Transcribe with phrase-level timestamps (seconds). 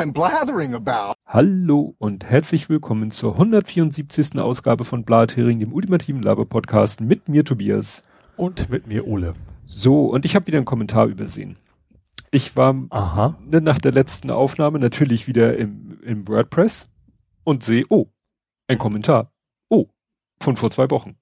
[0.00, 1.12] I'm blathering about.
[1.26, 4.40] Hallo und herzlich willkommen zur 174.
[4.40, 8.02] Ausgabe von Blathering, dem ultimativen Laber-Podcast mit mir Tobias.
[8.38, 9.34] Und mit mir Ole.
[9.66, 11.56] So, und ich habe wieder einen Kommentar übersehen.
[12.30, 13.36] Ich war Aha.
[13.44, 16.88] ne, nach der letzten Aufnahme natürlich wieder im, im WordPress
[17.44, 18.06] und sehe, oh,
[18.68, 19.30] ein Kommentar.
[19.68, 19.84] Oh,
[20.40, 21.18] von vor zwei Wochen.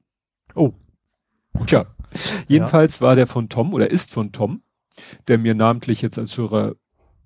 [0.55, 0.71] Oh.
[1.67, 1.85] Tja,
[2.47, 4.63] jedenfalls war der von Tom oder ist von Tom,
[5.27, 6.77] der mir namentlich jetzt als Hörer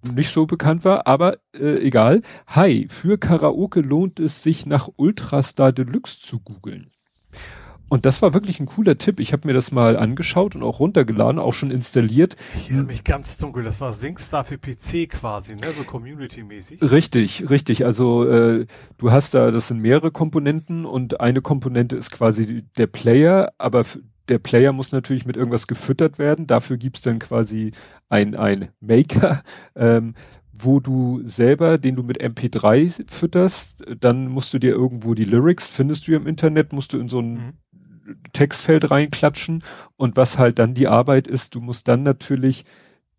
[0.02, 2.22] nicht so bekannt war, aber äh, egal.
[2.48, 6.92] Hi, für Karaoke lohnt es sich nach Ultrastar Deluxe zu googeln.
[7.92, 9.20] Und das war wirklich ein cooler Tipp.
[9.20, 12.36] Ich habe mir das mal angeschaut und auch runtergeladen, auch schon installiert.
[12.56, 15.70] Ich erinnere mich ganz dunkel, das war SingStar für PC quasi, ne?
[15.76, 16.80] So Community-mäßig.
[16.80, 17.84] Richtig, richtig.
[17.84, 18.66] Also äh,
[18.96, 23.84] du hast da, das sind mehrere Komponenten und eine Komponente ist quasi der Player, aber
[24.28, 26.46] der Player muss natürlich mit irgendwas gefüttert werden.
[26.46, 27.72] Dafür gibt's dann quasi
[28.08, 29.42] ein, ein Maker,
[29.74, 30.14] ähm,
[30.52, 35.68] wo du selber, den du mit MP3 fütterst, dann musst du dir irgendwo die Lyrics,
[35.68, 37.52] findest du ja im Internet, musst du in so ein Mhm.
[38.32, 39.62] Textfeld reinklatschen
[39.96, 42.64] und was halt dann die Arbeit ist, du musst dann natürlich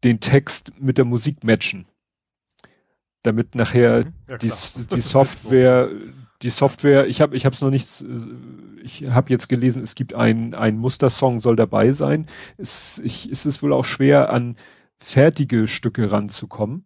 [0.04, 1.86] den Text mit der Musik matchen.
[3.24, 4.14] Damit nachher Mhm.
[4.28, 4.52] Ja, die,
[4.94, 5.90] die Software,
[6.44, 8.04] die Software, ich habe ich habe es noch nicht,
[8.84, 12.28] ich habe jetzt gelesen, es gibt ein ein Mustersong soll dabei sein.
[12.58, 14.58] Es, ich, es ist wohl auch schwer an
[15.00, 16.86] fertige Stücke ranzukommen,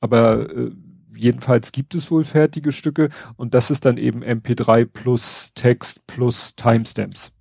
[0.00, 0.70] aber äh,
[1.14, 6.54] jedenfalls gibt es wohl fertige Stücke und das ist dann eben MP3 plus Text plus
[6.56, 7.32] Timestamps.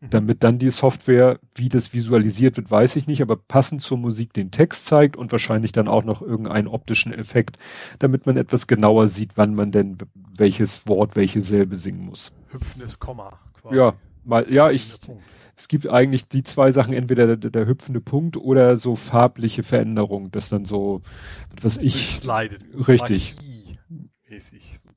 [0.00, 0.10] Mhm.
[0.10, 4.32] Damit dann die Software, wie das visualisiert wird, weiß ich nicht, aber passend zur Musik
[4.32, 7.58] den Text zeigt und wahrscheinlich dann auch noch irgendeinen optischen Effekt,
[7.98, 12.32] damit man etwas genauer sieht, wann man denn welches Wort welche Silbe singen muss.
[12.48, 13.76] Hüpfendes Komma quasi.
[13.76, 14.98] Ja, mal, ja, ich,
[15.56, 20.30] es gibt eigentlich die zwei Sachen, entweder der, der hüpfende Punkt oder so farbliche Veränderung,
[20.30, 21.02] das dann so,
[21.60, 22.64] was ich, Slidet.
[22.86, 23.34] richtig.
[24.30, 24.87] Mäßig sozusagen.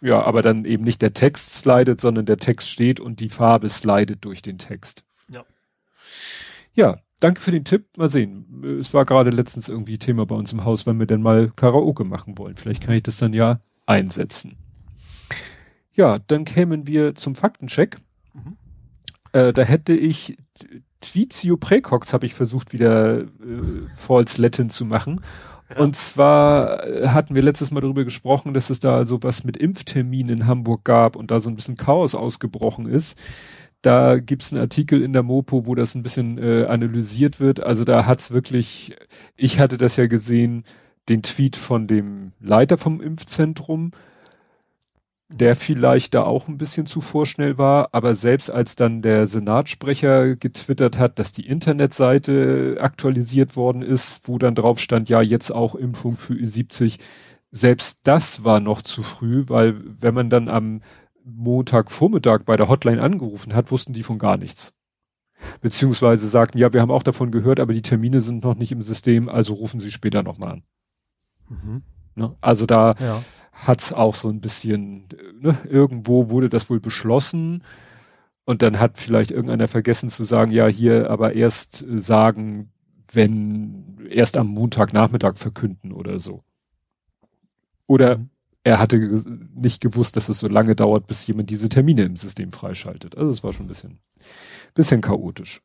[0.00, 3.68] Ja, aber dann eben nicht der Text slidet, sondern der Text steht und die Farbe
[3.68, 5.04] slidet durch den Text.
[5.30, 5.44] Ja.
[6.74, 7.86] Ja, danke für den Tipp.
[7.96, 8.78] Mal sehen.
[8.80, 12.04] Es war gerade letztens irgendwie Thema bei uns im Haus, wenn wir denn mal Karaoke
[12.04, 12.56] machen wollen.
[12.56, 14.56] Vielleicht kann ich das dann ja einsetzen.
[15.92, 17.98] Ja, dann kämen wir zum Faktencheck.
[18.32, 18.56] Mhm.
[19.32, 20.38] Äh, da hätte ich
[21.00, 23.26] Tweetio Precox habe ich versucht wieder äh,
[23.96, 25.20] False Latin zu machen.
[25.76, 29.56] Und zwar äh, hatten wir letztes Mal darüber gesprochen, dass es da so was mit
[29.56, 33.18] Impfterminen in Hamburg gab und da so ein bisschen Chaos ausgebrochen ist.
[33.82, 37.62] Da gibt's einen Artikel in der Mopo, wo das ein bisschen äh, analysiert wird.
[37.62, 38.96] Also da hat's wirklich,
[39.36, 40.64] ich hatte das ja gesehen,
[41.08, 43.92] den Tweet von dem Leiter vom Impfzentrum,
[45.32, 50.34] der vielleicht da auch ein bisschen zu vorschnell war, aber selbst als dann der Senatssprecher
[50.36, 55.76] getwittert hat, dass die Internetseite aktualisiert worden ist, wo dann drauf stand, ja, jetzt auch
[55.76, 56.98] Impfung für Ü70,
[57.52, 60.82] selbst das war noch zu früh, weil wenn man dann am
[61.24, 64.72] Montagvormittag bei der Hotline angerufen hat, wussten die von gar nichts.
[65.60, 68.82] Beziehungsweise sagten, ja, wir haben auch davon gehört, aber die Termine sind noch nicht im
[68.82, 70.62] System, also rufen Sie später nochmal an.
[71.48, 71.82] Mhm.
[72.16, 72.36] Ne?
[72.40, 73.22] Also da Ja.
[73.66, 75.08] Hat's auch so ein bisschen,
[75.40, 77.62] ne, irgendwo wurde das wohl beschlossen
[78.44, 82.72] und dann hat vielleicht irgendeiner vergessen zu sagen, ja, hier aber erst äh, sagen,
[83.12, 86.42] wenn erst am Montagnachmittag verkünden oder so.
[87.86, 88.30] Oder Mhm.
[88.62, 88.98] er hatte
[89.54, 93.16] nicht gewusst, dass es so lange dauert, bis jemand diese Termine im System freischaltet.
[93.16, 93.98] Also es war schon ein bisschen,
[94.74, 95.62] bisschen chaotisch.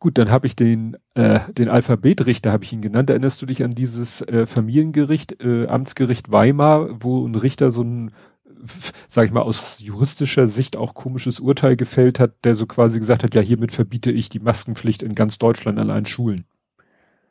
[0.00, 3.10] Gut, dann habe ich den, äh, den Alphabetrichter, habe ich ihn genannt.
[3.10, 8.10] Erinnerst du dich an dieses äh, Familiengericht, äh, Amtsgericht Weimar, wo ein Richter so ein,
[9.08, 13.22] sag ich mal, aus juristischer Sicht auch komisches Urteil gefällt hat, der so quasi gesagt
[13.22, 16.46] hat, ja, hiermit verbiete ich die Maskenpflicht in ganz Deutschland an allen Schulen.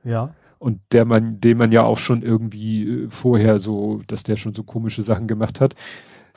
[0.04, 0.36] Ja.
[0.60, 4.54] Und der man, den man ja auch schon irgendwie äh, vorher so, dass der schon
[4.54, 5.74] so komische Sachen gemacht hat.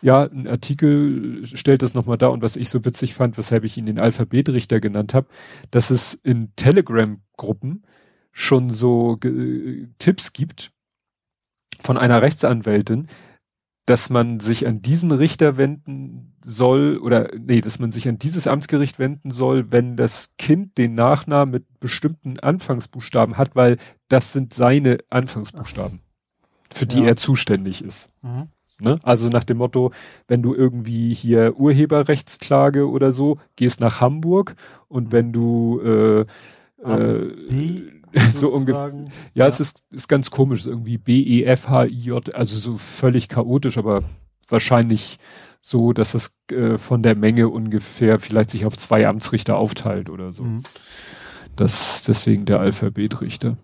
[0.02, 3.78] Ja, ein Artikel stellt das nochmal dar und was ich so witzig fand, weshalb ich
[3.78, 5.28] ihn den Alphabetrichter genannt habe,
[5.70, 7.84] dass es in Telegram-Gruppen
[8.32, 10.72] schon so ge- Tipps gibt
[11.82, 13.06] von einer Rechtsanwältin,
[13.86, 18.46] dass man sich an diesen Richter wenden soll oder nee, dass man sich an dieses
[18.46, 23.78] Amtsgericht wenden soll, wenn das Kind den Nachnamen mit bestimmten Anfangsbuchstaben hat, weil
[24.08, 26.00] das sind seine Anfangsbuchstaben,
[26.72, 27.06] für die Ja.
[27.06, 28.10] er zuständig ist.
[28.22, 28.48] Mhm.
[28.82, 28.96] Ne?
[29.02, 29.92] Also nach dem Motto,
[30.28, 34.56] wenn du irgendwie hier Urheberrechtsklage oder so, gehst nach Hamburg
[34.88, 36.20] und wenn du äh,
[36.84, 37.30] äh,
[38.30, 39.12] so ungefähr sozusagen.
[39.34, 44.02] ja, es ist, ist ganz komisch, irgendwie B-E-F-H-I-J, also so völlig chaotisch, aber
[44.48, 45.18] wahrscheinlich
[45.60, 50.32] so, dass es äh, von der Menge ungefähr vielleicht sich auf zwei Amtsrichter aufteilt oder
[50.32, 50.42] so.
[50.44, 50.62] Mhm.
[51.56, 53.56] Das deswegen der Alphabetrichter.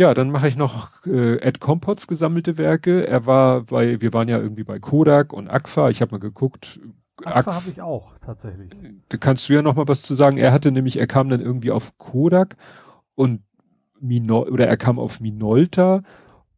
[0.00, 3.06] Ja, dann mache ich noch äh, Ed Compots gesammelte Werke.
[3.06, 5.90] Er war bei, wir waren ja irgendwie bei Kodak und Agfa.
[5.90, 6.80] Ich habe mal geguckt.
[7.22, 8.70] Agfa habe ich auch tatsächlich.
[9.10, 10.38] Da kannst du ja noch mal was zu sagen.
[10.38, 12.56] Er hatte nämlich, er kam dann irgendwie auf Kodak
[13.14, 13.42] und
[14.00, 16.02] Minol oder er kam auf Minolta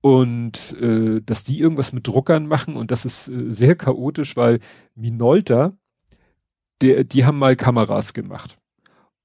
[0.03, 4.61] und äh, dass die irgendwas mit Druckern machen und das ist äh, sehr chaotisch, weil
[4.95, 5.73] Minolta,
[6.81, 8.57] der, die haben mal Kameras gemacht.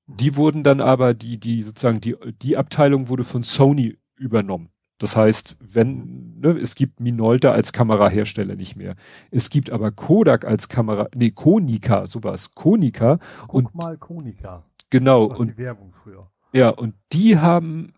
[0.08, 4.70] Die wurden dann aber, die, die sozusagen, die, die Abteilung wurde von Sony übernommen.
[5.00, 8.96] Das heißt, wenn, ne, es gibt Minolta als Kamerahersteller nicht mehr.
[9.30, 13.20] Es gibt aber Kodak als Kamera, nee, Konica, sowas, Konica.
[13.42, 14.64] Guck und mal Konica.
[14.90, 16.32] genau, und die Werbung früher.
[16.52, 17.94] ja, und die haben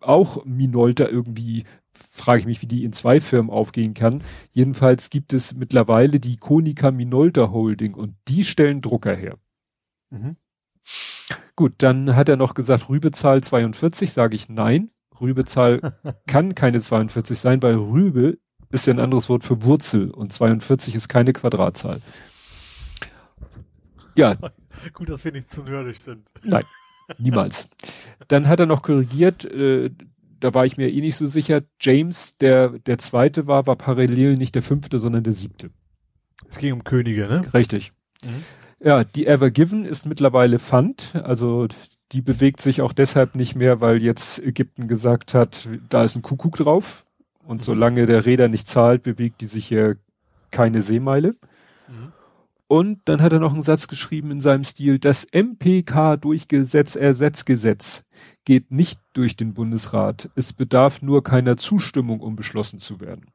[0.00, 4.22] auch Minolta irgendwie, frage ich mich, wie die in zwei Firmen aufgehen kann.
[4.52, 9.38] Jedenfalls gibt es mittlerweile die Konica Minolta Holding und die stellen Drucker her.
[10.10, 10.36] Mhm.
[11.58, 14.92] Gut, dann hat er noch gesagt, Rübezahl 42, sage ich nein.
[15.20, 18.38] Rübezahl kann keine 42 sein, weil Rübe
[18.70, 22.00] ist ja ein anderes Wort für Wurzel und 42 ist keine Quadratzahl.
[24.14, 24.36] Ja,
[24.92, 26.30] Gut, dass wir nicht zu nerdig sind.
[26.44, 26.62] Nein,
[27.18, 27.68] niemals.
[28.28, 29.90] Dann hat er noch korrigiert, äh,
[30.38, 31.62] da war ich mir eh nicht so sicher.
[31.80, 35.70] James, der der zweite war, war parallel nicht der fünfte, sondern der siebte.
[36.48, 37.42] Es ging um Könige, ne?
[37.52, 37.90] Richtig.
[38.24, 38.44] Mhm.
[38.80, 41.66] Ja, die Ever Given ist mittlerweile Pfand, also
[42.12, 46.22] die bewegt sich auch deshalb nicht mehr, weil jetzt Ägypten gesagt hat, da ist ein
[46.22, 47.04] Kuckuck drauf
[47.44, 49.96] und solange der Räder nicht zahlt, bewegt die sich hier
[50.50, 51.34] keine Seemeile.
[51.88, 52.12] Mhm.
[52.68, 58.04] Und dann hat er noch einen Satz geschrieben in seinem Stil, das MPK Durchgesetz Ersetzgesetz
[58.44, 60.30] geht nicht durch den Bundesrat.
[60.36, 63.26] Es bedarf nur keiner Zustimmung, um beschlossen zu werden.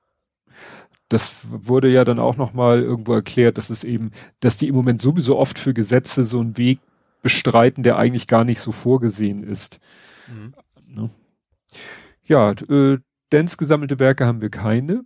[1.10, 5.02] Das wurde ja dann auch nochmal irgendwo erklärt, dass es eben, dass die im Moment
[5.02, 6.80] sowieso oft für Gesetze so einen Weg
[7.22, 9.80] bestreiten, der eigentlich gar nicht so vorgesehen ist.
[10.28, 10.54] Mhm.
[10.88, 11.10] Ne?
[12.26, 15.04] Ja, äh, Dance gesammelte Werke haben wir keine.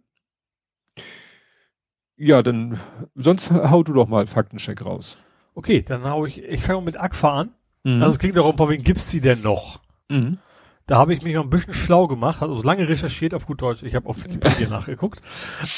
[2.18, 2.80] Ja, dann,
[3.16, 5.20] sonst hau du doch mal Faktencheck raus.
[5.54, 7.52] Okay, dann hau ich, ich fange mit Agfa an.
[7.84, 8.02] Mhm.
[8.02, 9.82] Also es klingt darum, wen gibt's die denn noch?
[10.10, 10.40] mhm.
[10.88, 13.84] Da habe ich mich noch ein bisschen schlau gemacht, also lange recherchiert auf gut Deutsch,
[13.84, 15.22] ich habe auf Wikipedia nachgeguckt.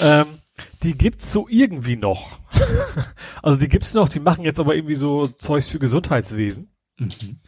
[0.02, 0.28] Ähm,
[0.84, 2.38] die gibt's so irgendwie noch.
[3.44, 6.72] also die gibt's noch, die machen jetzt aber irgendwie so Zeugs für Gesundheitswesen.
[7.00, 7.40] Mhm.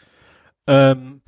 [0.65, 1.21] Ähm,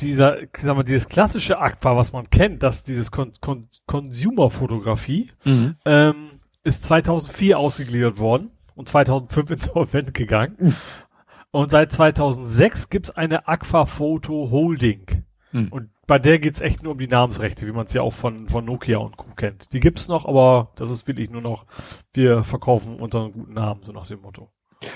[0.00, 5.76] dieser, sag mal, dieses klassische Aqua, was man kennt, dass dieses Con Con Consumer-Fotografie, Mhm.
[5.84, 6.30] ähm,
[6.62, 10.74] ist 2004 ausgegliedert worden und 2005 insolvent gegangen.
[11.52, 15.24] Und seit 2006 gibt's eine Aqua Photo Holding.
[15.52, 15.68] Mhm.
[15.68, 18.48] Und bei der geht's echt nur um die Namensrechte, wie man es ja auch von,
[18.48, 19.30] von Nokia und Co.
[19.34, 19.72] kennt.
[19.72, 21.66] Die gibt's noch, aber das ist wirklich nur noch,
[22.12, 24.50] wir verkaufen unseren guten Namen, so nach dem Motto.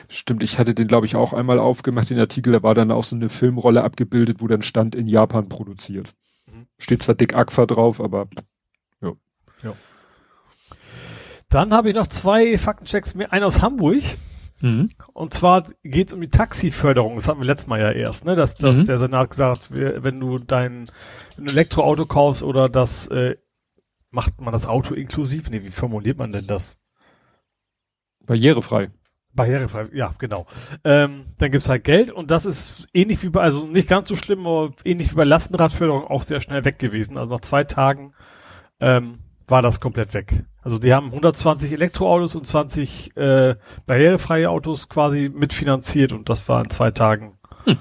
[0.09, 3.05] Stimmt, ich hatte den, glaube ich, auch einmal aufgemacht, den Artikel, da war dann auch
[3.05, 6.15] so eine Filmrolle abgebildet, wo dann stand in Japan produziert.
[6.47, 6.67] Mhm.
[6.79, 8.29] Steht zwar dick Aqua drauf, aber
[11.55, 14.03] Dann habe ich noch zwei Faktenchecks, mehr, einen aus Hamburg.
[15.13, 17.17] Und zwar geht's um die Taxiförderung.
[17.17, 18.35] Das hatten wir letztes Mal ja erst, ne?
[18.35, 18.87] Dass, dass Mhm.
[18.87, 20.91] der Senat gesagt, hat, wenn du dein
[21.37, 23.37] wenn du Elektroauto kaufst oder das äh,
[24.11, 25.51] macht man das Auto inklusiv?
[25.51, 26.79] Nee, wie formuliert man denn das?
[28.27, 28.91] barrierefrei.
[29.35, 30.47] Barrierefrei, ja, genau.
[30.85, 34.17] Ähm, dann gibt's halt Geld und das ist ähnlich wie bei, also nicht ganz so
[34.17, 37.19] schlimm, aber ähnlich wie bei Lastenradförderung auch sehr schnell weg gewesen.
[37.19, 38.15] Also nach zwei Tagen
[38.81, 40.45] ähm, war das komplett weg.
[40.63, 46.63] Also die haben 120 Elektroautos und 20 äh, barrierefreie Autos quasi mitfinanziert und das war
[46.65, 47.39] in zwei Tagen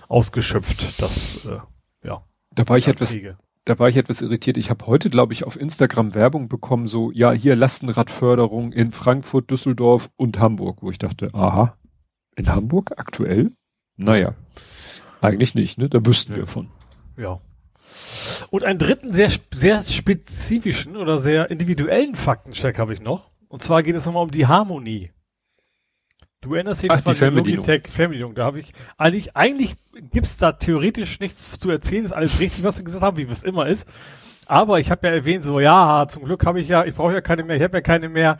[0.07, 1.01] ausgeschöpft.
[1.01, 1.59] Das, äh,
[2.07, 2.23] ja.
[2.55, 3.37] Da war ich etwas, Anträge.
[3.65, 4.57] da war ich etwas irritiert.
[4.57, 9.49] Ich habe heute, glaube ich, auf Instagram Werbung bekommen, so, ja, hier Lastenradförderung in Frankfurt,
[9.49, 11.77] Düsseldorf und Hamburg, wo ich dachte, aha,
[12.35, 13.51] in Hamburg aktuell?
[13.95, 14.33] Naja,
[15.21, 15.87] eigentlich nicht, ne?
[15.87, 16.39] Da wüssten Nee.
[16.39, 16.69] wir von.
[17.17, 17.39] Ja.
[18.49, 23.31] Und einen dritten sehr, sehr spezifischen oder sehr individuellen Faktencheck habe ich noch.
[23.47, 25.11] Und zwar geht es nochmal um die Harmonie.
[26.41, 27.65] Du erinnerst dich, war die Fernbedienung.
[27.65, 28.35] Fernbedienung.
[28.35, 29.75] Da habe ich eigentlich, eigentlich
[30.11, 32.03] gibt's da theoretisch nichts zu erzählen.
[32.03, 33.87] Ist alles richtig, was wir gesagt haben, wie es immer ist.
[34.45, 37.21] Aber ich habe ja erwähnt, so ja, zum Glück habe ich ja, ich brauche ja
[37.21, 38.39] keine mehr, ich habe ja keine mehr.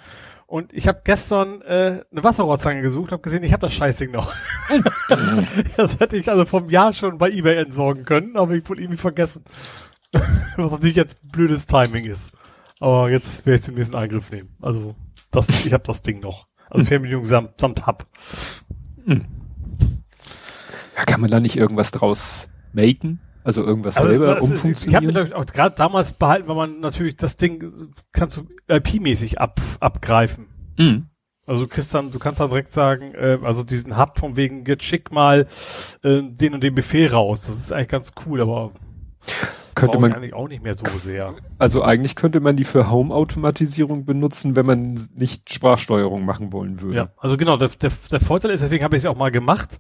[0.53, 4.31] Und ich habe gestern äh, eine Wasserrohrzange gesucht, habe gesehen, ich habe das Scheißding noch.
[5.77, 8.99] das hätte ich also vom Jahr schon bei eBay entsorgen können, aber ich wohl irgendwie
[8.99, 9.43] vergessen.
[10.57, 12.33] Was natürlich jetzt blödes Timing ist.
[12.79, 14.55] Aber jetzt werde ich es im nächsten Angriff nehmen.
[14.61, 14.93] Also
[15.31, 16.45] das, ich habe das Ding noch.
[16.69, 18.05] Also Fernbedienung samt, samt Hub.
[19.07, 19.15] Ja,
[21.07, 23.21] kann man da nicht irgendwas draus maken?
[23.43, 25.33] Also irgendwas Also selber das ist- ich habe umfunktionieren?
[25.33, 27.73] auch gerade damals behalten, weil man natürlich das Ding
[28.11, 30.47] kannst du IP-mäßig ab, abgreifen.
[30.77, 31.07] Mhm.
[31.45, 34.63] Also du kriegst dann, du kannst dann direkt sagen, äh, also diesen Hub von wegen,
[34.65, 35.45] jetzt schick mal
[36.01, 37.45] äh, den und den Befehl raus.
[37.47, 38.71] Das ist eigentlich ganz cool, aber
[39.75, 41.33] Könnte man eigentlich auch nicht mehr so sehr.
[41.57, 46.95] Also eigentlich könnte man die für Home-Automatisierung benutzen, wenn man nicht Sprachsteuerung machen wollen würde.
[46.95, 49.79] Ja, also genau, der, der, der Vorteil ist, deswegen habe ich es auch mal gemacht.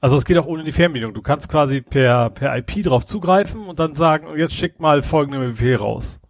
[0.00, 1.14] Also es geht auch ohne die Fernbedienung.
[1.14, 5.38] Du kannst quasi per, per IP drauf zugreifen und dann sagen, jetzt schick mal folgende
[5.40, 6.20] Befehl raus.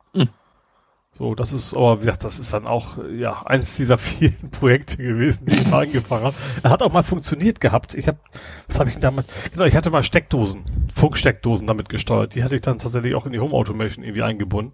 [1.16, 4.97] So, das ist, aber wie gesagt, das ist dann auch, ja, eines dieser vielen Projekte
[4.97, 6.37] gewesen, die ich mal angefangen habe.
[6.64, 7.94] Er hat auch mal funktioniert gehabt.
[7.94, 8.18] Ich habe,
[8.66, 12.35] was habe ich denn damit, genau, ich hatte mal Steckdosen, Funksteckdosen damit gesteuert.
[12.35, 14.73] Die hatte ich dann tatsächlich auch in die Home Automation irgendwie eingebunden.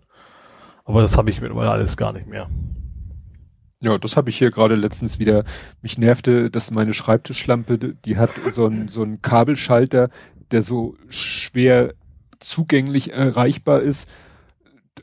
[0.87, 2.49] Aber das habe ich mittlerweile alles gar nicht mehr.
[3.83, 5.45] Ja, das habe ich hier gerade letztens wieder.
[5.83, 10.09] Mich nervte, dass meine Schreibtischlampe, die hat so einen so einen Kabelschalter,
[10.53, 11.93] der so schwer
[12.39, 14.09] zugänglich erreichbar ist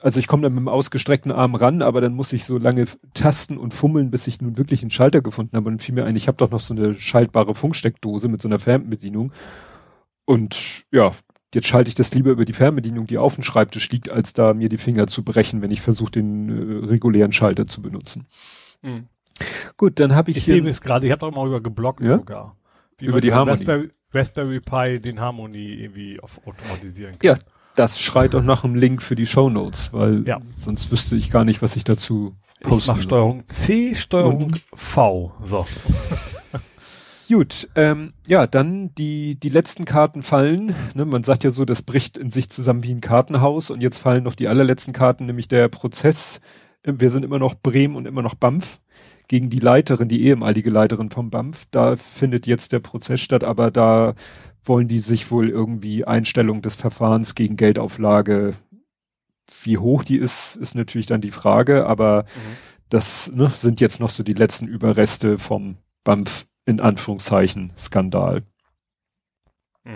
[0.01, 2.85] also ich komme dann mit dem ausgestreckten Arm ran, aber dann muss ich so lange
[3.13, 5.69] tasten und fummeln, bis ich nun wirklich einen Schalter gefunden habe.
[5.69, 8.59] Und fiel mir ein, ich habe doch noch so eine schaltbare Funksteckdose mit so einer
[8.59, 9.31] Fernbedienung.
[10.25, 11.13] Und ja,
[11.53, 14.53] jetzt schalte ich das lieber über die Fernbedienung, die auf dem Schreibtisch liegt, als da
[14.53, 18.27] mir die Finger zu brechen, wenn ich versuche, den äh, regulären Schalter zu benutzen.
[18.81, 19.07] Mhm.
[19.77, 20.37] Gut, dann habe ich.
[20.37, 22.17] Ich sehe es gerade, ich habe doch mal über geblockt ja?
[22.17, 22.55] sogar.
[22.97, 23.51] Wie über die Harmony.
[23.51, 27.35] Raspberry, Raspberry Pi den Harmony irgendwie auf automatisieren kann.
[27.35, 27.37] Ja,
[27.77, 30.39] das schreit auch nach einem Link für die Show Notes, weil ja.
[30.43, 34.63] sonst wüsste ich gar nicht, was ich dazu posten Ich mach Steuerung C, Steuerung Und?
[34.73, 35.31] V.
[35.43, 35.65] So.
[37.29, 40.73] Gut, ähm, ja, dann die, die letzten Karten fallen.
[40.95, 43.97] Ne, man sagt ja so, das bricht in sich zusammen wie ein Kartenhaus und jetzt
[43.97, 46.39] fallen noch die allerletzten Karten, nämlich der Prozess.
[46.83, 48.79] Wir sind immer noch Bremen und immer noch BAMF
[49.27, 51.65] gegen die Leiterin, die ehemalige Leiterin vom BAMF.
[51.71, 54.15] Da findet jetzt der Prozess statt, aber da
[54.67, 58.53] wollen die sich wohl irgendwie Einstellung des Verfahrens gegen Geldauflage,
[59.63, 62.57] wie hoch die ist, ist natürlich dann die Frage, aber mhm.
[62.89, 68.43] das ne, sind jetzt noch so die letzten Überreste vom BAMF in Anführungszeichen Skandal.
[69.83, 69.93] Mhm.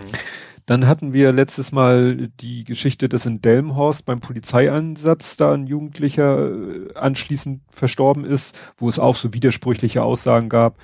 [0.66, 6.50] Dann hatten wir letztes Mal die Geschichte, dass in Delmenhorst beim Polizeieinsatz da ein Jugendlicher
[6.50, 10.78] äh, anschließend verstorben ist, wo es auch so widersprüchliche Aussagen gab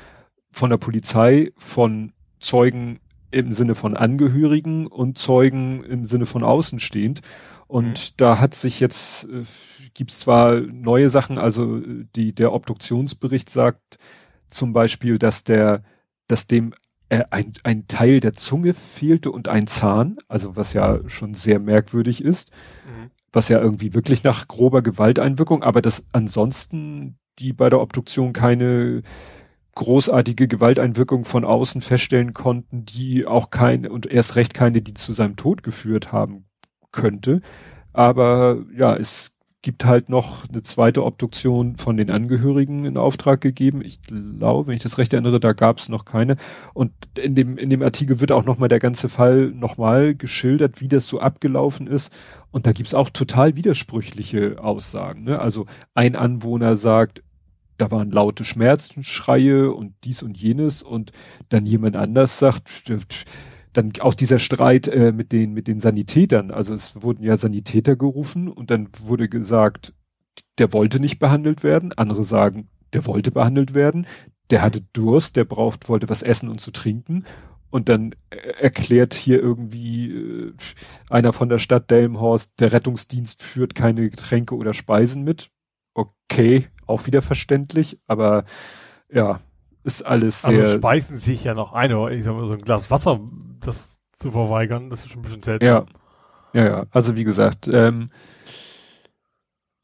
[0.51, 7.21] von der Polizei, von Zeugen im Sinne von Angehörigen und Zeugen im Sinne von außenstehend.
[7.67, 8.15] Und mhm.
[8.17, 9.45] da hat sich jetzt, äh,
[9.95, 11.81] gibt's zwar neue Sachen, also
[12.17, 13.99] die, der Obduktionsbericht sagt
[14.49, 15.83] zum Beispiel, dass der,
[16.27, 16.73] dass dem
[17.11, 21.59] äh, ein, ein Teil der Zunge fehlte und ein Zahn, also was ja schon sehr
[21.59, 22.51] merkwürdig ist,
[22.87, 23.11] mhm.
[23.33, 29.03] was ja irgendwie wirklich nach grober Gewalteinwirkung, aber dass ansonsten die bei der Obduktion keine
[29.79, 35.13] großartige Gewalteinwirkung von außen feststellen konnten, die auch keine und erst recht keine, die zu
[35.13, 36.45] seinem Tod geführt haben
[36.93, 37.41] könnte.
[37.93, 39.33] Aber ja, es
[39.63, 43.83] gibt halt noch eine zweite Obduktion von den Angehörigen in Auftrag gegeben.
[43.83, 46.37] Ich glaube, wenn ich das recht erinnere, da gab es noch keine.
[46.75, 50.89] Und in dem, in dem Artikel wird auch nochmal der ganze Fall nochmal geschildert, wie
[50.89, 52.13] das so abgelaufen ist.
[52.51, 55.25] Und da gibt's auch total widersprüchliche Aussagen.
[55.25, 55.39] Ne?
[55.39, 57.23] Also ein Anwohner sagt,
[57.79, 61.13] da waren laute Schmerzensschreie und dies und jenes und
[61.49, 62.93] dann jemand anders sagt,
[63.73, 67.97] dann auch dieser Streit äh, mit den mit den Sanitätern, also es wurden ja Sanitäter
[67.97, 69.95] gerufen und dann wurde gesagt,
[70.59, 74.07] der wollte nicht behandelt werden, andere sagen, der wollte behandelt werden,
[74.51, 77.25] der hatte Durst, der braucht wollte was essen und zu trinken.
[77.71, 80.53] Und dann erklärt hier irgendwie äh,
[81.11, 85.51] einer von der Stadt Delmhorst, der Rettungsdienst führt keine Getränke oder Speisen mit.
[85.99, 88.45] Okay, auch wieder verständlich, aber
[89.13, 89.41] ja,
[89.83, 90.67] ist alles also sehr.
[90.67, 93.21] Also speisen sich ja noch eine, ich sag mal, so ein Glas Wasser,
[93.61, 95.87] das zu verweigern, das ist schon ein bisschen seltsam.
[96.53, 96.87] Ja, ja, ja.
[96.93, 98.11] also wie gesagt, ähm,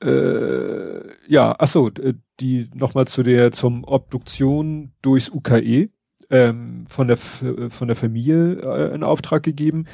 [0.01, 1.91] äh, ja, ach so,
[2.39, 5.89] die nochmal zu der zum Obduktion durchs UKE
[6.31, 9.87] ähm, von der von der Familie äh, in Auftrag gegeben.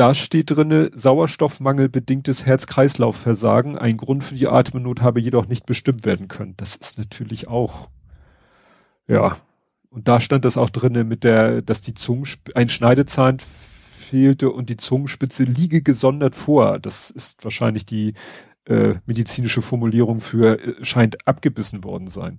[0.00, 3.76] Da steht drinne, Sauerstoffmangel bedingtes Herz-Kreislauf-Versagen.
[3.76, 6.54] Ein Grund für die Atemnot habe jedoch nicht bestimmt werden können.
[6.56, 7.90] Das ist natürlich auch,
[9.06, 9.36] ja.
[9.90, 14.70] Und da stand das auch drinne mit der, dass die Zungen, ein Schneidezahn fehlte und
[14.70, 16.78] die Zungenspitze liege gesondert vor.
[16.78, 18.14] Das ist wahrscheinlich die
[18.64, 22.38] äh, medizinische Formulierung für äh, scheint abgebissen worden sein.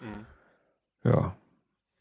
[0.00, 1.10] Mhm.
[1.10, 1.36] Ja.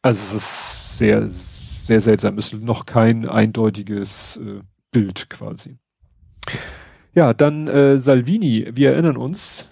[0.03, 2.37] Also es ist sehr, sehr seltsam.
[2.37, 5.77] Es ist noch kein eindeutiges äh, Bild quasi.
[7.13, 9.69] Ja, dann äh, Salvini, wir erinnern uns,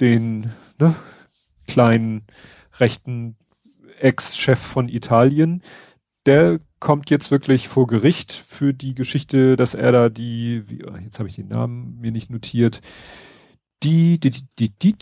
[0.00, 0.94] den ne,
[1.66, 2.24] kleinen
[2.78, 3.36] rechten
[4.00, 5.62] Ex-Chef von Italien,
[6.26, 10.96] der kommt jetzt wirklich vor Gericht für die Geschichte, dass er da die, wie, oh,
[11.02, 12.80] jetzt habe ich den Namen mir nicht notiert,
[13.82, 14.94] die, die, die, die,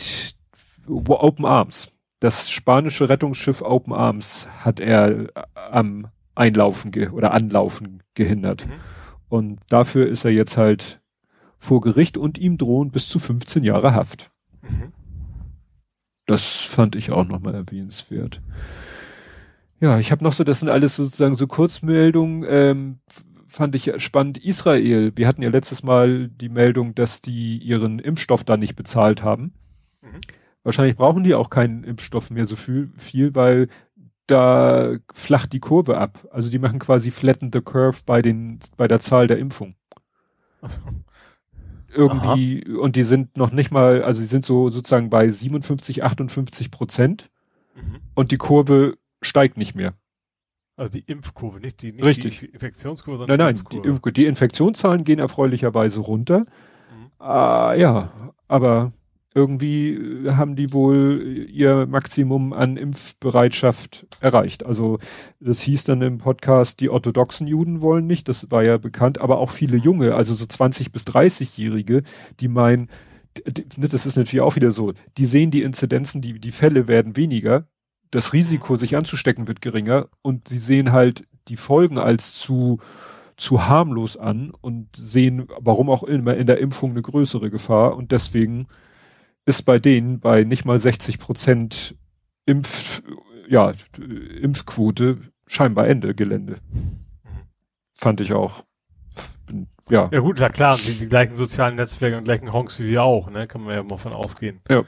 [0.87, 8.67] Open Arms, das spanische Rettungsschiff Open Arms hat er am Einlaufen oder Anlaufen gehindert.
[8.67, 8.73] Mhm.
[9.35, 11.01] Und dafür ist er jetzt halt
[11.59, 14.31] vor Gericht und ihm drohen bis zu 15 Jahre Haft.
[14.63, 14.93] Mhm.
[16.25, 18.41] Das fand ich auch nochmal erwähnenswert.
[19.81, 23.01] Ja, ich habe noch so, das sind alles sozusagen so Kurzmeldungen, ähm,
[23.49, 24.39] fand ich spannend.
[24.39, 29.25] Israel, wir hatten ja letztes Mal die Meldung, dass die ihren Impfstoff da nicht bezahlt
[29.25, 29.53] haben.
[30.01, 30.21] Mhm.
[30.63, 33.67] Wahrscheinlich brauchen die auch keinen Impfstoff mehr so viel, viel, weil
[34.27, 36.27] da flacht die Kurve ab.
[36.31, 39.75] Also die machen quasi flatten the curve bei den, bei der Zahl der Impfung.
[41.89, 42.79] Irgendwie, Aha.
[42.81, 47.31] und die sind noch nicht mal, also sie sind so sozusagen bei 57, 58 Prozent
[47.77, 48.01] mhm.
[48.15, 49.95] und die Kurve steigt nicht mehr.
[50.77, 52.41] Also die Impfkurve, nicht die, nicht Richtig.
[52.41, 54.13] die Infektionskurve, sondern nein, nein, die, Impfkurve.
[54.13, 56.41] die Infektionszahlen gehen erfreulicherweise runter.
[56.41, 57.11] Mhm.
[57.21, 58.93] Ah, ja, aber
[59.35, 64.65] irgendwie äh, haben die wohl ihr Maximum an Impfbereitschaft erreicht.
[64.65, 64.99] Also
[65.41, 69.39] das hieß dann im Podcast, die orthodoxen Juden wollen nicht, das war ja bekannt, aber
[69.39, 72.03] auch viele junge, also so 20 bis 30-Jährige,
[72.41, 72.89] die meinen,
[73.77, 77.67] das ist natürlich auch wieder so, die sehen die Inzidenzen, die, die Fälle werden weniger,
[78.11, 80.09] das Risiko, sich anzustecken, wird geringer.
[80.23, 82.79] Und sie sehen halt die Folgen als zu
[83.37, 87.97] zu harmlos an und sehen, warum auch immer in der Impfung eine größere Gefahr.
[87.97, 88.69] Und deswegen
[89.47, 91.97] ist bei denen bei nicht mal 60 Prozent
[92.47, 93.03] Impf,
[93.49, 93.73] ja,
[94.41, 96.59] Impfquote scheinbar Ende Gelände.
[97.95, 98.65] Fand ich auch.
[99.91, 100.09] Ja.
[100.13, 103.31] Ja gut, na klar, die, die gleichen sozialen Netzwerke und gleichen Honks wie wir auch,
[103.31, 103.47] ne?
[103.47, 104.61] Kann man ja mal von ausgehen.
[104.69, 104.85] Ja.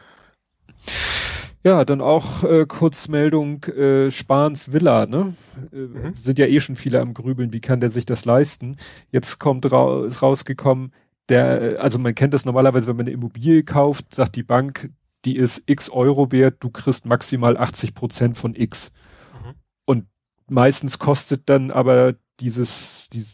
[1.65, 5.35] Ja, dann auch äh, Kurzmeldung äh, Spahns Villa, ne?
[5.73, 6.15] Äh, mhm.
[6.15, 8.77] Sind ja eh schon viele am Grübeln, wie kann der sich das leisten?
[9.11, 10.93] Jetzt kommt ra ist rausgekommen,
[11.29, 14.91] der, also man kennt das normalerweise, wenn man eine Immobilie kauft, sagt die Bank,
[15.25, 18.93] die ist x Euro wert, du kriegst maximal 80 Prozent von x.
[19.33, 19.55] Mhm.
[19.85, 20.07] Und
[20.49, 23.25] meistens kostet dann aber dieses, die,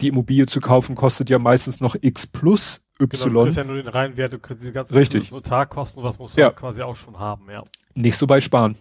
[0.00, 3.08] die Immobilie zu kaufen, kostet ja meistens noch x plus y.
[3.08, 5.30] Genau, du kriegst ja nur den reinen Wert, du kriegst die ganzen Richtig.
[5.30, 6.50] Notarkosten, was musst du ja.
[6.50, 7.62] quasi auch schon haben, ja.
[7.94, 8.76] Nicht so bei Sparen.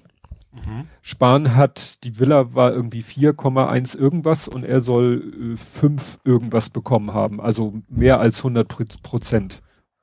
[0.56, 0.88] Mhm.
[1.02, 7.14] Spahn hat, die Villa war irgendwie 4,1 irgendwas und er soll äh, 5 irgendwas bekommen
[7.14, 7.42] haben.
[7.42, 8.68] Also mehr als 100
[9.04, 9.62] Prozent.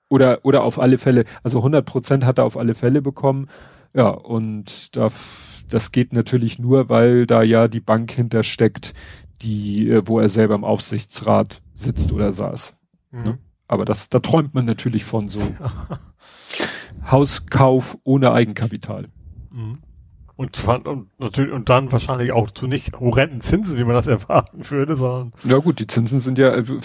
[0.09, 3.49] Oder, oder auf alle Fälle, also 100 Prozent hat er auf alle Fälle bekommen.
[3.95, 5.09] Ja, und da,
[5.69, 8.93] das geht natürlich nur, weil da ja die Bank hintersteckt,
[9.41, 12.77] die, äh, wo er selber im Aufsichtsrat sitzt oder saß.
[13.11, 13.23] Mhm.
[13.23, 13.39] Ne?
[13.69, 15.41] Aber das, da träumt man natürlich von so
[17.11, 19.09] Hauskauf ohne Eigenkapital.
[19.51, 19.79] Mhm.
[20.43, 24.69] Und, und, natürlich, und dann wahrscheinlich auch zu nicht horrenden Zinsen, wie man das erwarten
[24.71, 25.33] würde, sondern.
[25.45, 26.79] Ja gut, die Zinsen sind ja, also,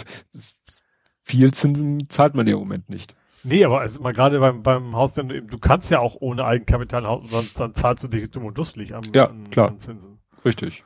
[1.24, 3.16] viel Zinsen zahlt man ja im Moment nicht.
[3.44, 6.18] Nee, aber also mal gerade beim, beim Haus, wenn du eben, du kannst ja auch
[6.20, 9.70] ohne Eigenkapital dann, dann zahlst du dich dumm und dusselig am, ja, an, klar.
[9.70, 10.20] An Zinsen.
[10.44, 10.84] Richtig.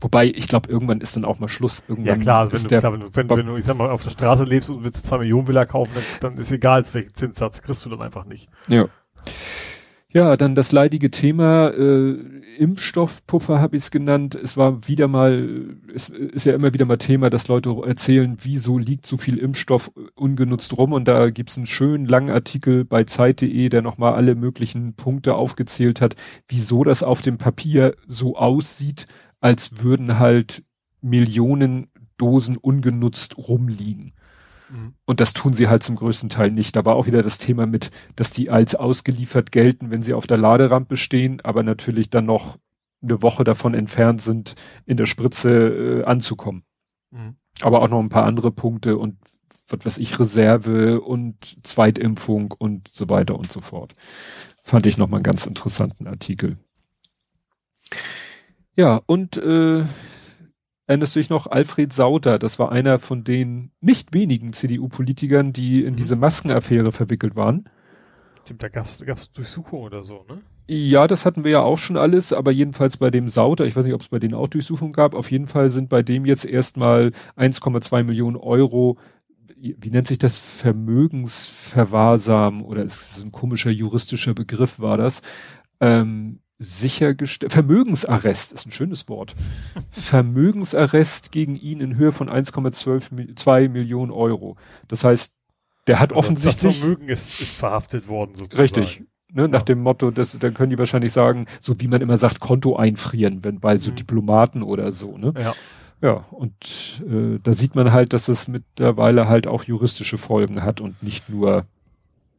[0.00, 1.84] Wobei, ich glaube, irgendwann ist dann auch mal Schluss.
[1.86, 4.02] Irgendwann ja klar, wenn du, klar, wenn du, wenn, wenn, du, ich sag mal, auf
[4.02, 7.62] der Straße lebst und willst zwei Millionen Villa kaufen, dann, dann ist egal, welchen Zinssatz
[7.62, 8.48] kriegst du dann einfach nicht.
[8.66, 8.88] Ja.
[10.14, 12.12] Ja, dann das leidige Thema äh,
[12.58, 14.34] Impfstoffpuffer habe ich es genannt.
[14.34, 18.76] Es war wieder mal, es ist ja immer wieder mal Thema, dass Leute erzählen, wieso
[18.76, 20.92] liegt so viel Impfstoff ungenutzt rum.
[20.92, 26.02] Und da gibt's einen schönen langen Artikel bei Zeit.de, der nochmal alle möglichen Punkte aufgezählt
[26.02, 29.06] hat, wieso das auf dem Papier so aussieht,
[29.40, 30.62] als würden halt
[31.00, 34.12] Millionen Dosen ungenutzt rumliegen.
[34.72, 34.94] Mhm.
[35.04, 36.74] Und das tun sie halt zum größten Teil nicht.
[36.74, 40.26] Da war auch wieder das Thema mit, dass die als ausgeliefert gelten, wenn sie auf
[40.26, 42.58] der Laderampe stehen, aber natürlich dann noch
[43.02, 44.54] eine Woche davon entfernt sind,
[44.86, 45.50] in der Spritze
[46.00, 46.62] äh, anzukommen.
[47.10, 47.36] Mhm.
[47.60, 49.18] Aber auch noch ein paar andere Punkte und
[49.68, 53.94] was weiß ich, Reserve und Zweitimpfung und so weiter und so fort.
[54.62, 56.58] Fand ich nochmal einen ganz interessanten Artikel.
[58.74, 59.84] Ja, und äh,
[60.92, 65.84] erinnerst du dich noch, Alfred Sauter, das war einer von den nicht wenigen CDU-Politikern, die
[65.84, 65.96] in mhm.
[65.96, 67.68] diese Maskenaffäre verwickelt waren.
[68.44, 70.42] Stimmt, da gab's, da gab's Durchsuchungen oder so, ne?
[70.68, 73.84] Ja, das hatten wir ja auch schon alles, aber jedenfalls bei dem Sauter, ich weiß
[73.84, 76.44] nicht, ob es bei denen auch Durchsuchungen gab, auf jeden Fall sind bei dem jetzt
[76.44, 78.98] erstmal 1,2 Millionen Euro,
[79.56, 85.20] wie nennt sich das, Vermögensverwahrsam oder ist ein komischer juristischer Begriff war das,
[85.80, 89.34] ähm, sichergestellt, Vermögensarrest ist ein schönes Wort.
[89.90, 94.56] Vermögensarrest gegen ihn in Höhe von 1,12 Millionen Euro.
[94.88, 95.32] Das heißt,
[95.86, 96.74] der hat Aber offensichtlich.
[96.74, 98.62] Das Vermögen ist, ist verhaftet worden sozusagen.
[98.62, 99.02] Richtig.
[99.34, 99.64] Ne, nach ja.
[99.64, 103.42] dem Motto, dass, dann können die wahrscheinlich sagen, so wie man immer sagt, Konto einfrieren,
[103.42, 103.96] wenn bei so mhm.
[103.96, 105.32] Diplomaten oder so, ne?
[105.38, 105.54] Ja.
[106.02, 110.80] Ja, und äh, da sieht man halt, dass es mittlerweile halt auch juristische Folgen hat
[110.80, 111.64] und nicht nur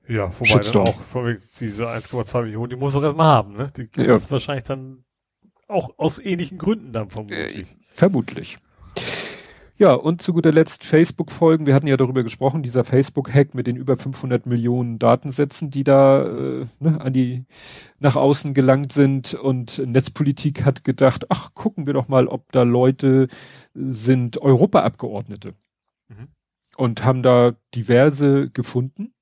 [0.08, 0.86] ja, wobei Shitstorm.
[0.86, 3.72] dann auch vorweg diese 1,2 Millionen, die muss er erstmal haben, ne?
[3.78, 4.16] Die ja.
[4.16, 5.06] ist wahrscheinlich dann
[5.68, 7.72] auch aus ähnlichen Gründen dann vermutlich.
[7.72, 8.58] Äh, vermutlich.
[9.78, 11.66] Ja, und zu guter Letzt Facebook-Folgen.
[11.66, 16.26] Wir hatten ja darüber gesprochen, dieser Facebook-Hack mit den über 500 Millionen Datensätzen, die da
[16.26, 17.46] äh, ne, an die
[18.00, 19.34] nach außen gelangt sind.
[19.34, 23.28] Und Netzpolitik hat gedacht, ach, gucken wir doch mal, ob da Leute
[23.74, 25.56] sind, Europaabgeordnete.
[26.08, 26.28] Mhm.
[26.78, 29.13] Und haben da diverse gefunden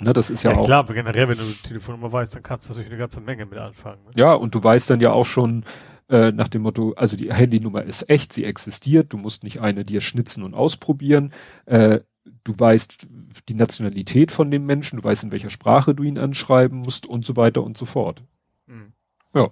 [0.00, 0.66] Ne, das ist ja, ja auch.
[0.66, 3.46] Klar, aber generell, wenn du die Telefonnummer weißt, dann kannst du natürlich eine ganze Menge
[3.46, 4.04] mit anfangen.
[4.04, 4.10] Ne?
[4.16, 5.64] Ja, und du weißt dann ja auch schon
[6.08, 9.84] äh, nach dem Motto, also die Handynummer ist echt, sie existiert, du musst nicht eine
[9.84, 11.32] dir schnitzen und ausprobieren.
[11.64, 12.00] Äh,
[12.44, 13.06] du weißt
[13.48, 17.24] die Nationalität von dem Menschen, du weißt, in welcher Sprache du ihn anschreiben musst und
[17.24, 18.22] so weiter und so fort.
[18.66, 18.92] Mhm.
[19.34, 19.50] Ja.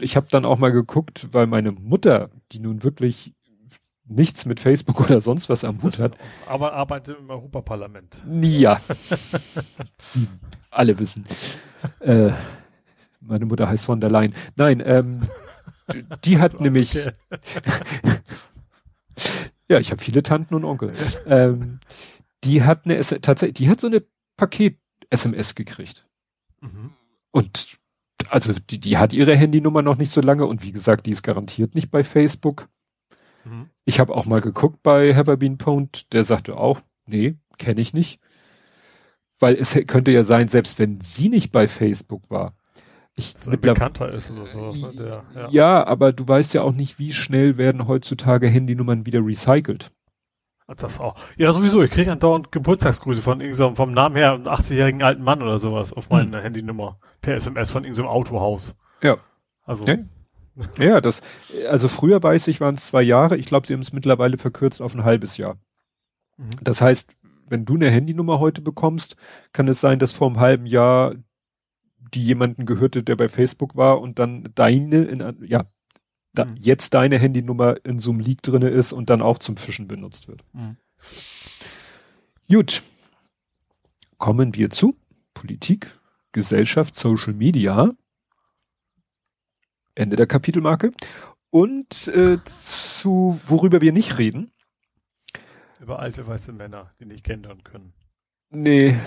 [0.00, 3.34] Ich habe dann auch mal geguckt, weil meine Mutter, die nun wirklich
[4.08, 6.16] nichts mit Facebook oder sonst was am Hut hat.
[6.46, 8.24] Aber arbeitet im Europaparlament.
[8.40, 8.80] Ja.
[10.70, 11.26] Alle wissen.
[12.00, 12.32] Äh,
[13.20, 14.34] meine Mutter heißt von der Leyen.
[14.56, 15.22] Nein, ähm,
[16.24, 16.94] die hat nämlich.
[19.68, 20.92] ja, ich habe viele Tanten und Onkel.
[21.26, 21.80] Ähm,
[22.44, 24.02] die hat eine tatsächlich, die hat so eine
[24.36, 26.06] Paket-SMS gekriegt.
[26.60, 26.92] Mhm.
[27.30, 27.78] Und
[28.30, 31.22] also die, die hat ihre Handynummer noch nicht so lange und wie gesagt, die ist
[31.22, 32.68] garantiert nicht bei Facebook.
[33.44, 33.70] Mhm.
[33.84, 37.80] Ich habe auch mal geguckt bei Have I Been Pwned, der sagte auch, nee, kenne
[37.80, 38.20] ich nicht.
[39.38, 42.54] Weil es könnte ja sein, selbst wenn sie nicht bei Facebook war.
[43.14, 44.80] Ich so ein Bekannter ist oder sowas.
[44.80, 44.92] Ne?
[44.94, 45.48] Der, ja.
[45.50, 49.90] ja, aber du weißt ja auch nicht, wie schnell werden heutzutage Handynummern wieder recycelt.
[50.76, 51.14] Das auch.
[51.36, 51.82] Ja, sowieso.
[51.82, 55.94] Ich kriege andauernd Geburtstagsgrüße von irgendeinem, vom Namen her, einem 80-jährigen alten Mann oder sowas
[55.94, 56.42] auf meine hm.
[56.42, 58.76] Handynummer per SMS von irgendeinem Autohaus.
[59.02, 59.16] Ja.
[59.64, 59.84] Also.
[59.86, 59.96] Ja,
[60.78, 61.22] ja, das,
[61.68, 63.36] also früher weiß ich, waren es zwei Jahre.
[63.36, 65.58] Ich glaube, sie haben es mittlerweile verkürzt auf ein halbes Jahr.
[66.36, 66.50] Mhm.
[66.62, 67.16] Das heißt,
[67.48, 69.16] wenn du eine Handynummer heute bekommst,
[69.52, 71.14] kann es sein, dass vor einem halben Jahr
[72.14, 75.66] die jemanden gehörte, der bei Facebook war und dann deine, in, ja,
[76.34, 76.56] da, mhm.
[76.58, 80.28] jetzt deine Handynummer in so einem Leak drinne ist und dann auch zum Fischen benutzt
[80.28, 80.44] wird.
[80.52, 80.76] Mhm.
[82.50, 82.82] Gut.
[84.16, 84.96] Kommen wir zu
[85.32, 85.98] Politik,
[86.32, 87.92] Gesellschaft, Social Media.
[89.98, 90.92] Ende der Kapitelmarke.
[91.50, 94.52] Und äh, zu worüber wir nicht reden.
[95.80, 97.94] Über alte weiße Männer, die nicht gendern können.
[98.50, 98.98] Nee,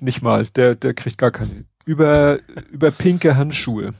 [0.00, 0.46] nicht mal.
[0.46, 1.64] Der, der kriegt gar keine.
[1.84, 2.38] Über,
[2.70, 3.94] über pinke Handschuhe.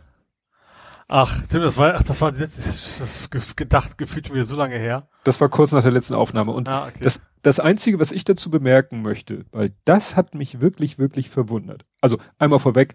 [1.09, 5.09] Ach, Tim, das war, ach, das war das gedacht, gefühlt schon wieder so lange her.
[5.25, 6.53] Das war kurz nach der letzten Aufnahme.
[6.53, 7.01] Und ah, okay.
[7.03, 11.85] das, das Einzige, was ich dazu bemerken möchte, weil das hat mich wirklich, wirklich verwundert.
[12.01, 12.95] Also einmal vorweg,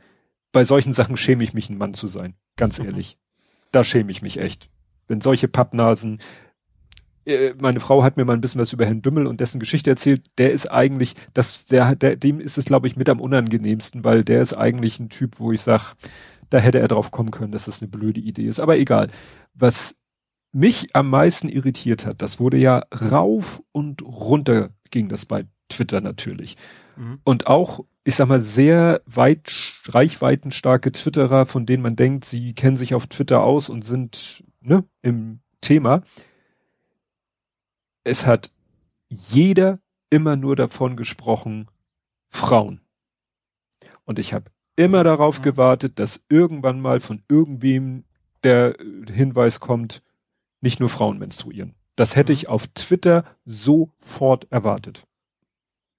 [0.51, 2.35] bei solchen Sachen schäme ich mich, ein Mann zu sein.
[2.55, 3.17] Ganz ehrlich
[3.71, 4.69] da schäme ich mich echt.
[5.07, 6.19] Wenn solche Pappnasen,
[7.25, 9.89] äh, meine Frau hat mir mal ein bisschen was über Herrn Dümmel und dessen Geschichte
[9.89, 14.03] erzählt, der ist eigentlich, das, der, der, dem ist es, glaube ich, mit am unangenehmsten,
[14.03, 15.83] weil der ist eigentlich ein Typ, wo ich sage,
[16.49, 18.59] da hätte er drauf kommen können, dass das eine blöde Idee ist.
[18.59, 19.09] Aber egal.
[19.53, 19.95] Was
[20.53, 26.01] mich am meisten irritiert hat, das wurde ja rauf und runter ging das bei Twitter
[26.01, 26.55] natürlich.
[26.95, 27.19] Mhm.
[27.23, 29.51] Und auch ich sag mal, sehr weit,
[29.89, 34.85] reichweitenstarke Twitterer, von denen man denkt, sie kennen sich auf Twitter aus und sind ne,
[35.01, 36.03] im Thema.
[38.05, 38.49] Es hat
[39.09, 41.67] jeder immer nur davon gesprochen,
[42.29, 42.79] Frauen.
[44.05, 48.05] Und ich habe immer darauf gewartet, dass irgendwann mal von irgendwem
[48.43, 48.77] der
[49.11, 50.01] Hinweis kommt,
[50.61, 51.75] nicht nur Frauen menstruieren.
[51.97, 55.06] Das hätte ich auf Twitter sofort erwartet.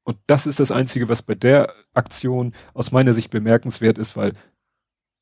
[0.09, 4.33] Und das ist das Einzige, was bei der Aktion aus meiner Sicht bemerkenswert ist, weil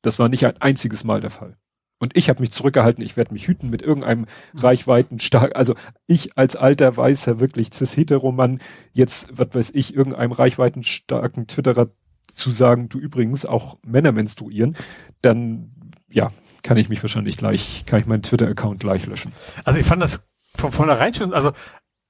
[0.01, 1.57] das war nicht ein einziges Mal der Fall.
[1.99, 4.21] Und ich habe mich zurückgehalten, ich werde mich hüten mit irgendeinem
[4.53, 4.59] mhm.
[4.59, 8.61] Reichweiten stark, also ich als alter weißer, wirklich cis-hetero-Mann,
[8.93, 11.89] jetzt, was weiß ich, irgendeinem Reichweiten starken Twitterer
[12.33, 14.77] zu sagen, du übrigens auch Männer menstruieren,
[15.21, 16.31] dann, ja,
[16.63, 19.33] kann ich mich wahrscheinlich gleich, kann ich meinen Twitter-Account gleich löschen.
[19.65, 20.21] Also ich fand das
[20.55, 21.51] von vornherein schon, also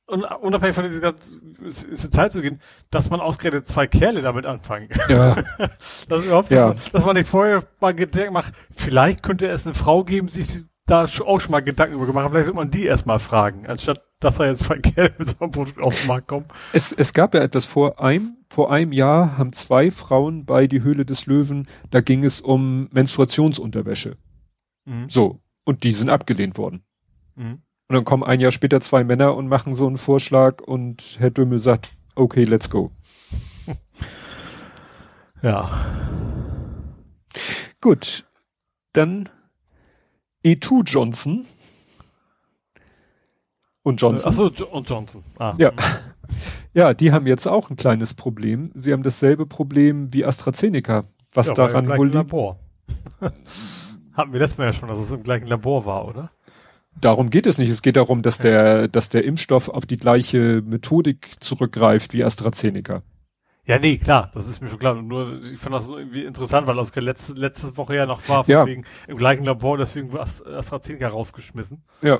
[0.08, 4.90] unabhängig von dieser ganzen Zeit zu gehen, dass man ausgerechnet zwei Kerle damit anfangen.
[5.10, 5.36] Ja.
[6.10, 6.74] das überhaupt Ja.
[6.74, 10.64] so, dass man nicht vorher mal Gedanken macht, vielleicht könnte es eine Frau geben, sich
[10.86, 14.38] da auch schon mal Gedanken über gemacht vielleicht sollte man die erstmal fragen, anstatt dass
[14.38, 16.46] da jetzt zwei Kerle mit so einem Produkt auf den Markt kommen.
[16.74, 20.82] Es, es gab ja etwas vor einem, vor einem Jahr haben zwei Frauen bei die
[20.82, 24.18] Höhle des Löwen, da ging es um Menstruationsunterwäsche.
[24.86, 25.10] Mhm.
[25.10, 25.42] So.
[25.66, 26.84] Und die sind abgelehnt worden.
[27.36, 27.62] Mhm.
[27.88, 31.32] Und dann kommen ein Jahr später zwei Männer und machen so einen Vorschlag und Herr
[31.32, 32.92] Dümmel sagt, okay, let's go.
[35.44, 35.70] Ja.
[37.80, 38.26] Gut.
[38.94, 39.30] Dann
[40.44, 41.46] E2 Johnson.
[43.84, 44.32] Und Johnson.
[44.32, 45.24] Achso, und Johnson.
[45.38, 45.54] Ah.
[45.58, 45.72] Ja.
[46.74, 48.72] Ja, die haben jetzt auch ein kleines Problem.
[48.76, 51.06] Sie haben dasselbe Problem wie AstraZeneca.
[51.34, 52.16] Was ja, daran wohl gleichen liegt.
[52.16, 52.60] Labor.
[54.14, 56.32] Hatten wir letztes Mal ja schon, dass es im gleichen Labor war, oder?
[57.02, 57.70] Darum geht es nicht.
[57.70, 63.04] Es geht darum, dass der, dass der Impfstoff auf die gleiche Methodik zurückgreift wie AstraZeneca.
[63.66, 64.96] Ja, nee, klar, das ist mir schon klar.
[65.02, 68.66] Nur, ich fand das irgendwie interessant, weil das letzte, letzte Woche ja noch war, Ja.
[68.66, 71.84] wegen im gleichen Labor, deswegen war AstraZeneca rausgeschmissen.
[72.02, 72.20] Ja.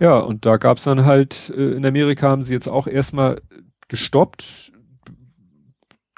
[0.00, 3.40] Ja, und da gab's dann halt, äh, in Amerika haben sie jetzt auch erstmal
[3.86, 4.72] gestoppt,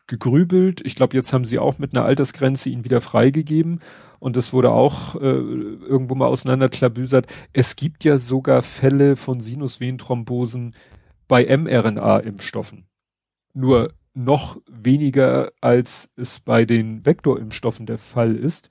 [0.06, 0.80] gegrübelt.
[0.84, 3.80] Ich glaube, jetzt haben sie auch mit einer Altersgrenze ihn wieder freigegeben.
[4.24, 7.26] Und es wurde auch äh, irgendwo mal auseinanderklabüsert.
[7.52, 10.74] Es gibt ja sogar Fälle von Sinusvenenthrombosen
[11.28, 12.86] bei mRNA-Impfstoffen.
[13.52, 18.70] Nur noch weniger, als es bei den Vektorimpfstoffen der Fall ist.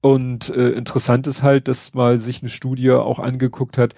[0.00, 3.94] Und äh, interessant ist halt, dass mal sich eine Studie auch angeguckt hat,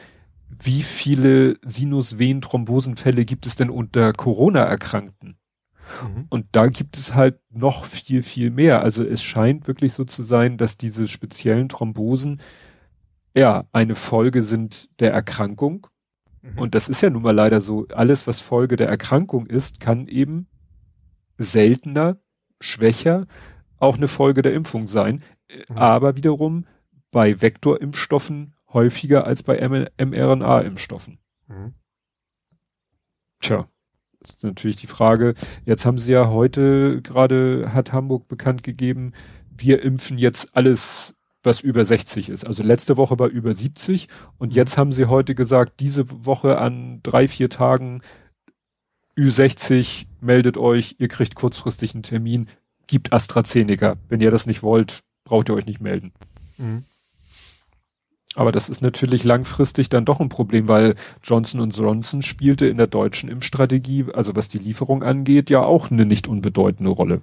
[0.49, 5.37] wie viele Sinusvenenthrombosenfälle gibt es denn unter Corona-Erkrankten?
[6.31, 8.83] Und da gibt es halt noch viel, viel mehr.
[8.83, 12.40] Also es scheint wirklich so zu sein, dass diese speziellen Thrombosen
[13.35, 15.87] ja eine Folge sind der Erkrankung.
[16.42, 16.59] Mhm.
[16.59, 17.87] Und das ist ja nun mal leider so.
[17.88, 20.46] Alles, was Folge der Erkrankung ist, kann eben
[21.38, 22.18] seltener,
[22.61, 23.26] schwächer
[23.78, 25.22] auch eine Folge der Impfung sein.
[25.68, 25.76] Mhm.
[25.76, 26.66] Aber wiederum
[27.11, 31.18] bei Vektorimpfstoffen häufiger als bei mRNA-Impfstoffen.
[31.48, 31.74] Mhm.
[33.40, 33.68] Tja,
[34.30, 35.35] ist natürlich die Frage.
[35.64, 39.12] Jetzt haben sie ja heute gerade, hat Hamburg bekannt gegeben,
[39.56, 42.46] wir impfen jetzt alles, was über 60 ist.
[42.46, 44.08] Also letzte Woche war über 70
[44.38, 44.56] und Mhm.
[44.56, 48.00] jetzt haben sie heute gesagt, diese Woche an drei, vier Tagen
[49.18, 52.48] Ü60, meldet euch, ihr kriegt kurzfristig einen Termin,
[52.87, 53.96] gibt AstraZeneca.
[54.08, 56.12] Wenn ihr das nicht wollt, braucht ihr euch nicht melden.
[56.56, 56.85] Mhm.
[58.37, 62.87] Aber das ist natürlich langfristig dann doch ein Problem, weil Johnson Johnson spielte in der
[62.87, 67.21] deutschen Impfstrategie, also was die Lieferung angeht, ja auch eine nicht unbedeutende Rolle.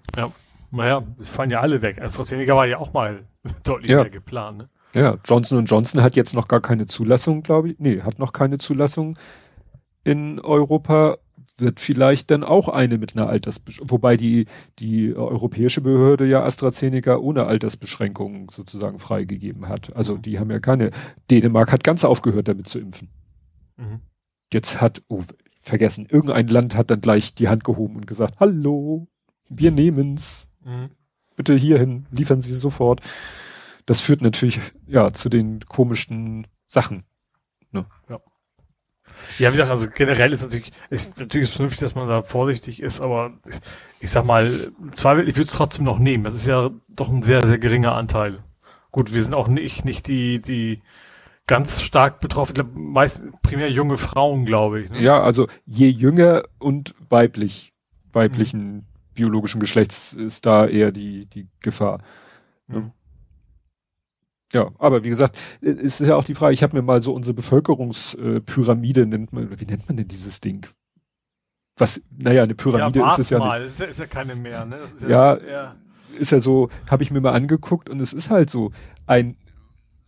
[0.71, 1.99] Naja, es fallen ja alle weg.
[1.99, 3.23] AstraZeneca war ja auch mal
[3.63, 4.01] deutlich Ja.
[4.01, 4.59] mehr geplant.
[4.59, 4.69] Ne?
[4.93, 7.79] Ja, Johnson Johnson hat jetzt noch gar keine Zulassung, glaube ich.
[7.79, 9.17] Nee, hat noch keine Zulassung
[10.03, 11.17] in Europa.
[11.59, 14.45] Wird vielleicht dann auch eine mit einer Altersbeschränkung, wobei die,
[14.79, 19.95] die europäische Behörde ja AstraZeneca ohne Altersbeschränkungen sozusagen freigegeben hat.
[19.95, 20.21] Also Mhm.
[20.21, 20.91] die haben ja keine.
[21.31, 23.09] Dänemark hat ganz aufgehört, damit zu impfen.
[23.77, 23.99] Mhm.
[24.53, 25.23] Jetzt hat, oh,
[25.61, 29.07] vergessen, irgendein Land hat dann gleich die Hand gehoben und gesagt, hallo,
[29.49, 30.47] wir nehmen's.
[30.63, 30.89] Mhm.
[31.35, 33.01] Bitte hierhin, liefern Sie sofort.
[33.85, 37.03] Das führt natürlich, ja, zu den komischen Sachen.
[37.71, 37.85] Ja,
[39.37, 43.01] wie gesagt, also generell ist natürlich, ist natürlich ist vernünftig, dass man da vorsichtig ist,
[43.01, 43.59] aber ich,
[44.01, 46.23] ich sag mal, Zweifel, ich würde es trotzdem noch nehmen.
[46.23, 48.39] Das ist ja doch ein sehr, sehr geringer Anteil.
[48.91, 50.81] Gut, wir sind auch nicht, nicht die, die
[51.47, 54.89] ganz stark betroffen, meist primär junge Frauen, glaube ich.
[54.89, 55.01] Ne?
[55.01, 57.73] Ja, also je jünger und weiblich,
[58.11, 62.01] weiblichen biologischen Geschlechts ist da eher die, die Gefahr.
[62.67, 62.91] Mhm.
[64.51, 67.01] Ja, aber wie gesagt, äh, es ist ja auch die Frage, ich habe mir mal
[67.03, 70.65] so unsere Bevölkerungspyramide, nennt man, wie nennt man denn dieses Ding?
[71.77, 73.47] Was, naja, eine Pyramide ja, ist es ja nicht.
[73.47, 73.63] mal.
[73.63, 74.77] Ist ja, ist ja keine mehr, ne?
[74.97, 75.35] Ist Ja.
[75.35, 75.75] eher-
[76.19, 78.71] ist ja so, habe ich mir mal angeguckt und es ist halt so,
[79.05, 79.37] ein,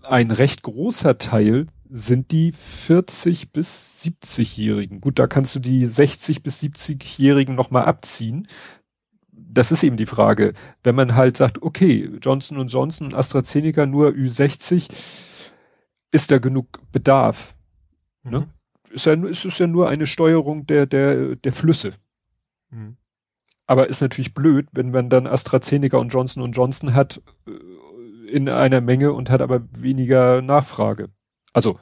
[0.04, 5.00] ein recht großer Teil sind die 40 bis 70-Jährigen.
[5.00, 8.48] Gut, da kannst du die 60 bis 70-Jährigen nochmal abziehen.
[9.54, 10.54] Das ist eben die Frage.
[10.84, 15.50] Wenn man halt sagt, okay, Johnson Johnson AstraZeneca nur Ü60,
[16.12, 17.56] ist da genug Bedarf?
[18.24, 18.32] Mhm.
[18.32, 18.50] Ne?
[18.92, 21.92] Ist ja, ist es ja nur eine Steuerung der, der, der Flüsse.
[22.70, 22.98] Mhm.
[23.66, 28.82] Aber ist natürlich blöd, wenn man dann AstraZeneca und Johnson Johnson hat äh, in einer
[28.82, 31.10] Menge und hat aber weniger Nachfrage.
[31.54, 31.80] Also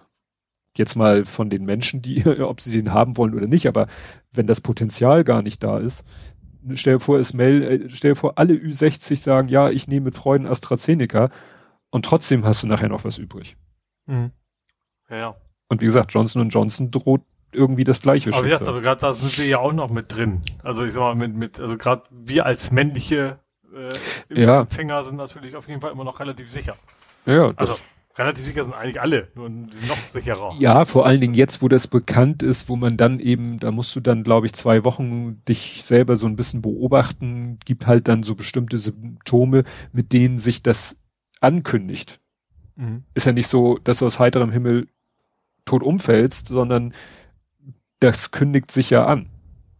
[0.75, 3.87] jetzt mal von den Menschen, die, ob sie den haben wollen oder nicht, aber
[4.31, 6.05] wenn das Potenzial gar nicht da ist,
[6.75, 10.05] stell dir vor, es mel, äh, stell dir vor, alle Ü60 sagen, ja, ich nehme
[10.05, 11.29] mit Freuden AstraZeneca
[11.89, 13.57] und trotzdem hast du nachher noch was übrig.
[14.05, 14.31] Mhm.
[15.09, 15.35] Ja, ja.
[15.69, 18.67] Und wie gesagt, Johnson Johnson droht irgendwie das gleiche Aber, Schicksal.
[18.67, 20.41] aber gerade da sind wir ja auch noch mit drin.
[20.63, 23.39] Also ich sag mal, mit, mit also gerade wir als männliche
[23.73, 24.61] äh, ja.
[24.61, 26.75] Empfänger sind natürlich auf jeden Fall immer noch relativ sicher.
[27.25, 27.77] Ja, also
[28.19, 30.53] relativ sicher sind eigentlich alle, nur noch sicherer.
[30.59, 33.95] Ja, vor allen Dingen jetzt, wo das bekannt ist, wo man dann eben, da musst
[33.95, 38.23] du dann, glaube ich, zwei Wochen dich selber so ein bisschen beobachten, gibt halt dann
[38.23, 40.97] so bestimmte Symptome, mit denen sich das
[41.39, 42.19] ankündigt.
[42.75, 43.05] Mhm.
[43.13, 44.87] Ist ja nicht so, dass du aus heiterem Himmel
[45.65, 46.93] tot umfällst, sondern
[47.99, 49.29] das kündigt sich ja an.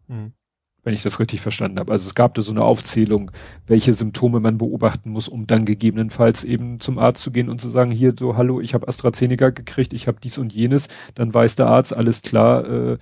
[0.07, 0.33] Mhm.
[0.83, 1.91] Wenn ich das richtig verstanden habe.
[1.91, 3.31] Also es gab da so eine Aufzählung,
[3.67, 7.69] welche Symptome man beobachten muss, um dann gegebenenfalls eben zum Arzt zu gehen und zu
[7.69, 10.87] sagen, hier so, hallo, ich habe AstraZeneca gekriegt, ich habe dies und jenes.
[11.15, 12.97] Dann weiß der Arzt, alles klar, äh,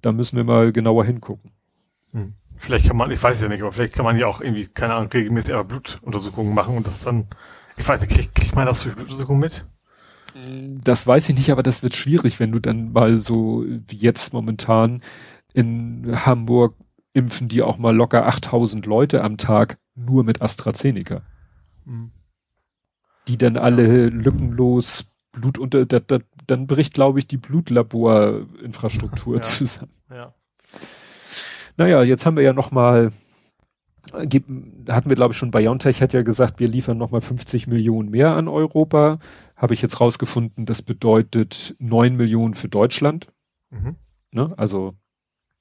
[0.00, 1.50] da müssen wir mal genauer hingucken.
[2.12, 2.32] Hm.
[2.56, 4.94] Vielleicht kann man, ich weiß ja nicht, aber vielleicht kann man ja auch irgendwie, keine
[4.94, 7.26] Ahnung, regelmäßig aber Blutuntersuchungen machen und das dann,
[7.76, 9.66] ich weiß nicht, kriegt, kriegt man das durch Blutuntersuchungen mit?
[10.84, 14.32] Das weiß ich nicht, aber das wird schwierig, wenn du dann mal so wie jetzt
[14.32, 15.02] momentan
[15.52, 16.74] in Hamburg
[17.18, 21.22] impfen die auch mal locker 8000 Leute am Tag nur mit AstraZeneca.
[21.84, 22.12] Mhm.
[23.26, 29.42] Die dann alle lückenlos Blut unter, da, da, dann bricht, glaube ich, die Blutlaborinfrastruktur ja.
[29.42, 29.92] zusammen.
[30.10, 30.34] Ja.
[31.76, 33.12] Naja, jetzt haben wir ja noch mal
[34.12, 38.34] hatten wir glaube ich schon BioNTech hat ja gesagt, wir liefern nochmal 50 Millionen mehr
[38.34, 39.18] an Europa.
[39.56, 43.28] Habe ich jetzt rausgefunden, das bedeutet 9 Millionen für Deutschland.
[43.70, 43.96] Mhm.
[44.30, 44.54] Ne?
[44.56, 44.94] Also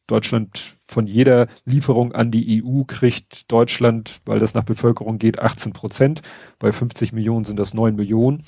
[0.08, 5.74] Deutschland von jeder Lieferung an die EU kriegt Deutschland, weil das nach Bevölkerung geht, 18
[5.74, 6.22] Prozent.
[6.60, 8.44] Bei 50 Millionen sind das 9 Millionen.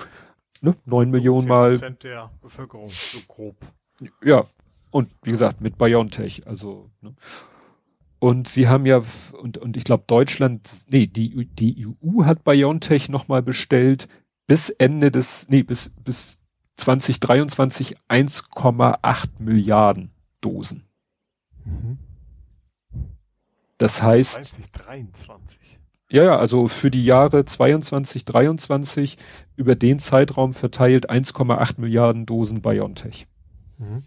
[0.61, 0.75] Ne?
[0.85, 1.71] 9 Millionen mal.
[1.71, 3.57] Prozent der Bevölkerung, so grob.
[4.23, 4.45] Ja.
[4.91, 6.89] Und wie gesagt, mit BioNTech, also.
[7.01, 7.13] Ne?
[8.17, 9.01] Und sie haben ja,
[9.41, 14.09] und, und ich glaube Deutschland, nee, die, die EU hat BioNTech nochmal bestellt
[14.45, 16.39] bis Ende des, nee, bis, bis
[16.77, 20.88] 2023 1,8 Milliarden Dosen.
[21.65, 21.97] Mhm.
[23.77, 24.43] Das heißt.
[24.43, 25.79] 2023.
[26.11, 29.17] Ja, ja, also für die Jahre 22, 23
[29.55, 33.27] über den Zeitraum verteilt 1,8 Milliarden Dosen BioNTech.
[33.77, 34.03] Mhm.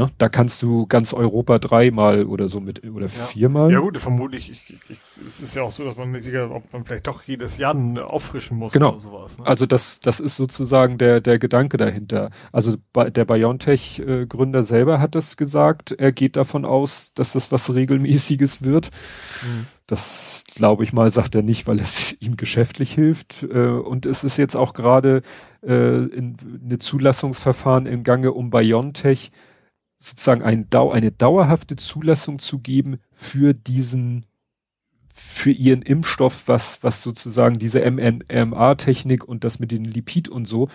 [0.00, 0.10] Ne?
[0.16, 3.08] Da kannst du ganz Europa dreimal oder so mit oder ja.
[3.08, 3.70] viermal.
[3.70, 4.50] Ja gut, vermutlich.
[4.50, 7.22] Ich, ich, es ist ja auch so, dass man nicht sicher, ob man vielleicht doch
[7.24, 8.92] jedes Jahr auffrischen muss genau.
[8.92, 9.38] oder sowas.
[9.38, 9.46] Ne?
[9.46, 12.30] Also das, das ist sozusagen der der Gedanke dahinter.
[12.50, 15.92] Also der BioNTech-Gründer selber hat das gesagt.
[15.92, 18.90] Er geht davon aus, dass das was regelmäßiges wird.
[19.42, 19.66] Mhm.
[19.86, 23.42] Das glaube ich mal, sagt er nicht, weil es ihm geschäftlich hilft.
[23.42, 25.20] Äh, und es ist jetzt auch gerade
[25.62, 29.30] äh, in, eine Zulassungsverfahren im Gange um BioNTech
[30.00, 34.26] sozusagen ein eine dauerhafte Zulassung zu geben für diesen,
[35.12, 40.68] für ihren Impfstoff, was, was sozusagen diese mRNA-Technik und das mit den Lipid und so,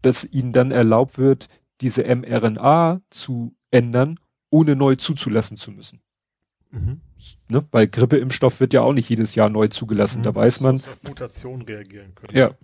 [0.00, 1.48] dass ihnen dann erlaubt wird,
[1.82, 4.18] diese mRNA zu ändern,
[4.50, 6.00] ohne neu zuzulassen zu müssen.
[6.70, 7.00] Mhm.
[7.48, 7.64] Ne?
[7.70, 10.20] Weil Grippeimpfstoff wird ja auch nicht jedes Jahr neu zugelassen.
[10.20, 10.76] Mhm, da weiß man.
[10.76, 12.36] Auf Mutation reagieren können.
[12.36, 12.54] Ja,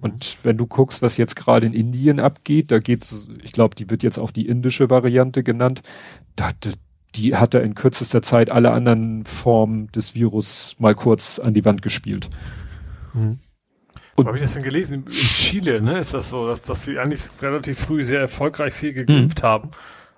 [0.00, 3.90] und wenn du guckst, was jetzt gerade in Indien abgeht, da geht's, ich glaube, die
[3.90, 5.82] wird jetzt auch die indische Variante genannt,
[6.36, 6.50] da,
[7.14, 11.64] die hat er in kürzester Zeit alle anderen Formen des Virus mal kurz an die
[11.64, 12.30] Wand gespielt.
[13.12, 13.40] Mhm.
[14.14, 15.04] Und habe ich das denn gelesen?
[15.04, 18.92] In Chile, ne, ist das so, dass, dass sie eigentlich relativ früh sehr erfolgreich viel
[18.92, 19.46] geimpft mhm.
[19.46, 19.70] haben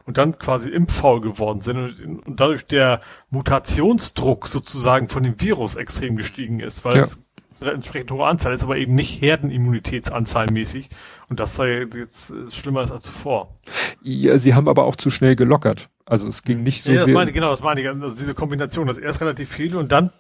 [0.07, 5.77] und dann quasi impffaul geworden sind und, und, dadurch der Mutationsdruck sozusagen von dem Virus
[5.77, 7.03] extrem gestiegen ist, weil ja.
[7.03, 7.25] es
[7.63, 10.91] entsprechend hohe Anzahl ist, aber eben nicht Herdenimmunitätsanzahlmäßig.
[11.29, 13.57] Und das sei jetzt äh, schlimmer als zuvor.
[14.03, 15.89] Ja, sie haben aber auch zu schnell gelockert.
[16.07, 17.15] Also es ging nicht so ja, das sehr.
[17.15, 17.89] Meine, genau, das meine ich.
[17.89, 20.11] Also diese Kombination, das erst relativ viel und dann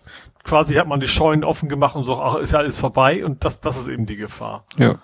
[0.45, 3.45] quasi hat man die Scheunen offen gemacht und so, ach, ist ja alles vorbei und
[3.45, 4.65] das, das ist eben die Gefahr.
[4.79, 5.01] Ja.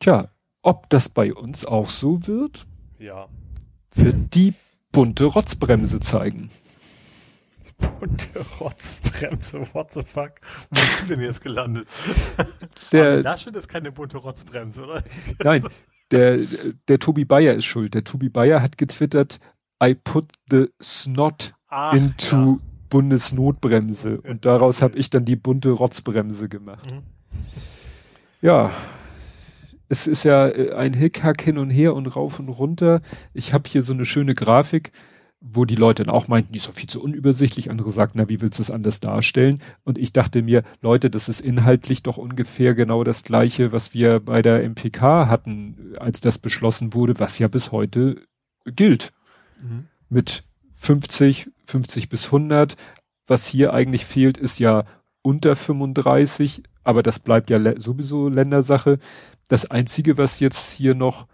[0.00, 0.28] Tja,
[0.62, 2.66] ob das bei uns auch so wird?
[2.98, 3.28] Ja.
[3.94, 4.54] Wird die
[4.90, 6.50] bunte Rotzbremse zeigen
[7.78, 10.32] bunte Rotzbremse, what the fuck?
[10.70, 11.88] Wo bist du denn jetzt gelandet?
[12.92, 15.04] Der Laschet ist keine bunte Rotzbremse, oder?
[15.42, 15.64] Nein,
[16.10, 16.40] der,
[16.88, 17.94] der Tobi Bayer ist schuld.
[17.94, 19.40] Der Tobi Bayer hat getwittert,
[19.82, 22.58] I put the snot Ach, into ja.
[22.90, 24.20] Bundesnotbremse.
[24.20, 26.90] Und daraus habe ich dann die bunte Rotzbremse gemacht.
[26.90, 27.02] Mhm.
[28.40, 28.70] Ja,
[29.88, 33.00] es ist ja ein Hickhack hin und her und rauf und runter.
[33.32, 34.92] Ich habe hier so eine schöne Grafik
[35.46, 37.70] wo die Leute dann auch meinten, die ist doch viel zu unübersichtlich.
[37.70, 39.60] Andere sagten, na, wie willst du es anders darstellen?
[39.84, 44.20] Und ich dachte mir, Leute, das ist inhaltlich doch ungefähr genau das Gleiche, was wir
[44.20, 48.22] bei der MPK hatten, als das beschlossen wurde, was ja bis heute
[48.64, 49.12] gilt.
[49.60, 49.86] Mhm.
[50.08, 50.44] Mit
[50.76, 52.76] 50, 50 bis 100.
[53.26, 54.84] Was hier eigentlich fehlt, ist ja
[55.22, 58.98] unter 35, aber das bleibt ja sowieso Ländersache.
[59.48, 61.26] Das einzige, was jetzt hier noch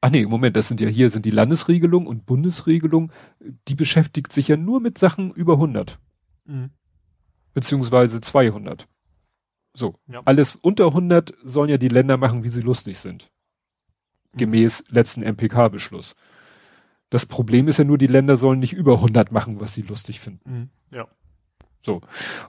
[0.00, 4.48] Ach nee, Moment, das sind ja hier sind die Landesregelung und Bundesregelung, die beschäftigt sich
[4.48, 5.98] ja nur mit Sachen über 100.
[6.44, 6.70] Mhm.
[7.52, 8.86] Beziehungsweise 200.
[9.74, 9.96] So.
[10.06, 10.22] Ja.
[10.24, 13.30] Alles unter 100 sollen ja die Länder machen, wie sie lustig sind.
[14.32, 14.38] Mhm.
[14.38, 16.14] Gemäß letzten MPK-Beschluss.
[17.10, 20.20] Das Problem ist ja nur, die Länder sollen nicht über 100 machen, was sie lustig
[20.20, 20.50] finden.
[20.50, 20.96] Mhm.
[20.96, 21.08] Ja.
[21.82, 22.02] So.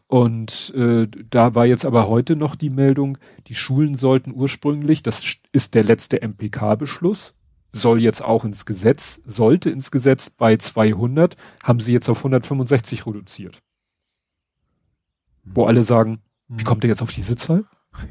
[0.08, 5.38] Und äh, da war jetzt aber heute noch die Meldung, die Schulen sollten ursprünglich, das
[5.52, 7.36] ist der letzte MPK-Beschluss,
[7.72, 13.06] soll jetzt auch ins Gesetz, sollte ins Gesetz bei 200, haben sie jetzt auf 165
[13.06, 13.62] reduziert.
[15.44, 17.66] Wo alle sagen, wie kommt er jetzt auf diese Zahl?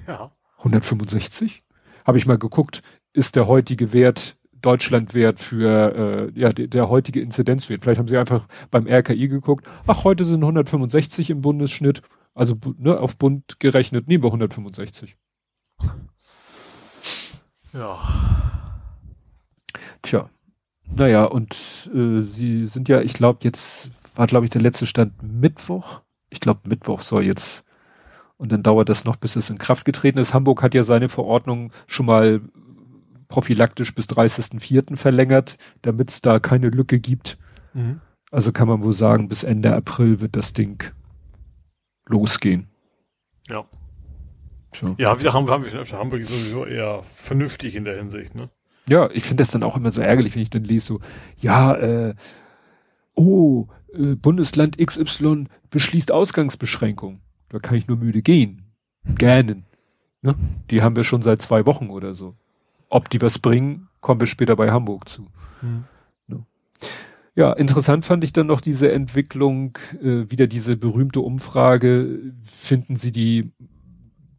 [0.06, 0.32] Ja.
[0.58, 1.62] 165?
[2.04, 2.82] Habe ich mal geguckt,
[3.12, 7.82] ist der heutige Wert Deutschlandwert für äh, ja der, der heutige Inzidenzwert.
[7.82, 12.02] Vielleicht haben sie einfach beim RKI geguckt, ach, heute sind 165 im Bundesschnitt,
[12.34, 15.16] also ne, auf Bund gerechnet, nehmen wir 165.
[17.72, 17.98] Ja.
[20.02, 20.28] Tja.
[20.90, 25.22] Naja, und äh, sie sind ja, ich glaube, jetzt war, glaube ich, der letzte Stand
[25.22, 26.00] Mittwoch.
[26.30, 27.64] Ich glaube, Mittwoch soll jetzt
[28.38, 30.32] und dann dauert das noch, bis es in Kraft getreten ist.
[30.32, 32.40] Hamburg hat ja seine Verordnung schon mal
[33.26, 34.96] prophylaktisch bis 30.04.
[34.96, 37.36] verlängert, damit es da keine Lücke gibt.
[37.74, 38.00] Mhm.
[38.30, 40.84] Also kann man wohl sagen, bis Ende April wird das Ding
[42.06, 42.68] losgehen.
[43.48, 43.64] Ja.
[44.72, 44.94] So.
[44.98, 48.50] Ja, wir haben, haben wir Hamburg sowieso eher vernünftig in der Hinsicht, ne?
[48.88, 51.00] Ja, ich finde das dann auch immer so ärgerlich, wenn ich dann lese so,
[51.38, 52.14] ja, äh,
[53.14, 57.20] oh, äh, Bundesland XY beschließt Ausgangsbeschränkung.
[57.50, 58.72] Da kann ich nur müde gehen.
[59.04, 59.66] Gähnen.
[60.22, 60.34] Ne?
[60.70, 62.34] Die haben wir schon seit zwei Wochen oder so.
[62.88, 65.28] Ob die was bringen, kommen wir später bei Hamburg zu.
[65.60, 65.84] Hm.
[66.26, 66.44] Ne?
[67.34, 73.12] Ja, interessant fand ich dann noch diese Entwicklung, äh, wieder diese berühmte Umfrage, finden Sie
[73.12, 73.52] die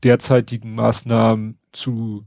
[0.04, 2.26] derzeitigen Maßnahmen zu,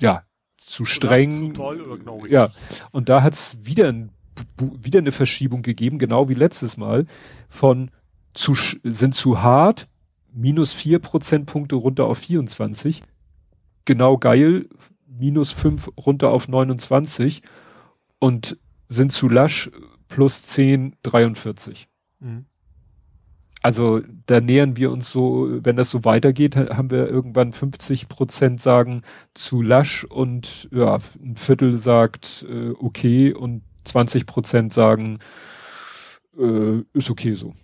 [0.00, 0.25] ja,
[0.66, 1.32] zu streng.
[1.32, 2.50] Zu toll oder genau ja,
[2.92, 4.10] und da hat es wieder, ein,
[4.58, 7.06] wieder eine Verschiebung gegeben, genau wie letztes Mal,
[7.48, 7.90] von
[8.34, 9.88] zu, sind zu hart,
[10.32, 13.02] minus vier Prozentpunkte runter auf 24.
[13.84, 14.68] Genau geil,
[15.06, 17.42] minus fünf runter auf 29
[18.18, 18.58] und
[18.88, 19.70] sind zu lasch
[20.08, 21.88] plus 10, 43.
[22.20, 22.46] Mhm.
[23.66, 28.60] Also da nähern wir uns so, wenn das so weitergeht, haben wir irgendwann 50 Prozent
[28.60, 29.02] sagen
[29.34, 35.18] zu lasch und ja, ein Viertel sagt äh, okay und 20 Prozent sagen
[36.38, 37.54] äh, ist okay so.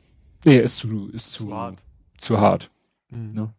[0.45, 1.85] Nee, ist zu, ist zu, zu hart.
[2.19, 2.73] Zu hart.
[3.11, 3.33] Mhm.
[3.35, 3.55] Ne?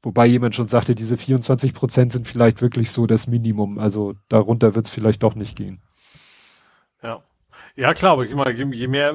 [0.00, 3.80] Wobei jemand schon sagte, diese 24 Prozent sind vielleicht wirklich so das Minimum.
[3.80, 5.82] Also darunter wird es vielleicht doch nicht gehen.
[7.02, 7.24] Ja.
[7.76, 9.14] Ja, klar, aber ich meine, je mehr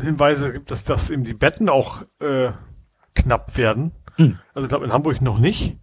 [0.00, 2.52] Hinweise gibt, dass das eben die Betten auch äh,
[3.14, 3.92] knapp werden.
[4.16, 4.38] Hm.
[4.54, 5.78] Also ich glaube in Hamburg noch nicht,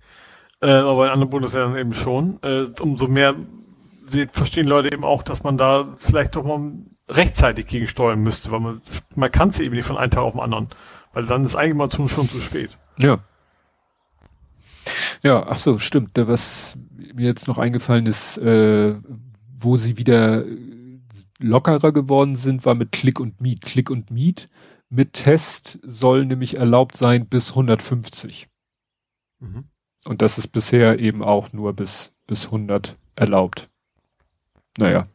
[0.61, 2.39] äh, aber in anderen Bundesländern eben schon.
[2.41, 3.35] Äh, umso mehr
[4.31, 6.71] verstehen Leute eben auch, dass man da vielleicht doch mal
[7.07, 8.81] rechtzeitig gegensteuern müsste, weil man
[9.15, 10.69] man kann es eben nicht von einem Tag auf den anderen,
[11.13, 12.77] weil dann ist eigentlich mal schon zu spät.
[12.99, 13.19] Ja.
[15.21, 16.11] Ja, ach so, stimmt.
[16.15, 16.77] Was
[17.13, 18.95] mir jetzt noch eingefallen ist, äh,
[19.57, 20.43] wo sie wieder
[21.39, 23.61] lockerer geworden sind, war mit Click und Meet.
[23.61, 24.49] Click und Meet
[24.89, 28.47] mit Test soll nämlich erlaubt sein bis 150.
[29.39, 29.65] Mhm.
[30.05, 33.69] Und das ist bisher eben auch nur bis, bis 100 erlaubt.
[34.77, 35.07] Naja.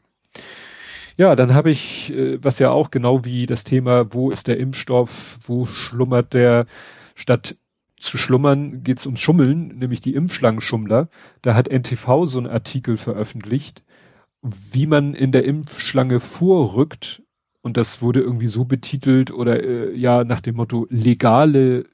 [1.16, 4.58] Ja, dann habe ich, äh, was ja auch genau wie das Thema, wo ist der
[4.58, 6.66] Impfstoff, wo schlummert der,
[7.14, 7.56] statt
[7.98, 11.08] zu schlummern geht's ums Schummeln, nämlich die Impfschlangenschummler.
[11.42, 13.82] Da hat NTV so einen Artikel veröffentlicht,
[14.44, 17.22] wie man in der Impfschlange vorrückt,
[17.62, 21.86] und das wurde irgendwie so betitelt oder äh, ja nach dem Motto legale,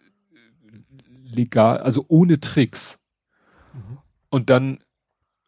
[1.23, 2.99] legal, also ohne Tricks.
[3.73, 3.99] Mhm.
[4.31, 4.79] Und dann,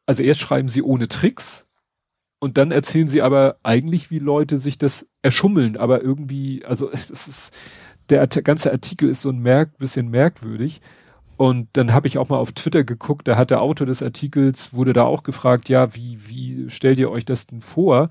[0.06, 1.66] also erst schreiben sie ohne Tricks
[2.38, 7.10] und dann erzählen sie aber eigentlich, wie Leute sich das erschummeln, aber irgendwie, also es,
[7.10, 7.52] ist,
[8.08, 10.80] der ganze Artikel ist so ein merk, bisschen merkwürdig.
[11.36, 14.74] Und dann habe ich auch mal auf Twitter geguckt, da hat der Autor des Artikels,
[14.74, 18.10] wurde da auch gefragt, ja, wie, wie stellt ihr euch das denn vor?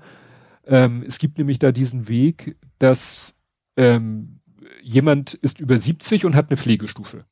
[0.66, 3.34] Ähm, es gibt nämlich da diesen Weg, dass
[3.76, 4.40] ähm,
[4.82, 7.24] jemand ist über 70 und hat eine Pflegestufe.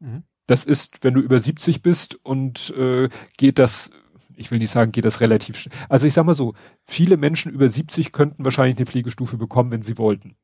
[0.00, 0.22] Mhm.
[0.46, 3.90] Das ist, wenn du über 70 bist und äh, geht das,
[4.34, 5.76] ich will nicht sagen, geht das relativ schnell.
[5.88, 9.82] Also ich sag mal so, viele Menschen über 70 könnten wahrscheinlich eine Pflegestufe bekommen, wenn
[9.82, 10.36] sie wollten.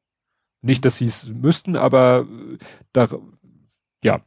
[0.61, 2.59] Nicht, dass sie es müssten, aber äh,
[2.93, 3.09] da,
[4.03, 4.21] ja.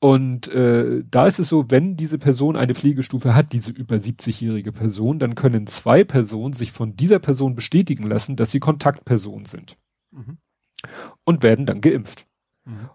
[0.00, 4.70] Und äh, da ist es so, wenn diese Person eine Pflegestufe hat, diese über 70-jährige
[4.70, 9.76] Person, dann können zwei Personen sich von dieser Person bestätigen lassen, dass sie Kontaktpersonen sind.
[10.12, 10.38] Mhm.
[11.24, 12.28] Und werden dann geimpft.
[12.64, 12.90] Mhm.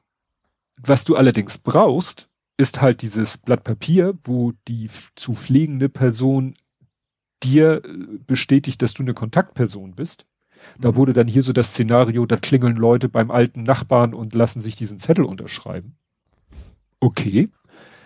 [0.78, 6.56] Was du allerdings brauchst, ist halt dieses Blatt Papier, wo die zu pflegende Person
[7.44, 10.26] dir äh, bestätigt, dass du eine Kontaktperson bist.
[10.80, 10.96] Da mhm.
[10.96, 14.78] wurde dann hier so das Szenario, da klingeln Leute beim alten Nachbarn und lassen sich
[14.78, 15.98] diesen Zettel unterschreiben.
[17.04, 17.50] Okay.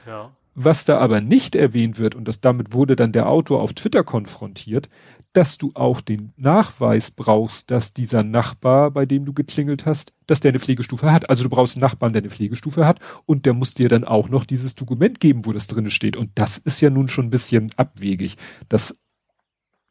[0.07, 0.31] Ja.
[0.55, 4.03] Was da aber nicht erwähnt wird, und das damit wurde dann der Autor auf Twitter
[4.03, 4.89] konfrontiert,
[5.33, 10.39] dass du auch den Nachweis brauchst, dass dieser Nachbar, bei dem du geklingelt hast, dass
[10.39, 11.29] der eine Pflegestufe hat.
[11.29, 14.29] Also du brauchst einen Nachbarn, der eine Pflegestufe hat und der muss dir dann auch
[14.29, 16.17] noch dieses Dokument geben, wo das drinne steht.
[16.17, 18.35] Und das ist ja nun schon ein bisschen abwegig,
[18.67, 18.97] dass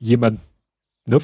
[0.00, 0.40] jemand,
[1.04, 1.20] ne,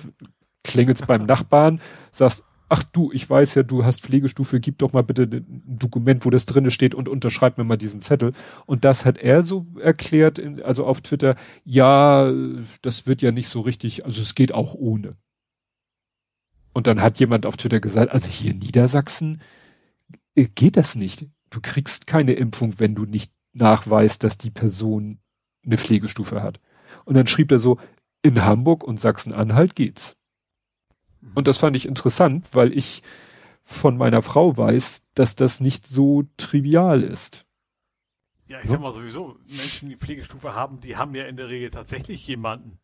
[0.62, 1.80] klingelst beim Nachbarn,
[2.12, 6.24] sagst, ach du, ich weiß ja, du hast Pflegestufe, gib doch mal bitte ein Dokument,
[6.24, 8.32] wo das drinne steht und unterschreib mir mal diesen Zettel.
[8.64, 12.32] Und das hat er so erklärt, also auf Twitter, ja,
[12.80, 15.16] das wird ja nicht so richtig, also es geht auch ohne.
[16.72, 19.42] Und dann hat jemand auf Twitter gesagt, also hier in Niedersachsen
[20.34, 21.26] äh, geht das nicht.
[21.50, 25.18] Du kriegst keine Impfung, wenn du nicht nachweist, dass die Person
[25.62, 26.58] eine Pflegestufe hat.
[27.04, 27.78] Und dann schrieb er so,
[28.22, 30.16] in Hamburg und Sachsen-Anhalt geht's.
[31.34, 33.02] Und das fand ich interessant, weil ich
[33.62, 37.46] von meiner Frau weiß, dass das nicht so trivial ist.
[38.46, 41.70] Ja, ich sag mal sowieso, Menschen, die Pflegestufe haben, die haben ja in der Regel
[41.70, 42.78] tatsächlich jemanden.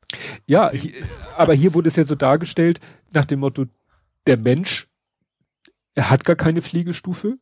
[0.47, 0.93] Ja, hier,
[1.37, 2.81] aber hier wurde es ja so dargestellt,
[3.13, 3.67] nach dem Motto,
[4.27, 4.89] der Mensch,
[5.95, 7.39] er hat gar keine Pflegestufe,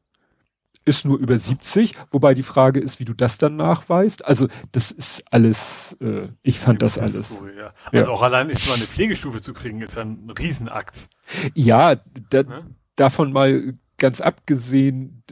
[0.87, 4.25] ist nur über 70, wobei die Frage ist, wie du das dann nachweist.
[4.25, 7.37] Also das ist alles, äh, ich fand das alles.
[7.39, 7.75] Cool, ja.
[7.93, 8.15] Also ja.
[8.15, 11.11] auch allein nicht mal eine Pflegestufe zu kriegen, ist ein Riesenakt.
[11.55, 11.97] Ja,
[12.31, 12.67] da, ne?
[12.95, 15.25] davon mal ganz abgesehen,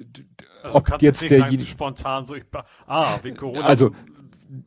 [0.64, 2.44] also ob jetzt derjenige spontan so, ich,
[2.86, 3.64] ah, wegen Corona.
[3.64, 3.92] Also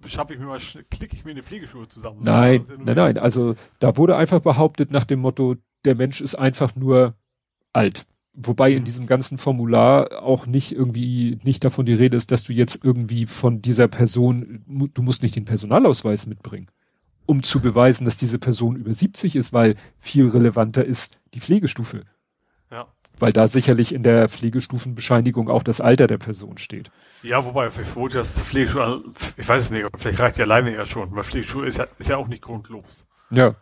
[0.06, 0.60] schaffe ich mir mal,
[0.90, 2.20] klicke ich mir eine Pflegestufe zusammen.
[2.22, 3.18] Nein, ja nein, nein.
[3.18, 7.16] Also da wurde einfach behauptet nach dem Motto, der Mensch ist einfach nur
[7.74, 8.06] alt.
[8.40, 8.86] Wobei in mhm.
[8.86, 13.26] diesem ganzen Formular auch nicht irgendwie nicht davon die Rede ist, dass du jetzt irgendwie
[13.26, 16.68] von dieser Person, du musst nicht den Personalausweis mitbringen,
[17.26, 22.04] um zu beweisen, dass diese Person über 70 ist, weil viel relevanter ist die Pflegestufe.
[22.70, 22.86] Ja.
[23.18, 26.92] Weil da sicherlich in der Pflegestufenbescheinigung auch das Alter der Person steht.
[27.24, 29.04] Ja, wobei ich vermute, dass Pflegestufe,
[29.36, 32.10] ich weiß es nicht, vielleicht reicht die alleine ja schon, weil Pflegestufe ist ja, ist
[32.10, 33.08] ja auch nicht grundlos.
[33.32, 33.56] Ja,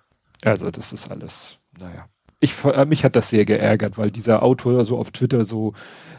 [0.44, 2.10] also das ist alles, naja
[2.40, 2.54] ich,
[2.88, 5.74] mich hat das sehr geärgert, weil dieser Autor so auf Twitter so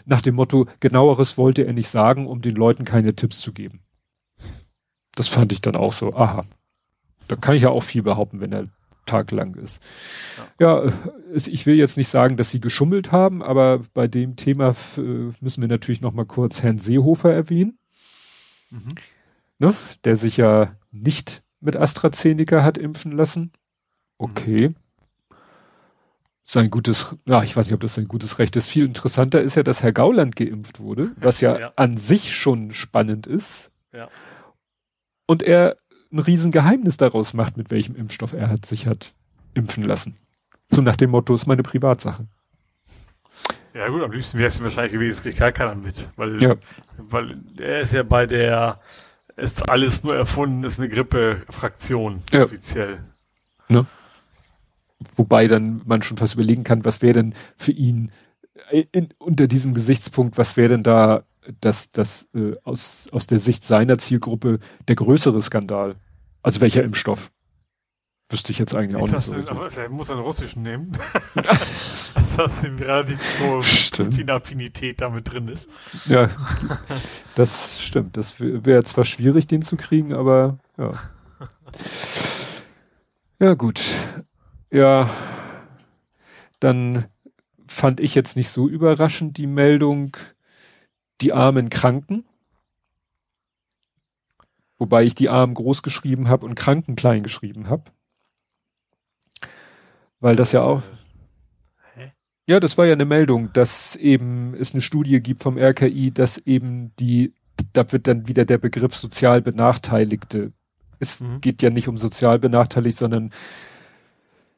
[0.04, 3.80] nach dem Motto, genaueres wollte er nicht sagen, um den Leuten keine Tipps zu geben.
[5.14, 6.46] Das fand ich dann auch so, aha.
[7.28, 8.68] Da kann ich ja auch viel behaupten, wenn er
[9.04, 9.82] taglang ist.
[10.60, 10.92] Ja, ja
[11.34, 15.60] ich will jetzt nicht sagen, dass sie geschummelt haben, aber bei dem Thema äh, müssen
[15.60, 17.78] wir natürlich noch mal kurz Herrn Seehofer erwähnen.
[18.70, 18.94] Mhm.
[19.58, 23.52] Ne, der sich ja nicht mit AstraZeneca hat impfen lassen.
[24.18, 24.68] Okay.
[24.68, 24.76] Mhm
[26.48, 28.68] sein gutes, ja, ich weiß nicht, ob das sein gutes Recht ist.
[28.68, 31.72] Viel interessanter ist ja, dass Herr Gauland geimpft wurde, was ja, ja.
[31.74, 33.72] an sich schon spannend ist.
[33.92, 34.08] Ja.
[35.26, 35.76] Und er
[36.12, 39.12] ein Riesengeheimnis daraus macht, mit welchem Impfstoff er hat, sich hat
[39.54, 40.18] impfen lassen.
[40.70, 42.28] So nach dem Motto, ist meine Privatsache.
[43.74, 46.08] Ja gut, am liebsten wäre es wahrscheinlich gewesen, es kriegt gar keiner mit.
[46.14, 46.54] Weil, ja.
[46.96, 48.80] weil er ist ja bei der,
[49.36, 52.44] ist alles nur erfunden, ist eine Grippe-Fraktion, ja.
[52.44, 53.00] offiziell.
[53.68, 53.84] Ne?
[55.14, 58.10] Wobei dann man schon fast überlegen kann, was wäre denn für ihn
[58.70, 61.24] äh, in, unter diesem Gesichtspunkt, was wäre denn da
[61.60, 65.96] das, das äh, aus, aus der Sicht seiner Zielgruppe der größere Skandal?
[66.42, 67.30] Also welcher Impfstoff?
[68.28, 69.34] Wüsste ich jetzt eigentlich ist auch nicht so.
[69.34, 70.92] Denn, aber vielleicht muss er einen russischen nehmen.
[71.34, 73.60] dass das eine relativ hohe
[73.92, 75.70] Putin-Affinität damit drin ist.
[76.06, 76.30] Ja,
[77.36, 78.16] das stimmt.
[78.16, 80.92] Das wäre zwar schwierig, den zu kriegen, aber ja.
[83.38, 83.82] Ja, gut.
[84.70, 85.10] Ja,
[86.60, 87.06] dann
[87.68, 90.16] fand ich jetzt nicht so überraschend die Meldung,
[91.20, 92.24] die armen Kranken.
[94.78, 97.84] Wobei ich die Armen groß geschrieben habe und Kranken klein geschrieben habe.
[100.20, 100.82] Weil das ja auch.
[101.94, 102.12] Hä?
[102.48, 106.38] Ja, das war ja eine Meldung, dass eben es eine Studie gibt vom RKI, dass
[106.38, 107.32] eben die,
[107.72, 110.52] da wird dann wieder der Begriff sozial Benachteiligte.
[110.98, 111.40] Es mhm.
[111.40, 113.30] geht ja nicht um sozial benachteiligt, sondern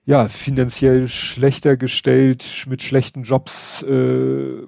[0.09, 4.67] ja, finanziell schlechter gestellt, mit schlechten Jobs äh,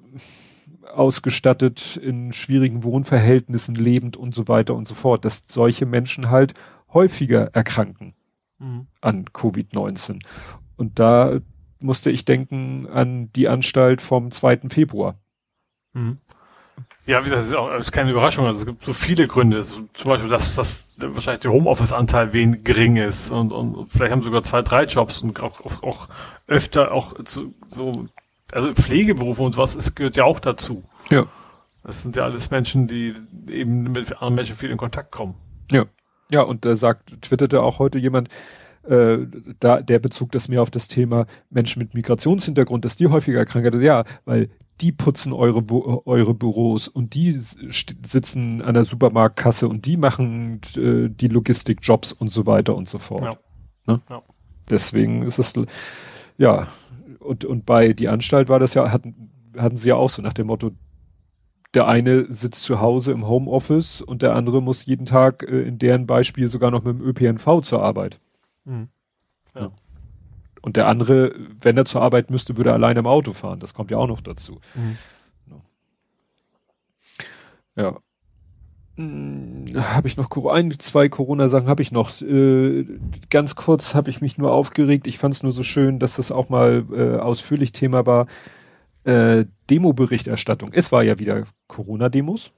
[0.93, 6.53] ausgestattet, in schwierigen Wohnverhältnissen lebend und so weiter und so fort, dass solche Menschen halt
[6.93, 8.13] häufiger erkranken
[8.59, 8.85] mhm.
[9.01, 10.19] an Covid-19.
[10.77, 11.39] Und da
[11.79, 14.69] musste ich denken an die Anstalt vom 2.
[14.69, 15.19] Februar.
[15.93, 16.19] Mhm.
[17.07, 18.45] Ja, wie gesagt, das ist auch das ist keine Überraschung.
[18.45, 19.57] Also es gibt so viele Gründe.
[19.57, 24.21] Also zum Beispiel, dass, dass wahrscheinlich der Homeoffice-Anteil wen gering ist und, und vielleicht haben
[24.21, 26.07] sogar zwei, drei Jobs und auch, auch, auch
[26.47, 28.07] öfter auch zu, so,
[28.51, 30.83] also Pflegeberufe und sowas, es gehört ja auch dazu.
[31.09, 31.25] Ja.
[31.83, 33.15] Das sind ja alles Menschen, die
[33.47, 35.35] eben mit anderen Menschen viel in Kontakt kommen.
[35.71, 35.85] Ja.
[36.31, 38.29] Ja, und da sagt, twitterte auch heute jemand,
[38.83, 39.17] äh,
[39.59, 43.81] da der Bezug das mehr auf das Thema Menschen mit Migrationshintergrund, dass die häufiger erkranken.
[43.81, 44.49] Ja, weil
[44.81, 45.63] die putzen eure,
[46.05, 52.29] eure Büros und die sitzen an der Supermarktkasse und die machen äh, die Logistikjobs und
[52.29, 53.37] so weiter und so fort.
[53.87, 53.93] Ja.
[53.93, 54.01] Ne?
[54.09, 54.21] ja.
[54.69, 55.53] Deswegen ist es,
[56.37, 56.67] ja,
[57.19, 60.33] und, und bei die Anstalt war das ja, hatten, hatten sie ja auch so nach
[60.33, 60.71] dem Motto,
[61.73, 65.77] der eine sitzt zu Hause im Homeoffice und der andere muss jeden Tag äh, in
[65.77, 68.19] deren Beispiel sogar noch mit dem ÖPNV zur Arbeit.
[68.65, 68.89] Mhm.
[69.55, 69.71] Ja.
[70.61, 73.59] Und der andere, wenn er zur Arbeit müsste, würde er alleine im Auto fahren.
[73.59, 74.59] Das kommt ja auch noch dazu.
[74.75, 74.97] Mhm.
[77.75, 77.97] Ja.
[78.97, 82.21] Hm, habe ich noch ein, zwei Corona-Sachen habe ich noch.
[82.21, 82.85] Äh,
[83.29, 85.07] ganz kurz habe ich mich nur aufgeregt.
[85.07, 88.27] Ich fand es nur so schön, dass das auch mal äh, ausführlich Thema war.
[89.03, 90.71] Äh, Demo-Berichterstattung.
[90.73, 92.53] Es war ja wieder Corona-Demos.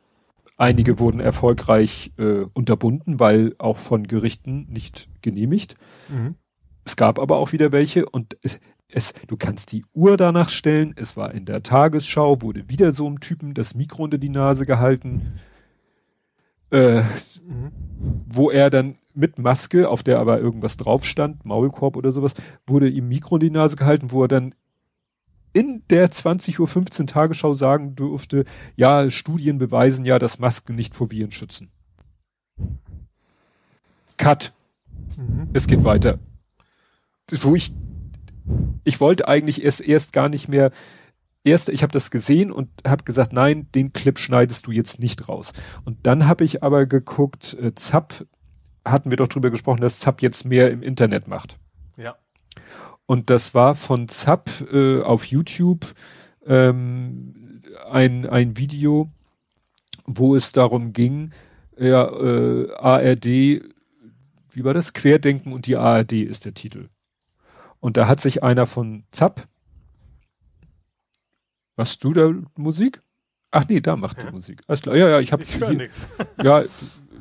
[0.57, 0.99] Einige mhm.
[0.99, 5.75] wurden erfolgreich äh, unterbunden, weil auch von Gerichten nicht genehmigt.
[6.09, 6.35] Mhm.
[6.85, 8.59] Es gab aber auch wieder welche und es,
[8.89, 10.93] es, du kannst die Uhr danach stellen.
[10.95, 14.65] Es war in der Tagesschau, wurde wieder so einem Typen das Mikro unter die Nase
[14.65, 15.39] gehalten,
[16.71, 17.71] äh, mhm.
[18.27, 22.33] wo er dann mit Maske, auf der aber irgendwas drauf stand, Maulkorb oder sowas,
[22.65, 24.55] wurde ihm Mikro in die Nase gehalten, wo er dann
[25.53, 31.11] in der 20.15 Uhr Tagesschau sagen durfte, ja, Studien beweisen ja, dass Masken nicht vor
[31.11, 31.69] Viren schützen.
[34.17, 34.51] Cut.
[35.15, 35.49] Mhm.
[35.53, 36.17] Es geht weiter
[37.31, 37.73] wo ich,
[38.83, 40.71] ich wollte eigentlich erst, erst gar nicht mehr,
[41.43, 45.27] erst, ich habe das gesehen und habe gesagt, nein, den Clip schneidest du jetzt nicht
[45.29, 45.53] raus.
[45.85, 48.25] Und dann habe ich aber geguckt, äh, Zapp,
[48.85, 51.57] hatten wir doch drüber gesprochen, dass Zapp jetzt mehr im Internet macht.
[51.97, 52.15] Ja.
[53.05, 55.93] Und das war von Zapp äh, auf YouTube
[56.45, 59.09] ähm, ein, ein Video,
[60.05, 61.31] wo es darum ging,
[61.77, 64.93] ja, äh, ARD, wie war das?
[64.93, 66.89] Querdenken und die ARD ist der Titel.
[67.83, 69.45] Und da hat sich einer von Zapp,
[71.75, 73.01] was du da Musik?
[73.51, 74.27] Ach nee, da macht ja.
[74.27, 74.61] die Musik.
[74.67, 74.95] Alles klar.
[74.95, 75.43] Ja, ja, ich habe.
[76.41, 76.63] Ja,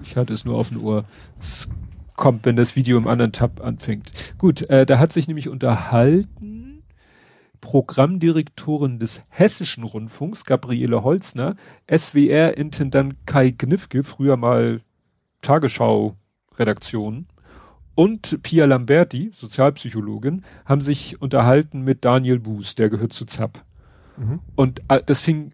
[0.04, 1.04] ich hatte es nur auf dem Ohr.
[1.40, 1.68] Es
[2.14, 4.12] kommt, wenn das Video im anderen Tab anfängt.
[4.38, 6.84] Gut, äh, da hat sich nämlich unterhalten
[7.60, 11.56] Programmdirektorin des Hessischen Rundfunks, Gabriele Holzner,
[11.90, 14.80] SWR-Intendant Kai Gnifke, früher mal
[15.40, 17.26] Tagesschau-Redaktion,
[17.94, 23.62] und Pia Lamberti, Sozialpsychologin, haben sich unterhalten mit Daniel Buß, der gehört zu ZAP.
[24.16, 24.40] Mhm.
[24.54, 25.52] Und äh, das fing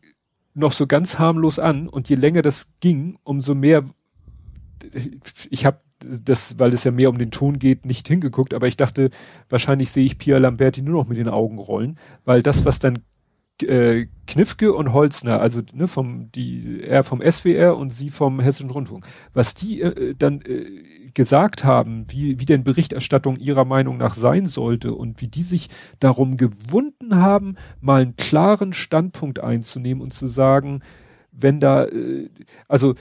[0.54, 3.84] noch so ganz harmlos an und je länger das ging, umso mehr
[5.50, 8.76] ich habe das, weil es ja mehr um den Ton geht, nicht hingeguckt, aber ich
[8.76, 9.10] dachte,
[9.48, 13.00] wahrscheinlich sehe ich Pia Lamberti nur noch mit den Augen rollen, weil das, was dann
[13.62, 18.70] äh, Knifke und Holzner, also ne, vom die er vom SWR und sie vom Hessischen
[18.70, 24.14] Rundfunk, was die äh, dann äh, gesagt haben, wie wie denn Berichterstattung ihrer Meinung nach
[24.14, 25.68] sein sollte und wie die sich
[26.00, 30.82] darum gewunden haben, mal einen klaren Standpunkt einzunehmen und zu sagen,
[31.32, 32.28] wenn da äh,
[32.68, 32.94] also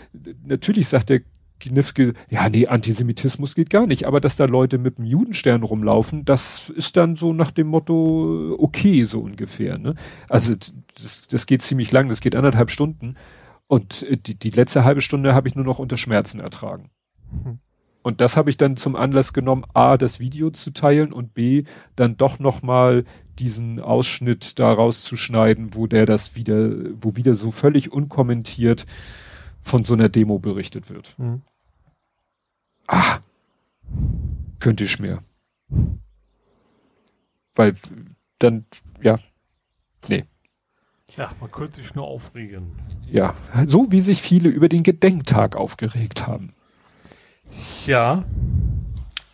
[0.46, 1.22] natürlich sagt der
[1.60, 6.26] Knifke, ja, nee, Antisemitismus geht gar nicht, aber dass da Leute mit dem Judenstern rumlaufen,
[6.26, 9.78] das ist dann so nach dem Motto okay, so ungefähr.
[9.78, 9.96] Ne?
[10.30, 10.54] Also
[11.02, 13.16] das, das geht ziemlich lang, das geht anderthalb Stunden
[13.68, 16.90] und äh, die, die letzte halbe Stunde habe ich nur noch unter Schmerzen ertragen.
[17.32, 17.60] Mhm.
[18.02, 21.66] Und das habe ich dann zum Anlass genommen, A, das Video zu teilen und B,
[21.98, 23.04] dann doch nochmal
[23.38, 28.86] diesen Ausschnitt da rauszuschneiden, wo der das wieder, wo wieder so völlig unkommentiert
[29.68, 31.14] von so einer Demo berichtet wird.
[31.20, 31.42] Mhm.
[32.88, 33.20] Ah,
[34.60, 35.24] könnte ich mehr.
[37.54, 37.76] Weil
[38.40, 38.66] dann,
[39.02, 39.20] ja,
[40.08, 40.26] nee.
[41.16, 42.72] Ja, man könnte sich nur aufregen.
[43.12, 46.54] Ja, so wie sich viele über den Gedenktag aufgeregt haben.
[47.86, 48.24] Ja.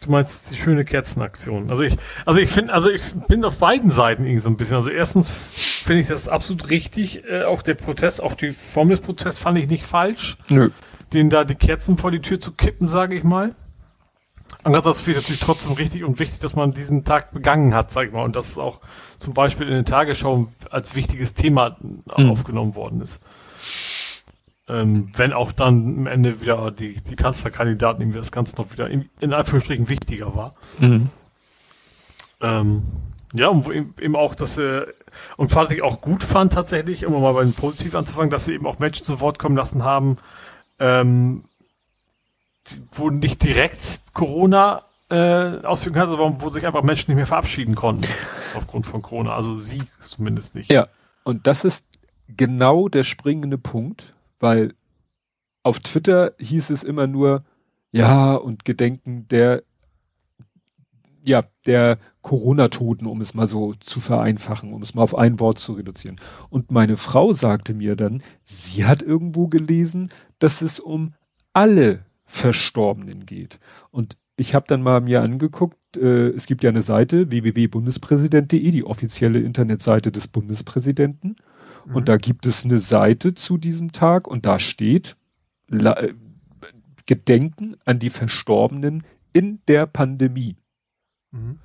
[0.06, 1.70] Du meinst die schöne Kerzenaktion.
[1.70, 4.78] Also ich, also ich finde, also ich bin auf beiden Seiten irgendwie so ein bisschen.
[4.78, 7.24] Also erstens finde ich das absolut richtig.
[7.26, 10.38] Äh, auch der Protest, auch die Form des Protests fand ich nicht falsch.
[10.50, 10.70] Nö.
[11.14, 13.56] Den da die Kerzen vor die Tür zu kippen, sage ich mal.
[14.64, 18.08] Andererseits finde ich natürlich trotzdem richtig und wichtig, dass man diesen Tag begangen hat, sag
[18.08, 18.80] ich mal, und dass es auch
[19.20, 22.30] zum Beispiel in der Tagesschau als wichtiges Thema mhm.
[22.30, 23.22] aufgenommen worden ist.
[24.70, 28.90] Ähm, wenn auch dann am Ende wieder die, die Kanzlerkandidaten irgendwie das Ganze noch wieder
[28.90, 30.56] in, in Anführungsstrichen wichtiger war.
[30.80, 31.10] Mhm.
[32.40, 32.84] Ähm,
[33.34, 33.68] ja, und
[34.00, 34.88] eben auch, dass sie,
[35.38, 38.54] und was ich auch gut fand tatsächlich, um mal bei den Positiv anzufangen, dass sie
[38.54, 40.18] eben auch Menschen zu Wort kommen lassen haben,
[40.80, 41.44] ähm,
[42.92, 47.76] wo nicht direkt Corona äh, ausführen kann, sondern wo sich einfach Menschen nicht mehr verabschieden
[47.76, 48.08] konnten
[48.56, 49.36] aufgrund von Corona.
[49.36, 50.72] Also sie zumindest nicht.
[50.72, 50.88] Ja,
[51.24, 51.86] und das ist
[52.28, 54.13] genau der springende Punkt,
[54.44, 54.76] weil
[55.64, 57.44] auf Twitter hieß es immer nur,
[57.92, 59.64] ja, und Gedenken der
[61.26, 65.58] ja, der Corona-Toten, um es mal so zu vereinfachen, um es mal auf ein Wort
[65.58, 66.18] zu reduzieren.
[66.50, 71.14] Und meine Frau sagte mir dann, sie hat irgendwo gelesen, dass es um
[71.54, 73.60] alle Verstorbenen geht.
[73.90, 78.86] Und ich habe dann mal mir angeguckt, äh, es gibt ja eine Seite www.bundespräsident.de, die
[78.86, 81.38] offizielle Internetseite des Bundespräsidenten.
[81.86, 81.96] Mhm.
[81.96, 85.16] Und da gibt es eine Seite zu diesem Tag und da steht
[85.72, 86.14] äh,
[87.06, 89.04] Gedenken an die Verstorbenen
[89.34, 90.56] in der Pandemie.
[91.32, 91.60] Mhm.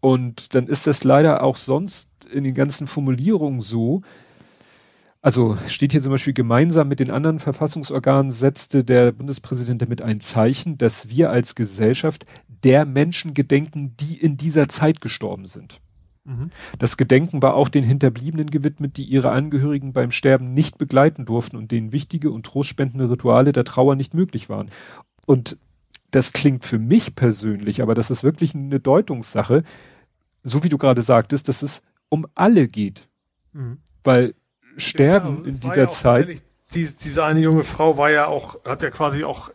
[0.00, 4.02] Und dann ist das leider auch sonst in den ganzen Formulierungen so.
[5.20, 10.20] Also steht hier zum Beispiel gemeinsam mit den anderen Verfassungsorganen setzte der Bundespräsident damit ein
[10.20, 12.24] Zeichen, dass wir als Gesellschaft
[12.62, 15.80] der Menschen gedenken, die in dieser Zeit gestorben sind.
[16.28, 16.50] Mhm.
[16.78, 21.56] Das Gedenken war auch den Hinterbliebenen gewidmet, die ihre Angehörigen beim Sterben nicht begleiten durften
[21.56, 24.70] und denen wichtige und trostspendende Rituale der Trauer nicht möglich waren.
[25.24, 25.56] Und
[26.10, 29.64] das klingt für mich persönlich, aber das ist wirklich eine Deutungssache,
[30.44, 33.08] so wie du gerade sagtest, dass es um alle geht.
[33.52, 33.78] Mhm.
[34.04, 34.34] Weil
[34.76, 36.42] Sterben ja, also in dieser ja Zeit.
[36.74, 39.50] Diese, diese eine junge Frau war ja auch, hat ja quasi auch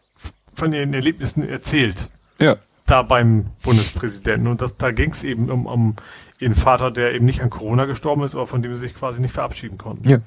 [0.54, 2.10] von ihren Erlebnissen erzählt.
[2.40, 2.58] Ja.
[2.88, 4.48] Da beim Bundespräsidenten.
[4.48, 5.96] Und das, da ging es eben um, um
[6.40, 9.22] ihren Vater, der eben nicht an Corona gestorben ist, aber von dem sie sich quasi
[9.22, 10.08] nicht verabschieden konnten.
[10.08, 10.20] Ja.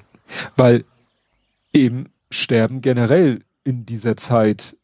[0.55, 0.85] Weil
[1.73, 4.75] eben Sterben generell in dieser Zeit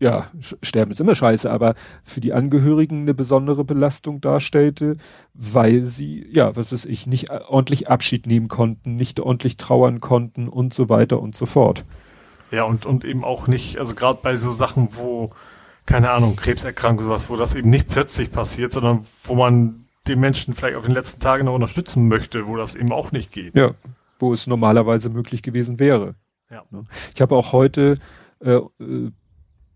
[0.00, 0.30] ja,
[0.62, 1.74] Sterben ist immer scheiße, aber
[2.04, 4.96] für die Angehörigen eine besondere Belastung darstellte,
[5.34, 10.48] weil sie, ja, was weiß ich, nicht ordentlich Abschied nehmen konnten, nicht ordentlich trauern konnten
[10.48, 11.84] und so weiter und so fort.
[12.50, 15.32] Ja, und, und eben auch nicht, also gerade bei so Sachen, wo,
[15.84, 20.54] keine Ahnung, Krebserkrankung sowas, wo das eben nicht plötzlich passiert, sondern wo man den Menschen
[20.54, 23.54] vielleicht auf den letzten Tagen noch unterstützen möchte, wo das eben auch nicht geht.
[23.54, 23.74] Ja,
[24.18, 26.14] wo es normalerweise möglich gewesen wäre.
[26.50, 26.64] Ja.
[26.70, 26.84] Ne?
[27.14, 27.98] Ich habe auch heute
[28.40, 29.10] äh, äh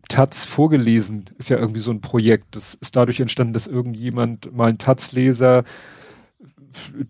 [0.09, 2.57] Taz vorgelesen, ist ja irgendwie so ein Projekt.
[2.57, 5.64] Das ist dadurch entstanden, dass irgendjemand mal ein Taz-Leser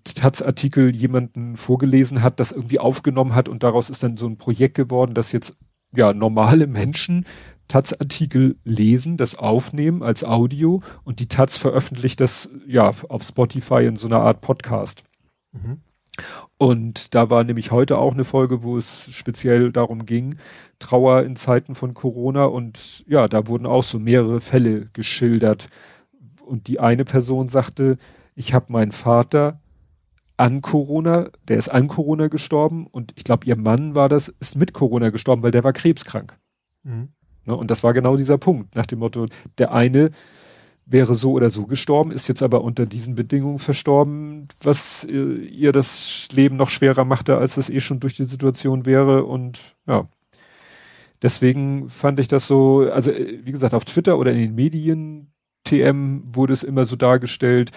[0.05, 4.75] Taz-Artikel jemanden vorgelesen hat, das irgendwie aufgenommen hat und daraus ist dann so ein Projekt
[4.75, 5.57] geworden, dass jetzt
[5.95, 7.27] ja normale Menschen
[7.73, 13.97] Taz-Artikel lesen, das aufnehmen als Audio und die Taz veröffentlicht das ja auf Spotify in
[13.97, 15.05] so einer Art Podcast.
[15.53, 15.81] Mhm.
[16.59, 20.37] Und da war nämlich heute auch eine Folge, wo es speziell darum ging,
[20.81, 25.71] Trauer in Zeiten von Corona und ja, da wurden auch so mehrere Fälle geschildert.
[26.45, 27.97] Und die eine Person sagte,
[28.35, 29.63] ich habe meinen Vater
[30.37, 34.57] an Corona, der ist an Corona gestorben und ich glaube, ihr Mann war das, ist
[34.57, 36.37] mit Corona gestorben, weil der war krebskrank.
[36.83, 37.09] Mhm.
[37.45, 39.27] Ne, und das war genau dieser Punkt, nach dem Motto,
[39.59, 40.11] der eine
[40.85, 45.73] wäre so oder so gestorben, ist jetzt aber unter diesen Bedingungen verstorben, was äh, ihr
[45.73, 49.25] das Leben noch schwerer machte, als es eh schon durch die Situation wäre.
[49.25, 50.09] Und ja,
[51.23, 55.33] deswegen fand ich das so, also äh, wie gesagt, auf Twitter oder in den Medien
[55.65, 57.71] TM wurde es immer so dargestellt,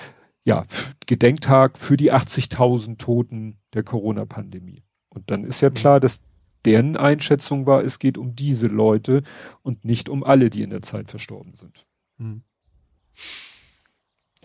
[0.43, 0.65] ja,
[1.05, 4.83] Gedenktag für die 80.000 Toten der Corona-Pandemie.
[5.09, 5.75] Und dann ist ja mhm.
[5.75, 6.21] klar, dass
[6.65, 9.21] deren Einschätzung war, es geht um diese Leute
[9.61, 11.85] und nicht um alle, die in der Zeit verstorben sind.
[12.17, 12.41] Mhm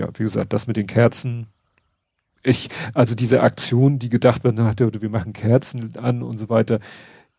[0.00, 1.46] ja, wie gesagt, das mit den Kerzen.
[2.42, 6.80] Ich, also diese Aktion, die gedacht wird, wir machen Kerzen an und so weiter.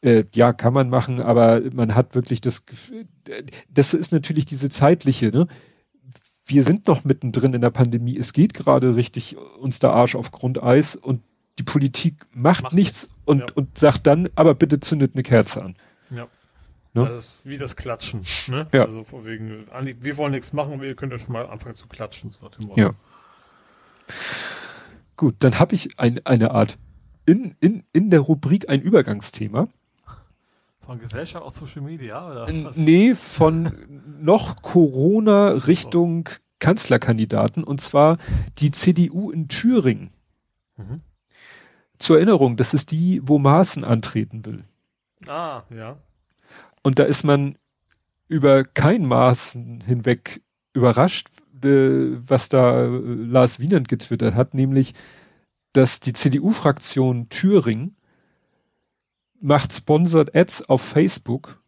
[0.01, 3.07] Äh, ja, kann man machen, aber man hat wirklich das Gefühl,
[3.69, 5.47] das ist natürlich diese zeitliche, ne?
[6.45, 8.17] Wir sind noch mittendrin in der Pandemie.
[8.17, 11.21] Es geht gerade richtig uns der Arsch auf Grundeis und
[11.60, 13.45] die Politik macht, macht nichts und, ja.
[13.56, 15.76] und sagt dann, aber bitte zündet eine Kerze an.
[16.10, 16.28] Ja.
[16.93, 17.06] Ne?
[17.06, 18.24] Das ist wie das Klatschen.
[18.47, 18.68] Ne?
[18.74, 18.86] Ja.
[18.86, 19.66] Also von wegen,
[20.02, 22.32] wir wollen nichts machen, aber ihr könnt ja schon mal anfangen zu klatschen.
[22.32, 22.91] So ja.
[25.16, 26.78] Gut, dann habe ich ein, eine Art
[27.26, 29.68] in, in, in der Rubrik ein Übergangsthema.
[30.82, 32.66] Von Gesellschaft aus Social Media, oder?
[32.66, 32.76] Was?
[32.76, 33.72] Nee, von
[34.20, 36.28] noch Corona Richtung.
[36.62, 38.18] Kanzlerkandidaten und zwar
[38.60, 40.12] die CDU in Thüringen.
[40.78, 41.02] Mhm.
[42.02, 44.64] Zur Erinnerung, das ist die, wo Maaßen antreten will.
[45.28, 45.97] Ah, ja.
[46.82, 47.58] Und da ist man
[48.28, 50.41] über kein Maßen hinweg
[50.74, 51.30] überrascht,
[51.64, 54.95] äh, was da äh, Lars Wienand getwittert hat, nämlich,
[55.74, 57.95] dass die CDU-Fraktion Thüringen
[59.39, 61.62] macht Sponsored Ads auf Facebook,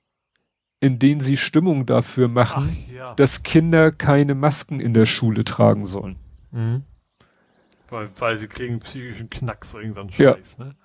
[0.80, 3.14] in denen sie Stimmung dafür machen, Ach, ja.
[3.16, 6.16] dass Kinder keine Masken in der Schule tragen sollen.
[6.50, 6.84] Mhm.
[7.94, 10.66] Weil, weil sie kriegen psychischen Knacks, irgendeinen Scheiß, ja.
[10.66, 10.76] ne?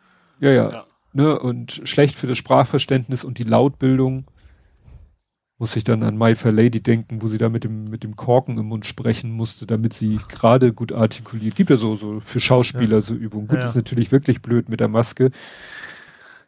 [0.40, 0.70] Ja, ja.
[0.70, 4.24] ja ne, und schlecht für das Sprachverständnis und die Lautbildung.
[5.60, 8.14] Muss ich dann an My Fair Lady denken, wo sie da mit dem, mit dem
[8.14, 11.56] Korken im Mund sprechen musste, damit sie gerade gut artikuliert.
[11.56, 13.02] Gibt ja so, so für Schauspieler ja.
[13.02, 13.48] so Übungen.
[13.48, 13.66] Gut, ja.
[13.66, 15.32] ist natürlich wirklich blöd mit der Maske.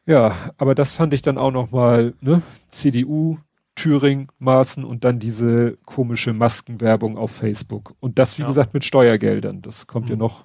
[0.06, 3.38] Ja, aber das fand ich dann auch nochmal, ne, CDU,
[3.74, 7.94] Thüringen, Maßen und dann diese komische Maskenwerbung auf Facebook.
[7.98, 8.48] Und das, wie Ja.
[8.48, 9.60] gesagt, mit Steuergeldern.
[9.62, 10.20] Das kommt ja Mhm.
[10.20, 10.44] noch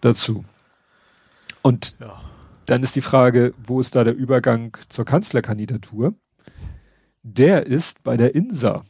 [0.00, 0.44] dazu.
[1.62, 2.20] Und Ja.
[2.66, 6.14] dann ist die Frage, wo ist da der Übergang zur Kanzlerkandidatur?
[7.22, 8.84] Der ist bei der INSA.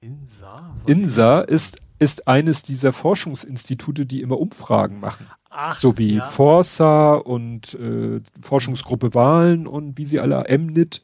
[0.00, 0.74] Insa?
[0.86, 5.26] INSA ist, ist eines dieser Forschungsinstitute, die immer Umfragen machen.
[5.50, 6.24] Ach, So wie ja.
[6.24, 11.02] Forsa und äh, Forschungsgruppe Wahlen und wie sie alle, MNIT.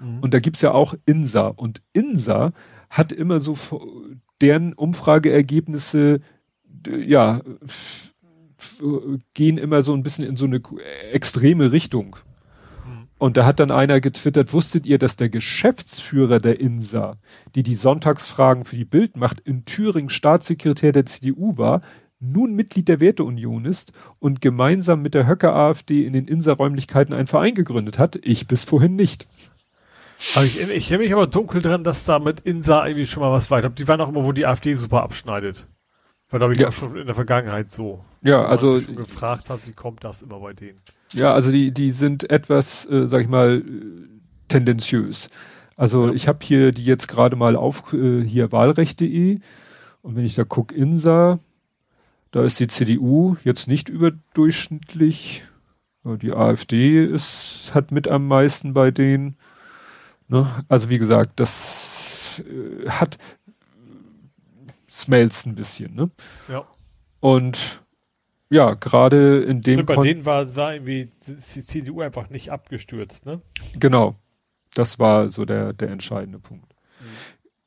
[0.00, 0.20] Mhm.
[0.20, 1.48] Und da gibt's ja auch INSA.
[1.48, 2.52] Und INSA
[2.88, 3.56] hat immer so
[4.40, 6.20] deren Umfrageergebnisse,
[6.86, 7.40] ja,
[9.34, 10.60] gehen immer so ein bisschen in so eine
[11.12, 12.16] extreme Richtung.
[12.84, 13.08] Mhm.
[13.18, 17.16] Und da hat dann einer getwittert, wusstet ihr, dass der Geschäftsführer der INSA,
[17.54, 21.82] die die Sonntagsfragen für die Bild macht, in Thüringen Staatssekretär der CDU war,
[22.20, 27.26] nun Mitglied der Werteunion ist und gemeinsam mit der Höcker AfD in den INSA-Räumlichkeiten einen
[27.26, 28.18] Verein gegründet hat?
[28.22, 29.26] Ich bis vorhin nicht.
[30.34, 33.32] Aber ich, ich erinnere mich aber dunkel dran, dass da mit Insa irgendwie schon mal
[33.32, 33.70] was weiter.
[33.70, 35.66] Die waren auch immer, wo die AfD super abschneidet.
[36.30, 36.68] War, glaube ich, Ja.
[36.68, 38.04] auch schon in der Vergangenheit so.
[38.22, 40.78] Ja, also sich schon gefragt hat, wie kommt das immer bei denen?
[41.12, 43.62] Ja, also die, die sind etwas, äh, sag ich mal, äh,
[44.48, 45.28] tendenziös.
[45.76, 46.12] Also Ja.
[46.12, 49.40] ich habe hier die jetzt gerade mal auf äh, hier wahlrecht.de
[50.02, 51.40] und wenn ich da guck INSA,
[52.30, 55.44] da ist die CDU jetzt nicht überdurchschnittlich.
[56.04, 59.36] Die AfD ist, hat mit am meisten bei denen.
[60.28, 60.64] Ne?
[60.68, 63.18] Also wie gesagt, das äh, hat
[65.02, 65.94] smelzt ein bisschen.
[65.94, 66.10] Ne?
[66.48, 66.66] Ja.
[67.20, 67.82] Und
[68.50, 72.50] ja, gerade in dem Stimmt, bei Kon- denen war, war irgendwie die CDU einfach nicht
[72.50, 73.40] abgestürzt, ne?
[73.78, 74.16] Genau.
[74.74, 76.72] Das war so der, der entscheidende Punkt.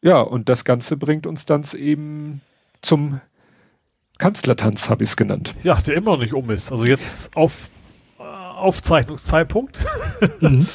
[0.01, 2.41] Ja, und das Ganze bringt uns dann eben
[2.81, 3.21] zum
[4.17, 5.55] Kanzlertanz, habe ich es genannt.
[5.63, 6.71] Ja, der immer noch nicht um ist.
[6.71, 7.69] Also jetzt auf
[8.19, 9.85] äh, Aufzeichnungszeitpunkt.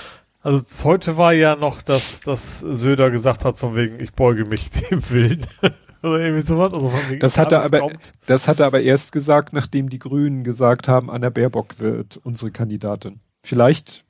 [0.40, 4.48] Also z- heute war ja noch, dass, dass Söder gesagt hat, von wegen, ich beuge
[4.48, 5.44] mich dem Willen.
[6.03, 6.72] Oder irgendwie sowas.
[6.72, 8.12] Also Das hat er aber, kommt.
[8.26, 12.51] das hat er aber erst gesagt, nachdem die Grünen gesagt haben, Anna Baerbock wird unsere
[12.53, 13.20] Kandidatin.
[13.42, 14.05] Vielleicht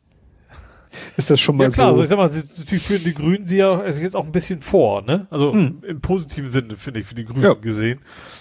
[1.17, 2.03] ist das schon mal Ja klar, also so.
[2.03, 5.03] ich sag mal, sie, führen die Grünen sie ja also jetzt auch ein bisschen vor,
[5.03, 5.27] ne?
[5.31, 5.83] Also Hm.
[5.87, 7.55] im positiven Sinne, finde ich, für die Grünen Ja.
[7.55, 8.01] gesehen.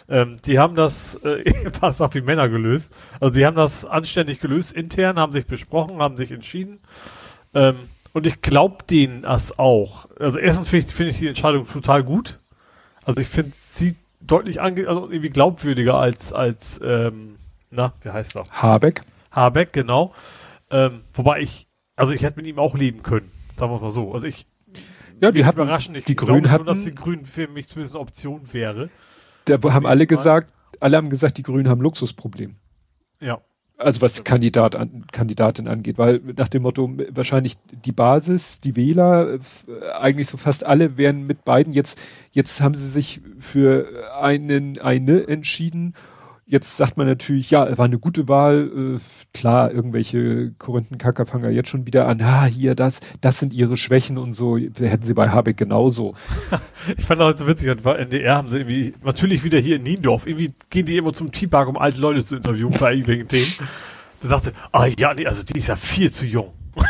[0.09, 1.43] Ähm, die haben das äh,
[1.79, 2.93] fast auch wie Männer gelöst.
[3.19, 6.79] Also sie haben das anständig gelöst, intern, haben sich besprochen, haben sich entschieden.
[7.53, 7.75] Ähm,
[8.13, 10.07] und ich glaube denen das auch.
[10.19, 12.39] Also erstens finde ich, finde ich die Entscheidung total gut.
[13.07, 17.37] Also ich finde sie deutlich ange also irgendwie glaubwürdiger als, als ähm,
[17.71, 18.45] na, wie heißt er?
[18.51, 19.01] Habeck.
[19.31, 20.13] Habeck, genau.
[20.69, 24.11] Ähm, wobei ich, also ich hätte mit ihm auch leben können, sagen wir mal so.
[24.11, 24.45] Also ich
[25.21, 25.95] Ja, die hatten, überraschend.
[25.95, 28.89] Ich die Grünen hatten, dass die Grünen für mich zumindest eine Option wäre.
[29.45, 30.07] da haben alle Mal.
[30.07, 30.51] gesagt,
[30.81, 32.57] alle haben gesagt, die Grünen haben Luxusproblem.
[33.21, 33.39] Ja.
[33.79, 39.33] Also was Kandidat an, Kandidatin angeht, weil nach dem Motto wahrscheinlich die Basis, die Wähler,
[39.33, 41.73] äh, äh, eigentlich so fast alle wären mit beiden.
[41.73, 41.99] Jetzt,
[42.31, 43.87] jetzt haben sie sich für
[44.19, 45.93] einen, eine entschieden.
[46.49, 48.95] Jetzt sagt man natürlich, ja, war eine gute Wahl.
[48.95, 48.99] Äh,
[49.33, 52.21] klar, irgendwelche Korinthenkacker fangen ja jetzt schon wieder an.
[52.21, 54.57] Ah, hier, das, das sind ihre Schwächen und so.
[54.57, 56.15] Hätten sie bei Habeck genauso.
[56.97, 59.83] Ich fand das heute so witzig, bei NDR haben sie irgendwie, natürlich wieder hier in
[59.83, 63.69] Niendorf, irgendwie gehen die immer zum Teepark, um alte Leute zu interviewen bei irgendwelchen Themen.
[64.21, 66.53] Da sagt sie, ah ja, nee, also die ist ja viel zu jung.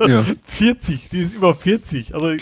[0.00, 0.24] Ja.
[0.44, 2.14] 40, die ist über 40.
[2.14, 2.40] Also in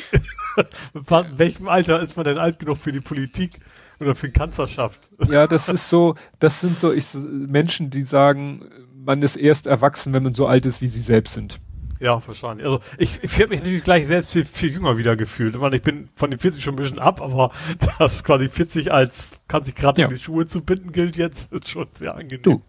[1.36, 3.58] welchem Alter ist man denn alt genug für die Politik
[4.00, 5.10] oder für Kanzlerschaft?
[5.30, 10.12] Ja, das ist so, das sind so ich, Menschen, die sagen, man ist erst erwachsen,
[10.12, 11.60] wenn man so alt ist, wie sie selbst sind.
[11.98, 12.66] Ja, wahrscheinlich.
[12.66, 15.54] Also ich, ich habe mich natürlich gleich selbst viel, viel jünger wieder gefühlt.
[15.54, 17.52] Ich, meine, ich bin von den 40 schon ein bisschen ab, aber
[17.98, 20.08] das quasi 40 als kann sich gerade Ja.
[20.08, 22.42] in die Schuhe zu binden gilt jetzt, ist schon sehr angenehm.
[22.42, 22.62] Du.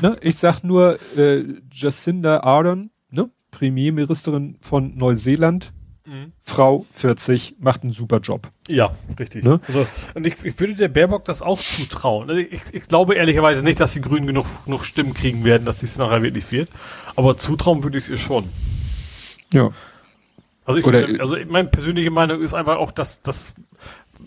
[0.00, 0.16] Ne?
[0.20, 3.28] Ich sag nur, äh, Jacinda Ardern, ne?
[3.50, 5.72] Premierministerin von Neuseeland,
[6.06, 6.32] Mhm.
[6.44, 8.48] Frau 40, macht einen super Job.
[8.68, 9.44] Ja, richtig.
[9.44, 9.60] Ne?
[9.68, 12.30] Also, und ich, ich würde der Baerbock das auch zutrauen.
[12.30, 15.80] Also ich, ich glaube ehrlicherweise nicht, dass die Grünen genug, genug Stimmen kriegen werden, dass
[15.80, 16.70] dies nachher wirklich wird.
[17.16, 18.48] Aber zutrauen würde ich es ihr schon.
[19.52, 19.70] Ja.
[20.64, 23.52] Also ich Oder- finde, also meine persönliche Meinung ist einfach auch, dass das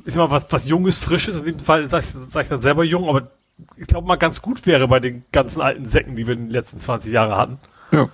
[0.06, 1.40] ist immer was, was Junges, Frisches.
[1.42, 3.32] In dem Fall sage ich, sag ich dann selber jung, aber
[3.78, 6.50] ich glaube mal ganz gut wäre bei den ganzen alten Säcken, die wir in den
[6.52, 7.58] letzten 20 Jahren hatten.
[7.92, 8.10] Ja.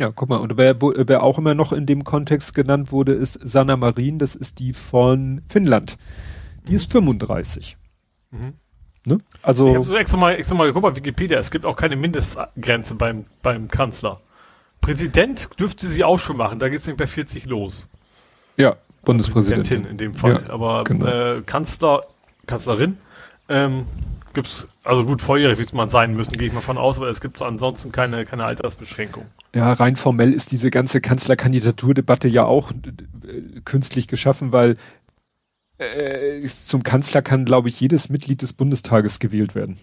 [0.00, 3.34] Ja, guck mal, und wer, wer auch immer noch in dem Kontext genannt wurde, ist
[3.42, 5.98] Sanna Marin, das ist die von Finnland.
[6.68, 7.76] Die ist 35.
[8.30, 8.54] Mhm.
[9.06, 9.18] Ne?
[9.38, 11.96] Ich Also, habe so extra mal, extra mal geguckt bei Wikipedia, es gibt auch keine
[11.96, 14.20] Mindestgrenze beim, beim Kanzler.
[14.80, 17.86] Präsident dürfte sie auch schon machen, da geht es nämlich bei 40 los.
[18.56, 19.84] ja, Bundespräsidentin.
[19.86, 20.44] in dem Fall.
[20.46, 21.06] Ja, Aber genau.
[21.06, 22.02] äh, Kanzler,
[22.46, 22.98] Kanzlerin,
[23.48, 23.84] ähm,
[24.34, 27.08] gibt's, also gut, volljährig wie es man sein müssen, gehe ich mal von aus, aber
[27.08, 29.26] es gibt ansonsten keine, keine Altersbeschränkung.
[29.54, 34.76] Ja, rein formell ist diese ganze Kanzlerkandidaturdebatte ja auch äh, künstlich geschaffen, weil
[35.78, 39.78] äh, zum Kanzler kann, glaube ich, jedes Mitglied des Bundestages gewählt werden.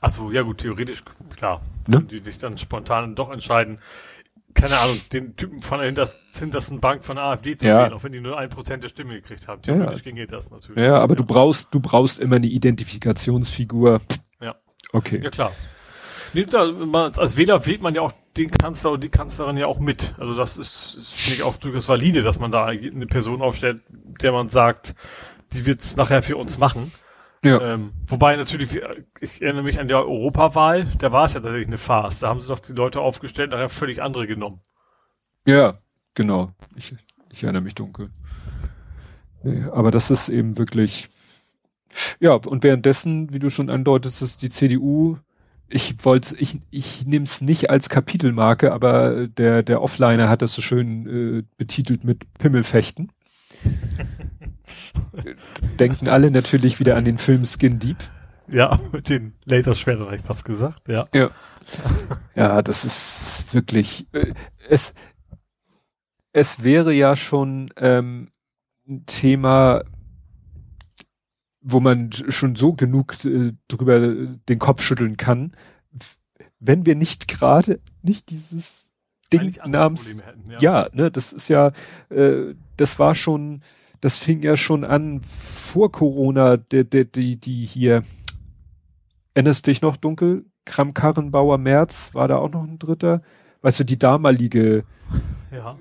[0.00, 1.02] Ach so, ja gut, theoretisch,
[1.36, 1.60] klar.
[1.86, 2.02] Ne?
[2.02, 3.78] Die sich dann spontan doch entscheiden,
[4.54, 7.78] keine Ahnung, den Typen von der hintersten Bank von AfD zu ja.
[7.78, 9.62] wählen, auch wenn die nur ein Prozent der Stimme gekriegt haben.
[9.62, 10.10] Theoretisch ja.
[10.10, 10.82] ginge das natürlich.
[10.82, 11.18] Ja, aber ja.
[11.18, 14.00] du brauchst, du brauchst immer eine Identifikationsfigur.
[14.40, 14.56] Ja.
[14.92, 15.20] Okay.
[15.22, 15.52] Ja, klar.
[16.32, 19.66] Nee, da, man, als Wähler wählt man ja auch den Kanzler und die Kanzlerin ja
[19.66, 20.14] auch mit.
[20.18, 23.82] Also das ist, ist finde ich auch durchaus valide, dass man da eine Person aufstellt,
[24.22, 24.94] der man sagt,
[25.52, 26.92] die wird's nachher für uns machen.
[27.44, 27.74] Ja.
[27.74, 28.78] Ähm, wobei natürlich,
[29.20, 32.20] ich erinnere mich an der Europawahl, da war es ja tatsächlich eine Farce.
[32.20, 34.60] Da haben sie doch die Leute aufgestellt, nachher völlig andere genommen.
[35.46, 35.78] Ja,
[36.14, 36.52] genau.
[36.76, 36.94] Ich,
[37.30, 38.10] ich erinnere mich dunkel.
[39.42, 41.08] Nee, aber das ist eben wirklich,
[42.18, 45.16] ja, und währenddessen, wie du schon andeutest, ist die CDU,
[45.66, 50.52] ich wollte, ich, ich nehme es nicht als Kapitelmarke, aber der, der Offliner hat das
[50.52, 53.12] so schön äh, betitelt mit Pimmelfechten.
[55.78, 57.98] denken alle natürlich wieder an den Film Skin Deep.
[58.48, 61.04] Ja, mit den Laserschwertern habe ich fast gesagt, ja.
[61.12, 61.30] Ja,
[62.34, 64.34] ja das ist wirklich, äh,
[64.68, 64.94] es,
[66.32, 68.30] es wäre ja schon ähm,
[68.88, 69.82] ein Thema,
[71.60, 75.52] wo man schon so genug äh, drüber den Kopf schütteln kann,
[76.58, 78.90] wenn wir nicht gerade nicht dieses
[79.32, 80.58] Ding namens hätten, ja.
[80.60, 81.72] ja, ne, das ist ja,
[82.10, 83.62] äh, das war schon
[84.00, 88.04] das fing ja schon an vor Corona, der, der, die, die hier,
[89.34, 90.46] erinnerst dich noch dunkel?
[90.64, 93.22] Kram Karrenbauer Merz, war da auch noch ein dritter?
[93.62, 94.84] Weißt du, die damalige
[95.52, 95.76] ja.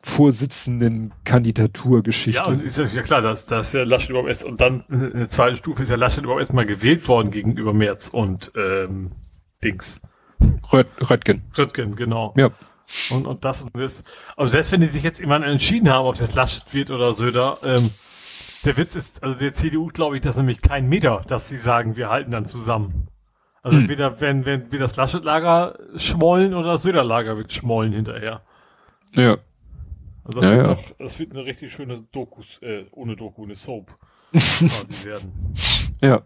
[0.00, 2.42] Vorsitzenden Kandidaturgeschichte.
[2.42, 5.12] Ja, und ist ja, ja klar, dass, dass ja Laschet überhaupt erst, und dann in
[5.12, 9.10] der zweiten Stufe ist ja Laschet überhaupt erst mal gewählt worden gegenüber Merz und ähm,
[9.62, 10.00] Dings.
[10.72, 11.42] Röt, Röttgen.
[11.56, 12.32] Röttgen, genau.
[12.36, 12.50] Ja.
[13.10, 14.04] Und, und das und das.
[14.36, 17.58] Also selbst wenn die sich jetzt immer entschieden haben, ob jetzt Laschet wird oder Söder,
[17.62, 17.90] ähm,
[18.64, 21.56] der Witz ist, also der CDU glaube ich, das ist nämlich kein Meter, dass sie
[21.56, 23.08] sagen, wir halten dann zusammen.
[23.62, 23.84] Also hm.
[23.84, 28.42] entweder wenn, wenn wir das Laschet-Lager schmollen oder das Söder-Lager wird schmollen hinterher.
[29.12, 29.38] Ja.
[30.24, 30.72] Also das, ja, wird, ja.
[30.72, 33.96] Noch, das wird eine richtig schöne Dokus, äh, ohne Doku, eine Soap
[34.32, 35.54] quasi werden.
[36.02, 36.22] Ja.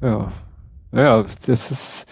[0.00, 0.32] Ja.
[0.92, 2.06] Ja, das ist,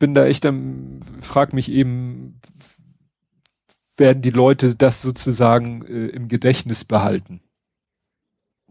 [0.00, 2.40] bin da echt am, frag mich eben,
[3.96, 7.40] werden die Leute das sozusagen äh, im Gedächtnis behalten?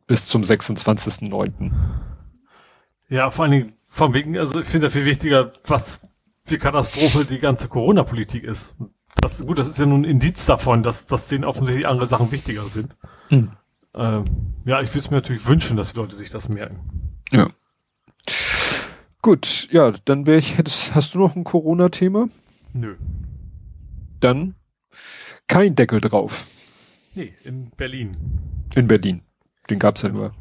[0.08, 1.72] Bis zum 26.09.
[3.08, 6.08] Ja, vor allen Dingen, von wegen, also ich finde viel wichtiger, was
[6.44, 8.76] für Katastrophe die ganze Corona-Politik ist.
[9.22, 12.32] Das, gut, das ist ja nun ein Indiz davon, dass, dass denen offensichtlich andere Sachen
[12.32, 12.98] wichtiger sind.
[13.28, 13.52] Hm.
[13.94, 14.26] Ähm,
[14.66, 17.20] ja, ich würde es mir natürlich wünschen, dass die Leute sich das merken.
[17.32, 17.48] Ja.
[19.22, 22.30] Gut, ja, dann wäre ich, hättest, hast du noch ein Corona-Thema?
[22.74, 22.95] Nö.
[24.20, 24.55] Dann
[25.47, 26.47] kein Deckel drauf.
[27.15, 28.15] Nee, in Berlin.
[28.76, 29.22] In Berlin.
[29.70, 30.34] Den gab's ja nur.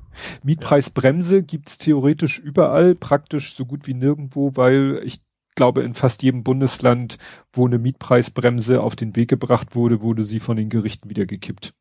[0.43, 5.21] Mietpreisbremse gibt's theoretisch überall, praktisch so gut wie nirgendwo, weil ich
[5.55, 7.19] glaube, in fast jedem Bundesland,
[7.53, 11.75] wo eine Mietpreisbremse auf den Weg gebracht wurde, wurde sie von den Gerichten wieder gekippt.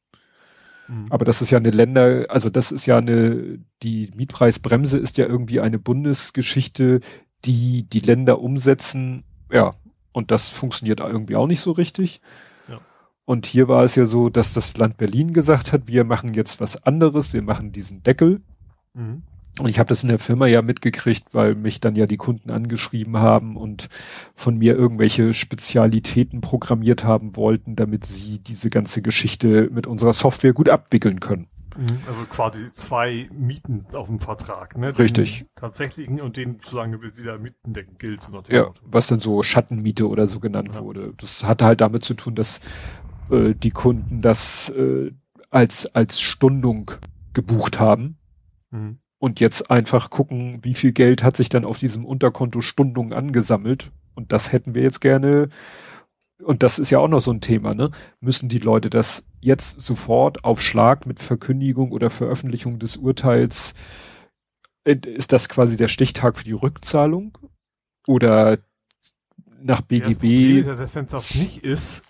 [0.88, 1.05] Mhm.
[1.09, 5.25] Aber das ist ja eine Länder, also das ist ja eine, die Mietpreisbremse ist ja
[5.25, 7.01] irgendwie eine Bundesgeschichte,
[7.45, 9.75] die die Länder umsetzen, ja,
[10.11, 12.21] und das funktioniert irgendwie auch nicht so richtig.
[12.67, 12.79] Ja.
[13.25, 16.59] Und hier war es ja so, dass das Land Berlin gesagt hat, wir machen jetzt
[16.59, 18.41] was anderes, wir machen diesen Deckel.
[18.93, 19.23] Mhm.
[19.60, 22.49] Und ich habe das in der Firma ja mitgekriegt, weil mich dann ja die Kunden
[22.51, 23.89] angeschrieben haben und
[24.36, 30.53] von mir irgendwelche Spezialitäten programmiert haben wollten, damit sie diese ganze Geschichte mit unserer Software
[30.53, 31.47] gut abwickeln können.
[31.78, 31.99] Mhm.
[32.08, 34.93] Also quasi zwei Mieten auf dem Vertrag, ne?
[34.93, 35.45] Den Richtig.
[35.55, 38.22] tatsächlichen und den solange wieder Mietendecken gilt.
[38.22, 40.82] So ja, was dann so Schattenmiete oder so genannt ja.
[40.82, 41.14] wurde.
[41.18, 42.60] Das hatte halt damit zu tun, dass
[43.30, 45.12] äh, die Kunden das äh,
[45.49, 46.91] als als Stundung
[47.34, 48.18] gebucht haben.
[48.72, 53.13] Mhm und jetzt einfach gucken, wie viel Geld hat sich dann auf diesem Unterkonto Stundung
[53.13, 53.91] angesammelt.
[54.15, 55.49] Und das hätten wir jetzt gerne.
[56.43, 57.91] Und das ist ja auch noch so ein Thema, ne?
[58.20, 63.74] Müssen die Leute das jetzt sofort auf Schlag mit Verkündigung oder Veröffentlichung des Urteils,
[64.84, 67.38] äh, ist das quasi der Stichtag für die Rückzahlung?
[68.07, 68.59] Oder
[69.61, 70.65] nach BGB?
[70.65, 72.03] Ja, das wenn es das nicht ist,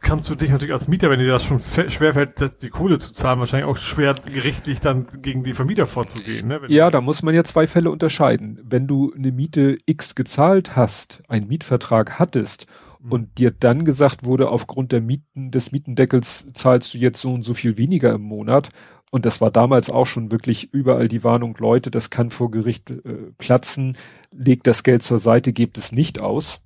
[0.00, 3.38] kannst du dich natürlich als Mieter, wenn dir das schon schwerfällt, die Kohle zu zahlen,
[3.38, 6.48] wahrscheinlich auch schwer gerichtlich dann gegen die Vermieter vorzugehen.
[6.48, 6.62] Ne?
[6.62, 8.60] Wenn ja, da muss man ja zwei Fälle unterscheiden.
[8.64, 12.66] Wenn du eine Miete X gezahlt hast, einen Mietvertrag hattest
[13.00, 13.12] mhm.
[13.12, 17.42] und dir dann gesagt wurde, aufgrund der Mieten, des Mietendeckels zahlst du jetzt so und
[17.42, 18.70] so viel weniger im Monat
[19.10, 22.90] und das war damals auch schon wirklich überall die Warnung, Leute, das kann vor Gericht
[22.90, 23.96] äh, platzen,
[24.32, 26.60] legt das Geld zur Seite, gebt es nicht aus.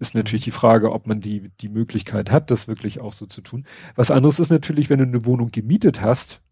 [0.00, 3.42] Ist natürlich die Frage, ob man die, die Möglichkeit hat, das wirklich auch so zu
[3.42, 3.66] tun.
[3.94, 6.42] Was anderes ist natürlich, wenn du eine Wohnung gemietet hast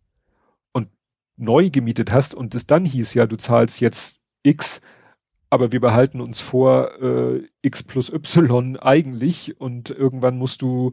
[0.73, 0.89] und
[1.37, 4.81] neu gemietet hast und es dann hieß, ja, du zahlst jetzt X,
[5.51, 10.93] aber wir behalten uns vor äh, X plus Y eigentlich und irgendwann musst du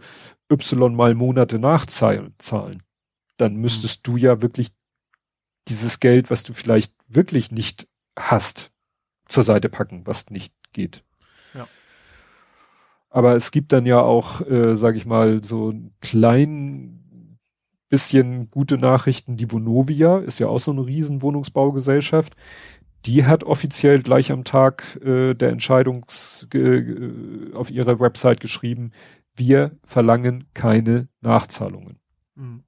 [0.50, 2.34] Y mal Monate nachzahlen.
[2.40, 2.82] Zahlen
[3.38, 3.62] dann mhm.
[3.62, 4.12] müsstest mhm.
[4.12, 4.70] du ja wirklich
[5.68, 7.88] dieses Geld, was du vielleicht wirklich nicht
[8.18, 8.72] hast,
[9.28, 11.04] zur Seite packen, was nicht geht.
[13.16, 17.40] Aber es gibt dann ja auch, äh, sage ich mal, so ein klein
[17.88, 19.38] bisschen gute Nachrichten.
[19.38, 22.36] Die Vonovia ist ja auch so eine riesen Wohnungsbaugesellschaft.
[23.06, 26.06] Die hat offiziell gleich am Tag äh, der Entscheidung
[26.54, 28.92] äh, auf ihrer Website geschrieben,
[29.34, 32.02] wir verlangen keine Nachzahlungen.
[32.36, 32.66] Mhm.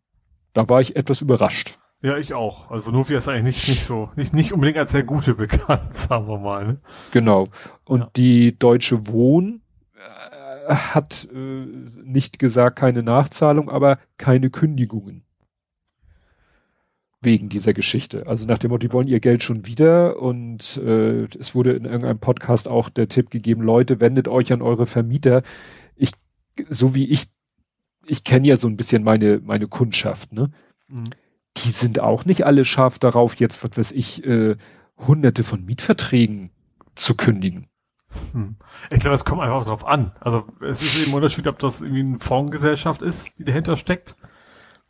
[0.54, 1.78] Da war ich etwas überrascht.
[2.02, 2.72] Ja, ich auch.
[2.72, 6.26] Also Vonovia ist eigentlich nicht, nicht so, nicht, nicht unbedingt als sehr gute bekannt, sagen
[6.30, 6.66] wir mal.
[6.66, 6.82] Ne?
[7.12, 7.50] Genau.
[7.84, 8.10] Und ja.
[8.16, 9.67] die Deutsche Wohn äh,
[10.68, 11.66] hat äh,
[12.04, 15.24] nicht gesagt keine Nachzahlung, aber keine Kündigungen.
[17.22, 18.28] Wegen dieser Geschichte.
[18.28, 21.86] Also nach dem Motto, die wollen ihr Geld schon wieder und äh, es wurde in
[21.86, 25.42] irgendeinem Podcast auch der Tipp gegeben, Leute, wendet euch an eure Vermieter.
[25.96, 26.12] Ich,
[26.70, 27.28] so wie ich
[28.08, 30.52] ich kenne ja so ein bisschen meine, meine Kundschaft, ne?
[30.88, 31.04] Mhm.
[31.58, 34.56] Die sind auch nicht alle scharf darauf, jetzt, was weiß ich, äh,
[34.98, 36.52] hunderte von Mietverträgen
[36.96, 37.68] zu kündigen.
[38.34, 38.56] Hm.
[38.92, 40.12] Ich glaube, es kommt einfach drauf an.
[40.20, 44.16] Also es ist eben ein Unterschied, ob das irgendwie eine Fondsgesellschaft ist, die dahinter steckt.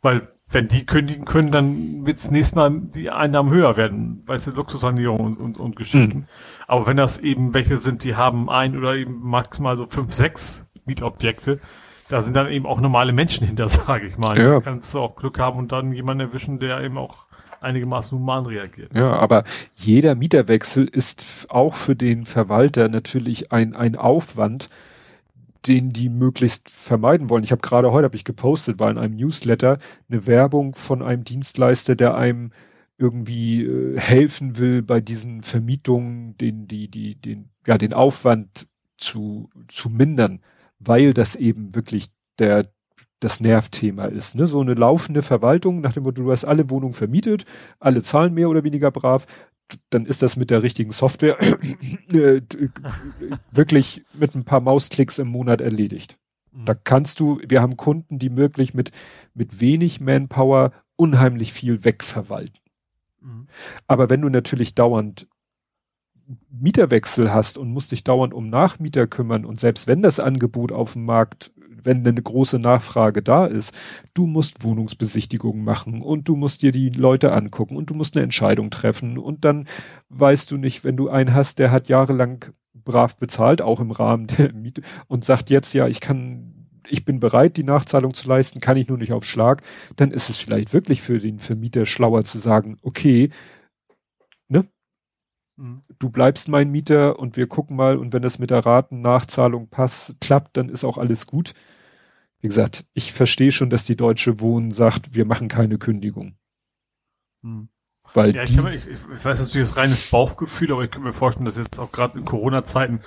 [0.02, 4.46] Weil wenn die kündigen können, dann wird es nächstes Mal die Einnahmen höher werden, weißt
[4.46, 6.20] du, Luxussanierung und, und, und Geschichten.
[6.20, 6.26] Mhm.
[6.66, 10.70] Aber wenn das eben welche sind, die haben ein oder eben maximal so fünf, sechs
[10.86, 11.60] Mietobjekte,
[12.08, 14.38] da sind dann eben auch normale Menschen hinter, sage ich mal.
[14.38, 14.54] Ja.
[14.54, 17.26] Da kannst du auch Glück haben und dann jemanden erwischen, der eben auch
[17.60, 18.94] einigermaßen human reagiert.
[18.94, 19.44] Ja, aber
[19.74, 24.68] jeder Mieterwechsel ist auch für den Verwalter natürlich ein, ein Aufwand,
[25.66, 27.44] den die möglichst vermeiden wollen.
[27.44, 29.78] Ich habe gerade heute habe ich gepostet, war in einem Newsletter
[30.08, 32.52] eine Werbung von einem Dienstleister, der einem
[32.96, 39.50] irgendwie äh, helfen will bei diesen Vermietungen, den die die den ja den Aufwand zu
[39.68, 40.40] zu mindern
[40.78, 42.70] weil das eben wirklich der
[43.20, 44.36] das Nervthema ist.
[44.36, 44.46] Ne?
[44.46, 47.44] So eine laufende Verwaltung, nach dem Motto, du hast alle Wohnungen vermietet,
[47.80, 49.26] alle zahlen mehr oder weniger brav,
[49.90, 51.38] dann ist das mit der richtigen Software
[52.12, 52.40] äh,
[53.50, 56.18] wirklich mit ein paar Mausklicks im Monat erledigt.
[56.52, 56.64] Mhm.
[56.64, 58.92] Da kannst du, wir haben Kunden, die wirklich mit,
[59.34, 62.60] mit wenig Manpower unheimlich viel wegverwalten.
[63.20, 63.46] Mhm.
[63.86, 65.28] Aber wenn du natürlich dauernd
[66.50, 70.92] Mieterwechsel hast und musst dich dauernd um Nachmieter kümmern und selbst wenn das Angebot auf
[70.92, 71.52] dem Markt,
[71.84, 73.74] wenn eine große Nachfrage da ist,
[74.14, 78.24] du musst Wohnungsbesichtigungen machen und du musst dir die Leute angucken und du musst eine
[78.24, 79.66] Entscheidung treffen und dann
[80.08, 84.26] weißt du nicht, wenn du einen hast, der hat jahrelang brav bezahlt, auch im Rahmen
[84.38, 86.54] der Miete und sagt jetzt ja, ich kann
[86.90, 89.62] ich bin bereit, die Nachzahlung zu leisten, kann ich nur nicht auf Schlag,
[89.96, 93.28] dann ist es vielleicht wirklich für den Vermieter schlauer zu sagen, okay,
[94.48, 94.66] ne,
[95.58, 95.82] Mhm.
[95.98, 100.20] Du bleibst mein Mieter und wir gucken mal und wenn das mit der Ratennachzahlung passt,
[100.20, 101.54] klappt, dann ist auch alles gut.
[102.40, 106.36] Wie gesagt, ich verstehe schon, dass die Deutsche Wohnen sagt, wir machen keine Kündigung.
[107.42, 107.68] Hm.
[108.14, 111.12] Weil ja, ich, kann, ich, ich weiß natürlich das reines Bauchgefühl, aber ich kann mir
[111.12, 113.00] vorstellen, dass jetzt auch gerade in Corona-Zeiten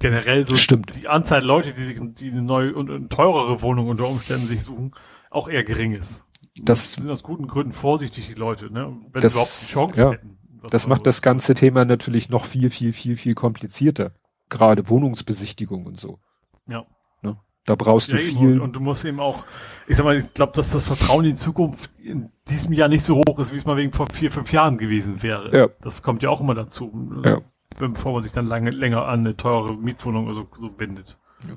[0.00, 0.96] generell so Stimmt.
[0.96, 4.92] die Anzahl Leute, die sich die eine neue und teurere Wohnung unter Umständen sich suchen,
[5.30, 6.24] auch eher gering ist.
[6.60, 8.96] Das sind aus guten Gründen vorsichtig die Leute, ne?
[9.12, 10.12] Wenn das, sie überhaupt die Chance ja.
[10.12, 10.37] hätten
[10.70, 14.12] das macht das ganze Thema natürlich noch viel, viel, viel, viel komplizierter.
[14.48, 16.18] Gerade Wohnungsbesichtigung und so.
[16.66, 16.86] Ja.
[17.22, 17.36] Ne?
[17.66, 18.52] Da brauchst ja, du viel.
[18.54, 19.44] Und, und, du musst eben auch,
[19.86, 23.16] ich sag mal, ich glaube, dass das Vertrauen in Zukunft in diesem Jahr nicht so
[23.16, 25.56] hoch ist, wie es mal wegen vor vier, fünf Jahren gewesen wäre.
[25.56, 25.68] Ja.
[25.80, 26.92] Das kommt ja auch immer dazu.
[27.24, 27.40] Ja.
[27.78, 31.18] Bevor man sich dann lange, länger an eine teure Mietwohnung oder so, so bindet.
[31.46, 31.56] Ja.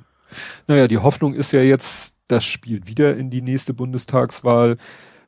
[0.68, 4.78] Naja, die Hoffnung ist ja jetzt, das spielt wieder in die nächste Bundestagswahl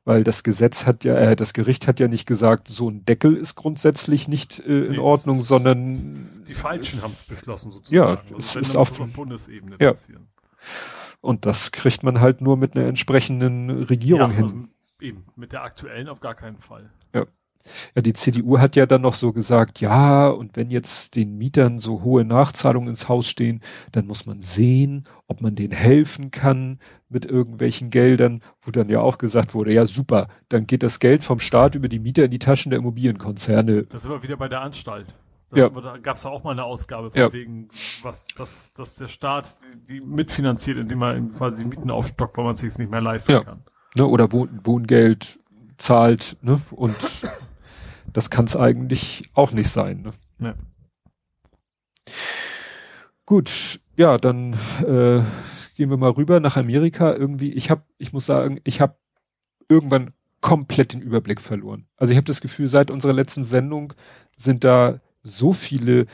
[0.06, 3.36] weil das Gesetz hat ja, äh, das Gericht hat ja nicht gesagt, so ein Deckel
[3.36, 7.96] ist grundsätzlich nicht äh, in nee, Ordnung, ist, sondern die Falschen haben es beschlossen sozusagen.
[7.96, 9.92] Ja, also es ist auf, auf Bundesebene ja.
[9.92, 10.28] passieren.
[11.22, 14.44] Und das kriegt man halt nur mit einer entsprechenden Regierung ja, hin.
[14.44, 14.56] Also
[15.00, 16.90] eben, mit der aktuellen auf gar keinen Fall.
[17.96, 18.02] Ja.
[18.02, 22.02] Die CDU hat ja dann noch so gesagt, ja, und wenn jetzt den Mietern so
[22.04, 23.62] hohe Nachzahlungen ins Haus stehen,
[23.92, 26.80] dann muss man sehen, ob man denen helfen kann
[27.10, 31.24] mit irgendwelchen Geldern, wo dann ja auch gesagt wurde, ja super, dann geht das Geld
[31.24, 33.84] vom Staat über die Mieter in die Taschen der Immobilienkonzerne.
[33.84, 35.08] Das sind wir wieder bei der Anstalt.
[35.54, 35.70] Da, ja.
[35.70, 37.32] da gab es auch mal eine Ausgabe von ja.
[37.32, 37.70] wegen,
[38.02, 39.56] was, dass, dass der Staat
[39.88, 43.34] die, die mitfinanziert, indem er quasi Mieten aufstockt, weil man es sich nicht mehr leisten
[43.34, 43.44] ja.
[43.44, 43.64] kann.
[43.96, 45.40] Ne, oder Wohn Wohngeld
[45.78, 46.60] zahlt, ne?
[46.72, 46.96] Und
[48.14, 50.02] das kann es eigentlich auch nicht sein.
[50.04, 50.14] Ne?
[50.40, 50.56] Ja.
[53.26, 55.22] Gut, ja, dann äh,
[55.76, 57.14] gehen wir mal rüber nach Amerika.
[57.14, 58.98] Irgendwie, ich habe, ich muss sagen, ich habe
[59.70, 61.88] irgendwann komplett den Überblick verloren.
[61.96, 63.94] Also ich habe das Gefühl, seit unserer letzten Sendung
[64.36, 66.06] sind da so viele,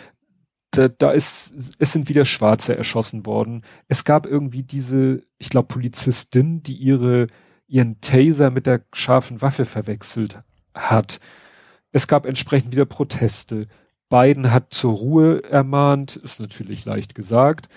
[0.72, 3.64] da, da ist, es sind wieder Schwarze erschossen worden.
[3.88, 7.26] Es gab irgendwie diese, ich glaube, Polizistin, die ihre,
[7.68, 10.40] ihren Taser mit der scharfen Waffe verwechselt
[10.76, 11.20] hat.
[11.92, 13.68] Es gab entsprechend wieder Proteste.
[14.10, 17.70] Biden hat zur Ruhe ermahnt, ist natürlich leicht gesagt.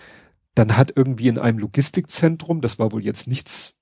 [0.55, 3.75] Dann hat irgendwie in einem Logistikzentrum, das war wohl jetzt nichts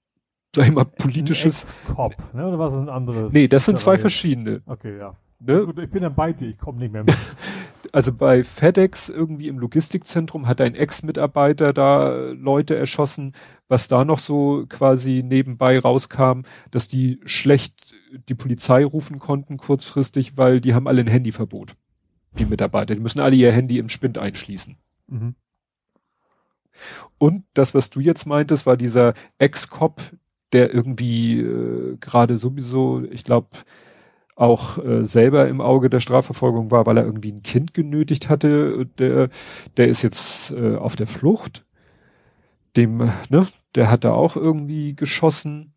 [0.54, 1.66] sag ich mal, politisches.
[1.94, 2.46] Cop, ne?
[2.46, 3.32] Oder was ist ein anderes?
[3.32, 4.62] Nee, das sind zwei verschiedene.
[4.66, 5.16] Okay, ja.
[5.40, 5.64] Ne?
[5.64, 7.16] Gut, ich bin dann bei dir, ich komme nicht mehr mit.
[7.92, 13.32] also bei FedEx irgendwie im Logistikzentrum hat ein Ex-Mitarbeiter da Leute erschossen,
[13.68, 17.94] was da noch so quasi nebenbei rauskam, dass die schlecht
[18.28, 21.74] die Polizei rufen konnten kurzfristig, weil die haben alle ein Handyverbot.
[22.38, 24.76] Die Mitarbeiter, die müssen alle ihr Handy im Spind einschließen.
[25.08, 25.34] Mhm.
[27.18, 30.00] Und das, was du jetzt meintest, war dieser Ex-Cop,
[30.52, 33.48] der irgendwie äh, gerade sowieso, ich glaube,
[34.40, 38.86] auch äh, selber im Auge der Strafverfolgung war, weil er irgendwie ein Kind genötigt hatte.
[38.98, 39.28] Der,
[39.76, 41.66] der ist jetzt äh, auf der Flucht.
[42.74, 45.74] Dem, ne, der hat da auch irgendwie geschossen.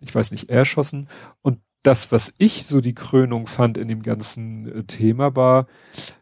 [0.00, 1.08] Ich weiß nicht, erschossen.
[1.40, 5.66] Und das, was ich so die Krönung fand in dem ganzen äh, Thema, war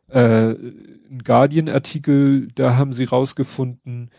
[0.08, 4.10] äh, ein Guardian-Artikel, da haben sie rausgefunden,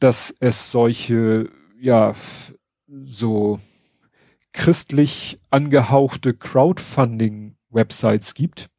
[0.00, 1.48] dass es solche,
[1.80, 2.14] ja,
[3.04, 3.58] so
[4.52, 8.70] christlich angehauchte Crowdfunding-Websites gibt,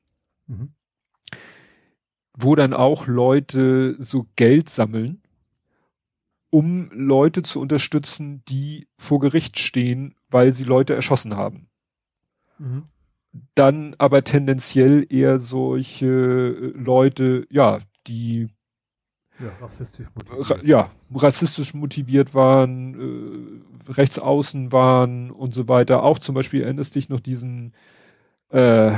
[0.48, 0.74] mhm.
[2.34, 5.22] wo dann auch Leute so Geld sammeln,
[6.50, 11.70] um Leute zu unterstützen, die vor Gericht stehen, weil sie Leute erschossen haben.
[12.58, 12.84] Mhm.
[13.56, 18.50] Dann aber tendenziell eher solche Leute, ja, die
[19.40, 20.52] ja, rassistisch motiviert.
[20.52, 26.04] Ra ja, rassistisch motiviert waren, äh, rechtsaußen waren und so weiter.
[26.04, 27.74] Auch zum Beispiel erinnerst dich noch diesen
[28.50, 28.92] äh,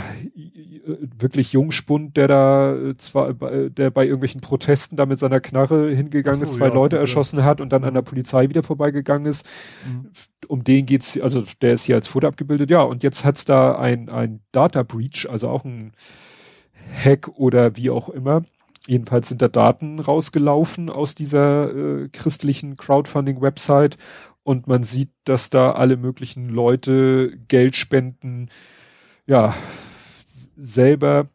[1.20, 6.44] wirklich Jungspund, der da äh, zwar, der bei irgendwelchen Protesten da mit seiner Knarre hingegangen
[6.44, 7.02] so, ist, zwei ja, Leute ja.
[7.02, 9.46] erschossen hat und dann an der Polizei wieder vorbeigegangen ist.
[9.88, 10.10] Mhm.
[10.48, 13.78] Um den geht's, also der ist hier als Foto abgebildet, ja, und jetzt hat's da
[13.78, 15.94] ein, ein Data Breach, also auch ein
[17.04, 18.44] Hack oder wie auch immer,
[18.86, 23.98] Jedenfalls sind da Daten rausgelaufen aus dieser äh, christlichen Crowdfunding-Website
[24.44, 28.50] und man sieht, dass da alle möglichen Leute Geld spenden,
[29.26, 29.56] ja,
[30.58, 31.30] selber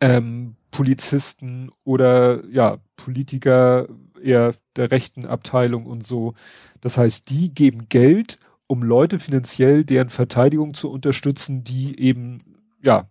[0.00, 3.88] ähm, Polizisten oder ja, Politiker
[4.22, 6.34] eher der rechten Abteilung und so.
[6.80, 12.38] Das heißt, die geben Geld, um Leute finanziell deren Verteidigung zu unterstützen, die eben
[12.82, 13.08] ja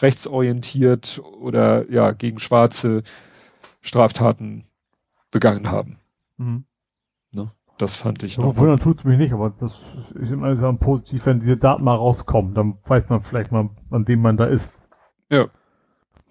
[0.00, 3.02] rechtsorientiert oder ja gegen Schwarze
[3.80, 4.64] Straftaten
[5.30, 5.98] begangen haben.
[6.36, 6.64] Mhm.
[7.78, 8.56] Das fand ich noch.
[8.56, 9.80] Wundern tut's mich nicht, aber das
[10.14, 14.04] ist immer sehr positiv, wenn diese Daten mal rauskommen, dann weiß man vielleicht mal, an
[14.04, 14.74] dem man da ist.
[15.30, 15.48] Ja.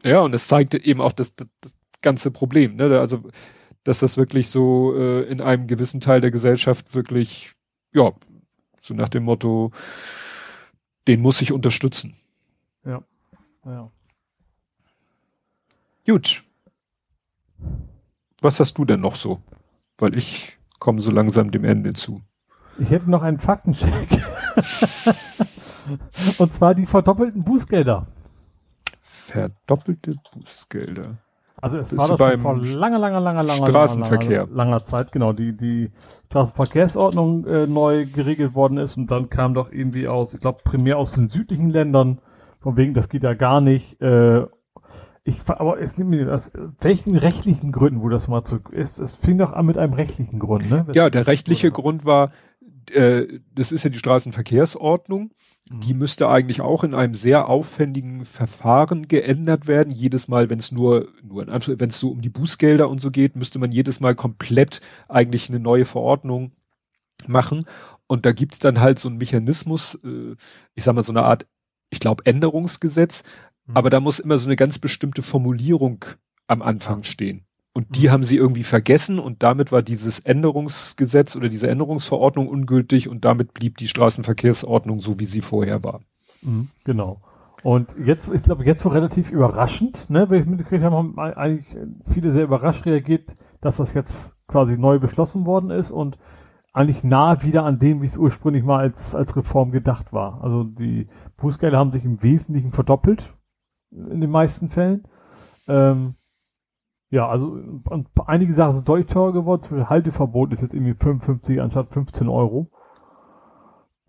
[0.03, 2.99] Ja, und es zeigt eben auch das, das, das ganze Problem, ne?
[2.99, 3.23] Also,
[3.83, 7.55] dass das wirklich so äh, in einem gewissen Teil der Gesellschaft wirklich,
[7.93, 8.11] ja,
[8.81, 9.71] so nach dem Motto,
[11.07, 12.17] den muss ich unterstützen.
[12.85, 13.01] Ja.
[13.65, 13.91] Ja.
[16.05, 16.43] Gut.
[18.41, 19.41] Was hast du denn noch so?
[19.97, 22.21] Weil ich komme so langsam dem Ende zu.
[22.79, 24.23] Ich hätte noch einen Faktencheck.
[26.37, 28.07] Und zwar die verdoppelten Bußgelder.
[29.01, 31.17] Verdoppelte Bußgelder.
[31.59, 34.41] Also es war das beim vor langer, langer, langer, langer, Straßenverkehr.
[34.41, 35.91] Langer, langer, Zeit, genau, die, die
[36.27, 40.99] Straßenverkehrsordnung äh, neu geregelt worden ist und dann kam doch irgendwie aus, ich glaube primär
[40.99, 42.19] aus den südlichen Ländern
[42.59, 43.99] von wegen, das geht ja gar nicht.
[44.01, 44.45] Äh,
[45.27, 49.13] ich, aber es nimmt mir das, welchen rechtlichen Gründen, wo das mal zu, ist, es
[49.13, 50.85] fing doch an mit einem rechtlichen Grund, ne?
[50.93, 52.31] Ja, der rechtliche Grund war,
[52.91, 55.31] äh, das ist ja die Straßenverkehrsordnung.
[55.69, 55.79] Mhm.
[55.81, 59.91] Die müsste eigentlich auch in einem sehr aufwendigen Verfahren geändert werden.
[59.91, 63.35] Jedes Mal, wenn es nur, nur wenn es so um die Bußgelder und so geht,
[63.35, 64.79] müsste man jedes Mal komplett
[65.09, 66.51] eigentlich eine neue Verordnung
[67.27, 67.65] machen.
[68.07, 70.35] Und da gibt's dann halt so einen Mechanismus, äh,
[70.73, 71.45] ich sag mal so eine Art
[71.89, 73.23] ich glaube, Änderungsgesetz,
[73.67, 73.75] mhm.
[73.77, 76.05] aber da muss immer so eine ganz bestimmte Formulierung
[76.47, 77.43] am Anfang stehen.
[77.73, 78.11] Und die mhm.
[78.11, 83.53] haben sie irgendwie vergessen und damit war dieses Änderungsgesetz oder diese Änderungsverordnung ungültig und damit
[83.53, 86.01] blieb die Straßenverkehrsordnung so, wie sie vorher war.
[86.41, 87.21] Mhm, genau.
[87.63, 91.67] Und jetzt, ich glaube, jetzt war relativ überraschend, ne, wenn ich mitgekriegt habe, haben eigentlich
[92.11, 93.29] viele sehr überrascht reagiert,
[93.61, 96.17] dass das jetzt quasi neu beschlossen worden ist und
[96.73, 100.43] eigentlich nah wieder an dem, wie es ursprünglich mal als, als Reform gedacht war.
[100.43, 101.07] Also die
[101.37, 103.33] Bußgelder haben sich im Wesentlichen verdoppelt
[103.91, 105.07] in den meisten Fällen.
[105.67, 106.15] Ähm,
[107.09, 107.61] ja, also
[108.25, 109.61] einige Sachen sind deutlich teurer geworden.
[109.61, 112.69] Zum Beispiel Halteverbot ist jetzt irgendwie 55 anstatt 15 Euro.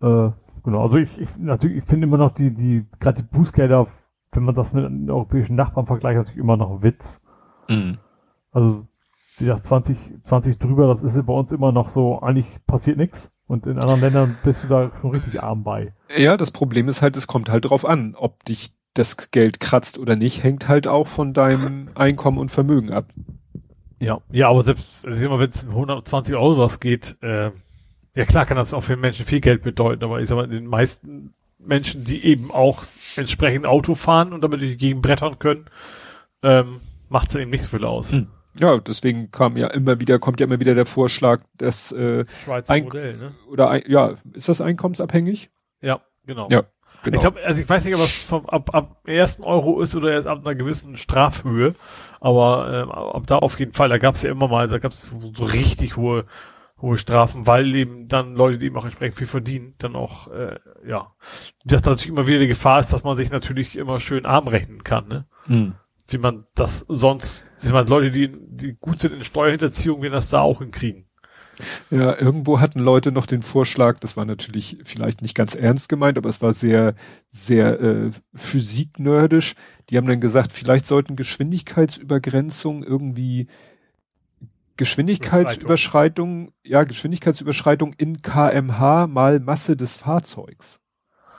[0.01, 0.31] Äh,
[0.63, 3.87] genau, also ich, ich natürlich, ich finde immer noch die, die, gerade die Bußgelder,
[4.31, 7.21] wenn man das mit den europäischen Nachbarn vergleicht, natürlich immer noch Witz.
[7.69, 7.97] Mhm.
[8.51, 8.85] Also,
[9.37, 13.33] wie gesagt, 20, 20 drüber, das ist bei uns immer noch so, eigentlich passiert nichts.
[13.47, 15.93] Und in anderen Ländern bist du da schon richtig arm bei.
[16.15, 19.97] Ja, das Problem ist halt, es kommt halt drauf an, ob dich das Geld kratzt
[19.97, 23.05] oder nicht, hängt halt auch von deinem Einkommen und Vermögen ab.
[23.99, 27.51] Ja, ja, aber selbst, also wenn es 120 Euro was geht, äh,
[28.15, 30.65] ja klar kann das auch für Menschen viel Geld bedeuten, aber ich sag mal, den
[30.65, 32.83] meisten Menschen, die eben auch
[33.17, 35.65] entsprechend Auto fahren und damit durch die Gegend brettern können,
[36.41, 36.79] ähm,
[37.09, 38.13] macht es eben nicht so viel aus.
[38.13, 38.27] Hm.
[38.59, 42.73] Ja, deswegen kam ja immer wieder, kommt ja immer wieder der Vorschlag, dass äh, Schweizer
[42.73, 43.35] Ein Modell, ne?
[43.49, 45.49] Oder ein, ja, ist das einkommensabhängig?
[45.81, 46.49] Ja, genau.
[46.49, 46.63] Ja.
[47.03, 47.15] Genau.
[47.15, 50.11] Ich glaube, also ich weiß nicht, ob es vom, ab, ab ersten Euro ist oder
[50.11, 51.75] erst ab einer gewissen Strafhöhe,
[52.19, 54.91] aber äh, ab da auf jeden Fall, da gab es ja immer mal, da gab
[54.91, 56.25] es so, so richtig hohe
[56.81, 60.57] hohe Strafen, weil eben dann Leute, die eben auch entsprechend viel verdienen, dann auch, äh,
[60.87, 61.13] ja,
[61.65, 64.47] dass da natürlich immer wieder die Gefahr ist, dass man sich natürlich immer schön arm
[64.47, 65.25] rechnen kann, ne?
[65.45, 65.75] Hm.
[66.07, 70.29] Wie man das sonst, ich meine, Leute, die, die gut sind in Steuerhinterziehung, werden das
[70.29, 71.05] da auch hinkriegen.
[71.91, 76.17] Ja, irgendwo hatten Leute noch den Vorschlag, das war natürlich vielleicht nicht ganz ernst gemeint,
[76.17, 76.95] aber es war sehr,
[77.29, 79.55] sehr äh, physiknerdisch.
[79.89, 83.47] Die haben dann gesagt, vielleicht sollten Geschwindigkeitsübergrenzungen irgendwie
[84.77, 90.79] Geschwindigkeitsüberschreitung, ja, Geschwindigkeitsüberschreitung in kmh mal Masse des Fahrzeugs.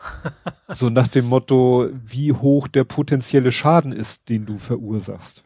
[0.68, 5.44] so nach dem Motto, wie hoch der potenzielle Schaden ist, den du verursachst.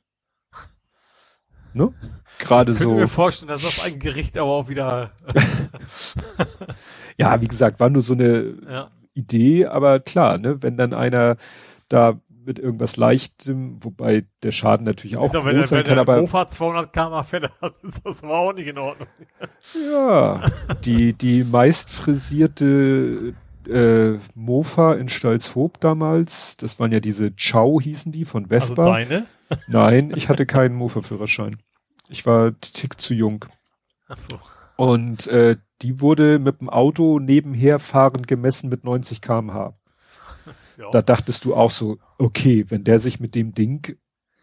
[1.73, 1.93] Ne?
[2.39, 2.85] Gerade so.
[2.85, 5.13] Ich kann mir vorstellen, dass das ein Gericht aber auch wieder.
[7.19, 8.91] ja, wie gesagt, war nur so eine ja.
[9.15, 11.37] Idee, aber klar, ne, wenn dann einer
[11.89, 16.21] da mit irgendwas Leichtem, wobei der Schaden natürlich auch groß wenn, sein wenn kann, aber...
[16.21, 17.51] Mofa 200 km fährt,
[17.83, 19.09] ist das aber auch nicht in Ordnung.
[19.93, 20.45] Ja,
[20.85, 23.35] die, die meist frisierte
[23.69, 28.83] äh, Mofa in Stalzhoop damals, das waren ja diese Chow hießen die von Vespa.
[28.83, 29.27] Also deine?
[29.67, 31.57] Nein, ich hatte keinen Mofa-Führerschein.
[32.09, 33.45] Ich war tick zu jung.
[34.09, 34.39] Ach so.
[34.77, 39.75] Und äh, die wurde mit dem Auto nebenher fahrend gemessen mit 90 kmh.
[40.77, 40.91] Ja.
[40.91, 43.97] Da dachtest du auch so, okay, wenn der sich mit dem Ding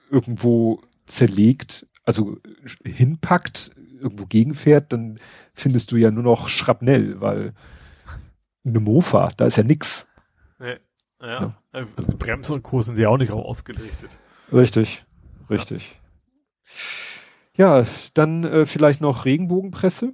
[0.09, 2.37] irgendwo zerlegt, also
[2.85, 5.19] hinpackt, irgendwo gegenfährt, dann
[5.53, 7.53] findest du ja nur noch Schrapnell, weil
[8.63, 10.07] eine Mofa, da ist ja nix.
[10.57, 10.77] Nee.
[11.21, 11.41] Ja.
[11.41, 11.57] ja.
[11.71, 12.81] Also Bremsen und Co.
[12.81, 14.17] sind ja auch nicht ausgerichtet.
[14.51, 15.03] Richtig,
[15.49, 15.99] richtig.
[16.65, 16.71] Ja,
[17.61, 20.13] ja dann äh, vielleicht noch Regenbogenpresse.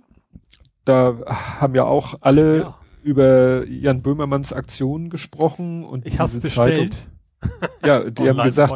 [0.85, 1.17] Da
[1.59, 6.95] haben ja auch alle ja über Jan Böhmermanns Aktion gesprochen und ich diese bestellt.
[7.41, 7.69] Zeitung.
[7.85, 8.73] Ja, die haben gesagt,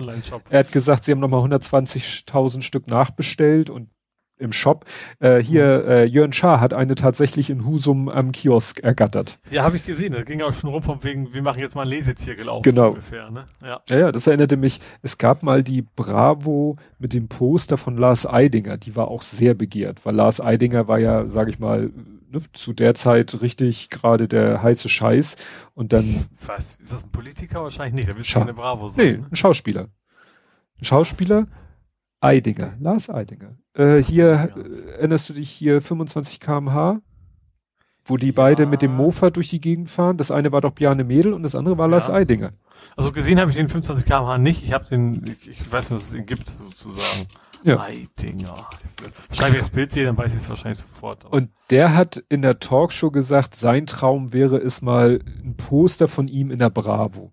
[0.50, 3.90] er hat gesagt, sie haben nochmal 120.000 Stück nachbestellt und
[4.42, 4.86] im Shop.
[5.20, 9.40] Äh, hier, äh, Jörn Schaar hat eine tatsächlich in Husum am Kiosk ergattert.
[9.52, 10.14] Ja, habe ich gesehen.
[10.14, 12.64] Das ging auch schon rum von wegen, wir machen jetzt mal ein Lesezirkel auf.
[12.64, 12.90] Genau.
[12.90, 13.46] Ungefähr, ne?
[13.62, 13.82] ja.
[13.88, 18.26] ja, ja, das erinnerte mich, es gab mal die Bravo mit dem Poster von Lars
[18.26, 18.78] Eidinger.
[18.78, 21.92] Die war auch sehr begehrt, weil Lars Eidinger war ja, sage ich mal,
[22.32, 25.36] ne, zu der Zeit richtig gerade der heiße Scheiß
[25.74, 26.26] und dann.
[26.46, 26.76] Was?
[26.76, 27.64] Ist das ein Politiker?
[27.64, 28.10] Wahrscheinlich nicht.
[28.10, 29.06] Da müsste Scha eine Bravo sein.
[29.06, 29.28] Nee, ne?
[29.32, 29.90] ein Schauspieler.
[30.80, 31.48] Ein Schauspieler.
[32.20, 33.58] Eidinger, Lars Eidinger.
[33.74, 37.02] Äh, hier äh, erinnerst du dich hier 25 kmh,
[38.04, 38.34] wo die ja.
[38.36, 40.18] beide mit dem Mofa durch die Gegend fahren.
[40.18, 41.92] Das eine war doch Bjarne Mädel und das andere war ja.
[41.92, 42.52] Lars Eidinger.
[42.96, 44.64] Also gesehen habe ich den 25 kmh nicht.
[44.64, 47.28] Ich habe den, ich, ich weiß nicht, was es ihn gibt sozusagen.
[47.64, 47.80] Ja.
[47.80, 48.68] Eidinger.
[49.38, 51.26] Wenn ich das Bild sehe, dann weiß ich es wahrscheinlich sofort.
[51.26, 56.28] Und der hat in der Talkshow gesagt, sein Traum wäre es mal ein Poster von
[56.28, 57.32] ihm in der Bravo.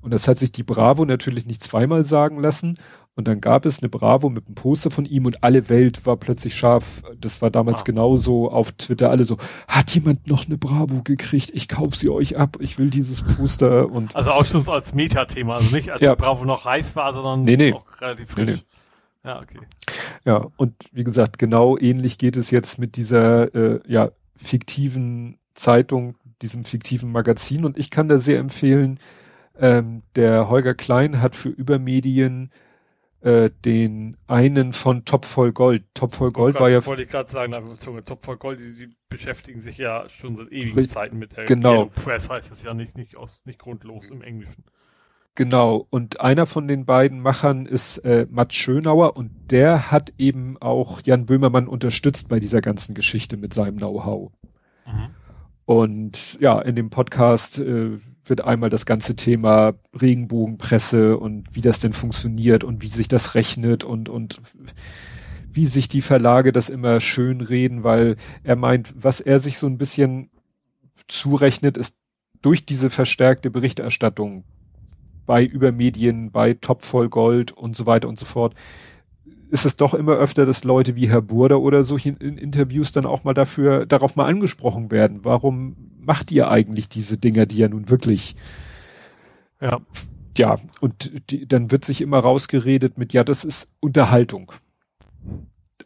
[0.00, 2.78] Und das hat sich die Bravo natürlich nicht zweimal sagen lassen.
[3.16, 6.18] Und dann gab es eine Bravo mit einem Poster von ihm und alle Welt war
[6.18, 7.02] plötzlich scharf.
[7.18, 7.84] Das war damals ah.
[7.84, 9.08] genauso auf Twitter.
[9.10, 11.50] Alle so, hat jemand noch eine Bravo gekriegt?
[11.54, 12.58] Ich kauf sie euch ab.
[12.60, 14.14] Ich will dieses Poster und.
[14.14, 15.56] Also auch schon als Metathema.
[15.56, 16.14] Also nicht als ja.
[16.14, 17.70] Bravo noch heiß war, sondern nee, nee.
[17.70, 18.46] noch relativ frisch.
[18.46, 18.62] Nee, nee.
[19.24, 19.58] Ja, okay.
[20.26, 26.16] Ja, und wie gesagt, genau ähnlich geht es jetzt mit dieser äh, ja, fiktiven Zeitung,
[26.42, 27.64] diesem fiktiven Magazin.
[27.64, 29.00] Und ich kann da sehr empfehlen,
[29.58, 32.50] ähm, der Holger Klein hat für Übermedien
[33.20, 35.84] äh, den einen von Top voll Gold.
[35.94, 36.84] Top voll Gold war ja.
[36.86, 37.54] Wollte ich gerade sagen,
[38.04, 41.86] Top voll Gold, die, die, beschäftigen sich ja schon seit ewigen Zeiten mit der genau.
[41.86, 44.64] Press heißt das ja nicht, nicht aus, nicht grundlos im Englischen.
[45.36, 50.56] Genau, und einer von den beiden Machern ist äh, Matt Schönauer und der hat eben
[50.60, 54.32] auch Jan Böhmermann unterstützt bei dieser ganzen Geschichte mit seinem Know-how.
[54.86, 55.08] Mhm.
[55.66, 57.98] Und ja, in dem Podcast äh,
[58.28, 63.34] wird einmal das ganze Thema Regenbogenpresse und wie das denn funktioniert und wie sich das
[63.34, 64.40] rechnet und, und
[65.50, 69.66] wie sich die Verlage das immer schön reden, weil er meint, was er sich so
[69.66, 70.30] ein bisschen
[71.08, 71.96] zurechnet, ist
[72.42, 74.44] durch diese verstärkte Berichterstattung
[75.24, 78.54] bei Übermedien, bei Top voll Gold und so weiter und so fort,
[79.50, 82.92] ist es doch immer öfter, dass Leute wie Herr Burda oder so in, in Interviews
[82.92, 85.20] dann auch mal dafür, darauf mal angesprochen werden.
[85.22, 88.36] Warum macht ihr eigentlich diese Dinger, die ja nun wirklich,
[89.60, 89.80] ja,
[90.36, 94.52] ja, und die, dann wird sich immer rausgeredet mit, ja, das ist Unterhaltung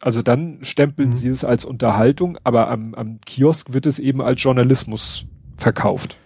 [0.01, 1.13] also dann stempeln mhm.
[1.13, 5.25] sie es als Unterhaltung, aber am, am Kiosk wird es eben als Journalismus
[5.57, 6.17] verkauft.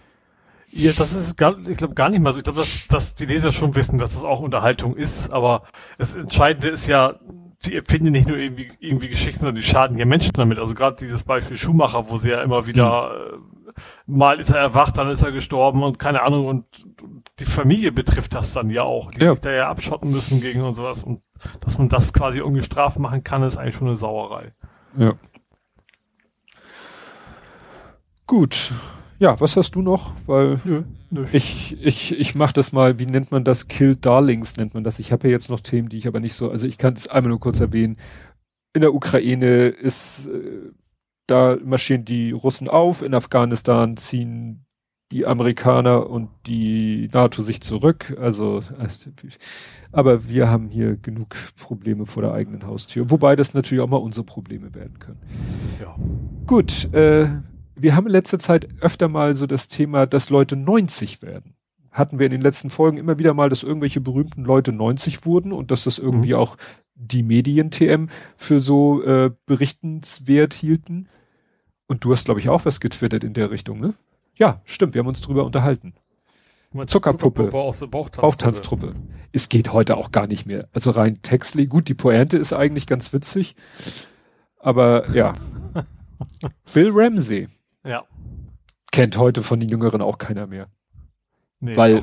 [0.76, 2.38] Ja, das ist gar, ich glaube gar nicht mal so.
[2.38, 5.62] Ich glaube, dass, dass die Leser schon wissen, dass das auch Unterhaltung ist, aber
[5.96, 7.14] das Entscheidende ist ja,
[7.64, 10.58] die erfinden nicht nur irgendwie, irgendwie Geschichten, sondern die schaden ja Menschen damit.
[10.58, 13.72] Also gerade dieses Beispiel Schumacher, wo sie ja immer wieder mhm.
[13.74, 16.64] äh, mal ist er erwacht, dann ist er gestorben und keine Ahnung und
[17.38, 19.30] die Familie betrifft das dann ja auch, die ja.
[19.30, 21.22] sich da ja abschotten müssen gegen und sowas und
[21.60, 24.52] dass man das quasi ungestraft machen kann, ist eigentlich schon eine Sauerei.
[24.96, 25.14] Ja.
[28.26, 28.72] Gut.
[29.18, 30.12] Ja, was hast du noch?
[30.26, 31.24] Weil nö, nö.
[31.32, 32.98] ich ich ich mache das mal.
[32.98, 33.68] Wie nennt man das?
[33.68, 34.98] Kill Darlings nennt man das.
[34.98, 36.50] Ich habe ja jetzt noch Themen, die ich aber nicht so.
[36.50, 37.96] Also ich kann es einmal nur kurz erwähnen.
[38.74, 40.70] In der Ukraine ist äh,
[41.26, 43.02] da marschieren die Russen auf.
[43.02, 44.64] In Afghanistan ziehen
[45.12, 48.16] die Amerikaner und die NATO sich zurück.
[48.20, 48.62] Also,
[49.92, 53.10] aber wir haben hier genug Probleme vor der eigenen Haustür.
[53.10, 55.20] Wobei das natürlich auch mal unsere Probleme werden können.
[55.80, 55.94] Ja.
[56.46, 57.28] Gut, äh,
[57.76, 61.54] wir haben in letzter Zeit öfter mal so das Thema, dass Leute 90 werden.
[61.90, 65.52] Hatten wir in den letzten Folgen immer wieder mal, dass irgendwelche berühmten Leute 90 wurden
[65.52, 66.38] und dass das irgendwie mhm.
[66.38, 66.56] auch
[66.94, 71.08] die Medien-TM für so äh, berichtenswert hielten.
[71.86, 73.94] Und du hast, glaube ich, auch was getwittert in der Richtung, ne?
[74.34, 75.94] Ja, stimmt, wir haben uns drüber unterhalten.
[76.86, 78.22] Zuckerpuppe, Zuckerpuppe auch so Bauchtanztruppe.
[78.22, 78.94] Bauchtanztruppe.
[79.32, 80.68] Es geht heute auch gar nicht mehr.
[80.72, 83.54] Also rein textlich, gut, die Pointe ist eigentlich ganz witzig.
[84.58, 85.34] Aber ja.
[86.74, 87.48] Bill Ramsey.
[87.86, 88.04] Ja.
[88.90, 90.68] Kennt heute von den Jüngeren auch keiner mehr.
[91.60, 92.02] Nee, Weil,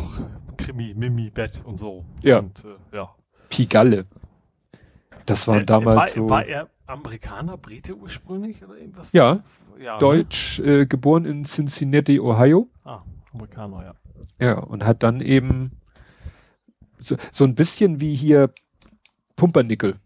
[0.57, 2.05] Krimi, Mimi, Bett und so.
[2.21, 2.39] Ja.
[2.39, 3.13] Und, äh, ja.
[3.49, 4.05] Pigalle.
[5.25, 6.29] Das waren äh, damals war, so.
[6.29, 9.11] War er Amerikaner, Brite ursprünglich oder irgendwas?
[9.11, 9.43] Ja.
[9.79, 9.97] ja?
[9.97, 10.81] Deutsch, ne?
[10.81, 12.69] äh, geboren in Cincinnati, Ohio.
[12.83, 13.01] Ah,
[13.33, 13.95] Amerikaner, ja.
[14.39, 15.71] Ja, und hat dann eben
[16.99, 18.51] so, so ein bisschen wie hier
[19.35, 19.99] Pumpernickel.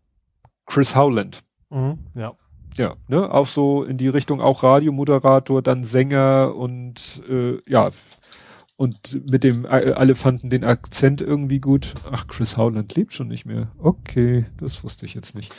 [0.65, 1.43] Chris Howland.
[1.69, 2.33] Mhm, ja.
[2.77, 7.91] Ja, ne, auch so in die Richtung auch Radiomoderator, dann Sänger und äh, ja,
[8.77, 11.95] und mit dem, äh, alle fanden den Akzent irgendwie gut.
[12.11, 13.69] Ach, Chris Howland lebt schon nicht mehr.
[13.79, 15.53] Okay, das wusste ich jetzt nicht.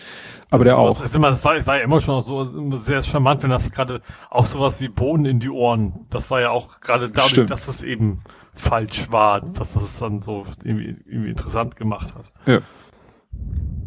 [0.50, 1.00] Aber das der auch.
[1.00, 2.44] Was, immer, das war, das war ja immer schon so
[2.76, 6.06] sehr charmant, wenn das gerade auch sowas wie Boden in die Ohren.
[6.10, 7.50] Das war ja auch gerade dadurch, Stimmt.
[7.50, 8.20] dass es eben
[8.54, 12.32] falsch war, dass das es dann so irgendwie, irgendwie interessant gemacht hat.
[12.46, 12.60] Ja.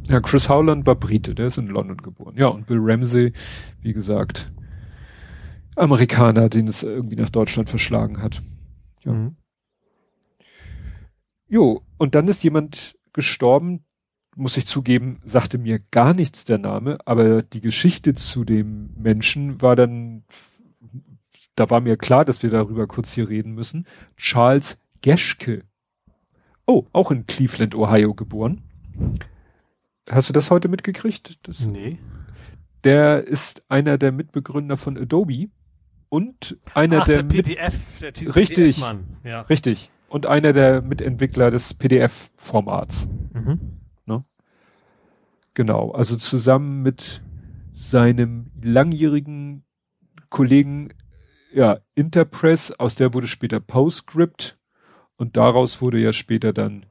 [0.07, 2.35] Ja, Chris Howland war Brite, der ist in London geboren.
[2.38, 3.34] Ja, und Bill Ramsey,
[3.81, 4.51] wie gesagt,
[5.76, 8.41] Amerikaner, den es irgendwie nach Deutschland verschlagen hat.
[9.05, 9.13] Ja.
[9.13, 9.35] Mhm.
[11.47, 13.84] Jo, und dann ist jemand gestorben,
[14.35, 19.61] muss ich zugeben, sagte mir gar nichts der Name, aber die Geschichte zu dem Menschen
[19.61, 20.23] war dann,
[21.55, 23.85] da war mir klar, dass wir darüber kurz hier reden müssen.
[24.15, 25.63] Charles Geschke.
[26.65, 28.61] Oh, auch in Cleveland, Ohio geboren.
[30.09, 31.47] Hast du das heute mitgekriegt?
[31.47, 31.99] Das, nee.
[32.84, 35.49] Der ist einer der Mitbegründer von Adobe
[36.09, 39.41] und einer Ach, der, der PDF, der typ richtig, PDF ja.
[39.41, 43.07] richtig und einer der Mitentwickler des PDF-Formats.
[43.34, 43.80] Mhm.
[44.05, 44.26] Ne?
[45.53, 47.22] Genau, also zusammen mit
[47.72, 49.63] seinem langjährigen
[50.30, 50.89] Kollegen
[51.53, 54.59] ja Interpress, aus der wurde später PostScript
[55.15, 56.85] und daraus wurde ja später dann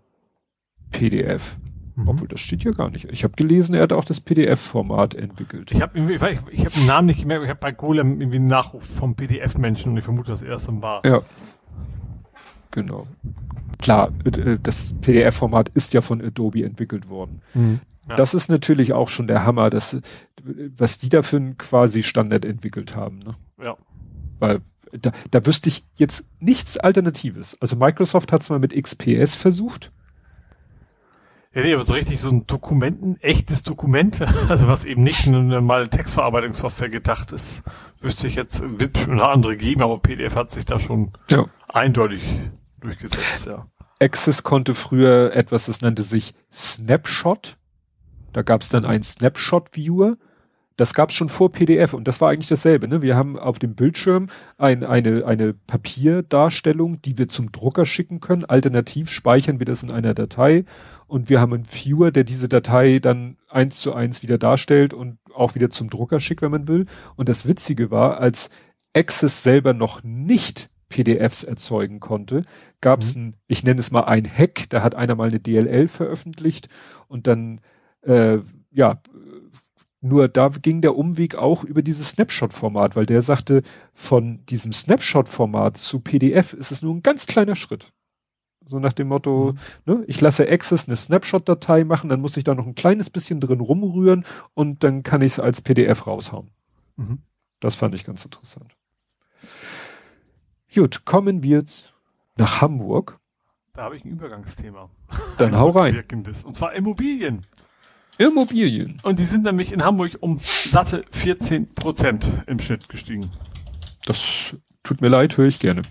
[0.91, 1.59] PDF.
[2.01, 2.09] Mhm.
[2.09, 3.07] Obwohl, das steht ja gar nicht.
[3.11, 5.71] Ich habe gelesen, er hat auch das PDF-Format entwickelt.
[5.73, 8.47] Ich habe ich, ich hab den Namen nicht gemerkt, ich habe bei Golem irgendwie einen
[8.47, 11.05] Nachruf vom PDF-Menschen und ich vermute, das erste war.
[11.05, 11.23] Ja.
[12.71, 13.07] Genau.
[13.81, 17.43] Klar, äh, das PDF-Format ist ja von Adobe entwickelt worden.
[17.55, 17.81] Mhm.
[18.09, 18.17] Ja.
[18.17, 19.97] Das ist natürlich auch schon der Hammer, dass,
[20.77, 23.19] was die da für einen quasi Standard entwickelt haben.
[23.21, 23.37] Ne?
[23.63, 23.77] Ja.
[24.39, 24.61] Weil
[24.93, 27.57] da, da wüsste ich jetzt nichts Alternatives.
[27.61, 29.93] Also Microsoft hat es mal mit XPS versucht.
[31.53, 35.43] Ja, nee, aber so richtig so ein Dokumenten, echtes Dokument, also was eben nicht eine
[35.43, 37.65] normale Textverarbeitungssoftware gedacht ist,
[38.01, 41.47] wüsste ich jetzt, wird eine andere geben, aber PDF hat sich da schon ja.
[41.69, 42.23] eindeutig
[42.81, 43.67] durchgesetzt, ja.
[44.01, 47.59] Access konnte früher etwas, das nannte sich Snapshot.
[48.33, 50.17] Da gab es dann einen Snapshot-Viewer.
[50.81, 52.89] Das gab's schon vor PDF und das war eigentlich dasselbe.
[52.89, 53.03] Ne?
[53.03, 58.47] Wir haben auf dem Bildschirm ein, eine, eine Papierdarstellung, die wir zum Drucker schicken können.
[58.47, 60.65] Alternativ speichern wir das in einer Datei
[61.07, 65.19] und wir haben einen Viewer, der diese Datei dann eins zu eins wieder darstellt und
[65.35, 66.87] auch wieder zum Drucker schickt, wenn man will.
[67.15, 68.49] Und das Witzige war, als
[68.95, 72.45] Access selber noch nicht PDFs erzeugen konnte,
[72.81, 73.23] gab es mhm.
[73.23, 76.71] ein, ich nenne es mal ein Hack, da hat einer mal eine DLL veröffentlicht
[77.07, 77.61] und dann,
[78.01, 78.39] äh,
[78.71, 79.03] ja,
[80.01, 83.63] nur da ging der Umweg auch über dieses Snapshot-Format, weil der sagte,
[83.93, 87.93] von diesem Snapshot-Format zu PDF ist es nur ein ganz kleiner Schritt.
[88.65, 89.55] So nach dem Motto,
[89.85, 89.93] mhm.
[89.93, 93.41] ne, ich lasse Access eine Snapshot-Datei machen, dann muss ich da noch ein kleines bisschen
[93.41, 94.25] drin rumrühren
[94.55, 96.51] und dann kann ich es als PDF raushauen.
[96.97, 97.23] Mhm.
[97.61, 98.77] Das fand ich ganz interessant.
[100.75, 101.65] Gut, kommen wir
[102.37, 103.19] nach Hamburg.
[103.75, 104.89] Da habe ich ein Übergangsthema.
[105.39, 106.05] Dann hau rein.
[106.11, 107.47] Und zwar Immobilien.
[108.21, 109.01] Immobilien.
[109.03, 113.31] Und die sind nämlich in Hamburg um satte 14 Prozent im Schnitt gestiegen.
[114.05, 115.83] Das tut mir leid, höre ich gerne.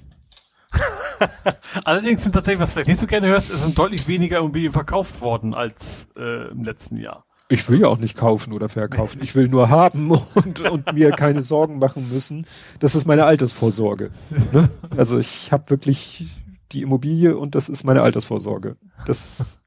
[1.83, 4.71] Allerdings sind tatsächlich, was du vielleicht nicht so gerne hörst, es sind deutlich weniger Immobilien
[4.71, 7.25] verkauft worden als äh, im letzten Jahr.
[7.47, 9.21] Ich will ja auch nicht kaufen oder verkaufen.
[9.23, 12.45] Ich will nur haben und, und mir keine Sorgen machen müssen.
[12.79, 14.11] Das ist meine Altersvorsorge.
[14.53, 14.69] Ne?
[14.95, 18.77] Also ich habe wirklich die Immobilie und das ist meine Altersvorsorge.
[19.07, 19.61] Das,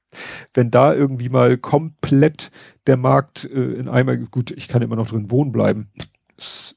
[0.54, 2.50] wenn da irgendwie mal komplett
[2.86, 5.90] der Markt äh, in einmal, gut, ich kann immer noch drin wohnen bleiben.
[6.36, 6.76] Das,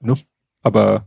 [0.00, 0.14] ne?
[0.62, 1.06] Aber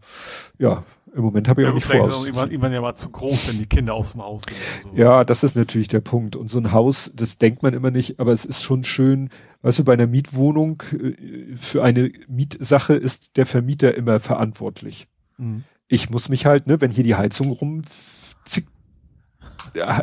[0.59, 0.83] ja,
[1.17, 2.07] im Moment habe ich ja, auch nicht vor.
[2.07, 4.95] Ist irgendwann, irgendwann ja mal zu groß, wenn die Kinder aus dem Haus sind.
[4.95, 6.35] Ja, das ist natürlich der Punkt.
[6.35, 9.29] Und so ein Haus, das denkt man immer nicht, aber es ist schon schön,
[9.63, 15.07] weißt du, bei einer Mietwohnung, äh, für eine Mietsache ist der Vermieter immer verantwortlich.
[15.37, 15.63] Mhm.
[15.87, 18.69] Ich muss mich halt, ne, wenn hier die Heizung rumzickt,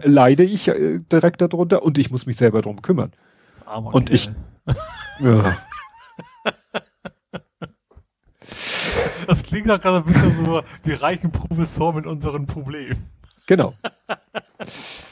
[0.03, 3.13] leide ich äh, direkt darunter und ich muss mich selber drum kümmern.
[3.65, 4.15] Armer und Kerl.
[4.15, 4.31] ich,
[5.21, 5.57] ja.
[9.27, 13.11] Das klingt doch gerade ein bisschen so, wir reichen Professor mit unseren Problemen.
[13.47, 13.75] Genau.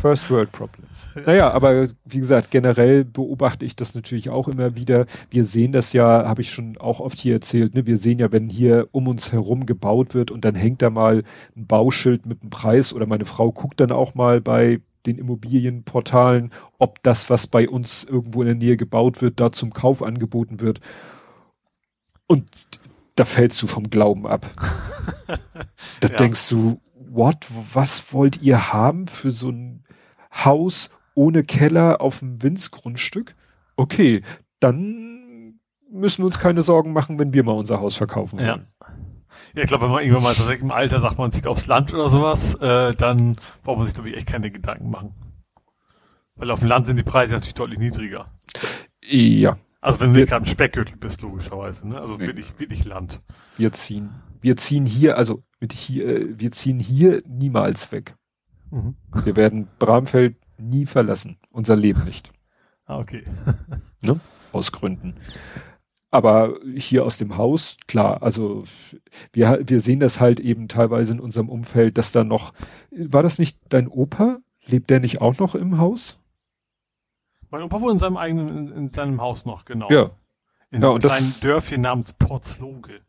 [0.00, 1.08] First World Problems.
[1.26, 5.06] Naja, aber wie gesagt, generell beobachte ich das natürlich auch immer wieder.
[5.28, 7.84] Wir sehen das ja, habe ich schon auch oft hier erzählt, ne?
[7.84, 11.24] wir sehen ja, wenn hier um uns herum gebaut wird und dann hängt da mal
[11.56, 16.52] ein Bauschild mit einem Preis oder meine Frau guckt dann auch mal bei den Immobilienportalen,
[16.78, 20.60] ob das, was bei uns irgendwo in der Nähe gebaut wird, da zum Kauf angeboten
[20.60, 20.78] wird.
[22.28, 22.46] Und
[23.16, 24.46] da fällst du vom Glauben ab.
[26.00, 26.16] da ja.
[26.16, 26.80] denkst du,
[27.10, 29.67] what, was wollt ihr haben für so ein
[30.44, 33.34] Haus ohne Keller auf dem Winzgrundstück?
[33.76, 34.22] Okay,
[34.60, 35.60] dann
[35.90, 38.46] müssen wir uns keine Sorgen machen, wenn wir mal unser Haus verkaufen wollen.
[38.46, 38.88] Ja.
[39.54, 41.92] Ja, ich glaube, wenn man irgendwann mal tatsächlich im Alter sagt, man zieht aufs Land
[41.92, 45.14] oder sowas, äh, dann braucht man sich, glaube ich, echt keine Gedanken machen.
[46.34, 48.24] Weil auf dem Land sind die Preise natürlich deutlich niedriger.
[49.02, 52.00] Ja, also wenn du gerade im Speckgürtel bist, logischerweise, ne?
[52.00, 52.26] Also nee.
[52.26, 53.20] wirklich, wirklich Land.
[53.56, 54.10] Wir ziehen,
[54.40, 58.14] wir ziehen hier, also mit hier, äh, wir ziehen hier niemals weg.
[58.70, 58.96] Mhm.
[59.24, 61.38] Wir werden Bramfeld nie verlassen.
[61.50, 62.32] Unser Leben nicht.
[62.84, 63.24] Ah, okay.
[64.02, 64.20] ne?
[64.52, 65.14] Aus Gründen.
[66.10, 68.64] Aber hier aus dem Haus, klar, also
[69.32, 72.54] wir, wir sehen das halt eben teilweise in unserem Umfeld, dass da noch,
[72.90, 74.38] war das nicht dein Opa?
[74.64, 76.18] Lebt der nicht auch noch im Haus?
[77.50, 79.90] Mein Opa wohnt in seinem eigenen, in, in seinem Haus noch, genau.
[79.90, 80.10] Ja.
[80.70, 83.00] In ja, einem kleinen Dörfchen namens Portsloge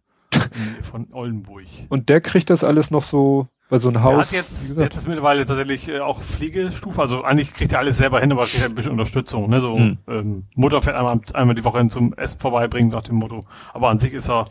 [0.84, 1.66] von Oldenburg.
[1.90, 4.32] Und der kriegt das alles noch so bei so einem Haus.
[4.32, 7.80] Der hat jetzt, der hat jetzt mittlerweile tatsächlich äh, auch Pflegestufe, also eigentlich kriegt er
[7.80, 9.60] alles selber hin, aber kriegt er ein bisschen Unterstützung, ne?
[9.60, 9.98] So hm.
[10.08, 13.42] ähm, Mutter fährt einmal, einmal die Woche hin zum Essen vorbeibringen, nach dem Motto.
[13.74, 14.46] Aber an sich ist er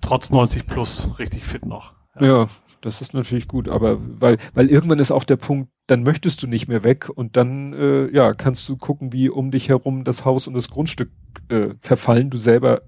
[0.00, 1.92] trotz 90 plus richtig fit noch.
[2.20, 2.26] Ja.
[2.26, 2.46] ja,
[2.80, 6.46] das ist natürlich gut, aber weil, weil irgendwann ist auch der Punkt, dann möchtest du
[6.46, 10.24] nicht mehr weg und dann äh, ja kannst du gucken, wie um dich herum das
[10.24, 11.10] Haus und das Grundstück
[11.48, 12.30] äh, verfallen.
[12.30, 12.82] Du selber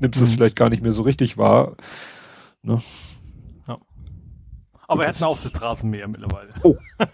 [0.00, 0.24] nimmst mhm.
[0.24, 1.76] das vielleicht gar nicht mehr so richtig wahr.
[2.62, 2.78] Ne?
[4.92, 6.50] Aber er hat einen Aufsitzrasenmäher mittlerweile.
[6.62, 6.76] Oh.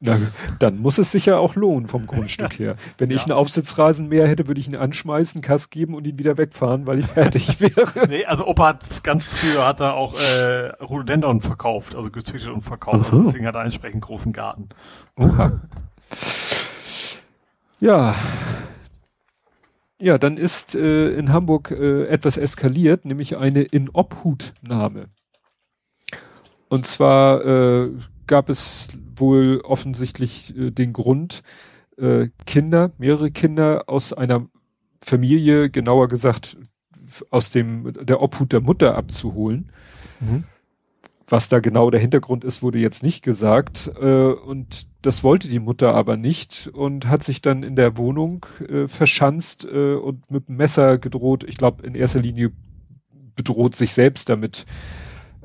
[0.00, 0.18] Na,
[0.58, 2.76] dann muss es sich ja auch lohnen vom Grundstück her.
[2.98, 3.16] Wenn ja.
[3.16, 6.98] ich einen Aufsitzrasenmäher hätte, würde ich ihn anschmeißen, Kass geben und ihn wieder wegfahren, weil
[6.98, 8.06] ich fertig wäre.
[8.08, 12.62] Nee, also Opa hat ganz früher hat er auch äh, Rhododendron verkauft, also gezüchtet und
[12.62, 13.06] verkauft.
[13.06, 14.68] Also deswegen hat er einen entsprechend großen Garten.
[15.16, 15.62] Oha.
[17.80, 18.14] Ja.
[19.98, 25.06] Ja, dann ist äh, in Hamburg äh, etwas eskaliert, nämlich eine Inobhutnahme.
[26.74, 27.90] Und zwar äh,
[28.26, 31.44] gab es wohl offensichtlich äh, den Grund,
[31.96, 34.48] äh, Kinder, mehrere Kinder aus einer
[35.00, 36.56] Familie, genauer gesagt
[37.30, 39.70] aus dem der Obhut der Mutter abzuholen.
[40.18, 40.42] Mhm.
[41.28, 43.92] Was da genau der Hintergrund ist, wurde jetzt nicht gesagt.
[44.00, 48.46] Äh, und das wollte die Mutter aber nicht und hat sich dann in der Wohnung
[48.68, 51.44] äh, verschanzt äh, und mit dem Messer gedroht.
[51.44, 52.50] Ich glaube, in erster Linie
[53.36, 54.66] bedroht sich selbst damit,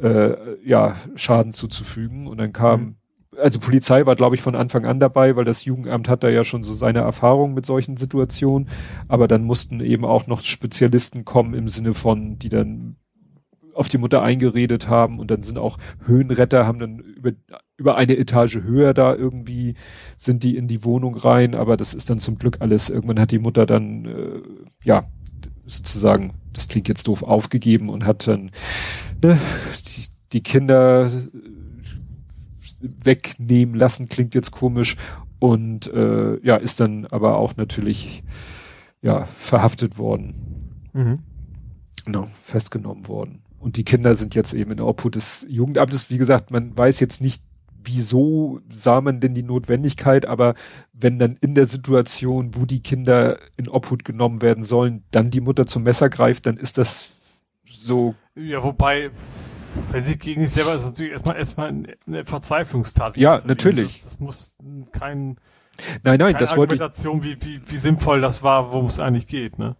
[0.02, 2.28] äh, ja, Schaden zuzufügen.
[2.28, 2.96] Und dann kam, mhm.
[3.38, 6.44] also Polizei war, glaube ich, von Anfang an dabei, weil das Jugendamt hat da ja
[6.44, 8.70] schon so seine Erfahrung mit solchen Situationen.
[9.08, 12.96] Aber dann mussten eben auch noch Spezialisten kommen im Sinne von, die dann
[13.80, 17.32] auf die Mutter eingeredet haben und dann sind auch Höhenretter, haben dann über,
[17.78, 19.76] über eine Etage höher da irgendwie,
[20.18, 23.32] sind die in die Wohnung rein, aber das ist dann zum Glück alles, irgendwann hat
[23.32, 24.42] die Mutter dann, äh,
[24.84, 25.08] ja,
[25.66, 28.52] sozusagen, das klingt jetzt doof, aufgegeben und hat dann
[29.22, 29.40] ne,
[29.86, 31.12] die, die Kinder
[32.82, 34.96] wegnehmen lassen, klingt jetzt komisch
[35.40, 38.24] und äh, ja, ist dann aber auch natürlich
[39.02, 40.90] ja verhaftet worden.
[40.94, 41.20] Mhm.
[42.06, 43.44] Genau, festgenommen worden.
[43.60, 46.10] Und die Kinder sind jetzt eben in der Obhut des Jugendamtes.
[46.10, 47.44] Wie gesagt, man weiß jetzt nicht,
[47.84, 50.54] wieso sah man denn die Notwendigkeit, aber
[50.94, 55.42] wenn dann in der Situation, wo die Kinder in Obhut genommen werden sollen, dann die
[55.42, 57.10] Mutter zum Messer greift, dann ist das
[57.82, 58.16] so.
[58.36, 59.12] Ja, wobei,
[59.92, 63.18] wenn sie gegen sich selber ist, natürlich erstmal erstmal eine Verzweiflungstat.
[63.18, 64.02] Ja, natürlich.
[64.02, 64.56] Das, das, muss
[64.92, 65.38] kein
[66.04, 66.82] Nein, nein, das wollte ich.
[66.82, 69.76] Wie, wie, wie sinnvoll das war, worum es eigentlich geht, ne?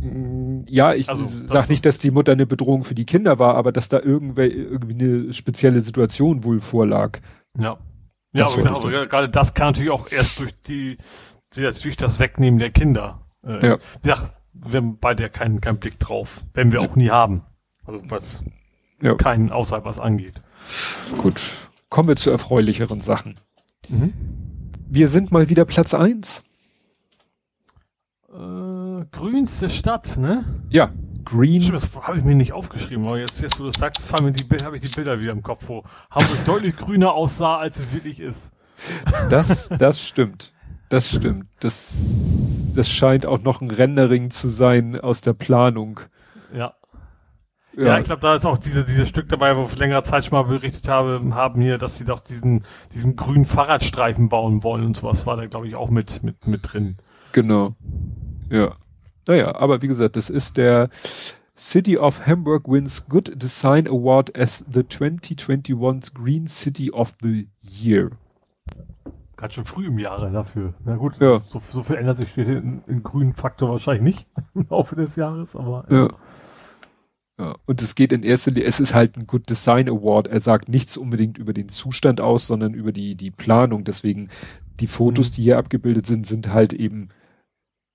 [0.00, 3.54] Mm, ja, ich also, sag nicht, dass die Mutter eine Bedrohung für die Kinder war,
[3.54, 7.20] aber dass da irgendwie, irgendwie eine spezielle Situation wohl vorlag.
[7.58, 7.78] Ja.
[8.34, 10.96] Ja, aber, gesagt, aber gerade das kann natürlich auch erst durch die,
[11.54, 13.26] durch das Wegnehmen der Kinder.
[13.44, 13.78] Äh, ja.
[14.04, 14.30] ja.
[14.52, 16.42] Wir haben bei der keinen, keinen Blick drauf.
[16.54, 17.42] Werden wir auch nie haben.
[17.84, 18.42] Also was
[19.00, 19.14] ja.
[19.14, 20.42] keinen außerhalb was angeht.
[21.18, 21.40] Gut.
[21.88, 23.38] Kommen wir zu erfreulicheren Sachen.
[23.88, 24.12] Mhm.
[24.88, 26.44] Wir sind mal wieder Platz eins.
[28.32, 30.62] Äh, grünste Stadt, ne?
[30.70, 30.92] Ja,
[31.24, 31.62] Green.
[31.62, 34.24] Stimmt, das habe ich mir nicht aufgeschrieben, aber jetzt, jetzt wo du das sagst, fallen
[34.24, 37.78] mir die, habe ich die Bilder wieder im Kopf, wo Hamburg deutlich grüner aussah, als
[37.78, 38.50] es wirklich ist.
[39.30, 40.51] Das, das stimmt.
[40.92, 41.46] Das stimmt.
[41.60, 46.00] Das, das scheint auch noch ein Rendering zu sein aus der Planung.
[46.54, 46.74] Ja.
[47.74, 50.26] Ja, ja ich glaube, da ist auch diese, dieses Stück dabei, wo ich längere Zeit
[50.26, 54.84] schon mal berichtet habe, haben hier, dass sie doch diesen, diesen grünen Fahrradstreifen bauen wollen
[54.84, 56.98] und sowas war da, glaube ich, auch mit, mit, mit drin.
[57.32, 57.74] Genau.
[58.50, 58.76] Ja.
[59.26, 60.90] Naja, aber wie gesagt, das ist der
[61.56, 68.10] City of Hamburg wins Good Design Award as the 2021 Green City of the Year.
[69.42, 70.72] Ganz schön früh im Jahre dafür.
[70.84, 71.40] Na gut, ja.
[71.42, 75.56] so, so viel ändert sich in, in grünen Faktor wahrscheinlich nicht im Laufe des Jahres,
[75.56, 76.08] aber ja.
[77.40, 77.56] ja.
[77.66, 80.28] Und es geht in erster Linie, es ist halt ein Good Design Award.
[80.28, 83.82] Er sagt nichts unbedingt über den Zustand aus, sondern über die, die Planung.
[83.82, 84.28] Deswegen
[84.78, 85.34] die Fotos, mhm.
[85.34, 87.08] die hier abgebildet sind, sind halt eben,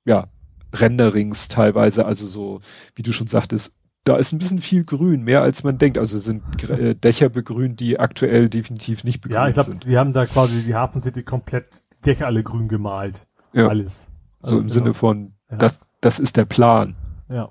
[0.04, 0.28] ja,
[0.76, 2.60] Renderings teilweise, also so,
[2.96, 3.74] wie du schon sagtest,
[4.08, 5.98] da ist ein bisschen viel Grün, mehr als man denkt.
[5.98, 9.86] Also sind äh, Dächer begrünt, die aktuell definitiv nicht begrünt ja, ich glaub, sind.
[9.86, 13.26] Die haben da quasi die Hafen City komplett die Dächer alle grün gemalt.
[13.54, 13.68] Ja.
[13.68, 14.08] Alles.
[14.42, 14.74] so im genau.
[14.74, 15.58] Sinne von, ja.
[15.58, 16.96] das, das ist der Plan.
[17.30, 17.50] Ja.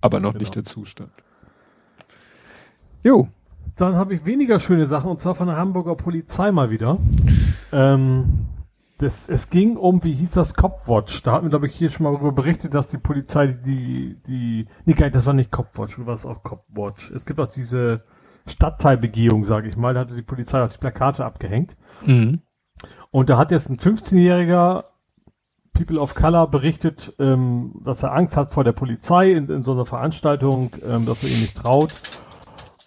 [0.00, 0.40] Aber noch genau.
[0.40, 1.10] nicht der Zustand.
[3.02, 3.28] Jo.
[3.76, 6.98] Dann habe ich weniger schöne Sachen und zwar von der Hamburger Polizei mal wieder.
[7.72, 8.46] Ähm,
[9.00, 11.22] das, es ging um, wie hieß das, Copwatch.
[11.22, 14.66] Da hatten wir, glaube ich, hier schon mal darüber berichtet, dass die Polizei die, die,
[14.84, 17.10] nee, das war nicht Copwatch, oder war es auch Copwatch?
[17.12, 18.04] Es gibt auch diese
[18.46, 21.78] Stadtteilbegehung, sage ich mal, da hatte die Polizei auch die Plakate abgehängt.
[22.04, 22.42] Mhm.
[23.10, 24.84] Und da hat jetzt ein 15-jähriger
[25.72, 29.72] People of Color berichtet, ähm, dass er Angst hat vor der Polizei in, in so
[29.72, 31.94] einer Veranstaltung, ähm, dass er ihm nicht traut.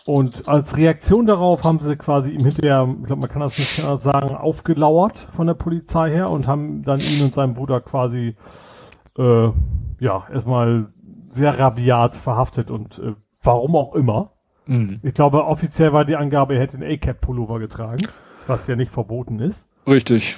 [0.06, 3.82] Und als Reaktion darauf haben sie quasi ihm hinterher, ich glaube, man kann das nicht
[4.02, 8.36] sagen, aufgelauert von der Polizei her und haben dann ihn und seinen Bruder quasi,
[9.18, 9.50] äh,
[10.00, 10.92] ja, erstmal
[11.32, 14.32] sehr rabiat verhaftet und äh, warum auch immer.
[14.66, 15.00] Mhm.
[15.04, 18.08] Ich glaube, offiziell war die Angabe, er hätte einen A-Cap-Pullover getragen,
[18.46, 19.70] was ja nicht verboten ist.
[19.88, 20.38] Richtig.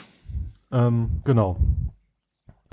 [0.72, 1.58] Ähm, genau.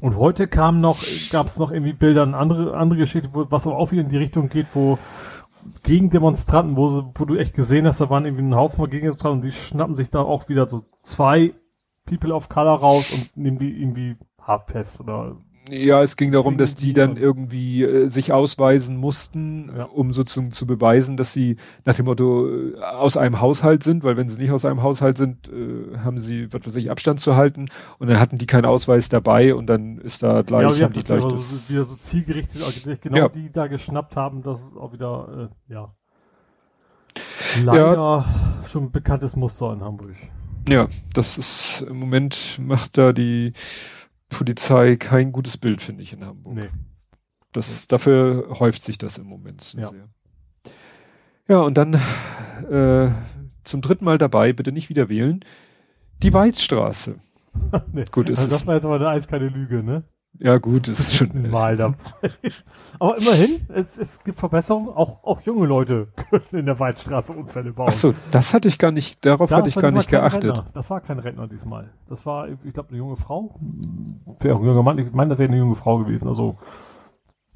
[0.03, 0.99] Und heute kam noch,
[1.31, 4.09] gab es noch irgendwie Bilder, eine andere, andere Geschichte, wo, was aber auch wieder in
[4.09, 4.99] die Richtung geht, wo
[5.83, 9.41] gegen Demonstranten, wo, sie, wo du echt gesehen hast, da waren irgendwie ein Haufen Gegendemonstranten
[9.41, 11.55] und die schnappen sich da auch wieder so zwei
[12.05, 15.37] People of Color raus und nehmen die irgendwie hart fest oder
[15.71, 19.85] ja, es ging darum, dass die dann irgendwie äh, sich ausweisen mussten, ja.
[19.85, 24.17] um sozusagen zu beweisen, dass sie nach dem Motto äh, aus einem Haushalt sind, weil
[24.17, 27.37] wenn sie nicht aus einem Haushalt sind, äh, haben sie, was weiß ich, Abstand zu
[27.37, 27.67] halten
[27.99, 31.05] und dann hatten die keinen Ausweis dabei und dann ist da gleich, ja, haben die
[31.05, 33.29] gleich das wieder so zielgerichtet, also genau ja.
[33.29, 35.87] die da geschnappt haben, das ist auch wieder, äh, ja.
[37.63, 38.25] Leider ja.
[38.67, 40.17] schon ein bekanntes Muster in Hamburg.
[40.69, 43.53] Ja, das ist im Moment macht da die
[44.33, 46.55] Polizei kein gutes Bild, finde ich, in Hamburg.
[46.55, 46.69] Nee.
[47.53, 49.89] Das, dafür häuft sich das im Moment so ja.
[49.89, 50.09] sehr.
[51.49, 53.13] Ja, und dann äh,
[53.63, 55.41] zum dritten Mal dabei, bitte nicht wieder wählen.
[56.23, 57.17] Die Weizstraße.
[57.93, 58.05] nee.
[58.11, 60.05] Gut, ist also das war jetzt aber eine eiskale Lüge, ne?
[60.39, 61.97] Ja gut, es ist schon mal dabei.
[62.99, 64.89] Aber immerhin, es, es gibt Verbesserungen.
[64.89, 67.89] Auch, auch junge Leute können in der Waldstraße Unfälle bauen.
[67.91, 70.57] Ach so, das hatte ich gar nicht, darauf da hatte ich gar nicht geachtet.
[70.57, 70.67] Rentner.
[70.73, 71.91] Das war kein Rentner diesmal.
[72.09, 73.55] Das war, ich glaube, eine junge Frau.
[74.41, 74.99] Wäre ein junger Mann.
[74.99, 76.27] Ich meine, das wäre eine junge Frau gewesen.
[76.27, 76.57] Also,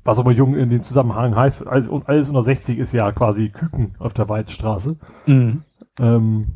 [0.05, 3.97] was aber jung in dem Zusammenhang heißt, alles, alles unter 60 ist ja quasi Küken
[3.98, 4.97] auf der Waldstraße.
[5.27, 5.62] Mhm.
[5.98, 6.47] Ähm,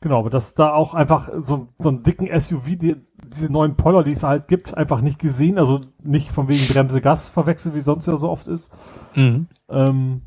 [0.00, 2.96] genau, aber dass da auch einfach so, so einen dicken SUV, die,
[3.32, 5.58] diese neuen Poller, die es halt gibt, einfach nicht gesehen.
[5.58, 8.72] Also nicht von wegen Bremse Gas verwechselt, wie sonst ja so oft ist.
[9.14, 9.46] Mhm.
[9.68, 10.22] Ähm,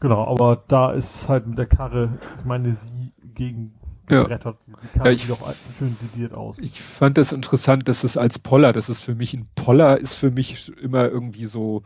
[0.00, 3.74] genau, aber da ist halt mit der Karre, ich meine, sie gegen
[4.08, 4.24] ja.
[4.24, 4.56] Karre
[5.04, 6.58] ja, ich, sieht auch schön didiert aus.
[6.58, 10.16] Ich fand das interessant, dass es als Poller, das ist für mich ein Poller, ist
[10.16, 11.82] für mich immer irgendwie so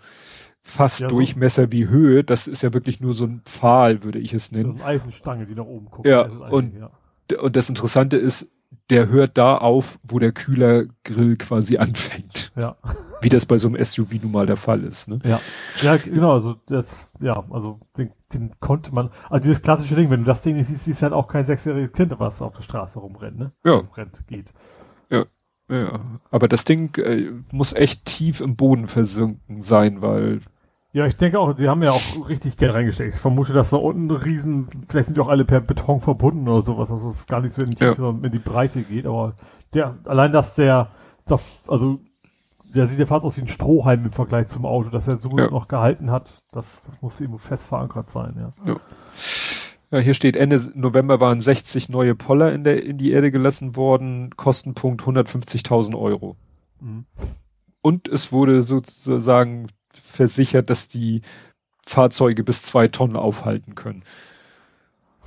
[0.62, 2.24] fast ja, Durchmesser so wie Höhe.
[2.24, 4.78] Das ist ja wirklich nur so ein Pfahl, würde ich es nennen.
[4.78, 6.08] So eine Eisenstange, die nach oben guckt.
[6.08, 6.90] Ja, und, ja.
[7.38, 8.50] und das Interessante ist,
[8.90, 12.52] der hört da auf, wo der Kühlergrill quasi anfängt.
[12.56, 12.76] Ja.
[13.20, 15.08] Wie das bei so einem SUV nun mal der Fall ist.
[15.08, 15.18] Ne?
[15.24, 15.40] Ja.
[15.82, 20.20] ja, genau, also das, ja, also den, den konnte man, also dieses klassische Ding, wenn
[20.20, 22.98] du das Ding nicht siehst, siehst halt auch kein sechsjähriges Kind, was auf der Straße
[22.98, 23.52] rumrennt, ne?
[23.64, 23.82] Ja.
[23.96, 24.52] Rennt, geht.
[25.10, 25.24] Ja.
[25.70, 30.40] Ja, aber das Ding äh, muss echt tief im Boden versunken sein, weil
[30.94, 33.14] ja, ich denke auch, sie haben ja auch richtig Geld reingesteckt.
[33.14, 36.62] Ich vermute, dass da unten riesen, vielleicht sind die auch alle per Beton verbunden oder
[36.62, 38.10] sowas, also es gar nicht so in die, Tiefe, ja.
[38.10, 39.34] in die Breite geht, aber
[39.74, 40.88] der, allein dass der,
[41.26, 41.98] das, also,
[42.72, 45.36] der sieht ja fast aus wie ein Strohhalm im Vergleich zum Auto, dass er so
[45.36, 45.50] ja.
[45.50, 48.50] noch gehalten hat, das, das muss irgendwo fest verankert sein, ja.
[48.64, 48.80] ja.
[49.90, 53.74] Ja, hier steht, Ende November waren 60 neue Poller in, der, in die Erde gelassen
[53.74, 56.36] worden, Kostenpunkt 150.000 Euro.
[56.80, 57.04] Mhm.
[57.80, 59.66] Und es wurde sozusagen
[60.14, 61.22] versichert, dass die
[61.86, 64.02] Fahrzeuge bis zwei Tonnen aufhalten können.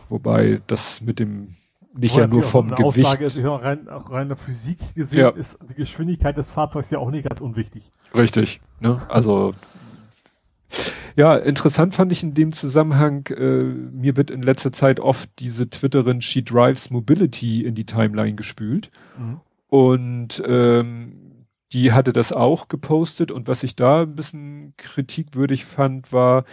[0.10, 1.56] Wobei das mit dem
[1.94, 3.06] nicht ja nur vom Gewicht.
[3.08, 5.30] Aussage ist, rein, auch rein der Physik gesehen ja.
[5.30, 7.92] ist die Geschwindigkeit des Fahrzeugs ja auch nicht ganz unwichtig.
[8.14, 8.62] Richtig.
[8.80, 9.02] Ne?
[9.10, 9.54] Also
[11.16, 15.70] ja, interessant fand ich in dem Zusammenhang, äh, mir wird in letzter Zeit oft diese
[15.70, 18.92] Twitterin She Drives Mobility in die Timeline gespült.
[19.18, 19.40] Mhm.
[19.70, 21.27] Und ähm,
[21.74, 26.46] die hatte das auch gepostet und was ich da ein bisschen kritikwürdig fand, war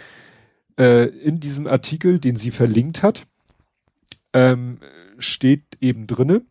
[0.77, 3.27] äh, in diesem Artikel, den sie verlinkt hat,
[4.33, 4.79] ähm,
[5.17, 6.41] steht eben drinne,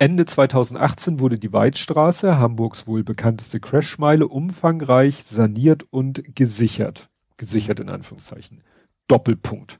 [0.00, 7.10] Ende 2018 wurde die Weidstraße, Hamburgs wohl bekannteste Crashmeile, umfangreich saniert und gesichert.
[7.36, 8.62] Gesichert in Anführungszeichen.
[9.08, 9.78] Doppelpunkt.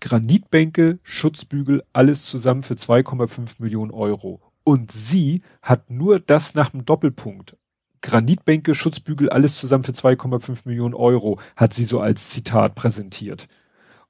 [0.00, 4.40] Granitbänke, Schutzbügel, alles zusammen für 2,5 Millionen Euro.
[4.64, 7.56] Und sie hat nur das nach dem Doppelpunkt.
[8.00, 13.48] Granitbänke, Schutzbügel, alles zusammen für 2,5 Millionen Euro, hat sie so als Zitat präsentiert.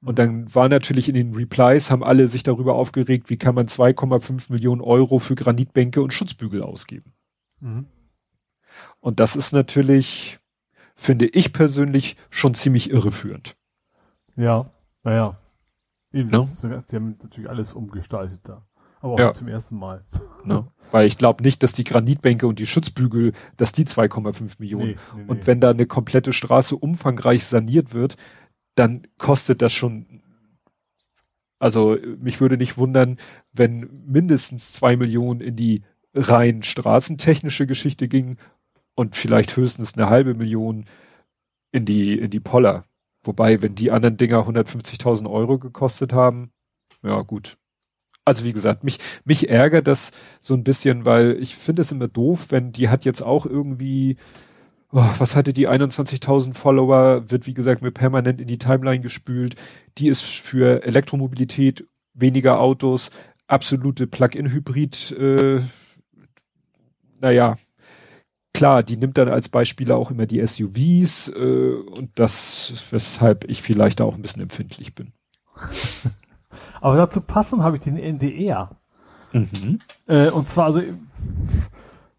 [0.01, 3.67] Und dann war natürlich in den Replies, haben alle sich darüber aufgeregt, wie kann man
[3.67, 7.13] 2,5 Millionen Euro für Granitbänke und Schutzbügel ausgeben.
[7.61, 7.87] Mhm.
[8.99, 10.39] Und das ist natürlich,
[10.95, 13.55] finde ich persönlich, schon ziemlich irreführend.
[14.35, 14.71] Ja,
[15.03, 15.37] naja.
[16.11, 16.43] Eben, no?
[16.43, 18.65] sie haben natürlich alles umgestaltet da.
[19.03, 19.31] Aber auch ja.
[19.33, 20.03] zum ersten Mal.
[20.45, 20.67] Ne?
[20.91, 24.89] Weil ich glaube nicht, dass die Granitbänke und die Schutzbügel, dass die 2,5 Millionen.
[24.89, 25.47] Nee, nee, und nee.
[25.47, 28.17] wenn da eine komplette Straße umfangreich saniert wird,
[28.75, 30.21] dann kostet das schon.
[31.59, 33.19] Also mich würde nicht wundern,
[33.53, 38.35] wenn mindestens zwei Millionen in die rein straßentechnische Geschichte ging
[38.93, 40.87] und vielleicht höchstens eine halbe Million
[41.71, 42.83] in die in die Poller.
[43.23, 46.51] Wobei, wenn die anderen Dinger 150.000 Euro gekostet haben,
[47.01, 47.57] ja gut,
[48.25, 52.07] also wie gesagt, mich, mich ärgert das so ein bisschen, weil ich finde es immer
[52.07, 54.17] doof, wenn die hat jetzt auch irgendwie,
[54.91, 59.55] oh, was hatte die 21.000 Follower, wird wie gesagt mir permanent in die Timeline gespült.
[59.97, 63.09] Die ist für Elektromobilität, weniger Autos,
[63.47, 65.61] absolute Plug-in-Hybrid, äh,
[67.19, 67.57] naja,
[68.53, 73.61] klar, die nimmt dann als Beispiele auch immer die SUVs äh, und das, weshalb ich
[73.61, 75.13] vielleicht auch ein bisschen empfindlich bin.
[76.81, 78.71] Aber dazu passen habe ich den NDR.
[79.33, 79.79] Mhm.
[80.07, 80.81] Äh, und zwar, also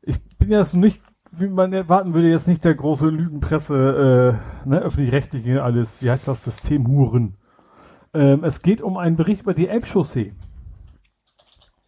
[0.02, 1.00] ich bin ja jetzt nicht,
[1.32, 6.28] wie man erwarten würde, jetzt nicht der große Lügenpresse, äh, ne, öffentlich-rechtliche alles, wie heißt
[6.28, 7.36] das, Systemhuren.
[8.12, 10.32] Ähm, es geht um einen Bericht über die Elbchaussee.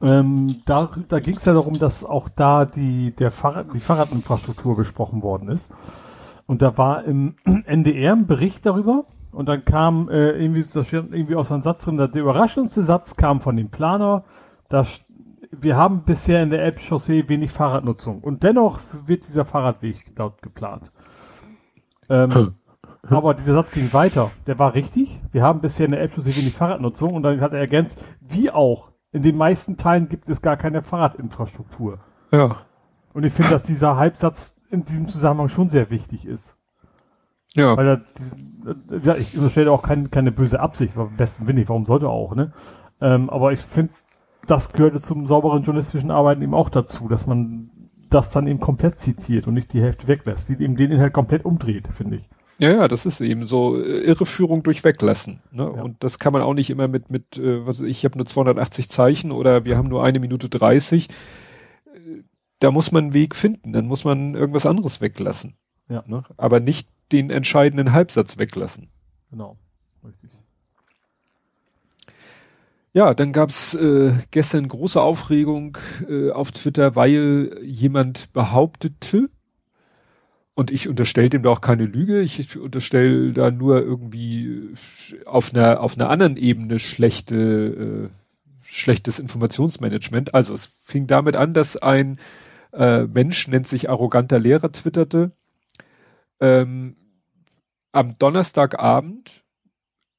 [0.02, 4.77] Ähm, da da ging es ja darum, dass auch da die, der Fahrrad, die Fahrradinfrastruktur
[4.77, 5.73] besprochen worden ist.
[6.47, 7.36] Und da war im
[7.66, 9.06] NDR ein Bericht darüber,
[9.37, 13.17] und dann kam äh, irgendwie, das steht irgendwie aus einem Satz drin, der überraschendste Satz
[13.17, 14.25] kam von dem Planer,
[14.71, 15.05] dass
[15.51, 18.23] wir haben bisher in der Elbchaussee wenig Fahrradnutzung.
[18.23, 20.91] Und dennoch wird dieser Fahrradweg laut geplant.
[22.09, 22.55] Ähm, hm.
[23.11, 24.31] Aber dieser Satz ging weiter.
[24.47, 25.21] Der war richtig.
[25.33, 27.13] Wir haben bisher in der Elbchaussee wenig Fahrradnutzung.
[27.13, 30.81] Und dann hat er ergänzt, wie auch in den meisten Teilen gibt es gar keine
[30.81, 31.99] Fahrradinfrastruktur.
[32.33, 32.57] Ja.
[33.13, 36.56] Und ich finde, dass dieser Halbsatz in diesem Zusammenhang schon sehr wichtig ist.
[37.57, 37.77] Ja.
[37.77, 38.05] Weil
[39.03, 42.35] ja, ich unterstelle auch kein, keine böse Absicht, am besten Willen nicht, warum sollte auch,
[42.35, 42.53] ne?
[43.01, 43.93] Ähm, aber ich finde,
[44.47, 47.70] das gehörte zum sauberen journalistischen Arbeiten eben auch dazu, dass man
[48.11, 51.45] das dann eben komplett zitiert und nicht die Hälfte weglässt, die eben den Inhalt komplett
[51.45, 52.28] umdreht, finde ich.
[52.59, 55.43] Ja, ja, das ist eben so äh, Irreführung durch Weglassen.
[55.51, 55.73] Ne?
[55.77, 55.83] Ja.
[55.83, 58.89] Und das kann man auch nicht immer mit, mit äh, was ich habe nur 280
[58.89, 61.09] Zeichen oder wir haben nur eine Minute 30.
[61.09, 62.23] Äh,
[62.61, 65.57] Da muss man einen Weg finden, dann muss man irgendwas anderes weglassen.
[65.89, 66.03] Ja.
[66.07, 66.23] Ne?
[66.39, 68.89] Aber nicht den entscheidenden Halbsatz weglassen.
[69.31, 69.57] Genau.
[70.05, 70.31] Richtig.
[72.93, 75.77] Ja, dann gab's äh, gestern große Aufregung
[76.09, 79.28] äh, auf Twitter, weil jemand behauptete,
[80.55, 84.70] und ich unterstelle dem da auch keine Lüge, ich unterstelle da nur irgendwie
[85.27, 88.09] auf einer auf einer anderen Ebene schlechte äh,
[88.62, 90.35] schlechtes Informationsmanagement.
[90.35, 92.19] Also es fing damit an, dass ein
[92.73, 95.33] äh, Mensch nennt sich arroganter Lehrer twitterte
[96.41, 96.97] ähm,
[97.93, 99.45] am Donnerstagabend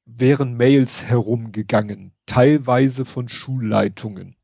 [0.04, 4.36] wären Mails herumgegangen, teilweise von Schulleitungen.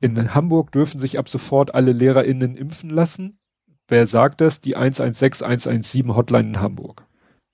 [0.00, 3.38] In Hamburg dürfen sich ab sofort alle LehrerInnen impfen lassen.
[3.86, 4.60] Wer sagt das?
[4.60, 7.06] Die 116 117 Hotline in Hamburg.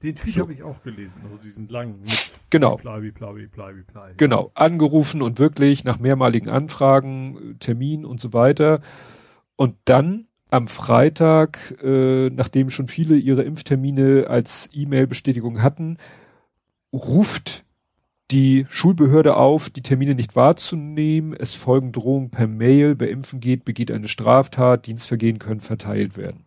[0.03, 0.41] Den Tweet So.
[0.43, 2.77] habe ich auch gelesen, also diesen langen mit Genau.
[2.77, 4.15] Bleibi, Bleibi, Bleibi, Bleibi.
[4.17, 8.81] Genau, angerufen und wirklich nach mehrmaligen Anfragen, Termin und so weiter.
[9.57, 15.99] Und dann am Freitag, äh, nachdem schon viele ihre Impftermine als E-Mail-Bestätigung hatten,
[16.93, 17.65] ruft
[18.31, 21.35] die Schulbehörde auf, die Termine nicht wahrzunehmen.
[21.37, 22.95] Es folgen Drohungen per Mail.
[22.99, 24.87] Wer impfen geht, begeht eine Straftat.
[24.87, 26.45] Dienstvergehen können verteilt werden.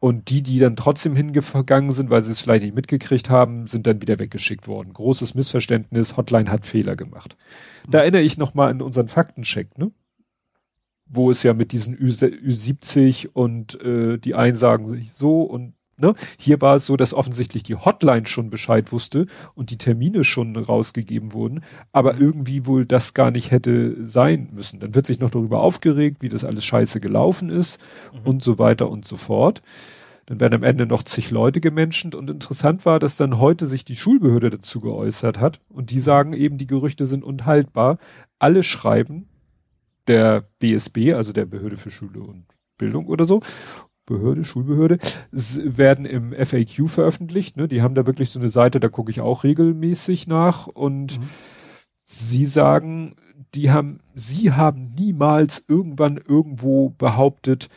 [0.00, 3.86] Und die, die dann trotzdem hingegangen sind, weil sie es vielleicht nicht mitgekriegt haben, sind
[3.86, 4.94] dann wieder weggeschickt worden.
[4.94, 7.36] Großes Missverständnis, Hotline hat Fehler gemacht.
[7.88, 9.90] Da erinnere ich nochmal an unseren Faktencheck, ne?
[11.08, 15.74] Wo es ja mit diesen Ü Ü70 und äh, die einen sagen sich so und
[15.98, 16.14] ne?
[16.38, 20.56] Hier war es so, dass offensichtlich die Hotline schon Bescheid wusste und die Termine schon
[20.56, 21.62] rausgegeben wurden,
[21.92, 24.80] aber irgendwie wohl das gar nicht hätte sein müssen.
[24.80, 27.78] Dann wird sich noch darüber aufgeregt, wie das alles scheiße gelaufen ist
[28.24, 29.62] und so weiter und so fort.
[30.26, 33.86] Dann werden am Ende noch zig Leute gemenschent und interessant war, dass dann heute sich
[33.86, 37.96] die Schulbehörde dazu geäußert hat und die sagen eben, die Gerüchte sind unhaltbar.
[38.38, 39.26] Alle schreiben
[40.08, 42.44] der BSB, also der Behörde für Schule und
[42.78, 43.40] Bildung oder so,
[44.06, 44.98] Behörde, Schulbehörde,
[45.30, 47.56] werden im FAQ veröffentlicht.
[47.56, 47.68] Ne?
[47.68, 51.28] Die haben da wirklich so eine Seite, da gucke ich auch regelmäßig nach und Mhm.
[52.04, 53.16] sie sagen,
[53.54, 57.68] die haben, sie haben niemals irgendwann irgendwo behauptet,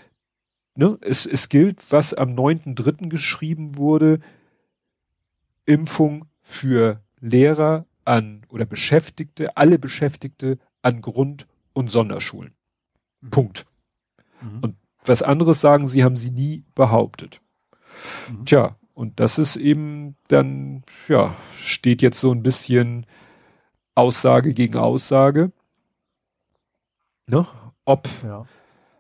[0.76, 3.10] ne, es, es gilt, was am 9.3.
[3.10, 4.20] geschrieben wurde,
[5.66, 12.54] Impfung für Lehrer an oder Beschäftigte, alle Beschäftigte an Grund- und Sonderschulen.
[13.22, 13.30] Mhm.
[13.30, 13.66] Punkt.
[14.42, 14.60] Mhm.
[14.62, 14.76] Und
[15.06, 17.42] was anderes sagen sie, haben sie nie behauptet.
[18.30, 18.46] Mhm.
[18.46, 23.06] Tja, und das ist eben dann, ja, steht jetzt so ein bisschen
[23.96, 25.52] Aussage gegen Aussage.
[27.28, 27.46] Ne?
[27.86, 28.46] Ob, Ja.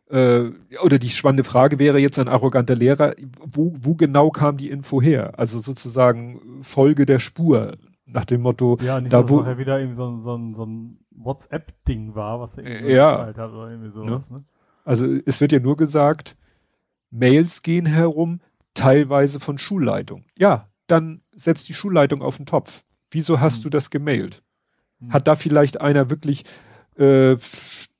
[0.10, 0.52] äh,
[0.84, 5.02] oder die spannende Frage wäre jetzt ein arroganter Lehrer, wo, wo genau kam die Info
[5.02, 5.38] her?
[5.38, 9.98] Also sozusagen Folge der Spur, nach dem Motto, Ja, nicht, Da wo- nachher wieder irgendwie
[9.98, 13.11] so, so, so ein WhatsApp-Ding war, was er irgendwie Äh, ja.
[13.18, 14.43] geteilt hat oder irgendwie sowas, ne?
[14.85, 16.35] also es wird ja nur gesagt,
[17.11, 18.39] Mails gehen herum,
[18.73, 20.23] teilweise von Schulleitung.
[20.38, 22.84] Ja, dann setzt die Schulleitung auf den Topf.
[23.10, 23.64] Wieso hast Hm.
[23.64, 24.41] du das gemailt?
[24.99, 25.11] Hm.
[25.14, 26.45] Hat da vielleicht einer wirklich
[26.98, 27.38] äh,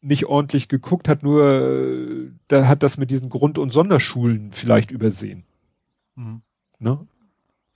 [0.02, 4.91] nicht ordentlich geguckt, hat nur, äh, da hat das mit diesen Grund- und Sonderschulen vielleicht
[4.91, 5.43] übersehen.
[6.15, 6.41] Mhm.
[6.80, 7.07] Ne?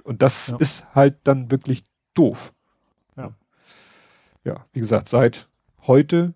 [0.03, 0.57] Und das Ja.
[0.57, 2.53] ist halt dann wirklich doof.
[4.45, 4.65] Ja.
[4.71, 5.49] Wie gesagt, seit
[5.87, 6.33] heute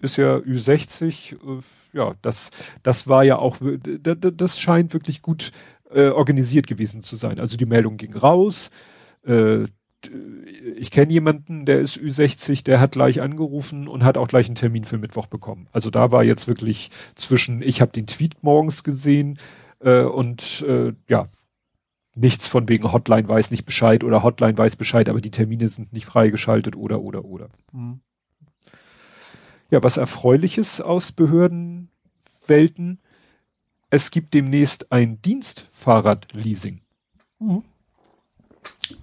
[0.00, 1.62] ist ja Ü60, äh,
[1.92, 2.50] ja, das,
[2.82, 5.52] das war ja auch, das scheint wirklich gut
[5.90, 7.40] äh, organisiert gewesen zu sein.
[7.40, 8.70] Also die Meldung ging raus,
[9.24, 9.64] äh,
[10.76, 14.54] ich kenne jemanden, der ist Ü60, der hat gleich angerufen und hat auch gleich einen
[14.54, 15.68] Termin für Mittwoch bekommen.
[15.72, 19.38] Also da war jetzt wirklich zwischen, ich habe den Tweet morgens gesehen
[19.80, 21.28] äh, und äh, ja,
[22.16, 25.92] nichts von wegen Hotline weiß nicht Bescheid oder Hotline weiß Bescheid, aber die Termine sind
[25.92, 27.48] nicht freigeschaltet oder oder oder.
[27.72, 28.00] Mhm.
[29.70, 33.00] Ja, was Erfreuliches aus Behördenwelten.
[33.90, 36.80] Es gibt demnächst ein Dienstfahrradleasing.
[37.38, 37.62] Mhm.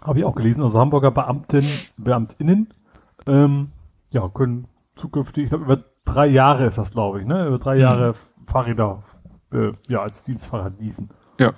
[0.02, 0.62] Habe ich auch gelesen.
[0.62, 1.66] Also Hamburger Beamten,
[1.98, 2.74] Beamtinnen,
[3.28, 3.70] ähm,
[4.10, 7.48] ja, können zukünftig, ich glaube, über drei Jahre ist das, glaube ich, ne?
[7.48, 7.82] Über drei Mhm.
[7.82, 8.14] Jahre
[8.48, 9.04] Fahrräder,
[9.52, 11.10] äh, ja, als Dienstfahrrad leasen.
[11.40, 11.54] Ja.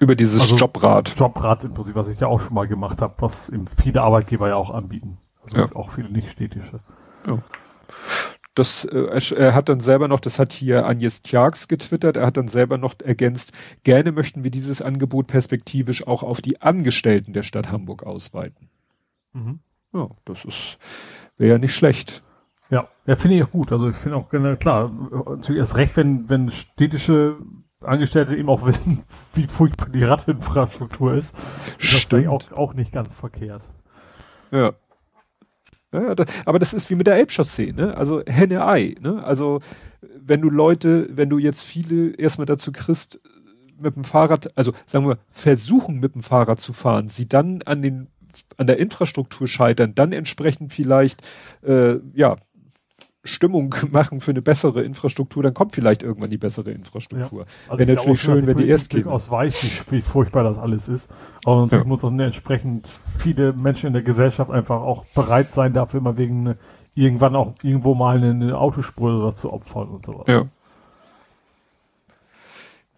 [0.00, 1.14] Über dieses Also- Jobrad.
[1.18, 4.48] Jobrad im Prinzip, was ich ja auch schon mal gemacht habe, was eben viele Arbeitgeber
[4.48, 5.18] ja auch anbieten.
[5.44, 5.74] Also Ja.
[5.74, 6.80] auch viele nicht städtische.
[7.26, 7.38] Ja.
[8.54, 12.36] Das, äh, er hat dann selber noch, das hat hier Agnes Tjax getwittert, er hat
[12.36, 13.52] dann selber noch ergänzt,
[13.84, 18.68] gerne möchten wir dieses Angebot perspektivisch auch auf die Angestellten der Stadt Hamburg ausweiten.
[19.32, 19.60] Mhm.
[19.92, 20.78] Ja, das ist,
[21.36, 22.22] wäre ja nicht schlecht.
[22.68, 23.70] Ja, ja, finde ich auch gut.
[23.72, 24.90] Also ich finde auch gerne, klar,
[25.28, 27.36] natürlich erst recht, wenn, wenn städtische
[27.80, 31.34] Angestellte eben auch wissen, wie furchtbar die Radinfrastruktur ist.
[31.78, 32.26] Stimmt.
[32.26, 33.62] Das auch, auch nicht ganz verkehrt.
[34.50, 34.72] Ja.
[35.90, 37.96] Ja, da, aber das ist wie mit der Elbchaussee, ne?
[37.96, 39.24] Also Henne-Ei, ne?
[39.24, 39.60] Also
[40.02, 43.20] wenn du Leute, wenn du jetzt viele erstmal dazu kriegst,
[43.80, 47.80] mit dem Fahrrad, also sagen wir, versuchen mit dem Fahrrad zu fahren, sie dann an
[47.80, 48.08] den
[48.56, 51.22] an der Infrastruktur scheitern, dann entsprechend vielleicht
[51.62, 52.36] äh, ja
[53.28, 57.40] Stimmung machen für eine bessere Infrastruktur, dann kommt vielleicht irgendwann die bessere Infrastruktur.
[57.40, 57.46] Ja.
[57.68, 59.06] Also Wäre natürlich schön, wenn die erst gehen.
[59.06, 61.10] aus weiß, wie, wie, furchtbar das alles ist.
[61.44, 61.88] Aber natürlich ja.
[61.88, 62.88] muss auch entsprechend
[63.18, 66.58] viele Menschen in der Gesellschaft einfach auch bereit sein, dafür immer wegen eine,
[66.94, 70.26] irgendwann auch irgendwo mal eine, eine Autospur oder zu opfern und sowas.
[70.26, 70.46] Ja.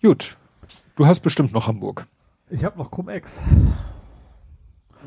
[0.03, 0.37] Gut.
[0.97, 2.07] Du hast bestimmt noch Hamburg.
[2.51, 3.41] Ich habe noch Cum-Ex.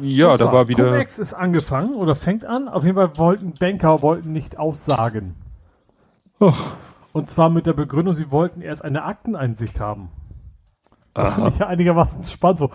[0.01, 0.85] Ja, da war wieder.
[0.85, 2.67] Cum-Ex ist angefangen oder fängt an.
[2.67, 5.35] Auf jeden Fall wollten Banker wollten nicht aussagen.
[6.39, 6.73] Ach.
[7.11, 10.09] Und zwar mit der Begründung, sie wollten erst eine Akteneinsicht haben.
[11.13, 12.57] Das finde ich ja einigermaßen spannend.
[12.57, 12.71] So,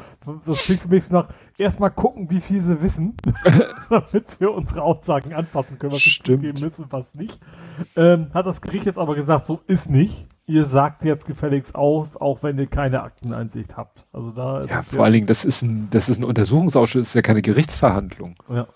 [0.46, 3.16] das klingt für mich so nach, erstmal gucken, wie viel sie wissen,
[3.90, 7.40] damit wir unsere Aussagen anpassen können, was sie zugeben müssen, was nicht.
[7.96, 12.16] Ähm, hat das Gericht jetzt aber gesagt, so ist nicht ihr sagt jetzt gefälligst aus,
[12.16, 14.06] auch wenn ihr keine Akteneinsicht habt.
[14.12, 17.14] Also da ja, vor allen Dingen, das ist ein, das ist ein Untersuchungsausschuss, das ist
[17.14, 18.34] ja keine Gerichtsverhandlung.
[18.48, 18.66] Ja.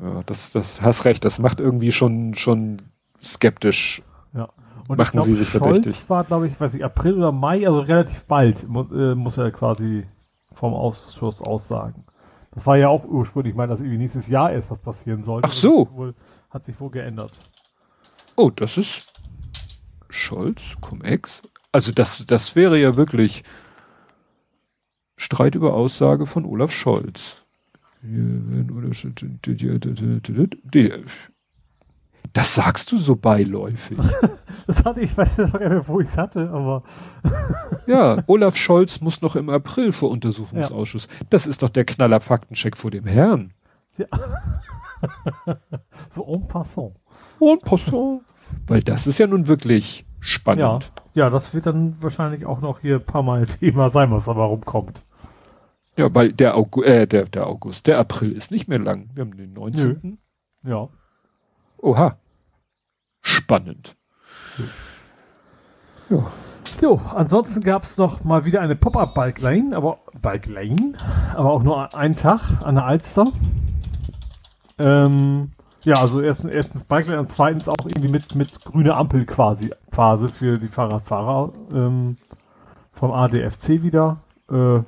[0.00, 2.82] Ja, das, das hast recht, das macht irgendwie schon, schon
[3.22, 4.02] skeptisch.
[4.32, 4.48] Ja.
[4.88, 6.10] Und machen glaub, sie sich Scholz verdächtig.
[6.10, 9.50] war, glaube ich, weiß ich, April oder Mai, also relativ bald, mu äh, muss er
[9.50, 10.06] quasi
[10.52, 12.04] vom Ausschuss aussagen.
[12.52, 15.48] Das war ja auch ursprünglich, ich meine, dass irgendwie nächstes Jahr erst was passieren sollte.
[15.48, 15.88] Ach so.
[15.92, 16.14] Wohl,
[16.50, 17.32] hat sich wohl geändert.
[18.36, 19.13] Oh, das ist
[20.14, 21.42] Scholz, Cum-Ex.
[21.72, 23.42] Also das, das wäre ja wirklich
[25.16, 27.42] Streit über Aussage von Olaf Scholz.
[32.32, 33.98] Das sagst du so beiläufig.
[34.66, 36.82] das hatte ich, ich weiß nicht mehr, wo ich es hatte, aber.
[37.86, 41.08] ja, Olaf Scholz muss noch im April vor Untersuchungsausschuss.
[41.10, 41.26] Ja.
[41.30, 43.52] Das ist doch der Knaller Faktencheck vor dem Herrn.
[43.96, 44.06] Ja.
[46.10, 46.94] so en passant.
[47.40, 48.22] En passant.
[48.66, 50.92] Weil das ist ja nun wirklich spannend.
[51.14, 54.24] Ja, ja das wird dann wahrscheinlich auch noch hier ein paar Mal Thema sein, was
[54.24, 55.04] da rumkommt.
[55.96, 59.10] Ja, weil der, Augu äh, der, der August, der April ist nicht mehr lang.
[59.14, 60.18] Wir haben den 19.
[60.62, 60.70] Nö.
[60.70, 60.88] Ja.
[61.78, 62.18] Oha.
[63.20, 63.96] Spannend.
[66.10, 66.32] Ja.
[66.80, 70.94] Jo, ansonsten gab es noch mal wieder eine Pop-Up-Bike Lane, aber Bike Lane,
[71.34, 73.32] aber auch nur einen Tag an der Alster.
[74.78, 75.52] Ähm,
[75.84, 80.28] ja, also erstens, erstens Bike und zweitens auch irgendwie mit, mit grüne Ampel quasi Phase
[80.28, 82.16] für die Fahrradfahrer ähm,
[82.92, 84.20] vom ADFC wieder.
[84.50, 84.80] Äh,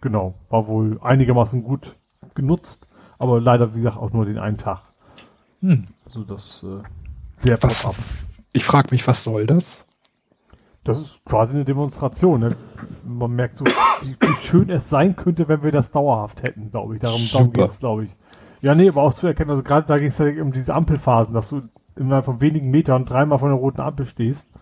[0.00, 1.96] genau, war wohl einigermaßen gut
[2.34, 2.88] genutzt,
[3.18, 4.82] aber leider, wie gesagt, auch nur den einen Tag.
[5.60, 5.86] Hm.
[6.04, 6.82] Also das äh,
[7.36, 7.88] sehr was,
[8.52, 9.86] Ich frage mich, was soll das?
[10.84, 12.40] Das ist quasi eine Demonstration.
[12.40, 12.56] Ne?
[13.04, 16.94] Man merkt so, wie, wie, schön es sein könnte, wenn wir das dauerhaft hätten, glaube
[16.94, 17.00] ich.
[17.00, 18.10] Darum, darum geht es, glaube ich.
[18.60, 21.34] Ja, nee, aber auch zu erkennen, also gerade da ging es ja um diese Ampelphasen,
[21.34, 21.62] dass du
[21.96, 24.52] innerhalb von wenigen Metern dreimal von der roten Ampel stehst.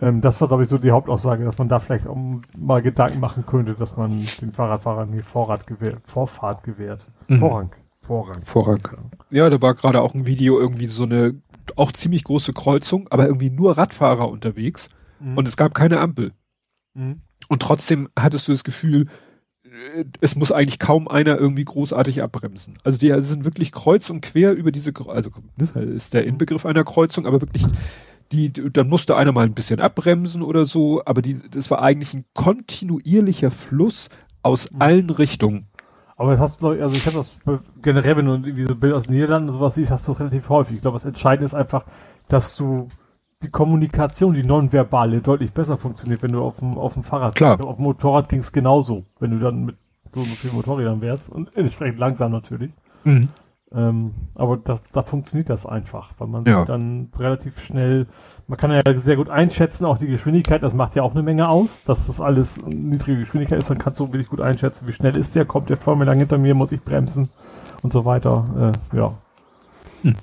[0.00, 2.16] Ähm, das war, glaube ich, so die Hauptaussage, dass man da vielleicht auch
[2.56, 4.10] mal Gedanken machen könnte, dass man
[4.40, 7.06] den Fahrradfahrern die Vorrat gewährt, Vorfahrt gewährt.
[7.28, 7.38] Mhm.
[7.38, 7.70] Vorrang.
[8.00, 8.42] Vorrang.
[8.44, 8.80] Vorrang.
[9.30, 11.40] Ja, da war gerade auch ein Video irgendwie so eine
[11.76, 14.88] auch ziemlich große Kreuzung, aber irgendwie nur Radfahrer unterwegs
[15.20, 15.38] mhm.
[15.38, 16.32] und es gab keine Ampel.
[16.94, 17.22] Mhm.
[17.48, 19.08] Und trotzdem hattest du das Gefühl,
[20.20, 22.78] es muss eigentlich kaum einer irgendwie großartig abbremsen.
[22.84, 26.84] Also die sind wirklich kreuz und quer über diese, also ne, ist der Inbegriff einer
[26.84, 27.64] Kreuzung, aber wirklich
[28.32, 32.14] die, dann musste einer mal ein bisschen abbremsen oder so, aber die, das war eigentlich
[32.14, 34.08] ein kontinuierlicher Fluss
[34.42, 34.82] aus mhm.
[34.82, 35.66] allen Richtungen.
[36.16, 37.36] Aber das hast du, also ich habe das
[37.82, 40.20] generell, wenn du irgendwie so Bilder aus den Niederlanden und sowas siehst, hast du das
[40.20, 40.76] relativ häufig.
[40.76, 41.84] Ich glaube, das Entscheidende ist einfach,
[42.28, 42.88] dass du
[43.44, 47.64] die Kommunikation, die nonverbale, deutlich besser funktioniert, wenn du auf dem, auf dem Fahrrad Klar.
[47.64, 49.76] Auf dem Motorrad ging es genauso, wenn du dann mit
[50.14, 52.70] so vielen Motorrädern wärst und entsprechend langsam natürlich.
[53.04, 53.28] Mhm.
[53.74, 56.64] Ähm, aber das, da funktioniert das einfach, weil man ja.
[56.64, 58.06] dann relativ schnell,
[58.46, 61.48] man kann ja sehr gut einschätzen, auch die Geschwindigkeit, das macht ja auch eine Menge
[61.48, 65.16] aus, dass das alles niedrige Geschwindigkeit ist, dann kannst du wirklich gut einschätzen, wie schnell
[65.16, 67.30] ist der, kommt der vor mir lang hinter mir, muss ich bremsen
[67.82, 69.14] und so weiter, äh, ja.
[70.02, 70.14] Hm.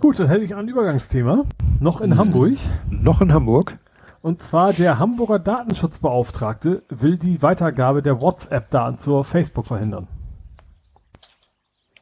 [0.00, 1.44] Gut, dann hätte ich ein Übergangsthema.
[1.80, 2.52] Noch in Hamburg.
[2.88, 3.78] Noch in Hamburg.
[4.22, 10.06] Und zwar der Hamburger Datenschutzbeauftragte will die Weitergabe der WhatsApp-Daten zur Facebook verhindern.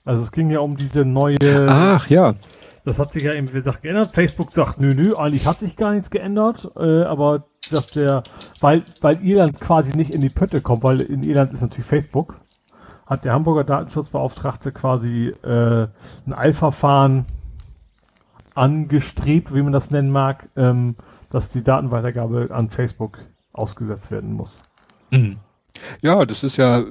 [0.05, 1.37] Also es ging ja um diese neue.
[1.69, 2.35] Ach ja.
[2.85, 4.15] Das hat sich ja eben, wie gesagt, geändert.
[4.15, 8.23] Facebook sagt, nö, nö, eigentlich hat sich gar nichts geändert, äh, aber dass der,
[8.61, 12.37] weil, weil Irland quasi nicht in die Pötte kommt, weil in Irland ist natürlich Facebook,
[13.07, 15.89] hat der Hamburger Datenschutzbeauftragte quasi äh,
[16.27, 17.25] ein Eilverfahren
[18.57, 20.97] angestrebt, wie man das nennen mag, ähm,
[21.31, 23.19] dass die Datenweitergabe an Facebook
[23.53, 24.63] ausgesetzt werden muss.
[25.11, 25.37] Mhm.
[26.01, 26.85] Ja, das ist ja,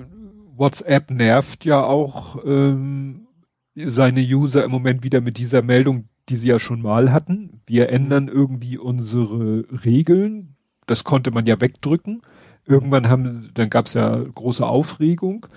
[0.55, 3.27] WhatsApp nervt ja auch ähm,
[3.75, 7.61] seine User im Moment wieder mit dieser Meldung, die sie ja schon mal hatten.
[7.65, 10.55] Wir ändern irgendwie unsere Regeln.
[10.87, 12.21] Das konnte man ja wegdrücken.
[12.65, 15.47] Irgendwann haben, dann gab es ja große Aufregung.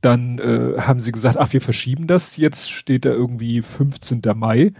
[0.00, 2.36] Dann äh, haben sie gesagt, ach, wir verschieben das.
[2.36, 4.22] Jetzt steht da irgendwie 15.
[4.34, 4.72] Mai.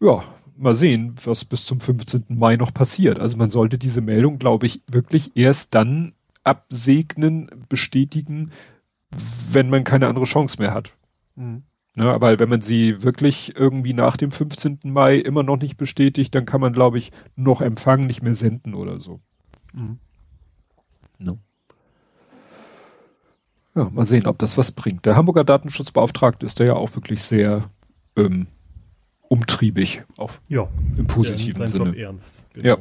[0.00, 0.24] Ja,
[0.56, 2.24] mal sehen, was bis zum 15.
[2.28, 3.18] Mai noch passiert.
[3.18, 6.14] Also man sollte diese Meldung, glaube ich, wirklich erst dann
[6.44, 8.50] absegnen, bestätigen,
[9.50, 10.94] wenn man keine andere Chance mehr hat.
[11.36, 11.62] Mhm.
[11.96, 14.78] Ne, aber wenn man sie wirklich irgendwie nach dem 15.
[14.84, 18.74] Mai immer noch nicht bestätigt, dann kann man, glaube ich, noch empfangen, nicht mehr senden
[18.74, 19.20] oder so.
[19.72, 19.98] Mhm.
[21.18, 21.38] No.
[23.74, 25.04] Ja, mal sehen, ob das was bringt.
[25.04, 27.70] Der Hamburger Datenschutzbeauftragte ist da ja auch wirklich sehr
[28.16, 28.46] ähm,
[29.30, 31.96] umtriebig, auch ja, im positiven Sinne.
[31.96, 32.68] Ernst, genau.
[32.68, 32.76] Ja.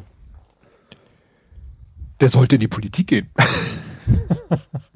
[2.19, 3.29] Der sollte in die Politik gehen.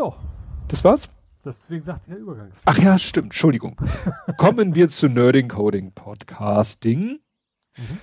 [0.00, 0.12] ja.
[0.68, 1.08] Das war's?
[1.44, 2.50] Deswegen sagte ich ja Übergang.
[2.64, 3.26] Ach ja, stimmt.
[3.26, 3.76] Entschuldigung.
[4.36, 7.20] Kommen wir zu Nerding Coding Podcasting.
[7.76, 7.98] Mhm.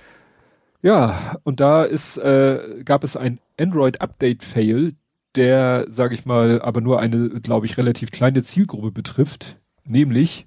[0.80, 4.94] Ja, und da ist, äh, gab es ein Android-Update-Fail,
[5.36, 10.46] der, sage ich mal, aber nur eine, glaube ich, relativ kleine Zielgruppe betrifft, nämlich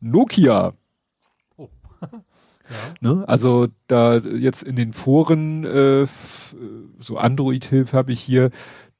[0.00, 0.74] Nokia.
[1.56, 1.68] Oh.
[2.00, 2.08] ja.
[3.00, 3.24] ne?
[3.28, 6.06] Also da jetzt in den Foren, äh,
[6.98, 8.50] so Android-Hilfe habe ich hier,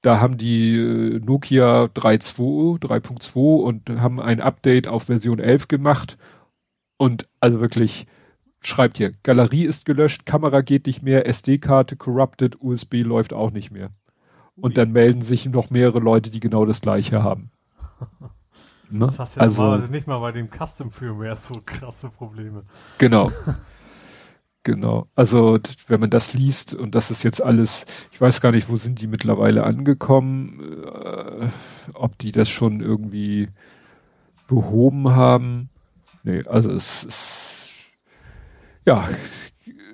[0.00, 6.18] da haben die äh, Nokia 3.2, 3.2 und haben ein Update auf Version 11 gemacht.
[6.96, 8.06] Und also wirklich,
[8.60, 13.70] schreibt hier, Galerie ist gelöscht, Kamera geht nicht mehr, SD-Karte corrupted, USB läuft auch nicht
[13.70, 13.90] mehr.
[14.56, 17.50] Und dann melden sich noch mehrere Leute, die genau das gleiche haben.
[18.94, 19.06] Ne?
[19.06, 22.62] Das hast du ja also, nicht mal bei dem Custom Firmware so krasse Probleme.
[22.98, 23.30] Genau.
[24.66, 25.08] Genau.
[25.14, 25.58] Also
[25.88, 28.98] wenn man das liest und das ist jetzt alles, ich weiß gar nicht, wo sind
[28.98, 31.48] die mittlerweile angekommen, äh,
[31.92, 33.50] ob die das schon irgendwie
[34.48, 35.68] behoben haben.
[36.22, 37.70] Nee, also es ist
[38.86, 39.06] ja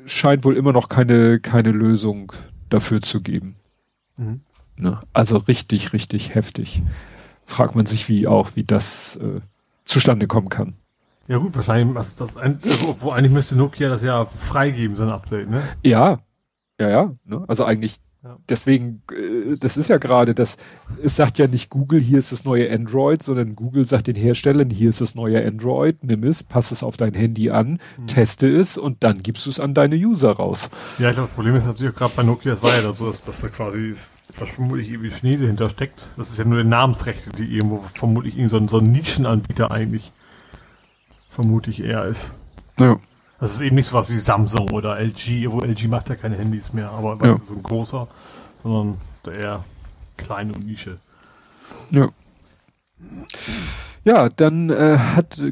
[0.07, 2.33] scheint wohl immer noch keine keine Lösung
[2.69, 3.57] dafür zu geben.
[4.17, 4.43] Mhm.
[4.77, 5.01] Ne?
[5.13, 6.81] Also richtig, richtig heftig.
[7.51, 9.41] Fragt man sich, wie auch, wie das äh,
[9.85, 10.75] zustande kommen kann.
[11.27, 15.11] Ja gut, wahrscheinlich, was das, ein, obwohl eigentlich müsste Nokia das ja freigeben, so ein
[15.11, 15.63] Update, ne?
[15.83, 16.21] Ja,
[16.81, 17.45] ja, ja, ne?
[17.49, 18.37] also eigentlich, ja.
[18.49, 20.57] deswegen, äh, das ist ja gerade das,
[21.03, 24.71] es sagt ja nicht Google, hier ist das neue Android, sondern Google sagt den Herstellern,
[24.71, 28.07] hier ist das neue Android, nimm es, pass es auf dein Handy an, mhm.
[28.07, 30.71] teste es und dann gibst du es an deine User raus.
[30.99, 33.23] Ja, ich glaube, das Problem ist natürlich gerade bei Nokia, es war ja so, dass,
[33.23, 33.95] dass da quasi
[34.31, 36.11] vermutlich irgendwie Chinese hintersteckt.
[36.17, 39.71] Das ist ja nur die Namensrechte, die irgendwo vermutlich irgend so ein, so ein Nischenanbieter
[39.71, 40.13] eigentlich
[41.31, 42.33] vermute ich eher ist.
[42.79, 42.99] Ja.
[43.41, 46.37] Das ist eben nicht so was wie Samsung oder LG, wo LG macht ja keine
[46.37, 47.41] Handys mehr, aber ja.
[47.47, 48.07] so ein großer,
[48.63, 49.01] sondern
[49.35, 49.65] eher
[50.19, 50.99] kleine und Nische.
[51.91, 52.11] Ja.
[54.05, 54.99] Ja, dann äh,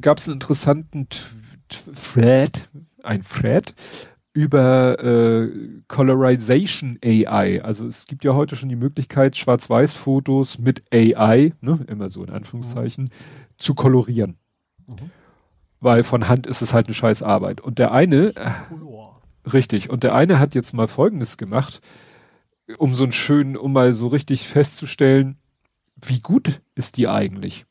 [0.02, 1.08] gab es einen interessanten
[1.68, 2.68] Thread,
[3.02, 3.74] ein Thread
[4.34, 5.50] über äh,
[5.88, 7.62] Colorization AI.
[7.62, 12.30] Also es gibt ja heute schon die Möglichkeit, Schwarz-Weiß-Fotos mit AI, ne, immer so in
[12.30, 13.10] Anführungszeichen, mhm.
[13.56, 14.36] zu kolorieren.
[14.86, 15.10] Mhm
[15.80, 17.60] weil von Hand ist es halt eine scheiß Arbeit.
[17.60, 18.32] Und der eine,
[19.52, 21.80] richtig, und der eine hat jetzt mal Folgendes gemacht,
[22.76, 25.36] um so einen schönen, um mal so richtig festzustellen,
[26.04, 27.64] wie gut ist die eigentlich?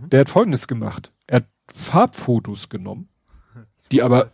[0.00, 0.10] Mhm.
[0.10, 1.12] Der hat Folgendes gemacht.
[1.26, 3.08] Er hat Farbfotos genommen,
[3.92, 4.28] die aber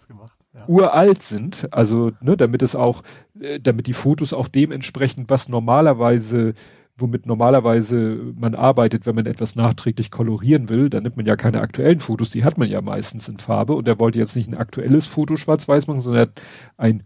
[0.54, 0.64] ja.
[0.68, 3.02] uralt sind, also ne, damit es auch,
[3.38, 6.54] äh, damit die Fotos auch dementsprechend, was normalerweise
[6.96, 11.60] womit normalerweise man arbeitet, wenn man etwas nachträglich kolorieren will, dann nimmt man ja keine
[11.60, 14.56] aktuellen Fotos, die hat man ja meistens in Farbe und er wollte jetzt nicht ein
[14.56, 16.30] aktuelles Foto schwarz-weiß machen, sondern
[16.76, 17.02] ein,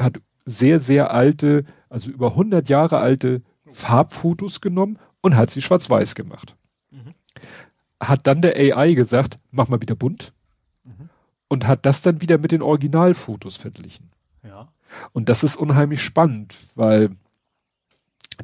[0.00, 6.14] hat sehr, sehr alte, also über 100 Jahre alte Farbfotos genommen und hat sie schwarz-weiß
[6.14, 6.56] gemacht.
[6.90, 7.14] Mhm.
[8.00, 10.32] Hat dann der AI gesagt, mach mal wieder bunt
[10.84, 11.10] mhm.
[11.48, 14.10] und hat das dann wieder mit den Originalfotos verglichen.
[14.42, 14.68] Ja.
[15.12, 17.10] Und das ist unheimlich spannend, weil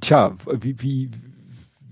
[0.01, 1.11] tja, wie, wie,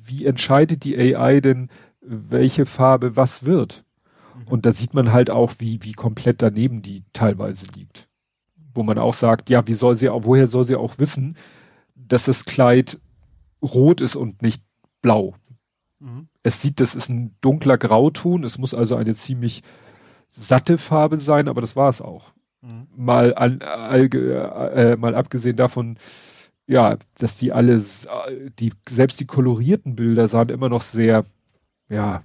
[0.04, 1.68] wie entscheidet die AI denn,
[2.00, 3.84] welche Farbe was wird?
[4.36, 4.48] Mhm.
[4.48, 8.08] Und da sieht man halt auch, wie, wie komplett daneben die teilweise liegt.
[8.74, 11.36] Wo man auch sagt, ja, wie soll sie auch, woher soll sie auch wissen,
[11.94, 12.98] dass das Kleid
[13.62, 14.62] rot ist und nicht
[15.02, 15.34] blau?
[15.98, 16.28] Mhm.
[16.42, 19.62] Es sieht, das ist ein dunkler Grauton, es muss also eine ziemlich
[20.30, 22.32] satte Farbe sein, aber das war es auch.
[22.62, 22.86] Mhm.
[22.96, 25.98] Mal, an, äh, mal abgesehen davon,
[26.68, 28.06] ja, dass die alles,
[28.58, 31.24] die, selbst die kolorierten Bilder sahen immer noch sehr,
[31.88, 32.22] ja,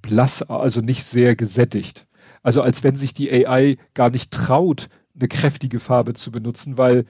[0.00, 2.06] blass, also nicht sehr gesättigt.
[2.42, 7.04] Also als wenn sich die AI gar nicht traut, eine kräftige Farbe zu benutzen, weil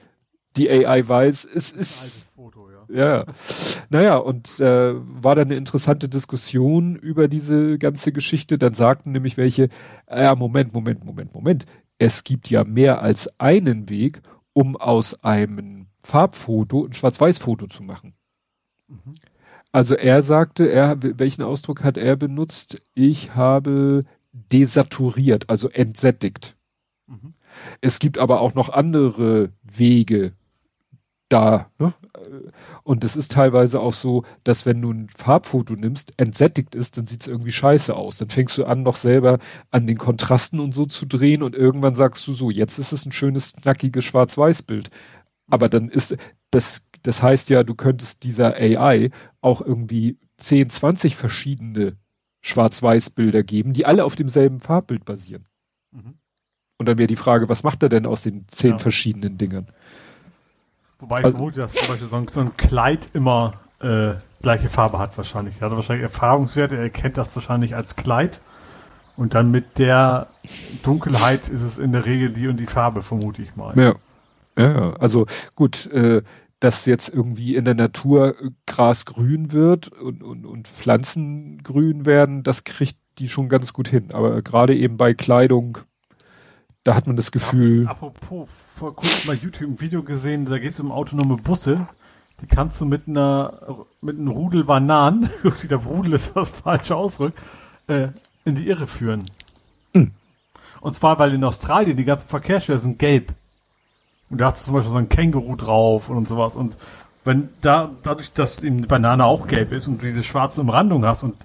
[0.57, 2.33] die AI weiß, es ist.
[2.35, 2.85] Foto, ja.
[2.93, 3.25] ja.
[3.89, 8.57] Naja, und äh, war dann eine interessante Diskussion über diese ganze Geschichte.
[8.57, 9.69] Dann sagten nämlich welche,
[10.09, 11.65] ja, Moment, Moment, Moment, Moment.
[11.97, 18.13] Es gibt ja mehr als einen Weg, um aus einem Farbfoto ein Schwarz-Weiß-Foto zu machen.
[18.87, 19.15] Mhm.
[19.71, 22.81] Also er sagte, er, welchen Ausdruck hat er benutzt?
[22.93, 26.55] Ich habe desaturiert, also entsättigt.
[27.07, 27.33] Mhm.
[27.81, 30.33] Es gibt aber auch noch andere Wege
[31.29, 31.71] da.
[31.79, 31.93] Ne?
[32.83, 37.07] Und es ist teilweise auch so, dass wenn du ein Farbfoto nimmst, entsättigt ist, dann
[37.07, 38.17] sieht es irgendwie scheiße aus.
[38.17, 39.39] Dann fängst du an, noch selber
[39.71, 43.05] an den Kontrasten und so zu drehen und irgendwann sagst du so, jetzt ist es
[43.05, 44.91] ein schönes, knackiges Schwarz-Weiß-Bild.
[45.49, 46.15] Aber dann ist
[46.51, 49.11] das, das heißt ja, du könntest dieser AI
[49.41, 51.97] auch irgendwie 10, 20 verschiedene
[52.41, 55.47] Schwarz-Weiß-Bilder geben, die alle auf demselben Farbbild basieren.
[55.91, 56.15] Mhm.
[56.77, 58.77] Und dann wäre die Frage, was macht er denn aus den zehn ja.
[58.77, 59.67] verschiedenen Dingern?
[60.99, 64.69] Wobei ich also, vermute, dass zum Beispiel so ein, so ein Kleid immer äh, gleiche
[64.69, 65.61] Farbe hat wahrscheinlich.
[65.61, 68.41] Er hat wahrscheinlich Erfahrungswerte, er kennt das wahrscheinlich als Kleid.
[69.15, 70.27] Und dann mit der
[70.83, 73.77] Dunkelheit ist es in der Regel die und die Farbe, vermute ich mal.
[73.77, 73.95] Ja.
[74.57, 75.25] Ja, also
[75.55, 76.21] gut, äh,
[76.59, 78.35] dass jetzt irgendwie in der Natur
[78.65, 83.87] Gras grün wird und, und, und Pflanzen grün werden, das kriegt die schon ganz gut
[83.87, 84.11] hin.
[84.13, 85.79] Aber gerade eben bei Kleidung,
[86.83, 87.87] da hat man das Gefühl.
[87.87, 91.87] Apropos, vor kurzem bei YouTube ein Video gesehen, da geht es um autonome Busse.
[92.41, 95.29] Die kannst du mit einer mit einem Rudel Bananen,
[95.61, 97.33] wieder Rudel ist das falsche Ausdruck,
[97.87, 98.09] äh,
[98.45, 99.23] in die Irre führen.
[99.93, 100.11] Hm.
[100.81, 103.33] Und zwar, weil in Australien die ganzen Verkehrsschilder sind gelb.
[104.29, 106.55] Und da hast du zum Beispiel so ein Känguru drauf und sowas.
[106.55, 106.77] Und
[107.25, 111.05] wenn da, dadurch, dass eben die Banane auch gelb ist und du diese schwarze Umrandung
[111.05, 111.35] hast und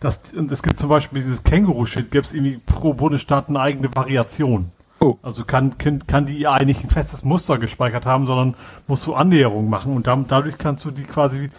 [0.00, 3.94] das, und es gibt zum Beispiel dieses Känguru-Shit, gibt es irgendwie pro Bundesstaat eine eigene
[3.94, 4.70] Variation.
[5.00, 5.16] Oh.
[5.22, 8.54] Also kann, kann, kann die AI nicht ein festes Muster gespeichert haben, sondern
[8.86, 11.50] musst du Annäherungen machen und dann, dadurch kannst du die quasi,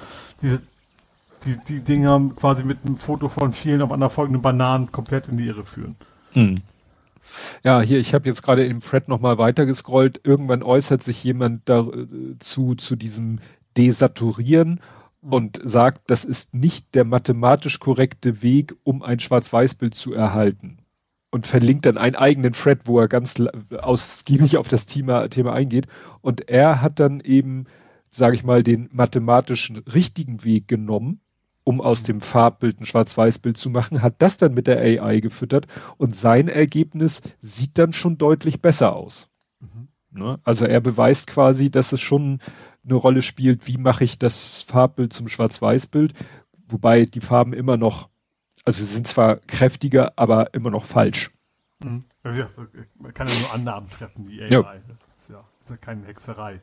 [0.41, 0.61] diese,
[1.45, 5.47] die, die Dinger quasi mit einem Foto von vielen auf folgenden Bananen komplett in die
[5.47, 5.95] Irre führen.
[6.33, 6.55] Hm.
[7.63, 10.21] Ja, hier, ich habe jetzt gerade im Thread nochmal weitergescrollt.
[10.23, 13.39] Irgendwann äußert sich jemand dazu, zu diesem
[13.77, 14.79] Desaturieren
[15.21, 15.33] mhm.
[15.33, 20.77] und sagt, das ist nicht der mathematisch korrekte Weg, um ein Schwarz-Weiß-Bild zu erhalten.
[21.31, 23.35] Und verlinkt dann einen eigenen Thread, wo er ganz
[23.77, 25.85] ausgiebig auf das Thema, Thema eingeht.
[26.21, 27.65] Und er hat dann eben,
[28.09, 31.21] sage ich mal, den mathematischen richtigen Weg genommen
[31.69, 35.67] um aus dem Farbbild ein Schwarz-Weiß-Bild zu machen, hat das dann mit der AI gefüttert
[35.97, 39.29] und sein Ergebnis sieht dann schon deutlich besser aus.
[39.59, 39.87] Mhm.
[40.09, 40.39] Ne?
[40.43, 42.39] Also er beweist quasi, dass es schon
[42.83, 46.13] eine Rolle spielt, wie mache ich das Farbbild zum Schwarz-Weiß-Bild,
[46.67, 48.09] wobei die Farben immer noch,
[48.65, 51.29] also sie sind zwar kräftiger, aber immer noch falsch.
[51.83, 52.03] Mhm.
[52.23, 54.47] Man kann ja nur Annahmen treffen, wie AI.
[54.49, 54.63] Ja.
[54.63, 56.61] Das ist ja, das ist ja keine Hexerei.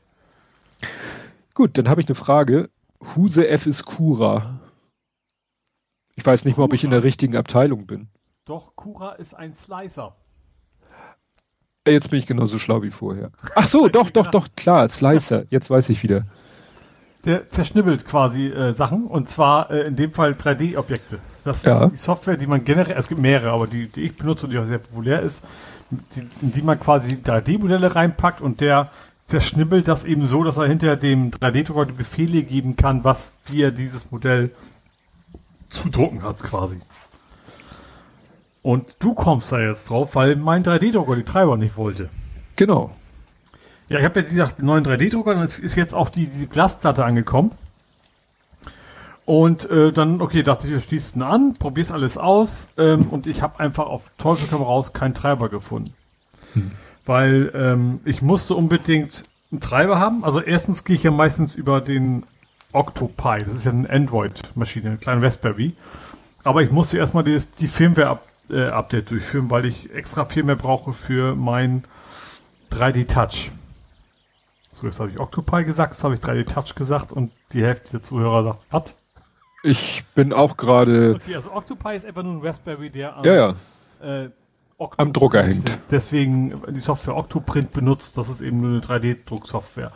[1.54, 2.70] Gut, dann habe ich eine Frage.
[3.14, 4.58] Huse F ist Cura.
[6.16, 8.08] Ich weiß nicht mal, ob ich in der richtigen Abteilung bin.
[8.46, 10.16] Doch, Cura ist ein Slicer.
[11.84, 13.30] Äh, jetzt bin ich genauso schlau wie vorher.
[13.54, 15.44] Ach so, doch, doch, doch, klar, Slicer.
[15.50, 16.24] Jetzt weiß ich wieder.
[17.24, 21.18] Der zerschnibbelt quasi äh, Sachen und zwar äh, in dem Fall 3D-Objekte.
[21.44, 21.84] Das ja.
[21.84, 24.52] ist die Software, die man generell, es gibt mehrere, aber die, die ich benutze und
[24.52, 25.44] die auch sehr populär ist,
[25.90, 28.90] die, in die man quasi 3D-Modelle reinpackt und der
[29.24, 33.62] zerschnibbelt das eben so, dass er hinter dem 3D-Drucker die Befehle geben kann, was wie
[33.62, 34.50] er dieses Modell
[35.68, 36.80] zu drucken hat quasi.
[38.62, 42.08] Und du kommst da jetzt drauf, weil mein 3D-Drucker die Treiber nicht wollte.
[42.56, 42.90] Genau.
[43.88, 47.04] Ja, ich habe jetzt gesagt, den neuen 3D-Drucker, dann ist jetzt auch die, die Glasplatte
[47.04, 47.52] angekommen.
[49.24, 53.26] Und äh, dann, okay, dachte ich, du schließt ihn an, probierst alles aus ähm, und
[53.26, 55.92] ich habe einfach auf Teufel komm raus keinen Treiber gefunden.
[56.54, 56.72] Hm.
[57.04, 60.24] Weil ähm, ich musste unbedingt einen Treiber haben.
[60.24, 62.24] Also erstens gehe ich ja meistens über den
[62.72, 63.38] Octopi.
[63.38, 65.74] Das ist ja eine Android-Maschine, eine kleine Raspberry.
[66.44, 71.34] Aber ich musste erstmal die, die Firmware-Update äh, durchführen, weil ich extra Firmware brauche für
[71.34, 71.84] mein
[72.70, 73.50] 3D-Touch.
[74.72, 78.02] So, jetzt habe ich Octopi gesagt, jetzt habe ich 3D-Touch gesagt und die Hälfte der
[78.02, 78.96] Zuhörer sagt, was?
[79.62, 81.16] Ich bin auch gerade.
[81.16, 83.54] Okay, also Octopi ist einfach nur ein Raspberry, der ja, ja.
[84.00, 84.30] Äh,
[84.96, 85.78] am Drucker hängt.
[85.90, 89.90] Deswegen die Software Octoprint benutzt, das ist eben nur eine 3D-Drucksoftware.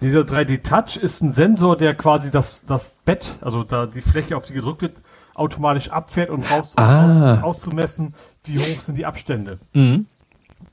[0.00, 4.46] Dieser 3D-Touch ist ein Sensor, der quasi das, das Bett, also da die Fläche, auf
[4.46, 4.96] die gedrückt wird,
[5.34, 7.34] automatisch abfährt und raus, Ah.
[7.40, 9.58] raus auszumessen, wie hoch sind die Abstände.
[9.72, 10.06] Mhm.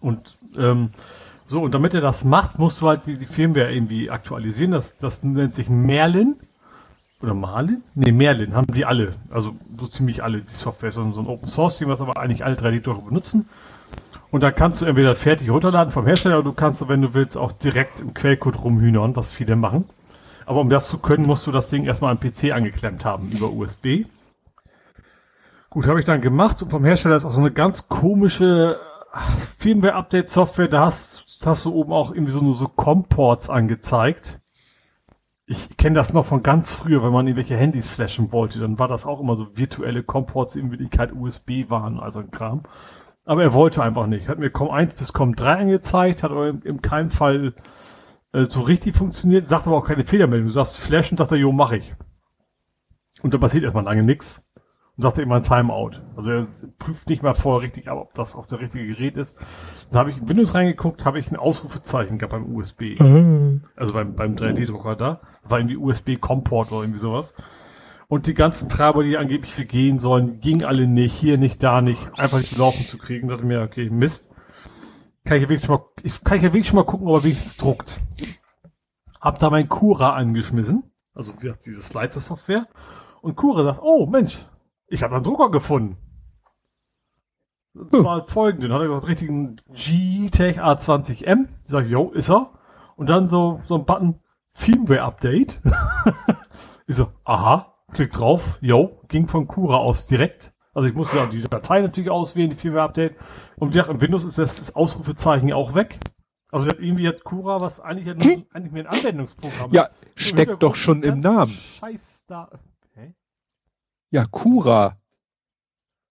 [0.02, 0.90] Und ähm,
[1.48, 4.72] so, und damit er das macht, musst du halt die, die Firmware irgendwie aktualisieren.
[4.72, 6.36] Das, das nennt sich Merlin.
[7.22, 7.84] Oder Marlin?
[7.96, 9.16] Nee, Merlin haben die alle.
[9.30, 10.92] Also so ziemlich alle, die Software.
[10.92, 13.50] So, so ein Open Source Team, was aber eigentlich alle 3D-Drucker benutzen.
[14.32, 17.36] Und da kannst du entweder fertig runterladen vom Hersteller oder du kannst, wenn du willst,
[17.36, 19.90] auch direkt im Quellcode rumhühnern, was viele machen.
[20.46, 23.52] Aber um das zu können, musst du das Ding erstmal am PC angeklemmt haben über
[23.52, 24.06] USB.
[25.70, 28.80] Gut, habe ich dann gemacht und vom Hersteller ist auch so eine ganz komische
[29.58, 30.68] Firmware-Update-Software.
[30.68, 34.39] Da hast, hast du oben auch irgendwie so, so Com-Ports angezeigt.
[35.52, 38.88] Ich kenne das noch von ganz früher, wenn man irgendwelche Handys flashen wollte, dann war
[38.88, 42.62] das auch immer so virtuelle Com-Ports, die in Wirklichkeit USB waren, also ein Kram.
[43.26, 44.28] Aber er wollte einfach nicht.
[44.28, 47.56] Hat mir COM 1 bis COM 3 angezeigt, hat aber in, in keinem Fall
[48.32, 50.50] äh, so richtig funktioniert, sagt aber auch keine Fehlermeldung.
[50.50, 51.96] Du sagst Flashen, sagt er, jo, mach ich.
[53.24, 54.48] Und da passiert erstmal lange nix.
[55.00, 55.92] Und sagt er immer ein Timeout.
[56.18, 56.48] Also er
[56.78, 59.40] prüft nicht mal vorher richtig ab, ob das auch der richtige Gerät ist.
[59.92, 63.00] Dann habe ich in Windows reingeguckt, habe ich ein Ausrufezeichen gehabt beim USB.
[63.78, 65.22] Also beim, beim 3D-Drucker da.
[65.42, 67.34] Das war irgendwie USB-Comport oder irgendwie sowas.
[68.10, 71.80] Und die ganzen Treiber, die angeblich für gehen sollen, gingen alle nicht, hier nicht, da
[71.80, 73.30] nicht, einfach nicht laufen zu kriegen.
[73.30, 74.30] Da dachte ich mir, okay, Mist.
[75.24, 77.16] Kann ich ja wirklich schon mal, ich, kann ich ja wirklich schon mal gucken, ob
[77.16, 78.02] er wenigstens druckt.
[79.22, 80.92] Hab da mein Cura angeschmissen.
[81.14, 82.68] Also, wie gesagt, diese Slicer-Software.
[83.22, 84.40] Und Cura sagt, oh Mensch,
[84.90, 85.98] ich habe einen Drucker gefunden.
[87.74, 88.68] Das war folgende.
[88.68, 91.48] Dann hat er gesagt, richtigen G-Tech A20M.
[91.64, 92.52] Ich sag, yo, ist er.
[92.96, 94.20] Und dann so, so ein Button,
[94.52, 95.62] Firmware Update.
[96.88, 100.54] ich so, aha, klick drauf, yo, ging von Cura aus direkt.
[100.74, 103.16] Also ich musste ja die Datei natürlich auswählen, die Firmware Update.
[103.58, 106.00] Und wie gesagt, im Windows ist das, das Ausrufezeichen auch weg.
[106.52, 110.76] Also irgendwie hat Cura, was eigentlich, ja nur, eigentlich mehr ein Anwendungsprogramm Ja, steckt doch
[110.76, 111.52] schon im Namen.
[111.52, 112.50] Scheiß da.
[114.12, 114.98] Ja, Cura.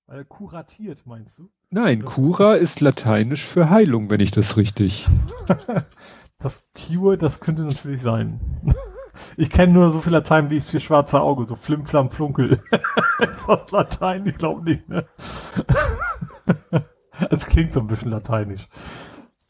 [0.06, 1.50] Weil er kuratiert, meinst du?
[1.70, 5.06] Nein, Cura ist lateinisch für Heilung, wenn ich das richtig.
[6.40, 8.40] Das Cure, das könnte natürlich sein.
[9.36, 12.62] Ich kenne nur so viel Latein wie ich für schwarze Auge, so flim, flam, flunkel.
[13.32, 14.24] ist das Latein?
[14.28, 15.04] Ich glaube nicht, ne?
[17.28, 18.68] Es klingt so ein bisschen lateinisch.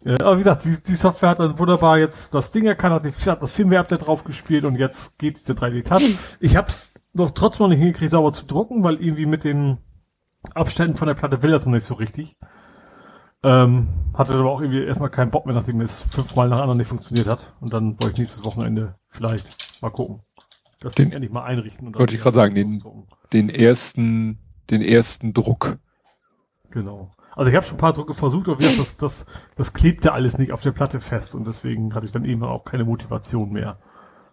[0.08, 3.04] Ja, aber wie gesagt, die, die Software hat dann wunderbar jetzt das Ding erkannt, hat,
[3.04, 6.16] die, hat das Firmware-Update drauf gespielt und jetzt geht diese 3D-Touch.
[6.40, 9.78] Ich hab's noch trotzdem noch nicht hingekriegt, sauber zu drucken, weil irgendwie mit den
[10.54, 12.36] Abständen von der Platte will das noch nicht so richtig.
[13.42, 16.88] Ähm, hatte aber auch irgendwie erstmal keinen Bock mehr, nachdem es fünfmal nach anderen nicht
[16.88, 17.52] funktioniert hat.
[17.60, 20.22] Und dann wollte ich nächstes Wochenende vielleicht mal gucken.
[20.80, 21.86] Das Den- Ding endlich mal einrichten.
[21.86, 22.82] Und Wollte ich gerade sagen, den-.
[23.32, 24.38] Den ersten,
[24.70, 25.78] den ersten Druck.
[26.70, 27.12] Genau.
[27.38, 30.12] Also ich habe schon ein paar Drucke versucht, aber wie gesagt, das, das, das klebte
[30.12, 33.50] alles nicht auf der Platte fest und deswegen hatte ich dann eben auch keine Motivation
[33.52, 33.78] mehr.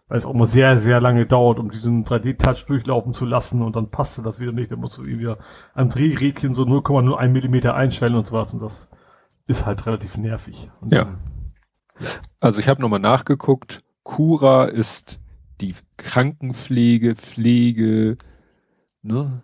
[0.07, 3.75] Weil es auch mal sehr, sehr lange dauert, um diesen 3D-Touch durchlaufen zu lassen und
[3.75, 4.71] dann passte das wieder nicht.
[4.71, 5.33] Da musst du irgendwie
[5.73, 8.87] am Drehrädchen so 0,01 Millimeter einstellen und sowas und das
[9.47, 10.69] ist halt relativ nervig.
[10.81, 11.05] Und Ja.
[11.05, 11.17] dann-
[12.39, 13.81] Also ich habe nochmal nachgeguckt.
[14.03, 15.19] Cura ist
[15.61, 18.17] die Krankenpflege, Pflege,
[19.01, 19.41] ne?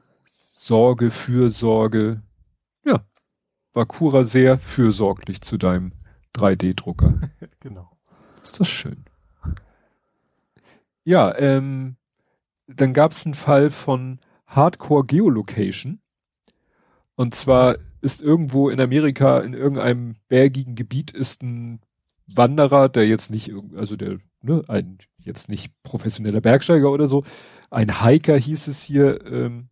[0.54, 2.22] Sorge, Fürsorge.
[3.74, 5.94] War Cura sehr fürsorglich zu deinem
[6.36, 7.20] 3D-Drucker.
[7.60, 7.92] Genau.
[8.44, 9.06] Ist das schön.
[11.04, 11.96] Ja, ähm,
[12.66, 16.02] dann gab es einen Fall von Hardcore Geolocation.
[17.14, 21.82] Und zwar ist irgendwo in Amerika, in irgendeinem bergigen Gebiet, ist ein
[22.26, 27.24] Wanderer, der jetzt nicht, also der, ne, ein jetzt nicht professioneller Bergsteiger oder so,
[27.70, 29.70] ein Hiker hieß es hier, ähm,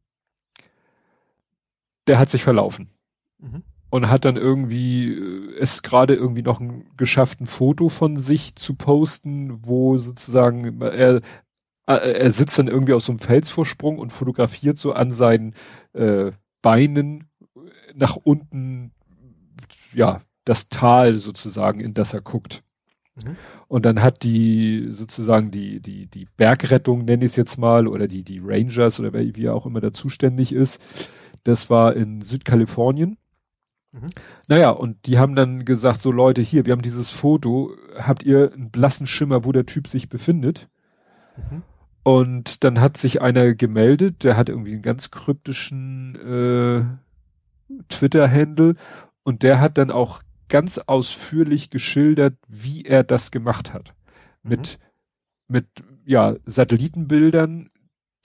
[2.05, 2.91] der hat sich verlaufen
[3.39, 3.63] Mhm.
[3.89, 8.55] Und hat dann irgendwie äh, es gerade irgendwie noch ein, geschafft, ein Foto von sich
[8.55, 11.21] zu posten, wo sozusagen er
[11.89, 15.55] äh, er sitzt dann irgendwie auf so einem Felsvorsprung und fotografiert so an seinen
[15.93, 17.29] äh, Beinen
[17.95, 18.91] nach unten,
[19.93, 22.63] ja, das Tal sozusagen, in das er guckt.
[23.15, 23.35] Mhm.
[23.67, 28.07] Und dann hat die sozusagen die, die, die Bergrettung, nenne ich es jetzt mal, oder
[28.07, 30.79] die, die Rangers oder wer, wie er auch immer da zuständig ist,
[31.43, 33.17] das war in Südkalifornien.
[33.91, 34.07] Mhm.
[34.47, 38.51] Naja, und die haben dann gesagt, so Leute, hier, wir haben dieses Foto, habt ihr
[38.53, 40.69] einen blassen Schimmer, wo der Typ sich befindet?
[41.37, 41.63] Mhm.
[42.03, 48.75] Und dann hat sich einer gemeldet, der hat irgendwie einen ganz kryptischen äh, Twitter-Handle
[49.23, 53.93] und der hat dann auch ganz ausführlich geschildert, wie er das gemacht hat.
[54.41, 54.79] Mit,
[55.47, 55.67] mit
[56.05, 57.69] ja, Satellitenbildern,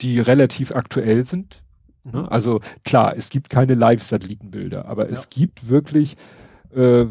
[0.01, 1.64] die relativ aktuell sind.
[2.05, 2.21] Ne?
[2.21, 2.25] Mhm.
[2.29, 5.11] Also klar, es gibt keine Live-Satellitenbilder, aber Ja.
[5.11, 6.15] es gibt wirklich,
[6.75, 7.05] äh,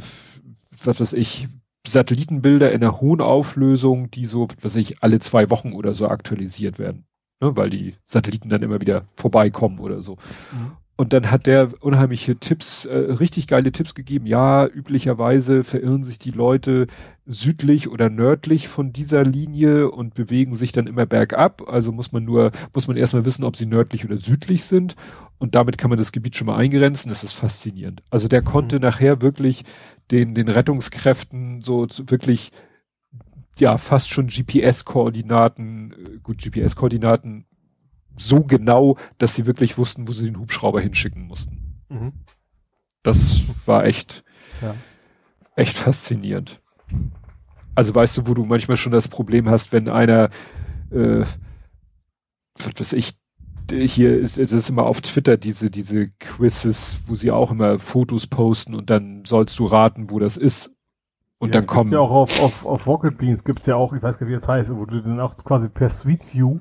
[0.83, 1.49] was weiß ich,
[1.87, 6.09] Satellitenbilder in einer hohen Auflösung, die so, was weiß ich, alle zwei Wochen oder so
[6.09, 7.05] aktualisiert werden.
[7.41, 10.17] ne, weil die Satelliten dann immer wieder vorbeikommen oder so.
[10.53, 10.73] Mhm.
[10.97, 14.27] Und dann hat der unheimliche Tipps, äh, richtig geile Tipps gegeben.
[14.27, 16.87] Ja, üblicherweise verirren sich die Leute
[17.27, 21.69] südlich oder nördlich von dieser Linie und bewegen sich dann immer bergab.
[21.69, 24.95] Also muss man nur, muss man erstmal wissen, ob sie nördlich oder südlich sind.
[25.39, 27.09] Und damit kann man das Gebiet schon mal eingrenzen.
[27.09, 28.05] Das ist faszinierend.
[28.11, 28.83] Also der konnte mhm.
[28.83, 29.65] nachher wirklich
[30.13, 32.53] den, den Rettungskräften so wirklich,
[33.59, 37.47] ja, fast schon GPS-Koordinaten, äh, gut, GPS-Koordinaten
[38.17, 41.83] so genau, dass sie wirklich wussten, wo sie den Hubschrauber hinschicken mussten.
[41.89, 42.13] Mhm.
[43.03, 44.25] Das war echt,
[44.63, 44.75] ja.
[45.57, 46.61] echt faszinierend.
[47.75, 50.31] Also weißt du, wo du manchmal schon das Problem hast, wenn einer,
[50.91, 51.25] äh,
[52.57, 53.13] was weiß ich,
[53.71, 58.27] hier ist es ist immer auf Twitter diese diese Quizzes, wo sie auch immer Fotos
[58.27, 60.71] posten und dann sollst du raten, wo das ist.
[61.39, 61.91] Und ja, dann kommen.
[61.91, 64.41] ja auch auf, auf, auf Rocket Beans gibt's ja auch, ich weiß gar nicht, wie
[64.41, 66.61] das heißt, wo du dann auch quasi per Suite View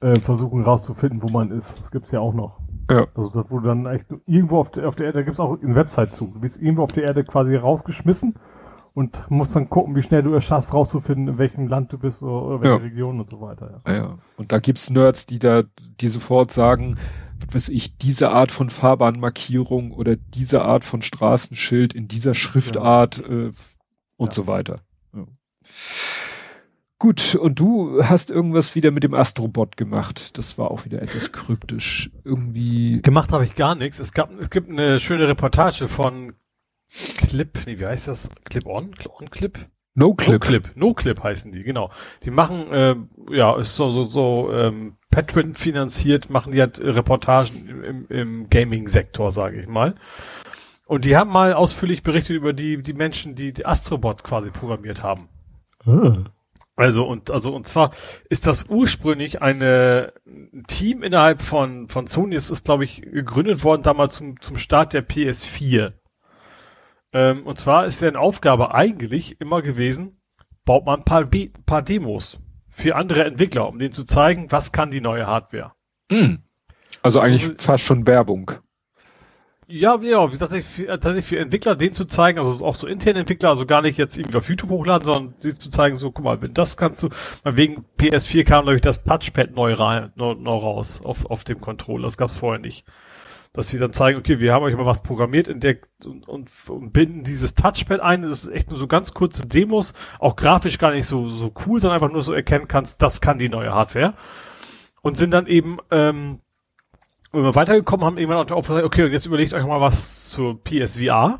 [0.00, 1.78] äh, versuchen rauszufinden, wo man ist.
[1.78, 2.60] Das gibt's ja auch noch.
[2.90, 3.06] Ja.
[3.14, 5.74] Also das wurde dann echt irgendwo auf der, auf der Erde, da gibt's auch eine
[5.74, 6.26] Website zu.
[6.26, 8.34] Du bist irgendwo auf der Erde quasi rausgeschmissen
[8.94, 12.22] und musst dann gucken, wie schnell du es schaffst, rauszufinden, in welchem Land du bist
[12.22, 12.82] oder, oder welche ja.
[12.82, 13.82] Region und so weiter.
[13.86, 13.94] Ja.
[13.94, 14.18] ja.
[14.36, 15.62] Und da gibt's Nerds, die da,
[16.00, 16.96] die sofort sagen,
[17.46, 23.18] was weiß ich, diese Art von Fahrbahnmarkierung oder diese Art von Straßenschild in dieser Schriftart
[23.18, 23.52] äh,
[24.16, 24.32] und ja.
[24.32, 24.80] so weiter.
[25.14, 25.24] Ja.
[27.00, 30.36] Gut, und du hast irgendwas wieder mit dem Astrobot gemacht.
[30.36, 32.10] Das war auch wieder etwas kryptisch.
[32.24, 33.00] Irgendwie.
[33.00, 33.98] Gemacht habe ich gar nichts.
[33.98, 36.34] Es gab, es gibt eine schöne Reportage von
[37.16, 38.28] Clip, nee, wie heißt das?
[38.44, 38.90] Clip on?
[39.18, 39.58] On Clip?
[39.94, 40.34] No Clip.
[40.34, 40.70] No Clip.
[40.74, 41.90] No Clip heißen die, genau.
[42.24, 42.96] Die machen, äh,
[43.30, 49.32] ja, ist so, so, so, ähm, Patreon finanziert, machen die halt Reportagen im, im Gaming-Sektor,
[49.32, 49.94] sage ich mal.
[50.84, 55.02] Und die haben mal ausführlich berichtet über die, die Menschen, die, die Astrobot quasi programmiert
[55.02, 55.30] haben.
[55.86, 56.24] Ah.
[56.80, 57.90] Also und also und zwar
[58.30, 62.34] ist das ursprünglich eine ein Team innerhalb von von Sony.
[62.36, 65.92] Es ist glaube ich gegründet worden damals zum zum Start der PS4.
[67.12, 70.22] Ähm, und zwar ist deren Aufgabe eigentlich immer gewesen,
[70.64, 74.72] baut man ein paar, Be paar Demos für andere Entwickler, um denen zu zeigen, was
[74.72, 75.72] kann die neue Hardware.
[76.08, 76.36] Mm.
[77.02, 78.52] Also eigentlich also, fast schon Werbung.
[79.72, 83.50] Ja, ja, wie gesagt, tatsächlich für Entwickler den zu zeigen, also auch so interne Entwickler,
[83.50, 86.42] also gar nicht jetzt irgendwie auf YouTube hochladen, sondern sie zu zeigen, so, guck mal,
[86.42, 87.08] wenn das kannst du,
[87.44, 91.60] wegen PS4 kam, glaube ich, das Touchpad neu rein, neu, neu raus auf, auf dem
[91.60, 92.84] Controller, das gab's vorher nicht.
[93.52, 96.92] Dass sie dann zeigen, okay, wir haben euch mal was programmiert entdeckt und, und, und
[96.92, 100.90] binden dieses Touchpad ein, das ist echt nur so ganz kurze Demos, auch grafisch gar
[100.90, 104.14] nicht so, so cool, sondern einfach nur so erkennen kannst, das kann die neue Hardware.
[105.00, 106.40] Und sind dann eben, ähm,
[107.32, 110.62] wenn wir weitergekommen haben, irgendwann auch gesagt, okay, und jetzt überlegt euch mal was zur
[110.62, 111.38] PSVR.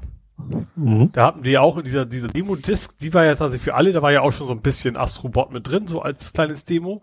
[0.76, 1.10] Mhm.
[1.12, 4.00] Da hatten wir auch in dieser, dieser Demo-Disc, die war ja tatsächlich für alle, da
[4.00, 7.02] war ja auch schon so ein bisschen Astrobot mit drin, so als kleines Demo.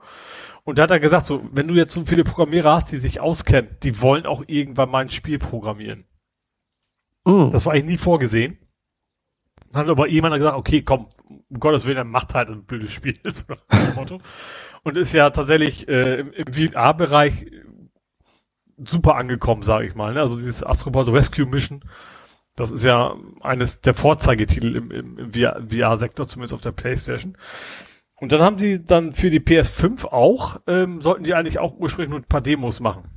[0.64, 3.20] Und da hat er gesagt, so, wenn du jetzt so viele Programmierer hast, die sich
[3.20, 6.06] auskennen, die wollen auch irgendwann mal ein Spiel programmieren.
[7.26, 7.52] Mhm.
[7.52, 8.58] Das war eigentlich nie vorgesehen.
[9.72, 11.08] Dann hat aber jemand gesagt, okay, komm,
[11.50, 13.18] um Gottes Willen, dann macht halt ein blödes Spiel.
[14.84, 17.48] Und ist ja tatsächlich äh, im, im VR-Bereich
[18.78, 20.14] super angekommen, sage ich mal.
[20.14, 20.22] Ne?
[20.22, 21.84] Also dieses Astrobot Rescue Mission,
[22.56, 27.38] das ist ja eines der Vorzeigetitel im, im, im VR-Sektor, zumindest auf der PlayStation.
[28.20, 32.10] Und dann haben die dann für die PS5 auch, ähm, sollten die eigentlich auch ursprünglich
[32.10, 33.12] nur ein paar Demos machen.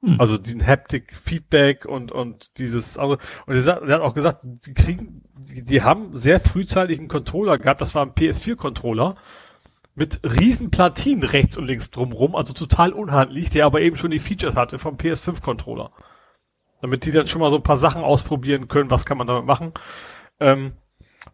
[0.00, 0.20] Hm.
[0.20, 3.16] Also diesen Haptic Feedback und und dieses also,
[3.46, 7.80] und er hat auch gesagt, die kriegen die, die haben sehr frühzeitig einen Controller gehabt,
[7.80, 9.16] das war ein PS4 Controller
[9.96, 14.18] mit riesen Platinen rechts und links drumrum, also total unhandlich, der aber eben schon die
[14.18, 15.90] Features hatte vom PS5-Controller.
[16.82, 19.46] Damit die dann schon mal so ein paar Sachen ausprobieren können, was kann man damit
[19.46, 19.72] machen.
[20.38, 20.72] Ähm,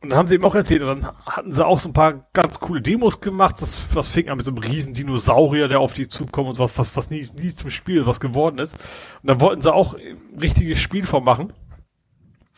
[0.01, 2.29] und dann haben sie eben auch erzählt, und dann hatten sie auch so ein paar
[2.33, 3.61] ganz coole Demos gemacht.
[3.61, 6.79] Das, das fing an mit so einem riesen Dinosaurier, der auf die zukommt und was,
[6.79, 8.75] was, was nie, nie zum Spiel was geworden ist.
[9.23, 11.53] Und dann wollten sie auch ein richtiges Spiel von machen.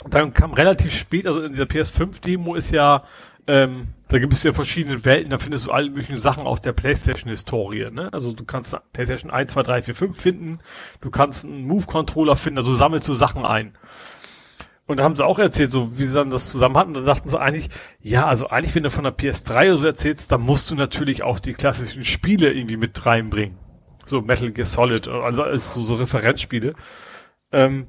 [0.02, 3.04] Und dann kam relativ spät, also in dieser PS5-Demo ist ja
[3.46, 6.72] ähm, da gibt es ja verschiedene Welten, da findest du alle möglichen Sachen aus der
[6.72, 7.90] PlayStation-Historie.
[7.90, 8.12] Ne?
[8.12, 10.58] Also du kannst PlayStation 1, 2, 3, 4, 5 finden,
[11.00, 13.76] du kannst einen Move-Controller finden, also sammelst du Sachen ein.
[14.86, 17.30] Und da haben sie auch erzählt, so wie sie dann das zusammen hatten, da dachten
[17.30, 20.70] sie eigentlich, ja, also eigentlich, wenn du von der PS3 oder so erzählst, dann musst
[20.70, 23.56] du natürlich auch die klassischen Spiele irgendwie mit reinbringen.
[24.04, 26.74] So Metal Gear Solid, also als so, so Referenzspiele.
[27.50, 27.86] Ähm,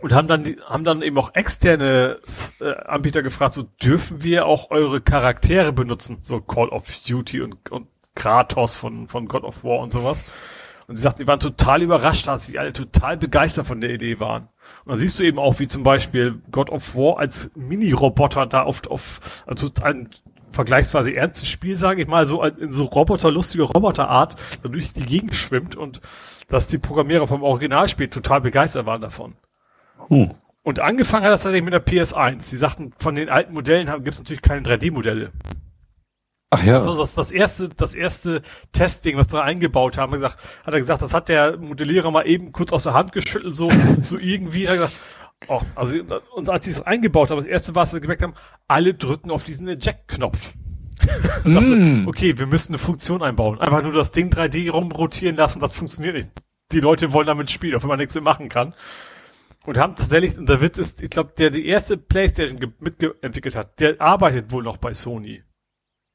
[0.00, 2.18] und haben dann haben dann eben auch externe
[2.60, 7.70] äh, Anbieter gefragt, so dürfen wir auch eure Charaktere benutzen, so Call of Duty und,
[7.70, 10.24] und Kratos von von God of War und sowas.
[10.86, 14.20] Und sie sagten, die waren total überrascht, dass sie alle total begeistert von der Idee
[14.20, 14.44] waren.
[14.84, 18.64] Und dann siehst du eben auch, wie zum Beispiel God of War als Mini-Roboter da
[18.66, 20.10] oft auf, also ein
[20.52, 25.76] vergleichsweise ernstes Spiel, sage ich mal, so in so Roboter-lustige Roboterart durch die Gegend schwimmt
[25.76, 26.00] und
[26.48, 29.34] dass die Programmierer vom Originalspiel total begeistert waren davon.
[30.08, 30.34] Hm.
[30.62, 32.42] Und angefangen hat das tatsächlich mit der PS1.
[32.42, 35.30] Sie sagten, von den alten Modellen gibt es natürlich keine 3D-Modelle.
[36.50, 36.74] Ach ja.
[36.74, 38.42] Also das, das erste, das erste
[38.72, 42.52] Testing, was wir eingebaut haben, gesagt, hat er gesagt, das hat der Modellierer mal eben
[42.52, 43.70] kurz aus der Hand geschüttelt, so,
[44.02, 44.68] so irgendwie.
[44.68, 44.94] Hat er gesagt,
[45.48, 45.96] oh, also,
[46.34, 48.34] und als sie es eingebaut haben, das erste, was sie gemerkt haben,
[48.68, 50.54] alle drücken auf diesen Eject-Knopf.
[51.44, 52.08] mm.
[52.08, 53.60] okay, wir müssen eine Funktion einbauen.
[53.60, 56.30] Einfach nur das Ding 3D rumrotieren lassen, das funktioniert nicht.
[56.72, 58.74] Die Leute wollen damit spielen, auch wenn man nichts mehr machen kann.
[59.66, 63.80] Und haben tatsächlich, und der Witz ist, ich glaube, der die erste Playstation mitentwickelt hat,
[63.80, 65.42] der arbeitet wohl noch bei Sony.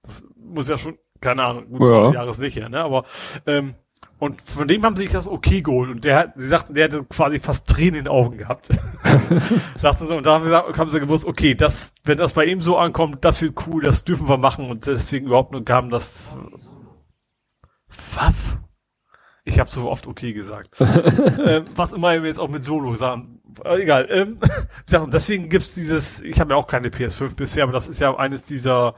[0.04, 2.14] Das muss ja schon, keine Ahnung, gut, ja.
[2.14, 2.80] Jahre sicher, ne?
[2.80, 3.06] Aber
[3.46, 3.76] ähm,
[4.22, 5.90] und von dem haben sie sich das okay geholt.
[5.90, 8.70] Und der hat, sie sagten, der hätte quasi fast Tränen in den Augen gehabt.
[9.82, 12.62] Dachten sie, und da haben sie, haben sie gewusst, okay, das, wenn das bei ihm
[12.62, 14.70] so ankommt, das wird cool, das dürfen wir machen.
[14.70, 16.38] Und deswegen überhaupt nur kam das.
[18.14, 18.60] Was?
[19.44, 20.80] Ich habe so oft okay gesagt.
[20.80, 23.41] ähm, was immer wir jetzt auch mit Solo sagen.
[23.64, 24.08] Äh, egal.
[24.10, 24.38] Ähm,
[25.02, 28.16] und deswegen gibt's dieses, ich habe ja auch keine PS5 bisher, aber das ist ja
[28.16, 28.96] eines dieser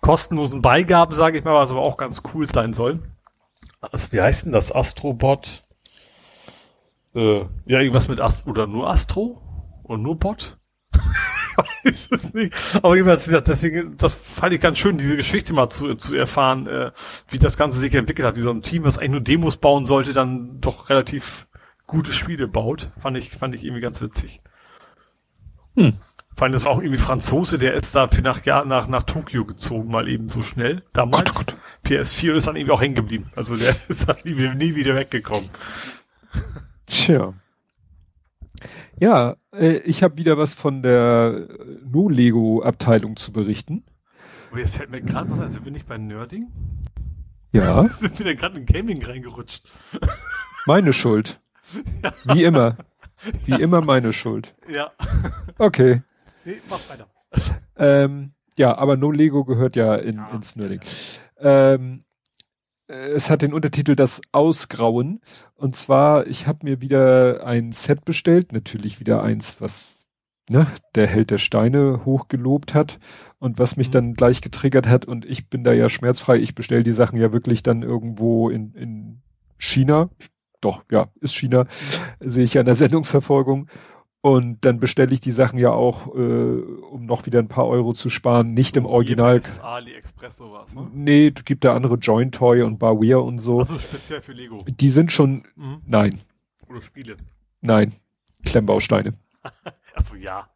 [0.00, 3.00] kostenlosen Beigaben, sage ich mal, was aber auch ganz cool sein soll
[3.92, 4.72] also, wie heißt denn das?
[4.72, 5.62] Astrobot?
[7.14, 9.40] Äh, ja, irgendwas mit Astro, oder nur Astro?
[9.82, 10.58] Und nur Bot?
[11.84, 12.54] ich weiß es nicht.
[12.76, 16.92] Aber jedenfalls, deswegen, das fand ich ganz schön, diese Geschichte mal zu, zu erfahren, äh,
[17.28, 19.86] wie das Ganze sich entwickelt hat, wie so ein Team, das eigentlich nur Demos bauen
[19.86, 21.46] sollte, dann doch relativ
[21.86, 22.90] gute Spiele baut.
[22.98, 24.40] Fand ich, fand ich irgendwie ganz witzig.
[25.76, 25.94] Hm.
[26.36, 29.44] Vor allem, das war auch irgendwie Franzose, der ist da nach, ja, nach, nach Tokio
[29.44, 30.82] gezogen, mal eben so schnell.
[30.92, 31.36] Damals.
[31.36, 31.56] Gott, Gott.
[31.86, 33.24] PS4 ist dann irgendwie auch hängen geblieben.
[33.36, 35.48] Also der ist dann nie, nie wieder weggekommen.
[36.86, 37.34] Tja.
[38.98, 41.48] Ja, äh, ich habe wieder was von der
[41.84, 43.84] No-Lego-Abteilung zu berichten.
[44.50, 46.46] Aber jetzt fällt mir gerade was ein, sind wir nicht bei Nerding?
[47.52, 47.84] Ja.
[47.88, 49.68] sind wir da gerade in Gaming reingerutscht?
[50.66, 51.40] Meine Schuld.
[52.02, 52.34] Ja.
[52.34, 52.76] Wie immer.
[53.44, 54.54] Wie immer meine Schuld.
[54.68, 54.92] Ja.
[55.58, 56.02] Okay.
[56.44, 57.06] Nee, mach weiter.
[57.76, 60.80] Ähm, ja, aber No Lego gehört ja, in, ja, ins Nerding.
[61.40, 61.74] Ja.
[61.74, 62.00] Ähm,
[62.86, 65.20] es hat den Untertitel Das Ausgrauen.
[65.54, 69.92] Und zwar, ich habe mir wieder ein Set bestellt, natürlich wieder eins, was
[70.50, 72.98] ne, der Held der Steine hochgelobt hat
[73.38, 73.92] und was mich mhm.
[73.92, 75.06] dann gleich getriggert hat.
[75.06, 76.36] Und ich bin da ja schmerzfrei.
[76.36, 79.22] Ich bestelle die Sachen ja wirklich dann irgendwo in, in
[79.56, 80.10] China.
[80.64, 81.66] Doch, ja, ist China.
[82.20, 83.68] Sehe ich ja in der Sendungsverfolgung.
[84.22, 87.92] Und dann bestelle ich die Sachen ja auch, äh, um noch wieder ein paar Euro
[87.92, 89.42] zu sparen, nicht im Original.
[89.60, 90.88] AliExpress sowas, ne?
[90.94, 93.58] Nee, gibt da andere Joint Toy und Barwear und so.
[93.58, 94.64] Also speziell für Lego.
[94.66, 95.82] Die sind schon, mhm.
[95.84, 96.18] nein.
[96.66, 97.16] Oder Spiele.
[97.60, 97.92] Nein.
[98.46, 99.12] Klemmbausteine.
[99.94, 100.48] Achso, ja.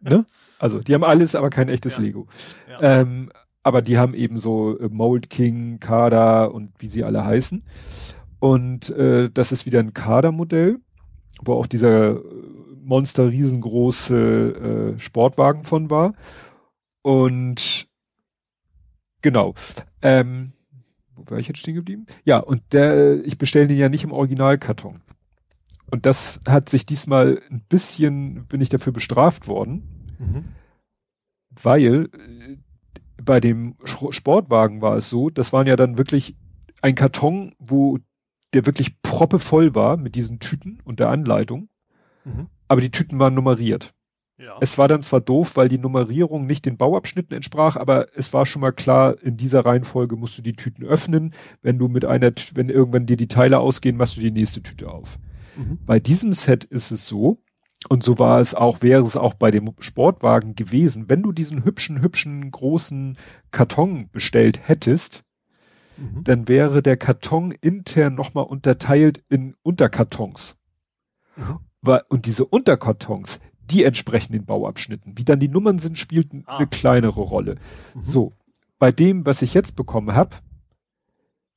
[0.00, 0.26] ne?
[0.58, 2.02] Also, die haben alles, aber kein echtes ja.
[2.02, 2.26] Lego.
[2.68, 3.00] Ja.
[3.00, 3.30] Ähm,
[3.62, 7.62] aber die haben eben so äh, Mold King, Kader und wie sie alle heißen.
[8.42, 10.80] Und äh, das ist wieder ein Kadermodell,
[11.44, 12.20] wo auch dieser
[12.82, 16.14] Monster riesengroße äh, Sportwagen von war.
[17.02, 17.86] Und
[19.20, 19.54] genau.
[20.02, 20.54] Ähm,
[21.14, 22.06] wo war ich jetzt stehen geblieben?
[22.24, 25.02] Ja, und der, ich bestelle den ja nicht im Originalkarton.
[25.92, 30.44] Und das hat sich diesmal ein bisschen, bin ich dafür bestraft worden, mhm.
[31.62, 32.56] weil äh,
[33.22, 36.34] bei dem Sportwagen war es so, das waren ja dann wirklich
[36.80, 37.98] ein Karton, wo
[38.54, 41.68] der wirklich proppevoll war mit diesen Tüten und der Anleitung.
[42.24, 43.92] Mhm aber die Tüten waren nummeriert.
[44.38, 44.56] Ja.
[44.62, 48.46] Es war dann zwar doof, weil die Nummerierung nicht den Bauabschnitten entsprach, aber es war
[48.46, 51.34] schon mal klar, in dieser Reihenfolge musst du die Tüten öffnen.
[51.60, 54.90] Wenn du mit einer, wenn irgendwann dir die Teile ausgehen, machst du die nächste Tüte
[54.90, 55.18] auf.
[55.54, 55.80] Mhm.
[55.84, 57.42] Bei diesem Set ist es so,
[57.90, 61.64] und so war es auch, wäre es auch bei dem Sportwagen gewesen, wenn du diesen
[61.64, 63.18] hübschen, hübschen, großen
[63.50, 65.24] Karton bestellt hättest,
[66.02, 66.24] mhm.
[66.24, 70.58] dann wäre der Karton intern nochmal unterteilt in Unterkartons.
[71.36, 71.58] Mhm
[72.08, 75.18] und diese Unterkartons, die entsprechen den Bauabschnitten.
[75.18, 76.58] Wie dann die Nummern sind, spielt ah.
[76.58, 77.56] eine kleinere Rolle.
[77.94, 78.02] Mhm.
[78.02, 78.32] So,
[78.78, 80.36] bei dem, was ich jetzt bekommen habe,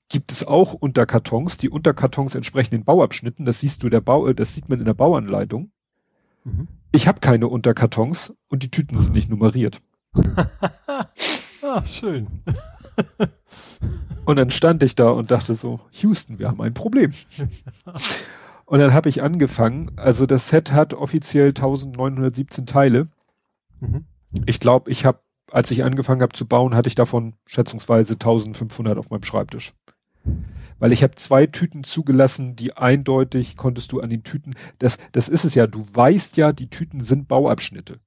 [0.10, 1.58] gibt es auch Unterkartons.
[1.58, 3.46] Die Unterkartons entsprechen den Bauabschnitten.
[3.46, 5.72] Das siehst du der Bau, das sieht man in der Bauanleitung.
[6.44, 6.68] Mhm.
[6.92, 9.82] Ich habe keine Unterkartons und die Tüten sind nicht nummeriert.
[11.62, 12.28] ah, schön.
[14.26, 17.14] und dann stand ich da und dachte so, Houston, wir haben ein Problem.
[18.66, 23.08] Und dann habe ich angefangen, also das Set hat offiziell 1917 Teile.
[23.80, 24.06] Mhm.
[24.46, 25.20] Ich glaube, ich habe,
[25.52, 29.74] als ich angefangen habe zu bauen, hatte ich davon schätzungsweise 1500 auf meinem Schreibtisch.
[30.80, 35.30] Weil ich habe zwei Tüten zugelassen, die eindeutig konntest du an den Tüten, das, das
[35.30, 38.00] ist es ja, du weißt ja, die Tüten sind Bauabschnitte.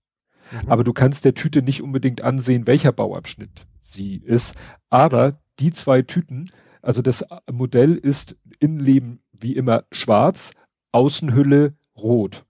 [0.50, 0.68] Mhm.
[0.68, 4.54] Aber du kannst der Tüte nicht unbedingt ansehen, welcher Bauabschnitt sie ist.
[4.90, 6.50] Aber die zwei Tüten,
[6.82, 10.52] also das Modell ist Innenleben wie immer schwarz,
[10.92, 12.44] Außenhülle rot.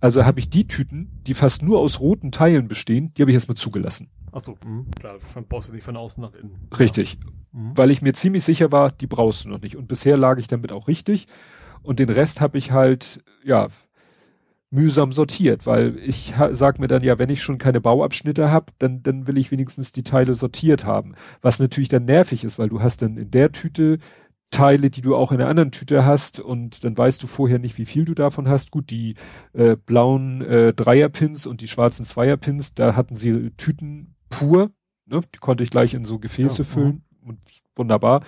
[0.00, 3.34] Also habe ich die Tüten, die fast nur aus roten Teilen bestehen, die habe ich
[3.34, 4.10] erstmal zugelassen.
[4.30, 4.90] Achso, mhm.
[4.98, 6.68] klar, von brauchst du nicht von außen nach innen.
[6.78, 7.18] Richtig.
[7.52, 7.76] Mhm.
[7.76, 9.76] Weil ich mir ziemlich sicher war, die brauchst du noch nicht.
[9.76, 11.26] Und bisher lag ich damit auch richtig.
[11.82, 13.68] Und den Rest habe ich halt, ja,
[14.70, 19.02] mühsam sortiert, weil ich sag mir dann ja, wenn ich schon keine Bauabschnitte habe, dann,
[19.02, 21.14] dann will ich wenigstens die Teile sortiert haben.
[21.40, 23.98] Was natürlich dann nervig ist, weil du hast dann in der Tüte
[24.50, 27.76] Teile, die du auch in der anderen Tüte hast und dann weißt du vorher nicht,
[27.76, 28.70] wie viel du davon hast.
[28.70, 29.14] Gut, die
[29.52, 34.70] äh, blauen äh, Dreierpins und die schwarzen Zweierpins, da hatten sie Tüten pur,
[35.06, 35.20] ne?
[35.34, 37.28] die konnte ich gleich in so Gefäße ja, füllen ja.
[37.28, 37.38] und
[37.78, 38.22] wunderbar.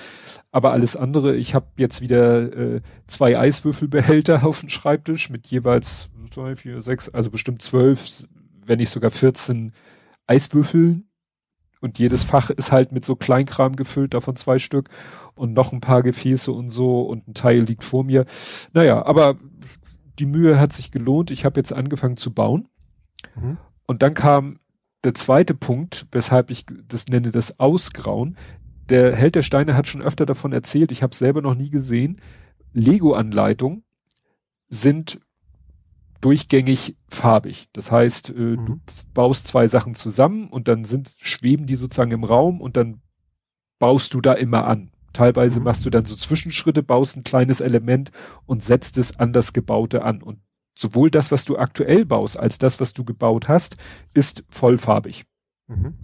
[0.50, 6.10] Aber alles andere, ich habe jetzt wieder äh, zwei Eiswürfelbehälter auf dem Schreibtisch mit jeweils
[6.30, 8.26] zwei, vier, sechs, also bestimmt zwölf,
[8.64, 9.72] wenn nicht sogar 14
[10.26, 11.08] Eiswürfeln
[11.80, 14.90] und jedes Fach ist halt mit so Kleinkram gefüllt, davon zwei Stück
[15.34, 18.26] und noch ein paar Gefäße und so und ein Teil liegt vor mir.
[18.72, 19.36] Naja, aber
[20.18, 21.30] die Mühe hat sich gelohnt.
[21.30, 22.68] Ich habe jetzt angefangen zu bauen.
[23.34, 23.56] Mhm.
[23.86, 24.60] Und dann kam
[25.02, 28.36] der zweite Punkt, weshalb ich das nenne, das Ausgrauen.
[28.90, 32.20] Der Held der Steine hat schon öfter davon erzählt, ich habe selber noch nie gesehen.
[32.72, 33.84] Lego-Anleitungen
[34.68, 35.20] sind
[36.20, 37.68] durchgängig farbig.
[37.72, 38.66] Das heißt, äh, mhm.
[38.66, 38.80] du
[39.14, 43.00] baust zwei Sachen zusammen und dann sind, schweben die sozusagen im Raum und dann
[43.78, 44.90] baust du da immer an.
[45.12, 45.64] Teilweise mhm.
[45.64, 48.10] machst du dann so Zwischenschritte, baust ein kleines Element
[48.46, 50.22] und setzt es an das Gebaute an.
[50.22, 50.40] Und
[50.74, 53.76] sowohl das, was du aktuell baust, als das, was du gebaut hast,
[54.14, 55.24] ist vollfarbig.
[55.68, 55.94] Mhm.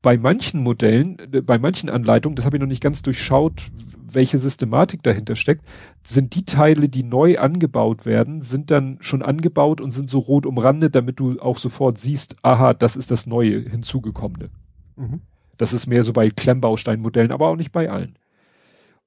[0.00, 4.38] Bei manchen Modellen, äh, bei manchen Anleitungen, das habe ich noch nicht ganz durchschaut, welche
[4.38, 5.64] Systematik dahinter steckt,
[6.02, 10.46] sind die Teile, die neu angebaut werden, sind dann schon angebaut und sind so rot
[10.46, 14.50] umrandet, damit du auch sofort siehst, aha, das ist das neue hinzugekommene.
[14.96, 15.20] Mhm.
[15.56, 18.16] Das ist mehr so bei Klemmbausteinmodellen, aber auch nicht bei allen.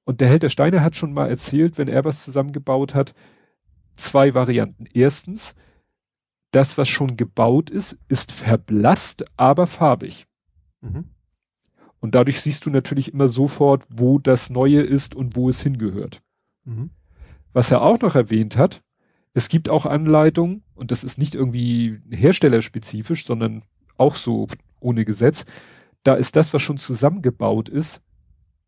[0.04, 3.14] Und der Held der Steine hat schon mal erzählt, wenn er was zusammengebaut hat,
[3.94, 4.86] zwei Varianten.
[4.92, 5.54] Erstens,
[6.50, 10.26] das, was schon gebaut ist, ist verblasst, aber farbig.
[10.82, 11.06] Mhm.
[12.00, 16.20] Und dadurch siehst du natürlich immer sofort, wo das Neue ist und wo es hingehört.
[16.64, 16.90] Mhm.
[17.52, 18.82] Was er auch noch erwähnt hat,
[19.34, 23.62] es gibt auch Anleitungen, und das ist nicht irgendwie herstellerspezifisch, sondern
[23.96, 24.46] auch so
[24.80, 25.44] ohne Gesetz,
[26.02, 28.02] da ist das, was schon zusammengebaut ist,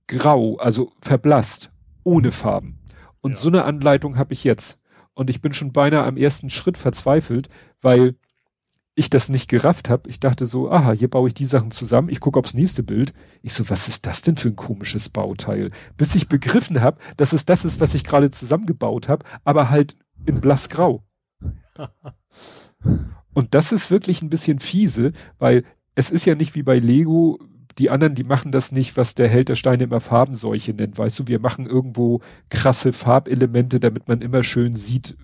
[0.06, 1.70] grau, also verblasst,
[2.04, 2.78] ohne Farben.
[3.20, 3.38] Und ja.
[3.38, 4.78] so eine Anleitung habe ich jetzt.
[5.14, 7.48] Und ich bin schon beinahe am ersten Schritt verzweifelt,
[7.80, 8.16] weil
[8.94, 10.08] ich das nicht gerafft habe.
[10.08, 12.08] Ich dachte so, aha, hier baue ich die Sachen zusammen.
[12.08, 13.12] Ich gucke aufs nächste Bild.
[13.42, 15.70] Ich so, was ist das denn für ein komisches Bauteil?
[15.96, 19.96] Bis ich begriffen habe, dass es das ist, was ich gerade zusammengebaut habe, aber halt
[20.26, 21.02] in blassgrau.
[23.34, 25.64] Und das ist wirklich ein bisschen fiese, weil
[25.96, 27.40] es ist ja nicht wie bei Lego,
[27.78, 30.96] die anderen, die machen das nicht, was der Held der Steine immer Farbenseuche nennt.
[30.96, 35.16] Weißt du, wir machen irgendwo krasse Farbelemente, damit man immer schön sieht,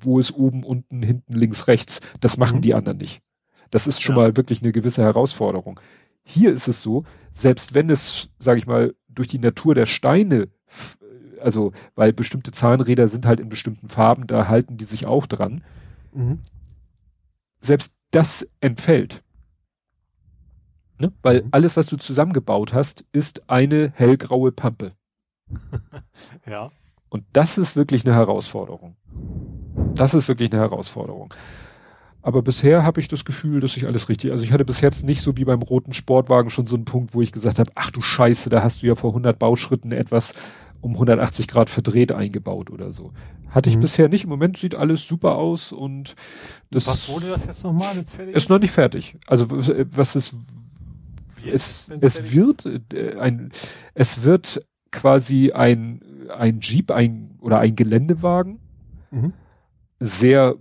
[0.00, 2.00] wo es oben, unten, hinten, links, rechts.
[2.20, 2.62] Das machen mhm.
[2.62, 3.22] die anderen nicht.
[3.70, 4.22] Das ist schon ja.
[4.22, 5.80] mal wirklich eine gewisse Herausforderung.
[6.24, 10.48] Hier ist es so, selbst wenn es, sage ich mal, durch die Natur der Steine,
[11.40, 15.62] also weil bestimmte Zahnräder sind halt in bestimmten Farben, da halten die sich auch dran.
[16.12, 16.40] Mhm.
[17.60, 19.22] Selbst das entfällt.
[20.98, 21.12] Ne?
[21.22, 21.48] Weil mhm.
[21.52, 24.92] alles, was du zusammengebaut hast, ist eine hellgraue Pampe.
[26.46, 26.70] ja.
[27.08, 28.96] Und das ist wirklich eine Herausforderung.
[29.98, 31.34] Das ist wirklich eine Herausforderung.
[32.22, 35.04] Aber bisher habe ich das Gefühl, dass ich alles richtig, also ich hatte bis jetzt
[35.04, 37.90] nicht so wie beim roten Sportwagen schon so einen Punkt, wo ich gesagt habe, ach
[37.90, 40.34] du Scheiße, da hast du ja vor 100 Bauschritten etwas
[40.80, 43.12] um 180 Grad verdreht eingebaut oder so.
[43.48, 43.80] Hatte ich mhm.
[43.80, 44.24] bisher nicht.
[44.24, 46.14] Im Moment sieht alles super aus und
[46.70, 46.86] das.
[46.86, 47.96] Was wurde das jetzt nochmal?
[47.96, 49.16] Jetzt fertig ist noch nicht fertig.
[49.26, 50.34] Also was ist,
[51.50, 53.52] es, es wird äh, ein,
[53.94, 56.02] es wird quasi ein,
[56.36, 58.58] ein Jeep, ein, oder ein Geländewagen.
[59.10, 59.32] Mhm
[60.00, 60.56] sehr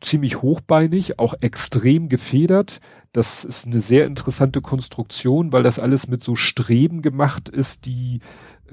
[0.00, 2.80] ziemlich hochbeinig, auch extrem gefedert.
[3.12, 8.18] Das ist eine sehr interessante Konstruktion, weil das alles mit so Streben gemacht ist, die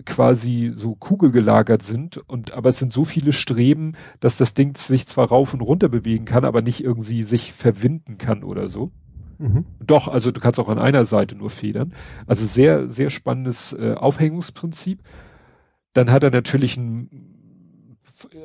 [0.06, 5.06] quasi so kugelgelagert sind und aber es sind so viele Streben, dass das Ding sich
[5.06, 8.92] zwar rauf und runter bewegen kann, aber nicht irgendwie sich verwinden kann oder so.
[9.38, 9.66] Mhm.
[9.80, 11.94] Doch, also du kannst auch an einer Seite nur federn.
[12.26, 15.02] Also sehr, sehr spannendes äh, Aufhängungsprinzip.
[15.94, 17.31] Dann hat er natürlich ein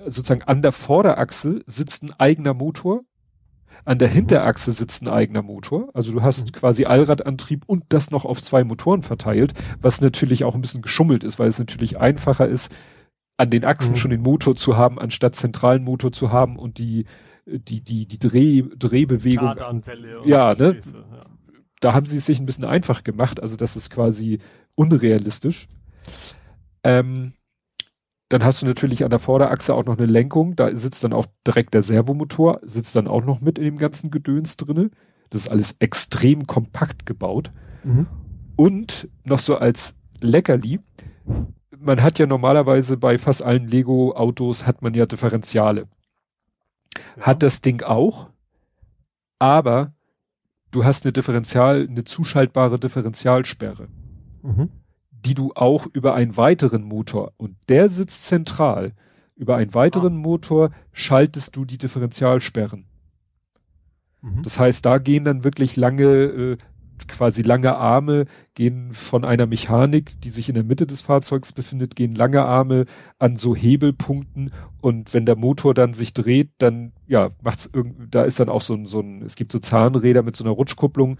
[0.07, 3.03] sozusagen an der Vorderachse sitzt ein eigener Motor,
[3.85, 4.15] an der mhm.
[4.15, 5.91] Hinterachse sitzt ein eigener Motor.
[5.95, 6.53] Also du hast mhm.
[6.53, 11.25] quasi Allradantrieb und das noch auf zwei Motoren verteilt, was natürlich auch ein bisschen geschummelt
[11.25, 12.73] ist, weil es natürlich einfacher ist,
[13.37, 13.97] an den Achsen mhm.
[13.97, 17.05] schon den Motor zu haben, anstatt zentralen Motor zu haben und die
[17.47, 19.47] die, die, die Dreh, Drehbewegung.
[19.47, 20.81] Kardanwelle und Ja, ne?
[21.13, 21.27] Ja.
[21.81, 24.41] da haben sie es sich ein bisschen einfach gemacht, also das ist quasi
[24.75, 25.69] unrealistisch.
[26.83, 27.35] Ähm,
[28.29, 31.27] dann hast du natürlich an der Vorderachse auch noch eine Lenkung, da sitzt dann auch
[31.47, 34.91] direkt der Servomotor, sitzt dann auch noch mit in dem ganzen Gedöns drinne.
[35.31, 37.53] Das ist alles extrem kompakt gebaut.
[37.85, 38.07] Mhm.
[38.57, 40.81] Und noch so als Leckerli,
[41.79, 45.87] man hat ja normalerweise bei fast allen Lego-Autos hat man ja Differentiale.
[47.21, 48.31] Hat das Ding auch,
[49.39, 49.93] aber
[50.71, 53.89] du hast eine Differential, eine zuschaltbare Differentialsperre,
[54.43, 54.71] Mhm.
[55.27, 58.93] Die du auch über einen weiteren Motor und der sitzt zentral.
[59.35, 62.87] Über einen weiteren Motor schaltest du die Differentialsperren.
[64.23, 64.43] Mhm.
[64.43, 66.57] Das heißt, da gehen dann wirklich lange, äh,
[67.09, 71.97] quasi lange Arme, gehen von einer Mechanik, die sich in der Mitte des Fahrzeugs befindet,
[71.97, 72.87] gehen lange Arme
[73.19, 78.23] an so Hebelpunkten und wenn der Motor dann sich dreht, dann, ja, macht's irgend, da
[78.23, 81.19] ist dann auch so ein, so ein, es gibt so Zahnräder mit so einer Rutschkupplung,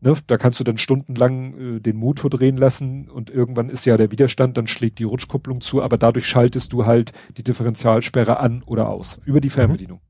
[0.00, 3.96] ne, da kannst du dann stundenlang äh, den Motor drehen lassen und irgendwann ist ja
[3.96, 8.62] der Widerstand, dann schlägt die Rutschkupplung zu, aber dadurch schaltest du halt die Differentialsperre an
[8.64, 10.00] oder aus, über die Fernbedienung.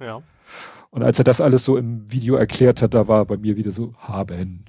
[0.00, 0.22] Ja.
[0.90, 3.72] Und als er das alles so im Video erklärt hat, da war bei mir wieder
[3.72, 4.64] so, haben.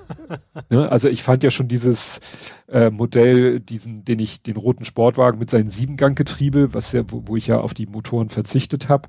[0.70, 0.90] ne?
[0.90, 5.50] Also ich fand ja schon dieses äh, Modell, diesen, den ich, den roten Sportwagen mit
[5.50, 9.08] seinen Siebenganggetriebe, was ja, wo, wo ich ja auf die Motoren verzichtet habe.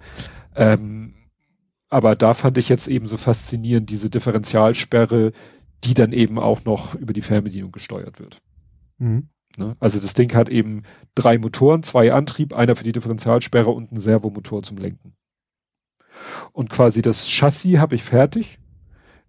[0.56, 1.14] Ähm,
[1.92, 5.34] aber da fand ich jetzt eben so faszinierend diese Differentialsperre,
[5.84, 8.42] die dann eben auch noch über die Fernbedienung gesteuert wird.
[8.98, 9.28] Mhm.
[9.58, 9.76] Ne?
[9.82, 10.84] Also das Ding hat eben
[11.16, 15.16] drei Motoren, zwei Antrieb, einer für die Differentialsperre und einen Servomotor zum Lenken.
[16.54, 18.60] Und quasi das Chassis habe ich fertig.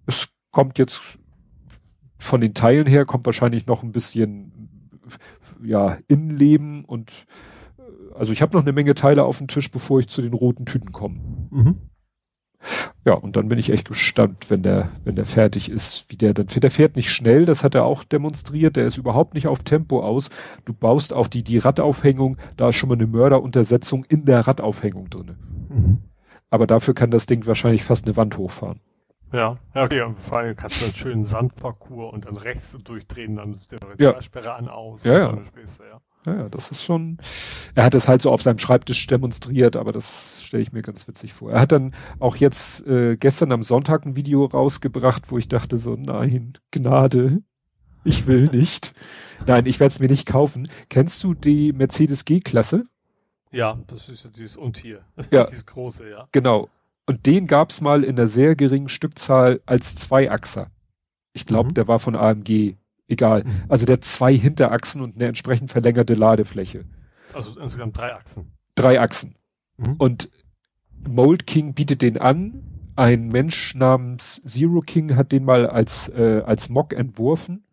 [0.06, 1.00] Es kommt jetzt
[2.18, 5.00] von den Teilen her, kommt wahrscheinlich noch ein bisschen
[5.64, 7.26] ja, Innenleben und
[7.78, 10.32] äh, also ich habe noch eine Menge Teile auf dem Tisch, bevor ich zu den
[10.32, 11.18] roten Tüten komme.
[11.50, 11.91] Mhm.
[13.04, 16.34] Ja, und dann bin ich echt gespannt, wenn der, wenn der fertig ist, wie der
[16.34, 16.62] dann fährt.
[16.62, 18.76] Der fährt nicht schnell, das hat er auch demonstriert.
[18.76, 20.30] Der ist überhaupt nicht auf Tempo aus.
[20.64, 25.10] Du baust auch die, die Radaufhängung, da ist schon mal eine Mörderuntersetzung in der Radaufhängung
[25.10, 25.36] drinne.
[25.68, 25.98] Mhm.
[26.50, 28.80] Aber dafür kann das Ding wahrscheinlich fast eine Wand hochfahren.
[29.32, 33.54] Ja, ja, okay, vor allem kannst du einen schönen Sandparcours und dann rechts durchdrehen, dann
[33.54, 35.04] ist der Sperre an aus.
[35.04, 35.30] Ja, und ja.
[35.30, 36.00] so Späße, ja.
[36.26, 37.18] Ja, ja, das ist schon.
[37.74, 41.08] Er hat es halt so auf seinem Schreibtisch demonstriert, aber das stelle ich mir ganz
[41.08, 41.50] witzig vor.
[41.52, 45.78] Er hat dann auch jetzt äh, gestern am Sonntag ein Video rausgebracht, wo ich dachte
[45.78, 47.42] so, nein, Gnade,
[48.04, 48.94] ich will nicht.
[49.46, 50.68] nein, ich werde es mir nicht kaufen.
[50.90, 52.84] Kennst du die Mercedes G-Klasse?
[53.50, 55.00] Ja, das ist ja dieses Untier.
[55.32, 55.44] Ja.
[55.46, 56.28] dieses große, ja.
[56.32, 56.68] Genau.
[57.06, 60.70] Und den gab's mal in einer sehr geringen Stückzahl als Zweiachser.
[61.32, 61.74] Ich glaube, Mhm.
[61.74, 62.76] der war von AMG.
[63.12, 63.44] Egal.
[63.44, 63.64] Mhm.
[63.68, 66.86] Also der hat zwei Hinterachsen und eine entsprechend verlängerte Ladefläche.
[67.34, 68.52] Also insgesamt drei Achsen.
[68.74, 69.34] Drei Achsen.
[69.76, 69.96] Mhm.
[69.98, 70.30] Und
[71.06, 72.62] Mold King bietet den an.
[72.96, 77.64] Ein Mensch namens Zero King hat den mal als, äh, als Mock entworfen.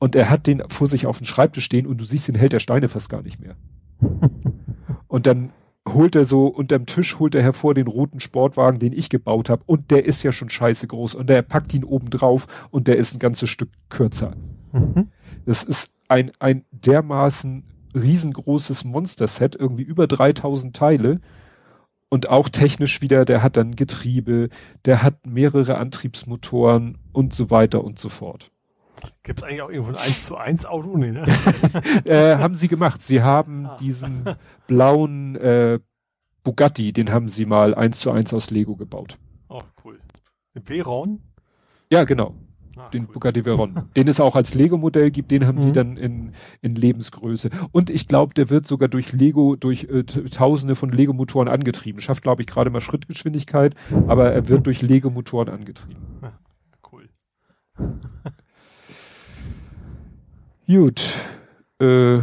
[0.00, 2.52] Und er hat den vor sich auf dem Schreibtisch stehen und du siehst den Held
[2.52, 3.56] der Steine fast gar nicht mehr.
[5.08, 5.50] Und dann
[5.94, 9.62] holt er so unterm Tisch, holt er hervor den roten Sportwagen, den ich gebaut habe.
[9.66, 11.14] Und der ist ja schon scheiße groß.
[11.14, 14.34] Und er packt ihn oben drauf und der ist ein ganzes Stück kürzer.
[14.72, 15.08] Mhm.
[15.46, 21.20] Das ist ein, ein dermaßen riesengroßes Monster-Set, irgendwie über 3000 Teile.
[22.10, 24.48] Und auch technisch wieder, der hat dann Getriebe,
[24.86, 28.50] der hat mehrere Antriebsmotoren und so weiter und so fort.
[29.22, 30.96] Gibt es eigentlich auch irgendwo ein 1 zu 1 Auto?
[30.96, 31.24] Nee, ne?
[32.04, 33.02] äh, haben sie gemacht.
[33.02, 33.76] Sie haben Ah.
[33.76, 34.24] diesen
[34.66, 35.78] blauen äh,
[36.44, 39.18] Bugatti, den haben sie mal eins zu eins aus Lego gebaut.
[39.48, 39.98] Oh, cool.
[40.54, 41.20] Ein Veyron?
[41.90, 42.34] Ja, genau.
[42.78, 43.14] Ah, Den cool.
[43.14, 43.88] Bugatti Veyron.
[43.96, 45.72] den es auch als Lego-Modell gibt, den haben sie Mhm.
[45.74, 47.50] dann in, in Lebensgröße.
[47.72, 52.00] Und ich glaube, der wird sogar durch Lego, durch äh, tausende von Lego-Motoren angetrieben.
[52.00, 53.74] Schafft, glaube ich, gerade mal Schrittgeschwindigkeit,
[54.06, 56.02] aber er wird durch Lego-Motoren angetrieben.
[56.90, 57.08] Cool.
[60.68, 61.14] Gut.
[61.80, 62.18] Äh,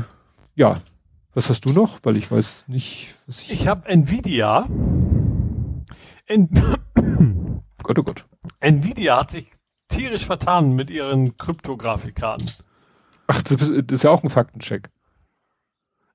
[0.55, 0.81] ja.
[1.33, 1.97] Was hast du noch?
[2.03, 3.51] Weil ich weiß nicht, was ich.
[3.51, 4.69] Ich habe Nvidia.
[6.27, 6.49] En
[7.83, 8.25] Gott, oh Gott.
[8.59, 9.51] Nvidia hat sich
[9.89, 12.49] tierisch vertan mit ihren Kryptografikkarten.
[13.27, 14.89] Ach, das ist das ist ja auch ein Faktencheck.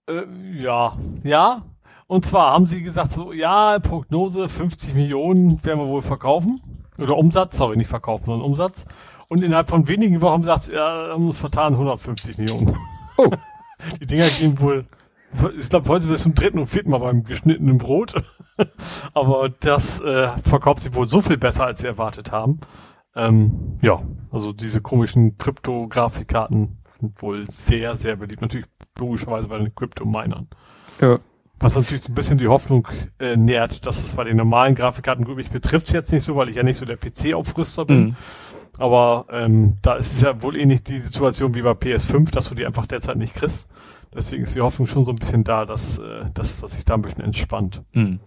[0.09, 0.23] Äh,
[0.57, 1.63] ja, ja.
[2.07, 6.61] Und zwar haben sie gesagt so, ja, Prognose 50 Millionen werden wir wohl verkaufen.
[6.99, 8.85] Oder Umsatz, sorry, nicht verkaufen, sondern Umsatz.
[9.31, 12.77] Und innerhalb von wenigen Wochen sagt sie, ja, haben uns vertan 150 Millionen.
[13.17, 13.31] Oh.
[14.01, 14.87] Die Dinger gehen wohl,
[15.57, 18.15] ich glaube, heute bis zum dritten und vierten Mal beim geschnittenen Brot.
[19.15, 22.59] Aber das äh, verkauft sich wohl so viel besser, als sie erwartet haben.
[23.15, 24.03] Ähm, ja,
[24.33, 28.43] also diese komischen Kryptografikkarten sind wohl sehr, sehr beliebt.
[28.43, 28.67] Natürlich
[28.99, 30.49] logischerweise bei den Kryptominern.
[31.01, 31.21] Ja.
[31.61, 32.89] Was natürlich ein bisschen die Hoffnung
[33.21, 36.35] äh, nährt, dass es bei den normalen Grafikkarten gut, mich betrifft es jetzt nicht so,
[36.35, 38.01] weil ich ja nicht so der PC-Aufrüster bin.
[38.01, 38.17] Mhm.
[38.81, 42.55] Aber ähm, da ist es ja wohl ähnlich die Situation wie bei PS5, dass du
[42.55, 43.69] die einfach derzeit nicht kriegst.
[44.15, 46.95] Deswegen ist die Hoffnung schon so ein bisschen da, dass, äh, dass, dass sich da
[46.95, 47.83] ein bisschen entspannt.
[47.93, 48.21] Mhm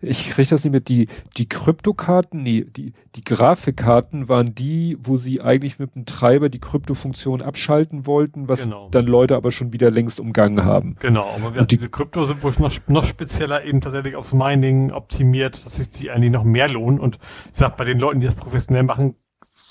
[0.00, 5.16] ich kriege das nicht mehr, die, die Kryptokarten, nee, die, die Grafikkarten waren die, wo
[5.16, 8.88] sie eigentlich mit dem Treiber die Kryptofunktion abschalten wollten, was genau.
[8.90, 10.96] dann Leute aber schon wieder längst umgangen haben.
[11.00, 14.92] Genau, aber wir, die, diese Krypto sind wohl noch, noch spezieller eben tatsächlich aufs Mining
[14.92, 17.18] optimiert, dass sich die eigentlich noch mehr lohnen und
[17.50, 19.16] ich sag, bei den Leuten, die das professionell machen,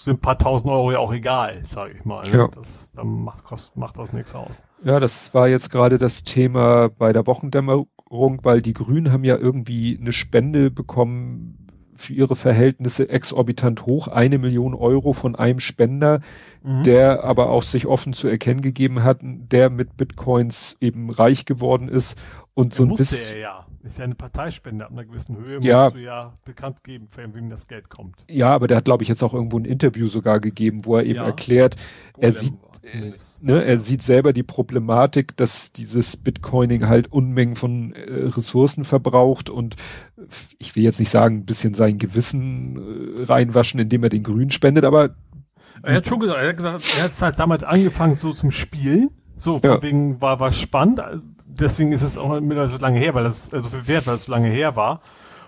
[0.08, 2.24] sind ein paar tausend Euro ja auch egal, sage ich mal.
[2.30, 2.38] Ne?
[2.38, 2.48] Ja.
[2.48, 3.44] Das, dann macht,
[3.76, 4.66] macht das nichts aus.
[4.84, 9.36] Ja, das war jetzt gerade das Thema bei der Wochendämmerung weil die Grünen haben ja
[9.36, 16.22] irgendwie eine Spende bekommen für ihre Verhältnisse exorbitant hoch, eine Million Euro von einem Spender,
[16.64, 16.84] mhm.
[16.84, 21.90] der aber auch sich offen zu erkennen gegeben hat, der mit Bitcoins eben reich geworden
[21.90, 22.18] ist
[22.54, 23.42] und so ein bisschen.
[23.42, 23.67] ja.
[23.88, 25.86] Ist ja eine Parteispende ab einer gewissen Höhe, ja.
[25.86, 28.26] musst du ja bekannt geben, für wem das Geld kommt.
[28.30, 31.06] Ja, aber der hat, glaube ich, jetzt auch irgendwo ein Interview sogar gegeben, wo er
[31.06, 31.26] eben ja.
[31.26, 31.78] erklärt,
[32.18, 37.94] er sieht, äh, ne, er sieht selber die Problematik, dass dieses Bitcoining halt Unmengen von
[37.94, 39.78] äh, Ressourcen verbraucht und
[40.58, 44.50] ich will jetzt nicht sagen, ein bisschen sein Gewissen äh, reinwaschen, indem er den Grün
[44.50, 45.16] spendet, aber
[45.82, 49.12] er hat schon gesagt, er hat gesagt, er hat halt damals angefangen so zum Spielen,
[49.38, 49.82] so von ja.
[49.82, 51.00] wegen war war spannend,
[51.60, 54.26] deswegen ist es auch mittlerweile so lange her, weil das also viel wert, weil es
[54.26, 55.02] so lange her war.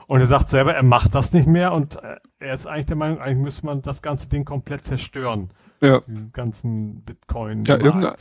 [0.08, 2.96] Und er sagt selber, er macht das nicht mehr und äh, er ist eigentlich der
[2.96, 5.52] Meinung, eigentlich müsste man das ganze Ding komplett zerstören.
[5.82, 6.02] Ja.
[6.08, 7.62] Diesen ganzen Bitcoin.
[7.62, 8.16] Ja, irgendein,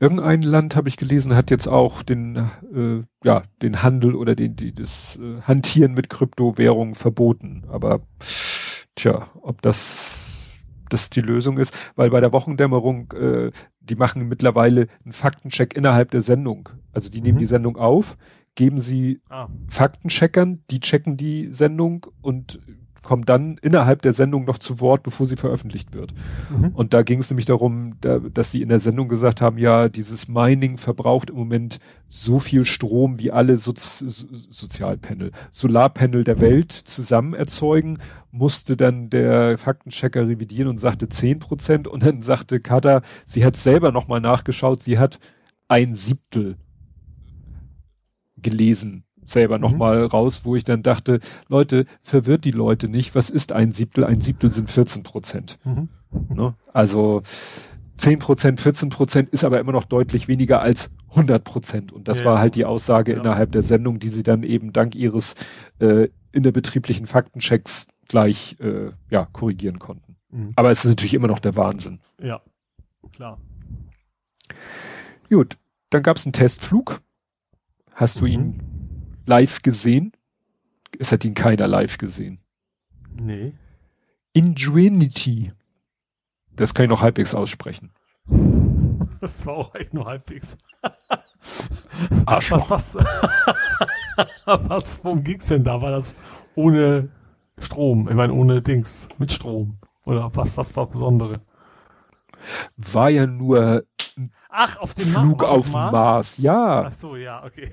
[0.00, 2.36] irgendein Land habe ich gelesen, hat jetzt auch den,
[2.74, 7.64] äh, ja, den Handel oder den, die, das äh, Hantieren mit Kryptowährungen verboten.
[7.68, 8.00] Aber
[8.96, 10.23] tja, ob das
[10.94, 13.50] das die Lösung ist, weil bei der Wochendämmerung, äh,
[13.80, 16.68] die machen mittlerweile einen Faktencheck innerhalb der Sendung.
[16.92, 17.40] Also die nehmen mhm.
[17.40, 18.16] die Sendung auf,
[18.54, 19.48] geben sie ah.
[19.68, 22.60] Faktencheckern, die checken die Sendung und
[23.04, 26.12] kommen dann innerhalb der Sendung noch zu Wort, bevor sie veröffentlicht wird.
[26.50, 26.68] Mhm.
[26.74, 29.88] Und da ging es nämlich darum, da, dass sie in der Sendung gesagt haben, ja,
[29.88, 34.06] dieses Mining verbraucht im Moment so viel Strom, wie alle Sozi
[34.50, 37.98] Sozialpanel, Solarpanel der Welt zusammen erzeugen,
[38.30, 43.56] musste dann der Faktenchecker revidieren und sagte zehn Prozent und dann sagte Kata, sie hat
[43.56, 45.20] selber nochmal nachgeschaut, sie hat
[45.68, 46.56] ein Siebtel
[48.36, 49.62] gelesen selber mhm.
[49.62, 54.04] nochmal raus, wo ich dann dachte, Leute, verwirrt die Leute nicht, was ist ein Siebtel?
[54.04, 55.58] Ein Siebtel sind 14 Prozent.
[55.64, 55.88] Mhm.
[56.34, 56.54] Ne?
[56.72, 57.22] Also
[57.96, 61.92] 10 Prozent, 14 Prozent ist aber immer noch deutlich weniger als 100 Prozent.
[61.92, 62.26] Und das ja.
[62.26, 63.20] war halt die Aussage ja.
[63.20, 65.34] innerhalb der Sendung, die sie dann eben dank ihres
[65.78, 70.16] äh, innerbetrieblichen Faktenchecks gleich äh, ja, korrigieren konnten.
[70.30, 70.52] Mhm.
[70.56, 72.00] Aber es ist natürlich immer noch der Wahnsinn.
[72.20, 72.40] Ja,
[73.12, 73.38] klar.
[75.30, 75.56] Gut,
[75.90, 77.00] dann gab es einen Testflug.
[77.92, 78.30] Hast du mhm.
[78.30, 78.73] ihn
[79.26, 80.12] live gesehen?
[80.98, 82.40] Es hat ihn keiner live gesehen.
[83.14, 83.52] Nee.
[84.32, 85.52] Ingenuity.
[86.56, 87.92] Das kann ich noch halbwegs aussprechen.
[89.20, 90.58] Das war auch echt nur halbwegs.
[92.26, 92.68] Arschloch.
[92.68, 95.80] Was, was, was, worum ging's denn da?
[95.80, 96.14] War das
[96.54, 97.08] ohne
[97.58, 98.06] Strom?
[98.08, 99.78] Ich meine, ohne Dings, mit Strom.
[100.04, 101.40] Oder was, was war Besondere?
[102.76, 103.84] War ja nur
[104.50, 105.92] Ach, auf dem Flug Ma auf, Mars?
[105.92, 106.82] Mars, ja.
[106.82, 107.72] Ach so, ja, okay.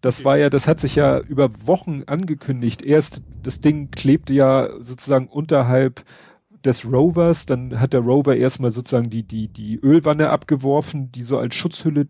[0.00, 2.82] Das war ja, das hat sich ja über Wochen angekündigt.
[2.82, 6.04] Erst das Ding klebte ja sozusagen unterhalb
[6.64, 11.38] des Rovers, dann hat der Rover erstmal sozusagen die, die, die Ölwanne abgeworfen, die so
[11.38, 12.08] als Schutzhülle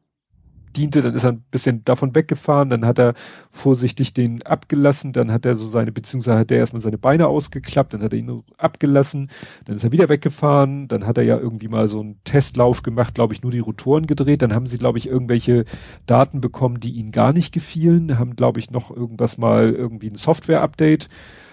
[0.77, 3.15] diente, dann ist er ein bisschen davon weggefahren, dann hat er
[3.51, 7.95] vorsichtig den abgelassen, dann hat er so seine, beziehungsweise hat er erstmal seine Beine ausgeklappt,
[7.95, 9.31] dann hat er ihn abgelassen,
[9.65, 13.15] dann ist er wieder weggefahren, dann hat er ja irgendwie mal so einen Testlauf gemacht,
[13.15, 15.65] glaube ich, nur die Rotoren gedreht, dann haben sie, glaube ich, irgendwelche
[16.07, 20.17] Daten bekommen, die ihnen gar nicht gefielen, haben, glaube ich, noch irgendwas mal irgendwie ein
[20.17, 21.09] Software-Update,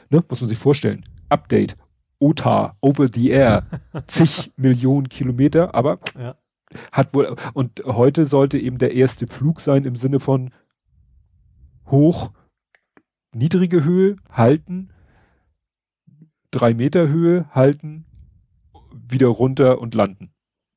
[0.10, 1.04] ne, muss man sich vorstellen.
[1.30, 1.76] Update,
[2.20, 3.66] OTA, over the air,
[4.08, 6.36] zig Millionen Kilometer, aber ja
[6.92, 10.52] hat wohl, und heute sollte eben der erste Flug sein im Sinne von
[11.90, 12.32] hoch,
[13.34, 14.90] niedrige Höhe, halten,
[16.52, 18.06] drei Meter Höhe, halten,
[18.94, 20.32] wieder runter und landen.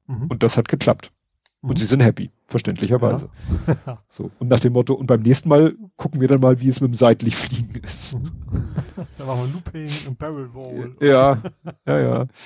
[0.07, 0.26] Mhm.
[0.28, 1.12] Und das hat geklappt.
[1.60, 1.76] Und mhm.
[1.76, 3.28] sie sind happy, verständlicherweise.
[3.66, 4.02] Ja.
[4.08, 4.31] so.
[4.39, 6.92] Und nach dem Motto, und beim nächsten Mal gucken wir dann mal, wie es mit
[6.92, 8.18] dem seitlich fliegen ist.
[8.18, 8.31] Mhm.
[9.18, 10.97] da machen wir Looping und Barrel Roll.
[11.00, 11.42] Ja,
[11.86, 12.26] ja, ja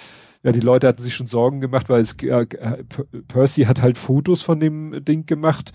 [0.42, 2.46] ja, die Leute hatten sich schon Sorgen gemacht, weil es, äh,
[3.28, 5.72] Percy hat halt Fotos von dem Ding gemacht,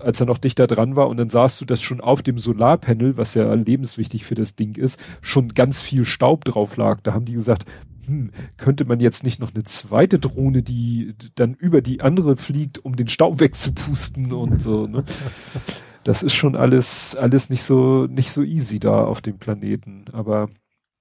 [0.00, 3.16] als er noch dichter dran war und dann sahst du, dass schon auf dem Solarpanel,
[3.16, 7.00] was ja lebenswichtig für das Ding ist, schon ganz viel Staub drauf lag.
[7.02, 7.64] Da haben die gesagt,
[8.06, 12.84] hm, könnte man jetzt nicht noch eine zweite Drohne, die dann über die andere fliegt,
[12.84, 15.04] um den Staub wegzupusten und so, ne?
[16.04, 20.06] das ist schon alles, alles nicht so, nicht so easy da auf dem Planeten.
[20.12, 20.48] Aber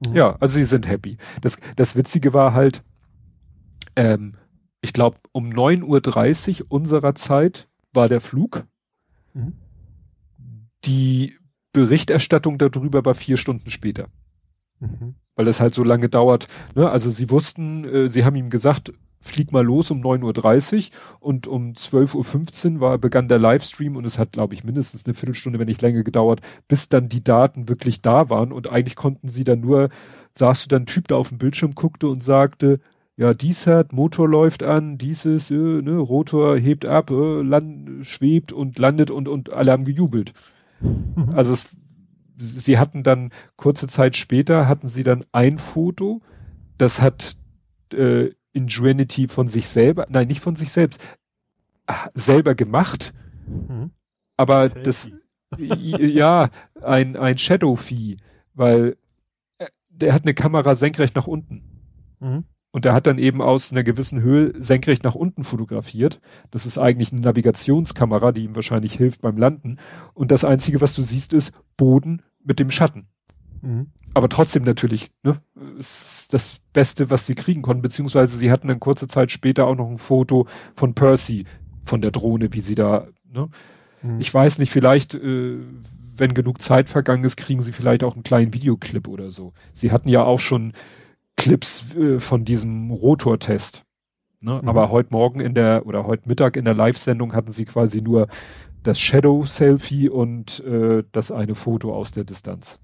[0.05, 0.15] mhm.
[0.15, 1.17] ja, also sie sind happy.
[1.41, 2.83] Das, das Witzige war halt,
[3.97, 4.35] ähm,
[4.79, 8.65] ich glaube, um 9.30 Uhr unserer Zeit war der Flug.
[9.33, 9.53] Mhm.
[10.85, 11.35] Die
[11.73, 14.07] Berichterstattung darüber war vier Stunden später.
[14.79, 15.15] Mhm.
[15.35, 16.47] Weil das halt so lange dauert.
[16.75, 16.89] Ne?
[16.89, 21.47] Also sie wussten, äh, sie haben ihm gesagt, flieg mal los um 9.30 Uhr und
[21.47, 25.57] um 12.15 Uhr war, begann der Livestream und es hat, glaube ich, mindestens eine Viertelstunde,
[25.57, 29.43] wenn nicht länger gedauert, bis dann die Daten wirklich da waren und eigentlich konnten sie
[29.43, 29.89] dann nur,
[30.35, 32.79] saß du dann ein Typ da auf dem Bildschirm, guckte und sagte,
[33.17, 38.53] ja, dies hat, Motor läuft an, dieses, äh, ne, Rotor hebt ab, äh, land, schwebt
[38.53, 40.33] und landet und, und alle haben gejubelt.
[40.79, 41.31] Mhm.
[41.33, 41.75] Also es,
[42.37, 46.21] sie hatten dann, kurze Zeit später, hatten sie dann ein Foto,
[46.77, 47.35] das hat
[47.91, 51.01] äh, Ingenuity von sich selber, nein, nicht von sich selbst,
[51.87, 53.15] ah, selber gemacht.
[53.47, 53.89] Mhm.
[54.37, 54.83] Aber Selfie.
[54.83, 55.11] das,
[55.57, 56.49] ja,
[56.83, 58.17] ein, ein Shadow-Vieh,
[58.53, 58.95] weil
[59.57, 61.63] äh, der hat eine Kamera senkrecht nach unten.
[62.19, 62.43] Mhm.
[62.71, 66.19] Und der hat dann eben aus einer gewissen Höhe senkrecht nach unten fotografiert.
[66.51, 69.77] Das ist eigentlich eine Navigationskamera, die ihm wahrscheinlich hilft beim Landen.
[70.13, 73.07] Und das Einzige, was du siehst, ist Boden mit dem Schatten.
[73.61, 73.87] Mhm
[74.17, 75.39] aber trotzdem natürlich, ne,
[75.77, 79.75] ist das Beste, was sie kriegen konnten, beziehungsweise sie hatten dann kurze Zeit später auch
[79.75, 81.45] noch ein Foto von Percy,
[81.85, 83.49] von der Drohne, wie sie da, ne.
[84.01, 84.19] Mhm.
[84.19, 85.57] Ich weiß nicht, vielleicht, äh,
[86.15, 89.53] wenn genug Zeit vergangen ist, kriegen sie vielleicht auch einen kleinen Videoclip oder so.
[89.71, 90.73] Sie hatten ja auch schon
[91.37, 93.83] Clips äh, von diesem Rotortest.
[94.41, 94.59] Ne?
[94.61, 94.67] Mhm.
[94.67, 98.27] Aber heute Morgen in der, oder heute Mittag in der Live-Sendung hatten sie quasi nur
[98.83, 102.79] das Shadow-Selfie und äh, das eine Foto aus der Distanz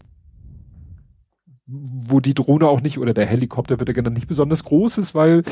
[1.65, 5.15] wo die Drohne auch nicht, oder der Helikopter wird ja genannt, nicht besonders groß ist,
[5.15, 5.43] weil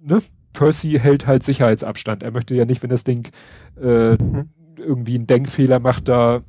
[0.00, 2.22] ne, Percy hält halt Sicherheitsabstand.
[2.22, 3.28] Er möchte ja nicht, wenn das Ding
[3.80, 4.50] äh, mhm.
[4.76, 6.42] irgendwie einen Denkfehler macht, da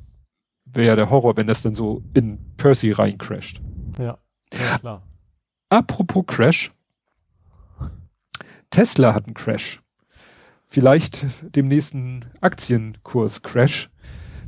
[0.64, 3.60] wäre ja der Horror, wenn das dann so in Percy reincrasht.
[3.98, 4.18] Ja,
[4.52, 5.02] ja klar.
[5.72, 6.70] Apropos Crash.
[8.68, 9.80] Tesla hat einen Crash.
[10.66, 11.24] Vielleicht
[11.56, 13.88] dem nächsten Aktienkurs Crash,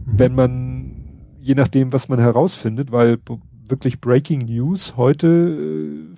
[0.05, 0.19] mhm.
[0.19, 3.19] wenn man, je nachdem, was man herausfindet, weil
[3.67, 4.99] wirklich Breaking News.
[4.99, 6.15] Heute äh,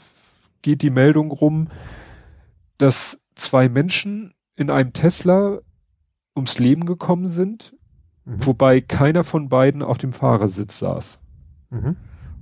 [0.63, 1.69] geht die Meldung rum,
[2.77, 5.61] dass zwei Menschen in einem Tesla
[6.35, 7.77] ums Leben gekommen sind,
[8.25, 8.45] mhm.
[8.45, 11.21] wobei keiner von beiden auf dem Fahrersitz saß.
[11.71, 11.95] Mhm.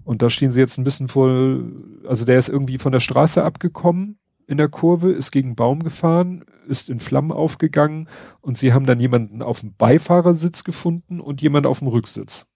[0.05, 1.61] Und da stehen sie jetzt ein bisschen vor,
[2.07, 5.83] also der ist irgendwie von der Straße abgekommen in der Kurve, ist gegen einen Baum
[5.83, 8.09] gefahren, ist in Flammen aufgegangen
[8.43, 12.47] und sie haben dann jemanden auf dem Beifahrersitz gefunden und jemand auf dem Rücksitz.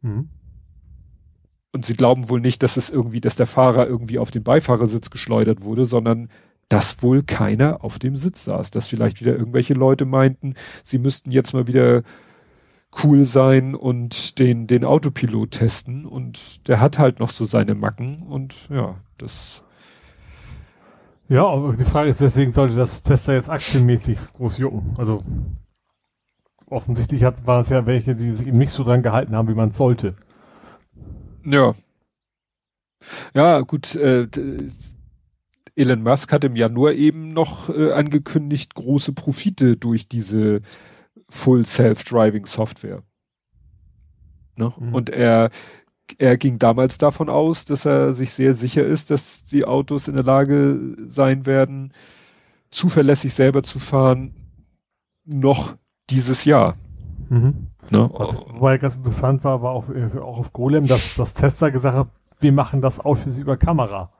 [0.00, 0.30] Mhm
[1.72, 5.10] und sie glauben wohl nicht, dass es irgendwie, dass der Fahrer irgendwie auf den Beifahrersitz
[5.10, 6.28] geschleudert wurde, sondern
[6.68, 8.70] dass wohl keiner auf dem Sitz saß.
[8.70, 12.02] Dass vielleicht wieder irgendwelche Leute meinten, sie müssten jetzt mal wieder
[13.02, 18.22] cool sein und den, den Autopilot testen und der hat halt noch so seine Macken
[18.22, 19.64] und ja, das.
[21.28, 24.94] Ja, aber die Frage ist, deswegen sollte das Tester jetzt aktienmäßig groß jucken.
[24.98, 25.18] Also
[26.66, 29.54] offensichtlich hat, war es ja welche, die sich eben nicht so dran gehalten haben, wie
[29.54, 30.14] man sollte.
[31.44, 31.74] Ja.
[33.34, 34.28] Ja, gut, äh,
[35.74, 40.60] Elon Musk hat im Januar eben noch äh, angekündigt, große Profite durch diese
[41.32, 43.02] Full Self-Driving Software.
[44.56, 44.72] Ne?
[44.78, 44.94] Mhm.
[44.94, 45.48] Und er,
[46.18, 50.14] er ging damals davon aus, dass er sich sehr sicher ist, dass die Autos in
[50.14, 51.94] der Lage sein werden,
[52.70, 54.34] zuverlässig selber zu fahren,
[55.24, 55.74] noch
[56.10, 56.76] dieses Jahr.
[57.30, 57.68] Mhm.
[57.90, 58.10] Ne?
[58.12, 61.96] Was, wobei ganz interessant war, war auch, äh, auch auf Golem, dass das Tester gesagt
[61.96, 62.08] hat,
[62.40, 64.12] wir machen das ausschließlich über Kamera.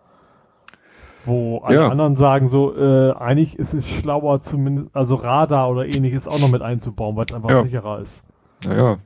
[1.25, 1.89] Wo alle ja.
[1.89, 6.51] anderen sagen so, äh, eigentlich ist es schlauer, zumindest, also Radar oder ähnliches auch noch
[6.51, 7.63] mit einzubauen, weil es einfach ja.
[7.63, 8.25] sicherer ist.
[8.65, 8.99] Naja.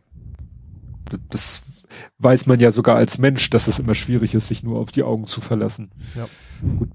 [1.28, 1.62] Das
[2.18, 5.02] weiß man ja sogar als Mensch, dass es immer schwierig ist, sich nur auf die
[5.02, 5.90] Augen zu verlassen.
[6.14, 6.26] Ja.
[6.78, 6.88] Gut,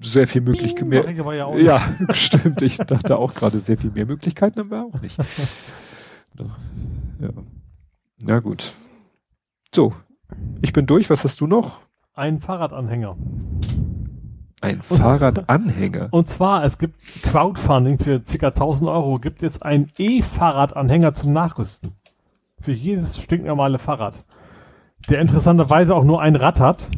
[0.00, 0.92] sehr viel Möglichkeiten.
[0.92, 2.62] Ja, ja stimmt.
[2.62, 5.16] Ich dachte auch gerade, sehr viel mehr Möglichkeiten haben wir auch nicht.
[7.20, 7.28] Ja.
[8.20, 8.72] Na gut.
[9.72, 9.94] So,
[10.60, 11.08] ich bin durch.
[11.10, 11.80] Was hast du noch?
[12.14, 13.16] Ein Fahrradanhänger.
[14.62, 16.08] Ein und, Fahrradanhänger?
[16.12, 18.46] Und zwar, es gibt Crowdfunding für ca.
[18.48, 21.92] 1000 Euro, gibt es einen E-Fahrradanhänger zum Nachrüsten.
[22.60, 24.24] Für jedes stinknormale Fahrrad.
[25.10, 26.88] Der interessanterweise auch nur ein Rad hat.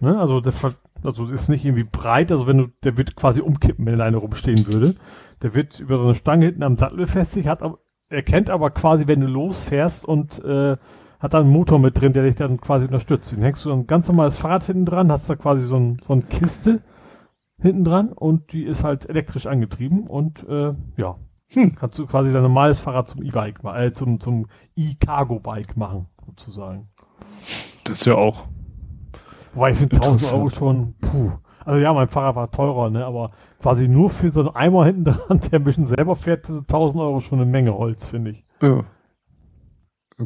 [0.00, 0.18] Ne?
[0.18, 0.52] Also, der,
[1.04, 4.16] also ist nicht irgendwie breit, also wenn du, der wird quasi umkippen, wenn er alleine
[4.16, 4.96] rumstehen würde.
[5.42, 7.78] Der wird über so eine Stange hinten am Sattel befestigt, hat aber
[8.08, 10.76] erkennt aber quasi, wenn du losfährst und äh,
[11.20, 13.30] hat da einen Motor mit drin, der dich dann quasi unterstützt.
[13.30, 16.12] Den hängst du ein ganz normales Fahrrad hinten dran, hast da quasi so, ein, so
[16.12, 16.82] eine Kiste
[17.62, 21.16] hinten dran und die ist halt elektrisch angetrieben und äh, ja,
[21.54, 21.74] Hm.
[21.74, 26.88] Kannst du quasi dein normales Fahrrad zum E-Bike, äh, zum, zum E-Cargo-Bike machen, sozusagen.
[27.84, 28.46] Das ist ja auch.
[29.54, 31.32] Wobei ich finde 1000 Euro schon, puh.
[31.64, 35.04] Also ja, mein Fahrrad war teurer, ne, aber quasi nur für so einen Eimer hinten
[35.04, 38.44] dran, der ein bisschen selber fährt, sind 1000 Euro schon eine Menge Holz, finde ich.
[38.60, 38.84] Ja.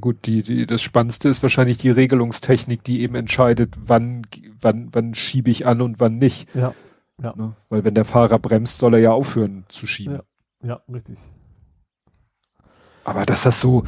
[0.00, 4.26] Gut, die, die, das Spannendste ist wahrscheinlich die Regelungstechnik, die eben entscheidet, wann,
[4.60, 6.54] wann, wann schiebe ich an und wann nicht.
[6.54, 6.74] Ja.
[7.22, 7.34] Ja.
[7.36, 7.56] Ne?
[7.68, 10.20] Weil wenn der Fahrer bremst, soll er ja aufhören zu schieben.
[10.62, 11.18] Ja, ja richtig.
[13.04, 13.84] Aber dass das so,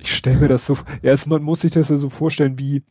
[0.00, 2.82] ich stelle mir das so, erstmal muss sich das ja so vorstellen, wie,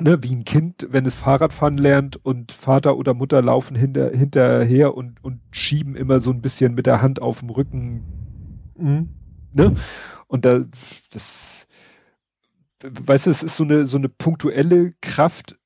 [0.00, 4.94] ne, wie ein Kind, wenn es Fahrradfahren lernt und Vater oder Mutter laufen hinter, hinterher
[4.94, 8.04] und, und schieben immer so ein bisschen mit der Hand auf dem Rücken.
[8.76, 9.10] Mhm.
[9.52, 9.76] Ne?
[10.26, 10.64] Und da,
[11.12, 11.66] das,
[12.82, 15.58] weißt du, es ist so eine, so eine punktuelle Kraft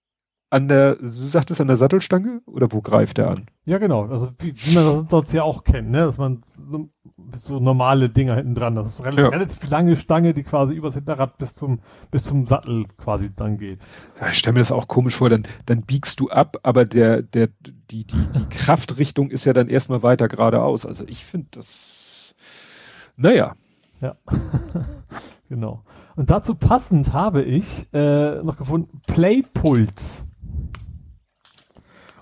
[0.51, 3.47] an der, du sagtest an der Sattelstange oder wo greift er an?
[3.67, 4.07] Ja, genau.
[4.07, 5.99] Also wie, wie man das sonst ja auch kennt, ne?
[5.99, 6.89] Dass man so,
[7.36, 9.28] so normale Dinger hinten dran, das ist relativ, ja.
[9.28, 13.85] relativ lange Stange, die quasi übers Hinterrad bis zum, bis zum Sattel quasi dann geht.
[14.20, 17.20] Ja, ich stelle mir das auch komisch vor, dann, dann biegst du ab, aber der,
[17.20, 17.49] der,
[17.91, 20.86] die, die, die Kraftrichtung ist ja dann erstmal weiter geradeaus.
[20.86, 22.35] Also ich finde das,
[23.17, 23.55] naja.
[24.01, 24.15] Ja,
[25.49, 25.83] genau.
[26.17, 30.27] Und dazu passend habe ich äh, noch gefunden Playpuls.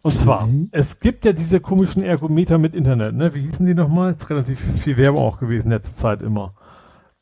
[0.07, 0.69] Und zwar, mhm.
[0.71, 3.35] es gibt ja diese komischen Ergometer mit Internet, ne?
[3.35, 4.13] Wie hießen die nochmal?
[4.13, 6.55] Ist relativ viel Werbung auch gewesen letzte Zeit immer.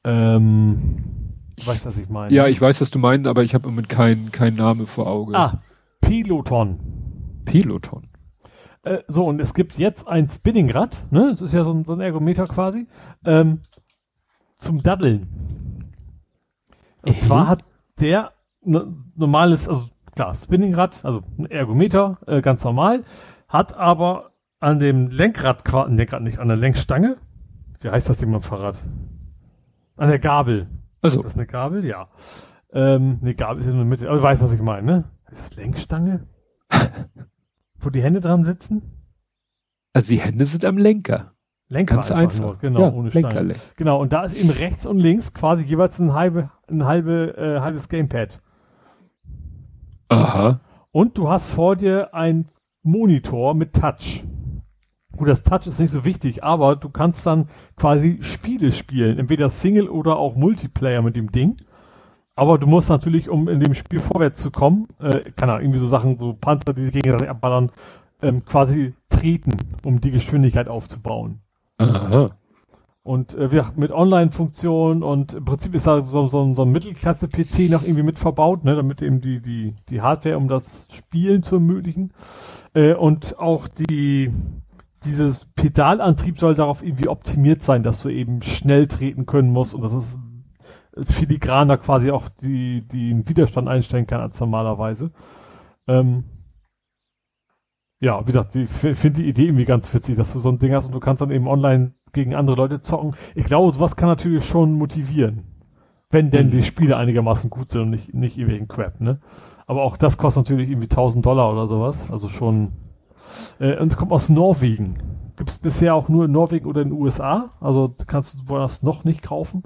[0.04, 1.02] Ähm,
[1.56, 2.30] ich weiß, was ich meine.
[2.34, 5.06] Ja, ich weiß, was du meinst, aber ich habe im Moment keinen kein Name vor
[5.06, 5.34] Auge.
[5.34, 5.62] Ah,
[6.02, 6.78] Peloton.
[7.46, 8.06] Peloton.
[8.82, 11.28] Äh, so, und es gibt jetzt ein Spinningrad, ne?
[11.30, 12.86] Das ist ja so ein, so ein Ergometer quasi.
[13.24, 13.62] Ähm,
[14.56, 15.90] zum Daddeln.
[17.00, 17.64] Und zwar hat
[17.98, 18.32] der
[18.62, 23.04] ne, normales, also klar, Spinningrad, also ein Ergometer, äh, ganz normal,
[23.48, 27.16] hat aber an dem Lenkrad, Lenkrad nicht, an der Lenkstange,
[27.80, 28.82] wie heißt das Ding beim Fahrrad?
[29.96, 30.68] An der Gabel.
[31.02, 31.22] Also.
[31.22, 32.08] Das ist eine Gabel, ja.
[32.72, 35.04] Ähm, eine Gabel ist in der Mitte, aber du weißt, was ich meine, ne?
[35.30, 36.26] Ist das Lenkstange?
[37.78, 38.82] Wo die Hände dran sitzen?
[39.92, 41.34] Also die Hände sind am Lenker.
[41.68, 43.54] Lenker Ganz einfach, nur, genau, ja, ohne Lenker, Stein.
[43.76, 47.60] Genau, und da ist eben rechts und links quasi jeweils ein halbe, ein halbe, äh,
[47.60, 48.40] halbes Gamepad.
[50.08, 50.60] Aha.
[50.92, 52.48] Und du hast vor dir ein
[52.82, 54.24] Monitor mit Touch.
[55.16, 59.48] Gut, das Touch ist nicht so wichtig, aber du kannst dann quasi Spiele spielen, entweder
[59.48, 61.56] Single oder auch Multiplayer mit dem Ding.
[62.36, 65.78] Aber du musst natürlich, um in dem Spiel vorwärts zu kommen, äh, keine Ahnung, irgendwie
[65.78, 67.70] so Sachen, so Panzer, die sich gegenseitig abballern,
[68.22, 69.52] ähm, quasi treten,
[69.84, 71.40] um die Geschwindigkeit aufzubauen.
[71.78, 72.30] Aha.
[73.04, 76.72] Und äh, wie gesagt, mit Online-Funktionen und im Prinzip ist da so, so, so ein
[76.72, 81.42] Mittelklasse-PC noch irgendwie mit verbaut, ne, damit eben die, die, die Hardware, um das Spielen
[81.42, 82.14] zu ermöglichen.
[82.72, 84.32] Äh, und auch die,
[85.04, 89.82] dieses Pedalantrieb soll darauf irgendwie optimiert sein, dass du eben schnell treten können musst und
[89.82, 90.18] das ist
[90.96, 95.10] filigraner quasi auch die, die den Widerstand einstellen kann als normalerweise.
[95.86, 96.24] Ähm,
[98.00, 100.72] ja, wie gesagt, ich finde die Idee irgendwie ganz witzig, dass du so ein Ding
[100.72, 103.14] hast und du kannst dann eben online gegen andere Leute zocken.
[103.34, 105.44] Ich glaube, sowas kann natürlich schon motivieren.
[106.10, 106.52] Wenn denn mhm.
[106.52, 109.18] die Spiele einigermaßen gut sind und nicht, nicht irgendwelchen Crap, ne?
[109.66, 112.10] Aber auch das kostet natürlich irgendwie 1000 Dollar oder sowas.
[112.10, 112.72] Also schon.
[113.58, 114.94] Äh, und es kommt aus Norwegen.
[115.36, 117.50] Gibt es bisher auch nur in Norwegen oder in den USA.
[117.60, 119.64] Also kannst du woanders noch nicht kaufen.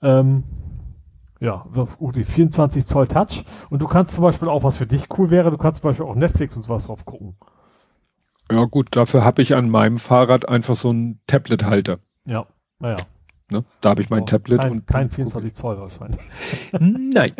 [0.00, 0.44] Ähm,
[1.40, 1.66] ja,
[1.98, 3.44] oh, die 24 Zoll Touch.
[3.68, 6.06] Und du kannst zum Beispiel auch, was für dich cool wäre, du kannst zum Beispiel
[6.06, 7.36] auch Netflix und sowas drauf gucken.
[8.50, 11.98] Ja gut, dafür habe ich an meinem Fahrrad einfach so einen Tablet-Halter.
[12.24, 12.46] Ja,
[12.78, 12.96] naja.
[13.50, 13.64] Ne?
[13.80, 16.20] Da habe ich mein oh, Tablet kein, und kein 24 Zoll wahrscheinlich.
[16.80, 17.32] Nein.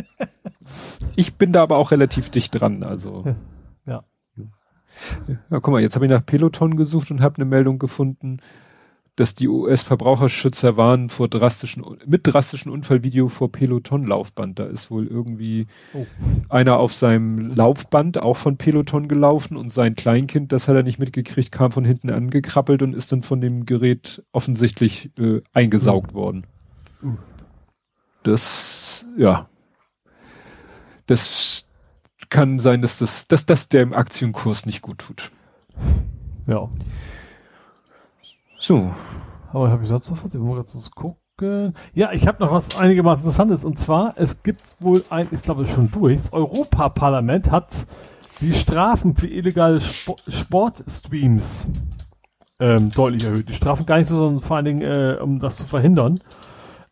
[1.16, 3.24] Ich bin da aber auch relativ dicht dran, also.
[3.86, 4.04] Ja.
[5.50, 8.38] Ja, guck mal, jetzt habe ich nach Peloton gesucht und habe eine Meldung gefunden
[9.16, 14.58] dass die US-Verbraucherschützer warnen vor drastischen, mit drastischen Unfallvideo vor Peloton-Laufband.
[14.58, 16.06] Da ist wohl irgendwie oh.
[16.50, 20.98] einer auf seinem Laufband auch von Peloton gelaufen und sein Kleinkind, das hat er nicht
[20.98, 26.16] mitgekriegt, kam von hinten angekrabbelt und ist dann von dem Gerät offensichtlich äh, eingesaugt oh.
[26.16, 26.46] worden.
[27.02, 27.16] Oh.
[28.22, 29.48] Das, ja.
[31.06, 31.66] Das
[32.28, 35.30] kann sein, dass das, dass das der im Aktienkurs nicht gut tut.
[36.46, 36.68] Ja.
[38.58, 38.90] So.
[39.52, 40.34] Aber habe ich sonst noch was?
[40.34, 41.74] Ich muss jetzt gucken.
[41.92, 43.64] Ja, ich habe noch was einigermaßen Interessantes.
[43.64, 47.86] Und zwar, es gibt wohl ein, ich glaube, es ist schon durch, das Europaparlament hat
[48.40, 51.68] die Strafen für illegale Sp Sportstreams
[52.58, 53.48] ähm, deutlich erhöht.
[53.48, 56.20] Die Strafen gar nicht so, sondern vor allen Dingen, äh, um das zu verhindern.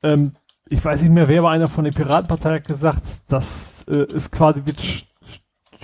[0.03, 0.33] Ähm,
[0.69, 4.31] ich weiß nicht mehr, wer war einer von der Piratenpartei hat gesagt, das äh, ist
[4.31, 4.83] quasi wird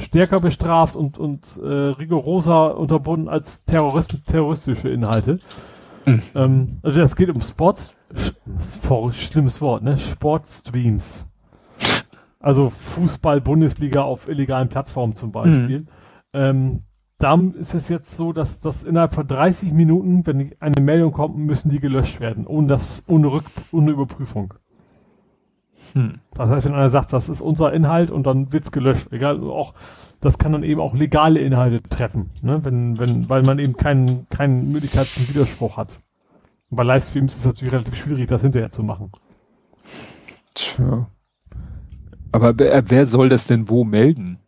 [0.00, 5.40] stärker bestraft und, und äh, rigoroser unterbunden als Terrorist terroristische Inhalte.
[6.06, 6.22] Mhm.
[6.34, 7.94] Ähm, also es geht um Sports,
[9.12, 9.98] schlimmes Wort, ne?
[9.98, 11.26] Sportstreams.
[12.38, 15.80] Also Fußball-Bundesliga auf illegalen Plattformen zum Beispiel.
[15.80, 15.88] Mhm.
[16.32, 16.82] Ähm,
[17.18, 21.36] da ist es jetzt so, dass das innerhalb von 30 Minuten, wenn eine Meldung kommt,
[21.36, 24.54] müssen die gelöscht werden, ohne das, ohne Rück, ohne Überprüfung.
[25.94, 26.20] Hm.
[26.34, 29.74] Das heißt, wenn einer sagt, das ist unser Inhalt und dann wird's gelöscht, egal, auch,
[30.20, 32.64] das kann dann eben auch legale Inhalte treffen, ne?
[32.64, 36.00] wenn, wenn, weil man eben keinen, keinen Möglichkeit zum Widerspruch hat.
[36.70, 39.10] Und bei Livestreams ist es natürlich relativ schwierig, das hinterher zu machen.
[40.54, 41.08] Tja.
[42.32, 44.38] Aber wer, wer soll das denn wo melden?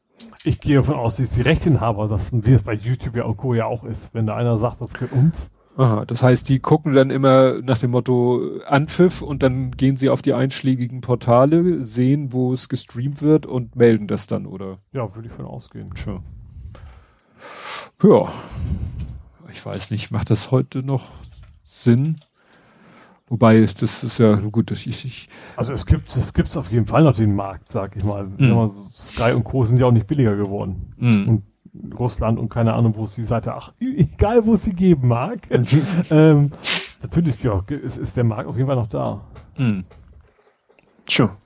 [0.45, 3.67] Ich gehe davon aus, dass die Rechteinhaber das, wie es bei YouTube ja auch, ja
[3.67, 4.13] auch ist.
[4.15, 5.51] Wenn da einer sagt, das gehört uns.
[5.77, 10.11] Aha, das heißt, die gucken dann immer nach dem Motto Anpfiff und dann gehen sie
[10.11, 14.79] auf die einschlägigen Portale, sehen, wo es gestreamt wird und melden das dann, oder?
[14.93, 15.91] Ja, würde ich von ausgehen.
[15.95, 16.23] Tja.
[18.03, 18.33] Ja.
[19.51, 21.09] Ich weiß nicht, macht das heute noch
[21.65, 22.19] Sinn?
[23.29, 26.87] Wobei, das ist ja gut, dass ich, ich Also es gibt es gibt's auf jeden
[26.87, 28.27] Fall noch den Markt, sag ich mal.
[28.27, 28.51] Mhm.
[28.51, 29.65] mal Sky und Co.
[29.65, 30.93] sind ja auch nicht billiger geworden.
[30.99, 31.29] Mhm.
[31.29, 31.43] Und
[31.99, 35.41] Russland und keine Ahnung, wo es die Seite, ach, egal wo es sie geben mag.
[36.11, 36.51] ähm,
[37.03, 39.21] natürlich, ja, ist, ist der Markt auf jeden Fall noch da.
[39.57, 39.85] Mhm.
[41.09, 41.37] Sure.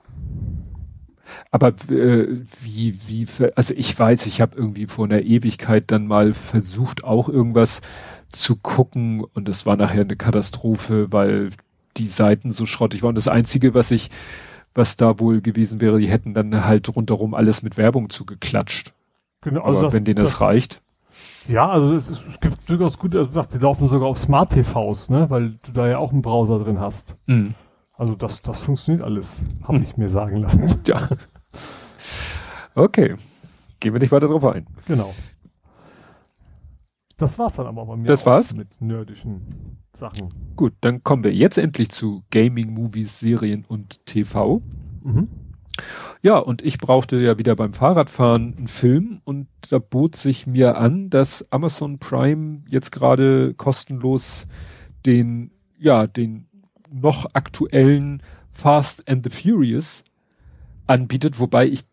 [1.51, 3.25] Aber äh, wie, wie,
[3.55, 7.81] also ich weiß, ich habe irgendwie vor einer Ewigkeit dann mal versucht, auch irgendwas
[8.29, 11.49] zu gucken und es war nachher eine Katastrophe, weil
[11.95, 13.15] die Seiten so schrottig waren.
[13.15, 14.09] Das Einzige, was ich,
[14.73, 18.93] was da wohl gewesen wäre, die hätten dann halt rundherum alles mit Werbung zugeklatscht.
[19.41, 20.81] Genau, also das, wenn denen das, das, reicht.
[21.47, 25.09] Ja, also es, ist, es gibt durchaus gute, also die laufen sogar auf Smart TVs,
[25.09, 27.15] ne, weil du da ja auch einen Browser drin hast.
[27.27, 27.53] Mhm.
[27.93, 29.83] Also das, das funktioniert alles, habe hm.
[29.83, 30.81] ich mir sagen lassen.
[30.87, 31.09] Ja.
[32.75, 33.15] Okay.
[33.79, 34.67] Gehen wir nicht weiter drauf ein.
[34.87, 35.11] Genau.
[37.17, 38.05] Das war's dann aber bei mir.
[38.05, 38.53] Das war's?
[38.53, 40.29] Mit nerdischen Sachen.
[40.55, 44.61] Gut, dann kommen wir jetzt endlich zu Gaming, Movies, Serien und TV.
[45.01, 45.27] Mhm.
[46.21, 50.77] Ja, und ich brauchte ja wieder beim Fahrradfahren einen Film und da bot sich mir
[50.77, 54.47] an, dass Amazon Prime jetzt gerade kostenlos
[55.05, 56.47] den, ja, den
[56.89, 60.03] noch aktuellen Fast and the Furious
[60.87, 61.83] anbietet, wobei ich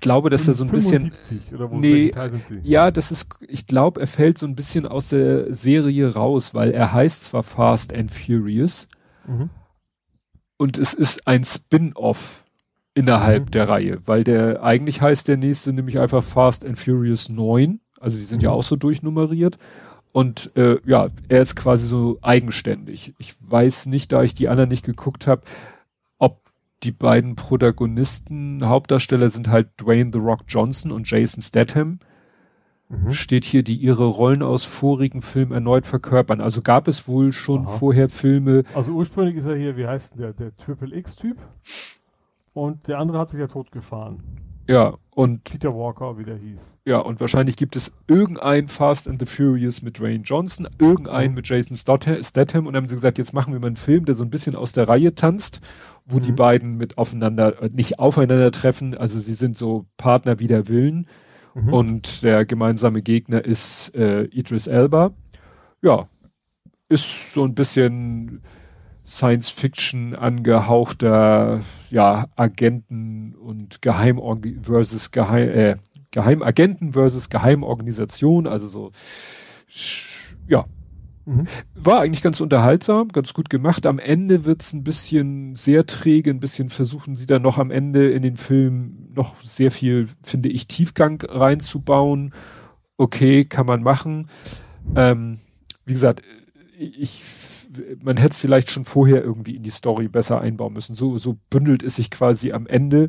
[0.00, 1.80] glaube, dass er so ein 75, bisschen.
[1.80, 2.12] Nee,
[2.62, 6.70] ja, das ist, ich glaube, er fällt so ein bisschen aus der Serie raus, weil
[6.70, 8.88] er heißt zwar Fast and Furious
[9.26, 9.50] mhm.
[10.56, 12.44] und es ist ein Spin-off
[12.98, 13.50] innerhalb mhm.
[13.50, 18.16] der Reihe, weil der eigentlich heißt der nächste nämlich einfach Fast and Furious 9, also
[18.16, 18.44] die sind mhm.
[18.44, 19.58] ja auch so durchnummeriert
[20.12, 23.14] und äh, ja, er ist quasi so eigenständig.
[23.18, 25.42] Ich weiß nicht, da ich die anderen nicht geguckt habe,
[26.82, 31.98] die beiden Protagonisten, Hauptdarsteller sind halt Dwayne The Rock Johnson und Jason Statham.
[32.88, 33.10] Mhm.
[33.10, 36.40] Steht hier, die ihre Rollen aus vorigen Filmen erneut verkörpern.
[36.40, 37.78] Also gab es wohl schon Aha.
[37.78, 38.64] vorher Filme.
[38.74, 41.36] Also ursprünglich ist er hier, wie heißt denn der, der Triple X-Typ?
[42.58, 44.20] Und der andere hat sich ja totgefahren.
[44.66, 45.44] Ja, und.
[45.44, 46.76] Peter Walker, wie der hieß.
[46.84, 51.36] Ja, und wahrscheinlich gibt es irgendein Fast and the Furious mit Dwayne Johnson, irgendein mhm.
[51.36, 54.16] mit Jason Statham und dann haben sie gesagt, jetzt machen wir mal einen Film, der
[54.16, 55.60] so ein bisschen aus der Reihe tanzt,
[56.04, 56.22] wo mhm.
[56.22, 61.06] die beiden mit aufeinander, äh, nicht aufeinander treffen, also sie sind so Partner wider Willen
[61.54, 61.72] mhm.
[61.72, 65.12] und der gemeinsame Gegner ist äh, Idris Elba.
[65.80, 66.08] Ja,
[66.88, 68.42] ist so ein bisschen
[69.08, 74.20] Science Fiction angehauchter, ja, Agenten und Geheim
[74.60, 75.76] versus Geheim, äh,
[76.10, 78.92] Geheimagenten versus Geheimorganisation, also so,
[80.46, 80.66] ja.
[81.24, 81.46] Mhm.
[81.74, 83.86] War eigentlich ganz unterhaltsam, ganz gut gemacht.
[83.86, 88.10] Am Ende wird's ein bisschen sehr träge, ein bisschen versuchen sie dann noch am Ende
[88.10, 92.34] in den Film noch sehr viel, finde ich, Tiefgang reinzubauen.
[92.98, 94.28] Okay, kann man machen.
[94.96, 95.40] Ähm,
[95.84, 96.22] wie gesagt,
[96.78, 97.22] ich
[98.02, 100.94] man hätte es vielleicht schon vorher irgendwie in die Story besser einbauen müssen.
[100.94, 103.08] So, so bündelt es sich quasi am Ende.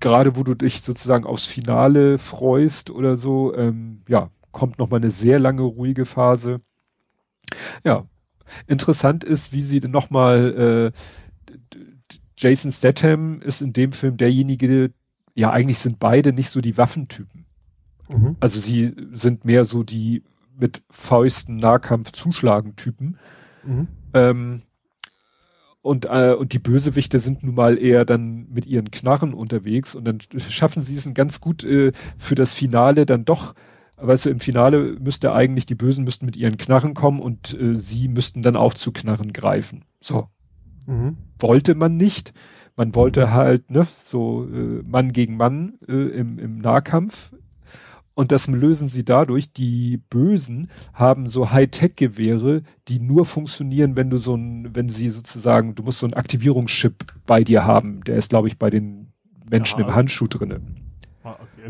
[0.00, 4.96] Gerade wo du dich sozusagen aufs Finale freust oder so, ähm, ja, kommt noch mal
[4.96, 6.60] eine sehr lange ruhige Phase.
[7.84, 8.06] Ja,
[8.66, 10.92] interessant ist, wie sie noch mal
[11.46, 11.56] äh,
[12.36, 14.92] Jason Statham ist in dem Film derjenige,
[15.34, 17.44] ja, eigentlich sind beide nicht so die Waffentypen.
[18.08, 18.36] Mhm.
[18.40, 20.24] Also sie sind mehr so die
[20.58, 23.18] mit Fäusten Nahkampf zuschlagen Typen.
[23.64, 23.88] Mhm.
[24.14, 24.62] Ähm,
[25.82, 30.04] und, äh, und die Bösewichte sind nun mal eher dann mit ihren Knarren unterwegs und
[30.04, 33.54] dann schaffen sie es ganz gut äh, für das Finale dann doch,
[33.96, 37.74] weißt du, im Finale müsste eigentlich, die Bösen müssten mit ihren Knarren kommen und äh,
[37.76, 39.84] sie müssten dann auch zu Knarren greifen.
[40.00, 40.28] So.
[40.86, 41.16] Mhm.
[41.38, 42.32] Wollte man nicht.
[42.76, 47.32] Man wollte halt, ne, so äh, Mann gegen Mann äh, im, im Nahkampf
[48.20, 54.18] Und das lösen sie dadurch, die Bösen haben so Hightech-Gewehre, die nur funktionieren, wenn du
[54.18, 58.04] so ein, wenn sie sozusagen, du musst so ein Aktivierungschip bei dir haben.
[58.04, 59.14] Der ist, glaube ich, bei den
[59.48, 60.60] Menschen ja, im Handschuh drinne.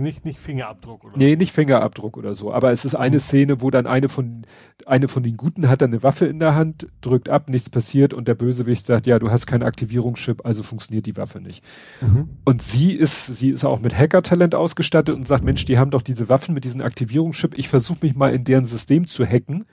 [0.01, 1.39] Nicht, nicht Fingerabdruck oder Nee, so.
[1.39, 2.53] nicht Fingerabdruck oder so.
[2.53, 3.21] Aber es ist eine mhm.
[3.21, 4.47] Szene, wo dann eine von,
[4.87, 8.15] eine von den Guten hat dann eine Waffe in der Hand, drückt ab, nichts passiert
[8.15, 11.65] und der Bösewicht sagt, ja, du hast keinen Aktivierungschip, also funktioniert die Waffe nicht.
[12.01, 12.31] Mhm.
[12.45, 16.03] Und sie ist, sie ist auch mit Hacker-Talent ausgestattet und sagt, Mensch, die haben doch
[16.03, 19.67] diese Waffen mit diesem Aktivierungschip, ich versuche mich mal in deren System zu hacken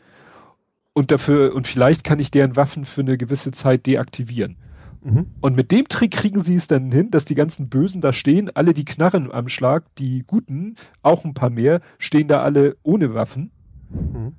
[0.94, 4.58] und dafür, und vielleicht kann ich deren Waffen für eine gewisse Zeit deaktivieren.
[5.04, 5.28] Mhm.
[5.42, 8.50] Und mit dem Trick kriegen sie es dann hin, dass die ganzen Bösen da stehen,
[8.56, 13.14] alle die Knarren am Schlag, die Guten, auch ein paar mehr, stehen da alle ohne
[13.14, 13.52] Waffen.
[13.90, 14.34] Mhm.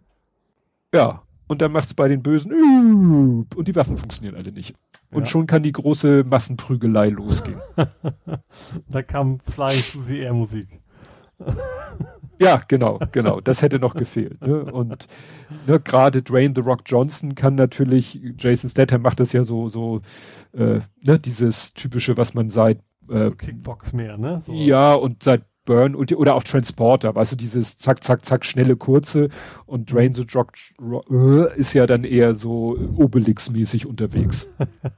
[0.92, 4.74] Ja, und dann macht's bei den Bösen und die Waffen funktionieren alle nicht.
[5.10, 5.26] Und ja.
[5.26, 7.60] schon kann die große Massenprügelei losgehen.
[8.88, 10.80] da kam Flying Susie Air Musik.
[12.38, 13.40] Ja, genau, genau.
[13.40, 14.40] Das hätte noch gefehlt.
[14.40, 14.64] Ne?
[14.64, 15.06] Und
[15.66, 20.00] ne, gerade Dwayne The Rock Johnson kann natürlich, Jason Statham macht das ja so, so,
[20.52, 24.40] äh, ne, dieses typische, was man seit äh, so Kickbox mehr, ne?
[24.42, 24.52] So.
[24.52, 28.74] Ja, und seit Burn und, oder auch Transporter, weißt du, dieses zack, zack, zack, schnelle,
[28.74, 29.28] kurze
[29.66, 30.54] und Drain the Rock
[31.10, 34.48] äh, ist ja dann eher so Obelix-mäßig unterwegs.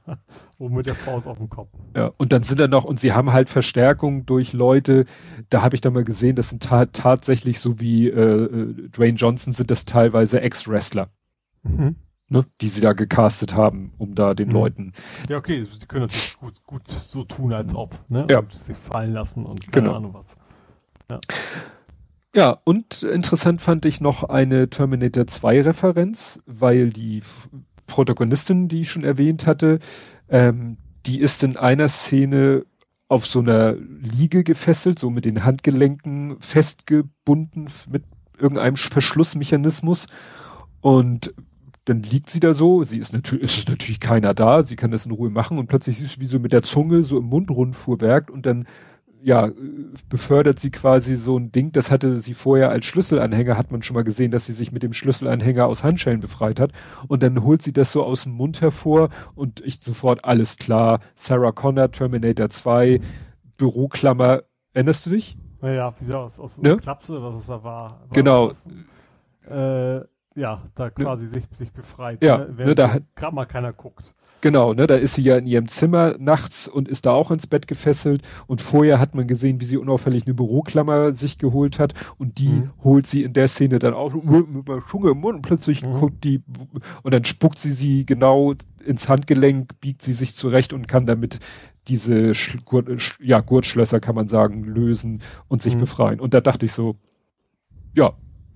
[0.59, 1.67] Oben mit der Faust auf dem Kopf.
[1.93, 5.03] Ja, und dann sind da noch, und sie haben halt Verstärkung durch Leute,
[5.49, 9.17] da habe ich dann mal gesehen, das sind ta tatsächlich so wie äh, äh, Dwayne
[9.17, 11.09] Johnson sind das teilweise Ex-Wrestler.
[11.63, 11.97] Mhm.
[12.29, 14.53] Ne, die sie da gecastet haben, um da den mhm.
[14.53, 14.93] Leuten.
[15.27, 18.25] Ja, okay, sie können natürlich gut, gut so tun, als ob, ne?
[18.29, 18.39] Ja.
[18.39, 19.97] Und sich fallen lassen und keine genau.
[19.97, 20.37] Ahnung was.
[21.11, 21.19] Ja.
[22.33, 27.21] Ja, und interessant fand ich noch eine Terminator 2 Referenz, weil die
[27.87, 29.79] Protagonistin, die ich schon erwähnt hatte,
[30.29, 32.65] ähm, die ist in einer Szene
[33.09, 38.03] auf so einer Liege gefesselt, so mit den Handgelenken festgebunden mit
[38.39, 40.07] irgendeinem Verschlussmechanismus
[40.79, 41.33] und
[41.83, 45.05] dann liegt sie da so, sie ist natürlich, ist natürlich keiner da, sie kann das
[45.05, 48.29] in Ruhe machen und plötzlich ist sie wie so mit der Zunge so im Mundrundfuhrwerk
[48.29, 48.67] und dann
[49.23, 49.49] ja,
[50.09, 53.95] befördert sie quasi so ein Ding, das hatte sie vorher als Schlüsselanhänger, hat man schon
[53.95, 56.71] mal gesehen, dass sie sich mit dem Schlüsselanhänger aus Handschellen befreit hat.
[57.07, 60.99] Und dann holt sie das so aus dem Mund hervor und ich sofort, alles klar,
[61.15, 62.99] Sarah Connor, Terminator 2,
[63.57, 64.43] Büroklammer,
[64.73, 65.37] erinnerst du dich?
[65.61, 66.77] Naja, wie sie aus, aus ne?
[66.77, 67.89] Klapse, was es da war.
[67.91, 68.51] war genau.
[69.47, 70.01] Äh,
[70.35, 70.91] ja, da ne?
[70.91, 71.31] quasi ne?
[71.31, 72.23] sich, sich befreit.
[72.23, 74.15] Ja, ne, ne da gerade mal keiner guckt.
[74.41, 77.45] Genau, ne, da ist sie ja in ihrem Zimmer nachts und ist da auch ins
[77.45, 81.93] Bett gefesselt und vorher hat man gesehen, wie sie unauffällig eine Büroklammer sich geholt hat
[82.17, 82.71] und die mhm.
[82.83, 85.93] holt sie in der Szene dann auch mit der Schunge im Mund und plötzlich mhm.
[85.93, 86.41] guckt die
[87.03, 91.37] und dann spuckt sie sie genau ins Handgelenk, biegt sie sich zurecht und kann damit
[91.87, 92.89] diese Sch Gurt,
[93.19, 95.81] ja, Gurtschlösser kann man sagen, lösen und sich mhm.
[95.81, 96.19] befreien.
[96.19, 96.95] Und da dachte ich so,
[97.93, 98.13] ja,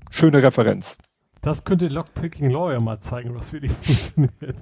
[0.10, 0.98] schöne Referenz.
[1.42, 4.56] Das könnte Lockpicking Lawyer mal zeigen, was für die funktioniert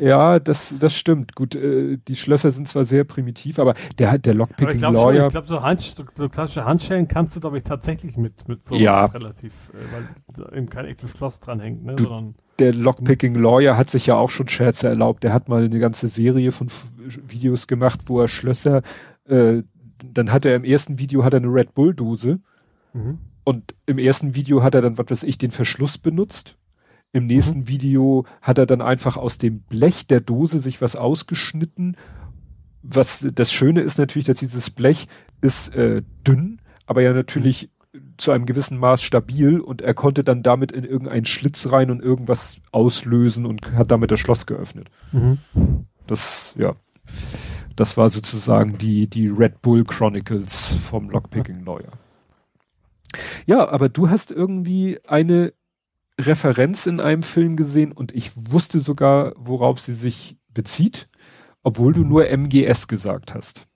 [0.00, 1.34] ja, das, das stimmt.
[1.34, 5.14] Gut, äh, die Schlösser sind zwar sehr primitiv, aber der, der Lockpicking ich Lawyer.
[5.14, 8.64] Schon, ich glaube, so, Hand, so klassische Handschellen kannst du, glaube ich, tatsächlich mit, mit
[8.66, 9.06] so ja.
[9.06, 11.96] relativ, äh, weil da eben kein echtes Schloss dranhängt, ne?
[11.96, 15.22] Du, Sondern, der Lockpicking Lawyer hat sich ja auch schon Scherze erlaubt.
[15.22, 16.68] Der hat mal eine ganze Serie von
[17.06, 18.82] Videos gemacht, wo er Schlösser,
[19.28, 19.62] äh,
[20.04, 22.40] dann hat er im ersten Video hat er eine Red Bull Dose.
[22.92, 23.18] Mhm.
[23.44, 26.57] Und im ersten Video hat er dann, was weiß ich, den Verschluss benutzt
[27.12, 27.68] im nächsten mhm.
[27.68, 31.96] Video hat er dann einfach aus dem Blech der Dose sich was ausgeschnitten.
[32.82, 35.08] Was das Schöne ist natürlich, dass dieses Blech
[35.40, 37.70] ist äh, dünn, aber ja natürlich
[38.18, 42.02] zu einem gewissen Maß stabil und er konnte dann damit in irgendeinen Schlitz rein und
[42.02, 44.90] irgendwas auslösen und hat damit das Schloss geöffnet.
[45.12, 45.38] Mhm.
[46.06, 46.74] Das, ja,
[47.76, 51.92] das war sozusagen die, die Red Bull Chronicles vom Lockpicking Lawyer.
[53.46, 55.52] Ja, aber du hast irgendwie eine
[56.20, 61.08] Referenz in einem Film gesehen und ich wusste sogar, worauf sie sich bezieht,
[61.62, 63.66] obwohl du nur MGS gesagt hast.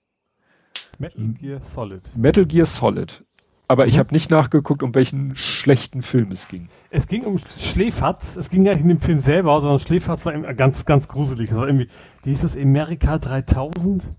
[0.99, 2.01] Metal Gear Solid.
[2.15, 3.23] Metal Gear Solid.
[3.67, 3.89] Aber mhm.
[3.89, 6.69] ich habe nicht nachgeguckt, um welchen schlechten Film es ging.
[6.89, 8.35] Es ging um Schläferz.
[8.35, 11.49] Es ging gar nicht in dem Film selber, sondern Schläferz war ganz, ganz gruselig.
[11.49, 11.87] Das war irgendwie,
[12.23, 14.09] wie hieß das, Amerika 3000?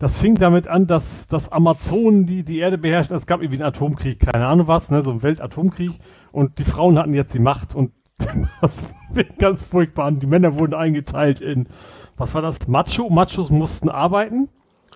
[0.00, 3.14] Das fing damit an, dass, dass Amazonen die, die Erde beherrschen.
[3.14, 5.92] Es gab irgendwie einen Atomkrieg, keine Ahnung was, ne, so ein Weltatomkrieg.
[6.32, 7.92] Und die Frauen hatten jetzt die Macht und
[8.62, 8.80] das
[9.10, 10.06] war ganz furchtbar.
[10.06, 11.68] Und die Männer wurden eingeteilt in,
[12.16, 12.66] was war das?
[12.66, 13.10] Macho.
[13.10, 14.48] Machos mussten arbeiten.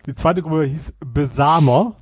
[0.07, 1.97] Die zweite Gruppe hieß Besamer.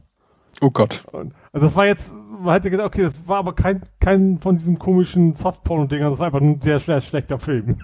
[0.61, 1.05] Oh Gott.
[1.11, 4.55] Und, also das war jetzt, man hätte gedacht, okay, das war aber kein, kein von
[4.55, 7.79] diesen komischen Softporno-Dingern, das war einfach ein sehr, sehr schlechter Film.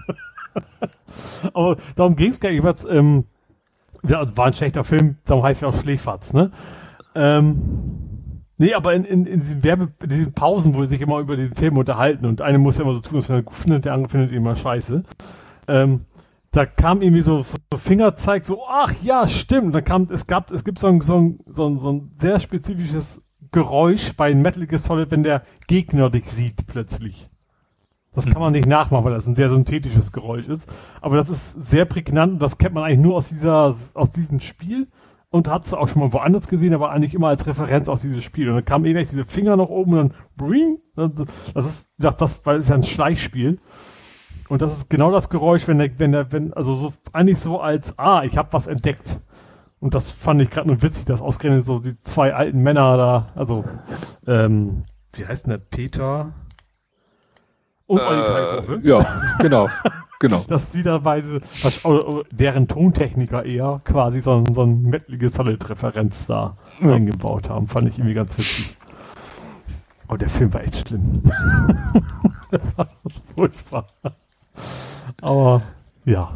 [1.53, 2.63] aber darum ging es gar nicht.
[2.63, 3.25] Was, ähm,
[4.07, 6.51] ja, war ein schlechter Film, darum heißt ja auch Schläferz, ne?
[7.15, 8.09] Ähm,
[8.61, 11.37] Nee, aber in, in, in diesen Werbe, in diesen Pausen, wo sie sich immer über
[11.37, 13.93] diesen Film unterhalten und eine muss ja immer so tun, dass er gut findet, der
[13.93, 15.03] andere findet ihn immer scheiße.
[15.69, 16.01] Ähm,
[16.51, 19.73] da kam irgendwie so, so Fingerzeig, so, ach ja, stimmt.
[19.73, 22.37] Da kam, es gab, es gibt so ein, so ein, so ein, so ein sehr
[22.39, 27.29] spezifisches Geräusch bei Metal Gear Solid, wenn der Gegner dich sieht plötzlich.
[28.13, 30.71] Das kann man nicht nachmachen, weil das ein sehr synthetisches Geräusch ist.
[31.01, 34.39] Aber das ist sehr prägnant und das kennt man eigentlich nur aus dieser, aus diesem
[34.39, 34.87] Spiel
[35.31, 38.23] und hat es auch schon mal woanders gesehen, aber eigentlich immer als Referenz auf dieses
[38.23, 38.49] Spiel.
[38.49, 40.79] Und dann kam eben diese Finger nach oben und dann bring.
[41.53, 43.59] Das ist, das, das, weil es ist ja ein Schleichspiel.
[44.49, 47.59] Und das ist genau das Geräusch, wenn der, wenn der, wenn, also so eigentlich so
[47.59, 49.21] als, ah, ich habe was entdeckt.
[49.79, 53.27] Und das fand ich gerade nur witzig, dass ausgerechnet so die zwei alten Männer da,
[53.35, 53.63] also,
[54.27, 55.59] ähm, wie heißt denn der?
[55.59, 56.33] Peter?
[57.89, 58.79] Und Olli Kalkofe.
[58.83, 59.67] Ja, genau.
[60.19, 60.43] Genau.
[60.47, 61.23] Dass die dabei,
[61.63, 61.81] was,
[62.31, 66.93] deren Tontechniker eher quasi so, so ein Metal Gear Solid-Referenz da ja.
[66.93, 67.65] eingebaut haben.
[67.65, 68.77] Fand ich irgendwie ganz witzig.
[70.07, 71.23] Oh, der Film war echt schlimm.
[72.51, 72.89] das war
[73.35, 73.87] furchtbar.
[75.21, 75.63] Aber,
[76.05, 76.35] ja.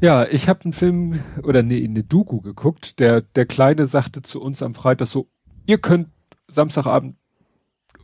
[0.00, 3.00] Ja, ich habe einen Film oder nee, eine Doku geguckt.
[3.00, 5.28] Der, der Kleine sagte zu uns am Freitag so,
[5.66, 6.08] ihr könnt
[6.46, 7.16] Samstagabend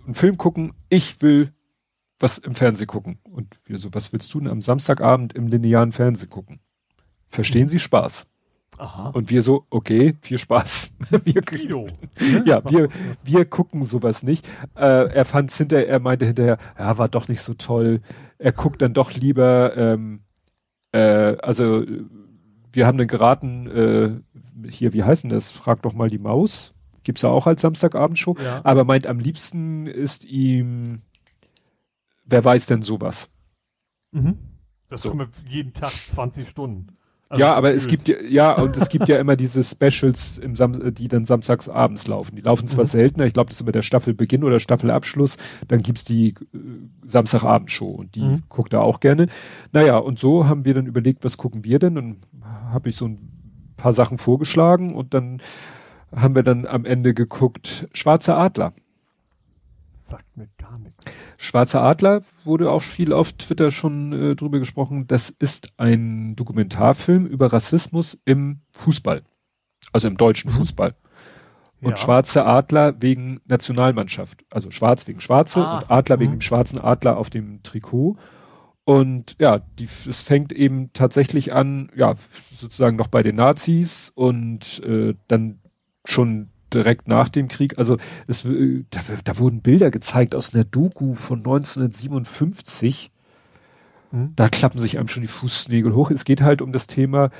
[0.05, 1.54] einen Film gucken, ich will
[2.25, 3.19] was im Fernsehen gucken.
[3.31, 6.61] Und wir so, was willst du denn am Samstagabend im linearen Fernsehen gucken?
[7.29, 8.27] Verstehen Sie Spaß?
[8.79, 9.11] Aha.
[9.11, 10.95] Und wir so, okay, viel Spaß.
[11.25, 11.87] wir, Kino.
[12.45, 12.89] ja, wir,
[13.23, 14.47] wir gucken sowas nicht.
[14.75, 18.01] Äh, er fand hinterher, er meinte hinterher, ja, war doch nicht so toll.
[18.39, 20.23] Er guckt dann doch lieber, ähm,
[20.93, 21.85] äh, also
[22.73, 25.53] wir haben dann geraten, äh, hier, wie heißen das?
[25.53, 26.73] Frag doch mal die Maus.
[27.05, 28.35] Gibt's ja auch als Samstagabendshow.
[28.43, 28.63] Ja.
[28.65, 31.03] Aber meint, am liebsten ist ihm
[32.25, 33.31] wer weiß denn sowas?
[34.13, 34.39] Mhm.
[34.89, 35.17] Das so.
[35.17, 36.89] wir jeden Tag 20 Stunden.
[37.29, 40.55] Also ja, aber es gibt ja, ja, und es gibt ja immer diese Specials, im
[40.55, 42.37] Sam die dann samstags abends laufen.
[42.37, 42.89] Die laufen zwar mhm.
[42.89, 45.37] seltener, ich glaube, das ist immer der Staffelbeginn oder Staffelabschluss,
[45.67, 46.59] dann gibt's die äh,
[47.05, 48.43] Samstagabendshow und die mhm.
[48.49, 49.29] guckt er auch gerne.
[49.73, 51.99] Naja, und so haben wir dann überlegt, was gucken wir denn?
[51.99, 52.19] Und
[52.71, 53.19] habe ich so ein
[53.77, 55.41] paar Sachen vorgeschlagen und dann
[56.15, 58.75] haben wir dann am Ende geguckt, Schwarzer Adler.
[60.03, 60.47] Sagt mir.
[61.45, 65.07] Schwarzer Adler wurde auch viel auf Twitter schon äh, drüber gesprochen.
[65.07, 69.23] Das ist ein Dokumentarfilm über Rassismus im Fußball.
[69.93, 70.57] Also im deutschen mhm.
[70.57, 70.95] Fußball.
[71.83, 71.97] Und ja.
[71.99, 74.43] Schwarze Adler wegen Nationalmannschaft.
[74.51, 75.79] Also schwarz wegen Schwarze ah.
[75.79, 76.21] und Adler mhm.
[76.21, 78.17] wegen dem schwarzen Adler auf dem Trikot.
[78.85, 82.15] Und ja, die, es fängt eben tatsächlich an, ja,
[82.57, 85.61] sozusagen noch bei den Nazis und äh, dann
[86.07, 87.79] schon direkt nach dem Krieg.
[87.79, 87.97] Also
[88.27, 93.11] es, äh, da, da wurden Bilder gezeigt aus einer Doku von 1957.
[94.11, 94.33] Mhm.
[94.37, 96.11] Da klappen sich einem schon die Fußnägel hoch.
[96.11, 97.31] Es geht halt um das Thema,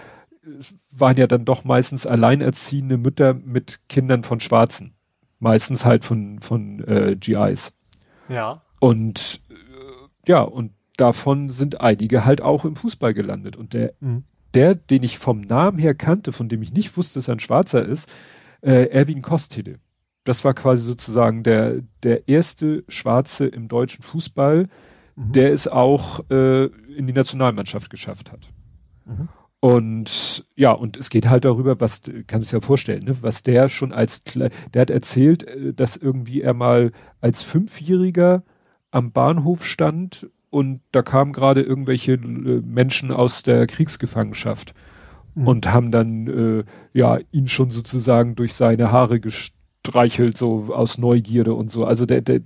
[0.59, 4.95] es waren ja dann doch meistens alleinerziehende Mütter mit Kindern von Schwarzen.
[5.39, 7.75] Meistens halt von, von äh, GIs.
[8.29, 8.63] Ja.
[8.81, 13.57] Und äh, ja, und davon sind einige halt auch im Fußball gelandet.
[13.57, 14.25] Und der, mhm.
[14.55, 17.41] der, den ich vom Namen her kannte, von dem ich nicht wusste, dass er ein
[17.41, 18.09] Schwarzer ist,
[18.65, 19.79] äh, Erwin Kostede.
[20.25, 24.69] Das war quasi sozusagen der, der erste Schwarze im deutschen Fußball,
[25.17, 25.33] mhm.
[25.33, 28.49] der es auch äh, in die Nationalmannschaft geschafft hat.
[29.05, 29.29] Mhm.
[29.61, 33.69] Und ja, und es geht halt darüber, was, kann es ja vorstellen, ne, was der
[33.69, 38.43] schon als, der hat erzählt, äh, dass irgendwie er mal als Fünfjähriger
[38.91, 44.75] am Bahnhof stand und da kamen gerade irgendwelche äh, Menschen aus der Kriegsgefangenschaft
[45.35, 45.49] mhm.
[45.49, 51.55] und haben dann äh, ja ihn schon sozusagen durch seine Haare gestreichelt, so aus Neugierde
[51.55, 51.85] und so.
[51.85, 52.41] Also der, der,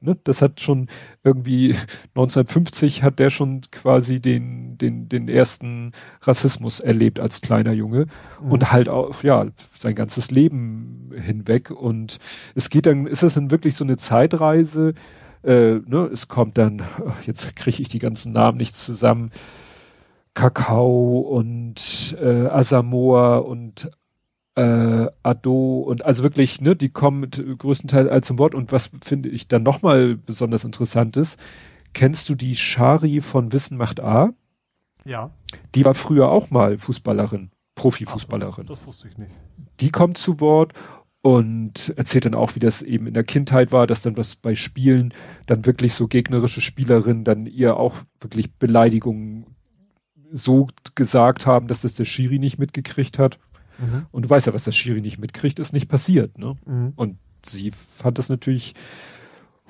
[0.00, 0.88] ne, das hat schon
[1.24, 1.70] irgendwie
[2.14, 8.06] 1950 hat der schon quasi den, den, den ersten Rassismus erlebt als kleiner Junge
[8.42, 8.52] mhm.
[8.52, 11.70] und halt auch, ja, sein ganzes Leben hinweg.
[11.70, 12.18] Und
[12.54, 14.94] es geht dann, ist es dann wirklich so eine Zeitreise,
[15.44, 16.82] äh, ne, es kommt dann,
[17.26, 19.30] jetzt kriege ich die ganzen Namen nicht zusammen,
[20.34, 23.90] Kakao und äh, Asamoah und
[24.54, 29.28] äh, Ado und also wirklich, ne, die kommen größtenteils all zum Wort und was finde
[29.28, 31.38] ich dann nochmal besonders interessant ist,
[31.92, 34.32] kennst du die Shari von Wissen macht A?
[35.04, 35.30] Ja.
[35.74, 38.66] Die war früher auch mal Fußballerin, Profifußballerin.
[38.66, 39.32] das wusste ich nicht.
[39.80, 40.72] Die kommt zu Wort
[41.22, 44.54] und erzählt dann auch, wie das eben in der Kindheit war, dass dann was bei
[44.54, 45.14] Spielen
[45.46, 49.46] dann wirklich so gegnerische Spielerinnen dann ihr auch wirklich Beleidigungen
[50.32, 53.38] so gesagt haben, dass das der Schiri nicht mitgekriegt hat.
[53.78, 54.06] Mhm.
[54.10, 56.38] Und du weißt ja, was der Schiri nicht mitkriegt, ist nicht passiert.
[56.38, 56.56] Ne?
[56.66, 56.92] Mhm.
[56.96, 58.74] Und sie fand das natürlich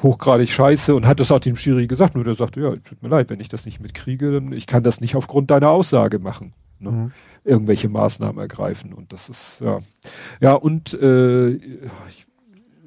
[0.03, 2.15] hochgradig scheiße und hat das auch dem Schiri gesagt.
[2.15, 4.83] Nur der sagte, ja, tut mir leid, wenn ich das nicht mitkriege, dann ich kann
[4.83, 6.55] das nicht aufgrund deiner Aussage machen.
[6.79, 6.91] Ne?
[6.91, 7.13] Mhm.
[7.45, 8.93] irgendwelche Maßnahmen ergreifen.
[8.93, 9.79] Und das ist, ja.
[10.41, 11.61] Ja, und äh,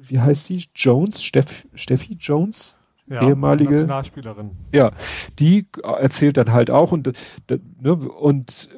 [0.02, 0.66] wie heißt sie?
[0.74, 1.22] Jones?
[1.22, 2.75] Steff, Steffi Jones?
[3.08, 4.50] Ja, ehemalige Nationalspielerin.
[4.72, 4.90] Ja,
[5.38, 7.12] die erzählt dann halt auch und
[7.48, 8.68] ne, und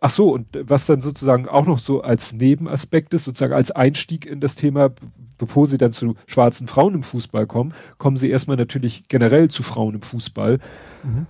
[0.00, 4.24] ach so und was dann sozusagen auch noch so als Nebenaspekt ist, sozusagen als Einstieg
[4.24, 4.90] in das Thema,
[5.36, 9.62] bevor sie dann zu schwarzen Frauen im Fußball kommen, kommen sie erstmal natürlich generell zu
[9.62, 10.60] Frauen im Fußball.
[11.04, 11.26] Mhm.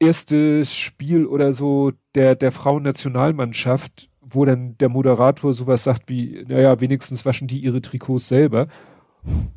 [0.00, 6.80] Erstes Spiel oder so der der Frauennationalmannschaft, wo dann der Moderator sowas sagt wie, naja,
[6.80, 8.66] wenigstens waschen die ihre Trikots selber.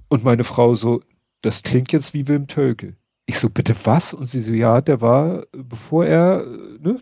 [0.08, 1.02] Und meine Frau so,
[1.42, 2.96] das klingt jetzt wie Wilm Tölke.
[3.26, 4.14] Ich so, bitte was?
[4.14, 6.46] Und sie so, ja, der war, bevor er,
[6.80, 7.00] ne,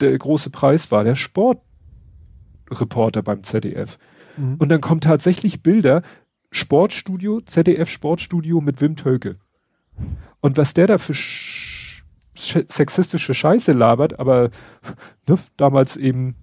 [0.00, 3.98] der große Preis war, der Sportreporter beim ZDF.
[4.36, 4.56] Mhm.
[4.56, 6.02] Und dann kommen tatsächlich Bilder,
[6.50, 9.36] Sportstudio, ZDF Sportstudio mit Wim Tölke.
[10.40, 11.14] Und was der da für
[12.34, 14.50] sexistische Scheiße labert, aber
[15.28, 16.34] ne, damals eben,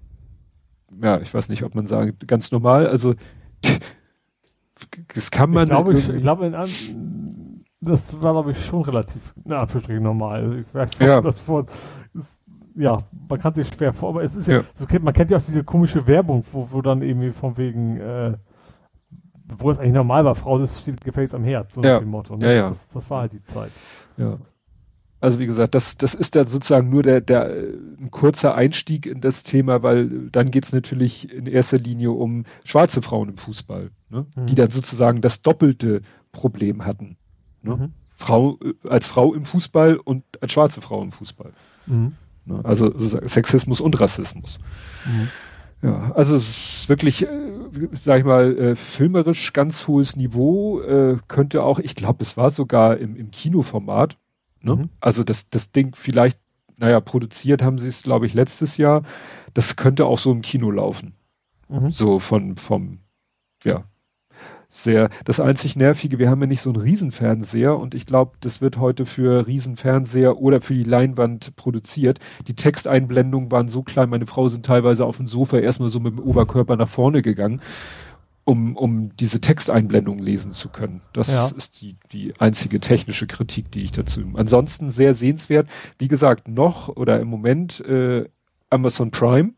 [1.02, 3.16] ja, ich weiß nicht, ob man sagen, ganz normal, also
[5.14, 5.64] das kann man.
[5.64, 6.50] Ich glaube, ich, ich glaube,
[7.82, 10.60] das war, glaube ich, schon relativ, na, Anführungsstrichen normal.
[10.60, 11.22] Ich weiß, ja.
[11.22, 11.66] das vor,
[12.14, 12.38] ist,
[12.76, 14.64] ja, man kann sich schwer vor, aber es ist ja, ja.
[14.74, 18.38] So, man kennt ja auch diese komische Werbung, wo, wo dann irgendwie von wegen, äh,
[19.58, 21.94] wo es eigentlich normal war, Frau, das steht gefälligst am Herz, so ja.
[21.94, 22.36] nach dem Motto.
[22.38, 22.48] Ne?
[22.48, 22.70] Ja, ja.
[22.70, 23.72] Das, das war halt die Zeit.
[24.18, 24.38] Ja.
[25.22, 27.46] Also wie gesagt, das, das ist dann sozusagen nur der, der
[28.00, 33.02] ein kurzer Einstieg in das Thema, weil dann geht's natürlich in erster Linie um schwarze
[33.02, 34.26] Frauen im Fußball, ne?
[34.36, 34.46] Mhm.
[34.46, 37.18] die dann sozusagen das doppelte Problem hatten.
[37.62, 37.76] Ne?
[37.76, 37.94] Mhm.
[38.16, 41.52] Frau äh, als Frau im Fußball und als schwarze Frau im Fußball.
[41.86, 42.14] Mhm.
[42.46, 42.62] Ne?
[42.64, 44.60] Also Sexismus und Rassismus.
[45.06, 45.30] Mhm.
[45.82, 46.50] Ja, also es
[46.82, 47.28] ist wirklich, äh,
[47.94, 50.82] sag ich mal, äh, filmerisch ganz hohes Niveau.
[50.82, 54.18] Äh, könnte auch, ich glaube, es war sogar im, im Kinoformat
[54.62, 54.76] Ne?
[54.76, 54.90] Mhm.
[55.00, 56.40] Also das, das Ding vielleicht,
[56.78, 59.04] naja, produziert haben sie es, glaube ich, letztes Jahr.
[59.54, 61.14] Das könnte auch so im Kino laufen.
[61.68, 61.90] Mhm.
[61.90, 63.00] So von, vom,
[63.64, 63.84] ja,
[64.72, 68.62] sehr, das einzig Nervige, wir haben ja nicht so einen Riesenfernseher und ich glaube, das
[68.62, 72.20] wird heute für Riesenfernseher oder für die Leinwand produziert.
[72.48, 76.14] Die Texteinblendungen waren so klein, meine Frau sind teilweise auf dem Sofa erstmal so mit
[76.14, 77.62] dem Oberkörper nach vorne gegangen
[78.46, 81.02] um, um diese Texteinblendung lesen zu können.
[81.14, 81.48] Das ja.
[81.56, 84.22] ist die, die einzige technische Kritik, die ich dazu.
[84.34, 85.68] Ansonsten sehr sehenswert.
[85.98, 88.28] Wie gesagt, noch oder im Moment äh,
[88.70, 89.54] Amazon Prime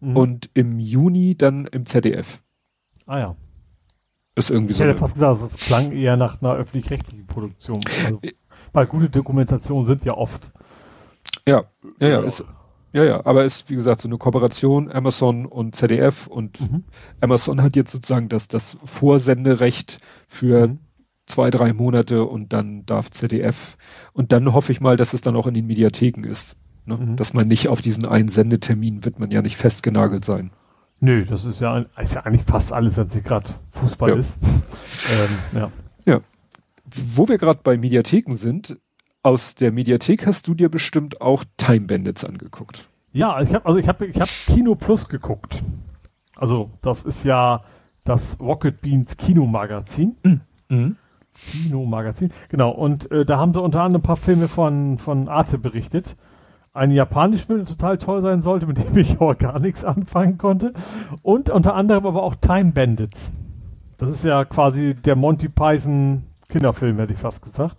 [0.00, 0.16] mhm.
[0.16, 2.40] und im Juni dann im ZDF.
[3.06, 3.36] Ah ja.
[4.34, 4.84] Ist irgendwie ich so.
[4.84, 7.78] Ich hätte fast gesagt, es klang eher nach einer öffentlich-rechtlichen Produktion.
[8.04, 8.32] Also, äh,
[8.72, 10.52] weil gute Dokumentationen sind ja oft.
[11.46, 11.64] Ja,
[12.00, 12.22] ja, ja.
[12.22, 12.44] Ist,
[12.92, 16.84] ja, ja, aber ist, wie gesagt, so eine Kooperation Amazon und ZDF und mhm.
[17.20, 19.98] Amazon hat jetzt sozusagen das, das Vorsenderecht
[20.28, 20.78] für mhm.
[21.26, 23.76] zwei, drei Monate und dann darf ZDF
[24.12, 26.56] und dann hoffe ich mal, dass es dann auch in den Mediatheken ist.
[26.84, 26.96] Ne?
[26.96, 27.16] Mhm.
[27.16, 30.50] Dass man nicht auf diesen einen Sendetermin wird man ja nicht festgenagelt sein.
[31.00, 34.16] Nö, das ist ja, ist ja eigentlich fast alles, wenn es nicht gerade Fußball ja.
[34.16, 34.36] ist.
[35.52, 35.72] ähm, ja.
[36.04, 36.20] ja.
[37.14, 38.78] Wo wir gerade bei Mediatheken sind,
[39.22, 42.88] aus der Mediathek hast du dir bestimmt auch Time Bandits angeguckt.
[43.12, 45.62] Ja, ich habe also ich habe ich habe Kino Plus geguckt.
[46.36, 47.62] Also das ist ja
[48.04, 50.16] das Rocket Beans Kinomagazin.
[50.22, 50.40] Mhm.
[50.68, 50.96] mhm.
[51.34, 52.70] Kinomagazin, genau.
[52.72, 56.16] Und äh, da haben sie unter anderem ein paar Filme von von Arte berichtet.
[56.74, 60.36] Ein japanischer Film, der total toll sein sollte, mit dem ich auch gar nichts anfangen
[60.36, 60.72] konnte.
[61.22, 63.32] Und unter anderem aber auch Time Bandits.
[63.98, 67.76] Das ist ja quasi der Monty Python Kinderfilm, hätte ich fast gesagt.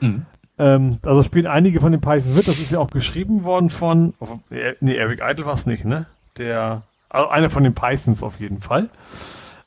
[0.00, 0.24] Mhm.
[0.58, 2.48] Ähm, also spielen einige von den Pythons mit.
[2.48, 4.14] Das ist ja auch geschrieben worden von,
[4.50, 6.06] nee, Eric Idle war es nicht, ne?
[6.38, 8.88] Der, also einer von den Pythons auf jeden Fall.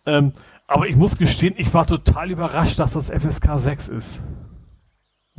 [0.06, 0.34] Ähm,
[0.68, 4.22] aber ich muss gestehen, ich war total überrascht, dass das FSK 6 ist.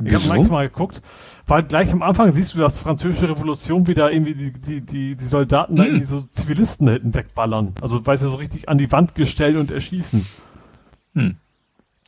[0.03, 1.01] Ich habe manchmal mal geguckt,
[1.45, 5.25] weil gleich am Anfang siehst du, dass französische Revolution wieder irgendwie die, die, die, die
[5.25, 5.77] Soldaten hm.
[5.77, 7.73] da irgendwie so Zivilisten da hinten wegballern.
[7.81, 10.25] Also weiß ja so richtig an die Wand gestellt und erschießen.
[11.15, 11.35] Hm.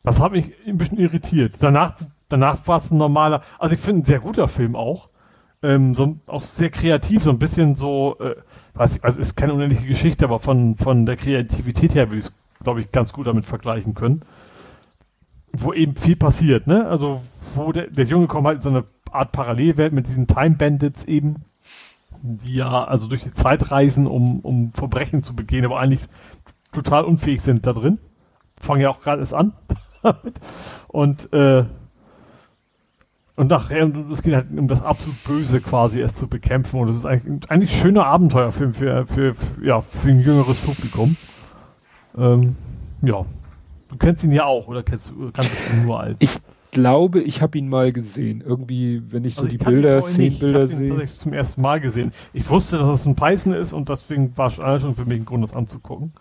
[0.03, 1.55] Das hat mich ein bisschen irritiert.
[1.59, 1.95] Danach
[2.31, 5.09] Danach war es ein normaler, also ich finde ein sehr guter Film auch.
[5.63, 8.35] Ähm, so, auch sehr kreativ, so ein bisschen so, äh,
[8.73, 12.25] weiß ich, also ist keine unendliche Geschichte, aber von, von der Kreativität her würde ich
[12.25, 14.21] es, glaube ich, ganz gut damit vergleichen können.
[15.51, 16.87] Wo eben viel passiert, ne?
[16.87, 17.21] Also,
[17.53, 21.03] wo der, der Junge kommt halt in so eine Art Parallelwelt mit diesen Time Bandits
[21.03, 21.43] eben,
[22.21, 26.07] die ja also durch die Zeit reisen, um, um Verbrechen zu begehen, aber eigentlich
[26.71, 27.99] total unfähig sind da drin.
[28.59, 29.53] Fangen ja auch gerade erst an
[30.01, 30.39] damit.
[30.87, 31.65] Und äh,
[33.41, 36.79] und nachher, es geht halt um das absolut Böse quasi, es zu bekämpfen.
[36.79, 40.59] Und es ist eigentlich, eigentlich ein schöner Abenteuerfilm für, für, für, ja, für ein jüngeres
[40.59, 41.17] Publikum.
[42.15, 42.55] Ähm,
[43.01, 43.25] ja.
[43.89, 46.17] Du kennst ihn ja auch, oder kennst du, kannst du nur als?
[46.19, 46.37] Ich,
[46.69, 48.43] glaube, ich habe ihn mal gesehen.
[48.45, 50.01] Irgendwie, wenn ich so Also die ich ihn Bilder.
[50.03, 50.87] Szenenbilder Ich habe ihn sehe.
[50.89, 52.11] tatsächlich zum ersten Mal gesehen.
[52.33, 55.25] Ich wusste, dass es ein Python ist und deswegen war schon schon für mich ein
[55.25, 56.13] Grund, das anzugucken.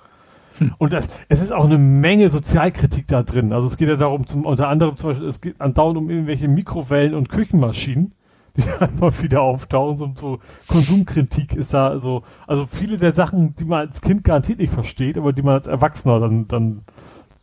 [0.60, 0.74] Hm.
[0.78, 3.52] Und das, es ist auch eine Menge Sozialkritik da drin.
[3.52, 6.48] Also es geht ja darum, zum, unter anderem zum Beispiel, es geht andauernd um irgendwelche
[6.48, 8.12] Mikrowellen und Küchenmaschinen,
[8.56, 9.96] die einfach wieder auftauchen.
[9.96, 14.58] So, so Konsumkritik ist da so, also viele der Sachen, die man als Kind garantiert
[14.58, 16.82] nicht versteht, aber die man als Erwachsener dann, dann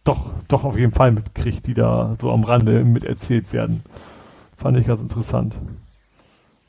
[0.03, 3.83] doch, doch auf jeden Fall mitkriegt, die da so am Rande miterzählt werden.
[4.55, 5.57] Fand ich ganz interessant.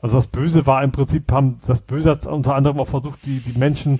[0.01, 3.39] Also das Böse war im Prinzip, haben, das Böse hat unter anderem auch versucht, die,
[3.39, 3.99] die Menschen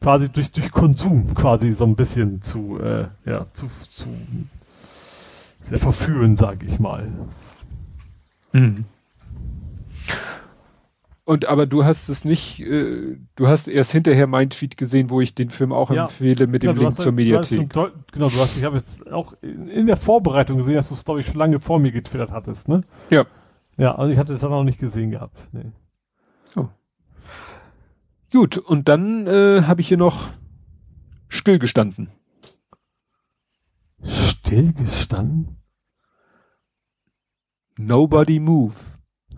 [0.00, 4.06] quasi durch, durch Konsum quasi so ein bisschen zu, äh, ja, zu, zu
[5.68, 7.08] sehr verführen, sage ich mal.
[8.52, 8.84] Mhm.
[11.24, 15.20] Und aber du hast es nicht, äh, du hast erst hinterher mein Tweet gesehen, wo
[15.20, 16.04] ich den Film auch Ja.
[16.04, 17.72] empfehle mit dem Ja, du Link hast zur du Mediathek.
[17.72, 20.94] deut- Genau, du hast, ich habe jetzt auch in, in der Vorbereitung gesehen, dass du
[20.94, 22.82] es, glaube ich, schon lange vor mir getwittert hattest, ne?
[23.10, 23.24] Ja.
[23.76, 25.36] Ja, also ich hatte es dann noch nicht gesehen gehabt.
[25.52, 25.72] Nee.
[28.32, 30.30] Gut, und dann äh, habe ich hier noch
[31.28, 32.10] stillgestanden.
[34.02, 35.56] Stillgestanden?
[37.78, 38.74] Nobody move.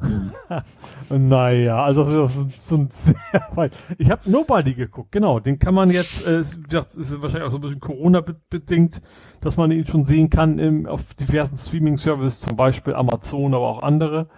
[1.11, 3.73] Naja, also das ist so ein sehr weit.
[3.97, 5.41] Ich habe Nobody geguckt, genau.
[5.41, 9.01] Den kann man jetzt, äh, das ist wahrscheinlich auch so ein bisschen Corona-bedingt,
[9.41, 13.83] dass man ihn schon sehen kann im, auf diversen Streaming-Services, zum Beispiel Amazon, aber auch
[13.83, 14.29] andere.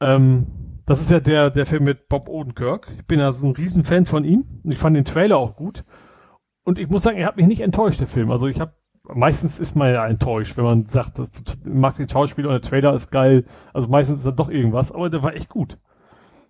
[0.00, 0.46] Ähm,
[0.90, 2.92] das ist ja der, der Film mit Bob Odenkirk.
[2.98, 4.44] Ich bin also ein Riesenfan von ihm.
[4.64, 5.84] Und ich fand den Trailer auch gut.
[6.64, 8.32] Und ich muss sagen, er hat mich nicht enttäuscht, der Film.
[8.32, 8.72] Also ich habe
[9.04, 11.30] meistens ist man ja enttäuscht, wenn man sagt, das
[11.64, 13.44] mag den Schauspieler und der Trailer ist geil.
[13.72, 15.78] Also meistens ist da doch irgendwas, aber der war echt gut.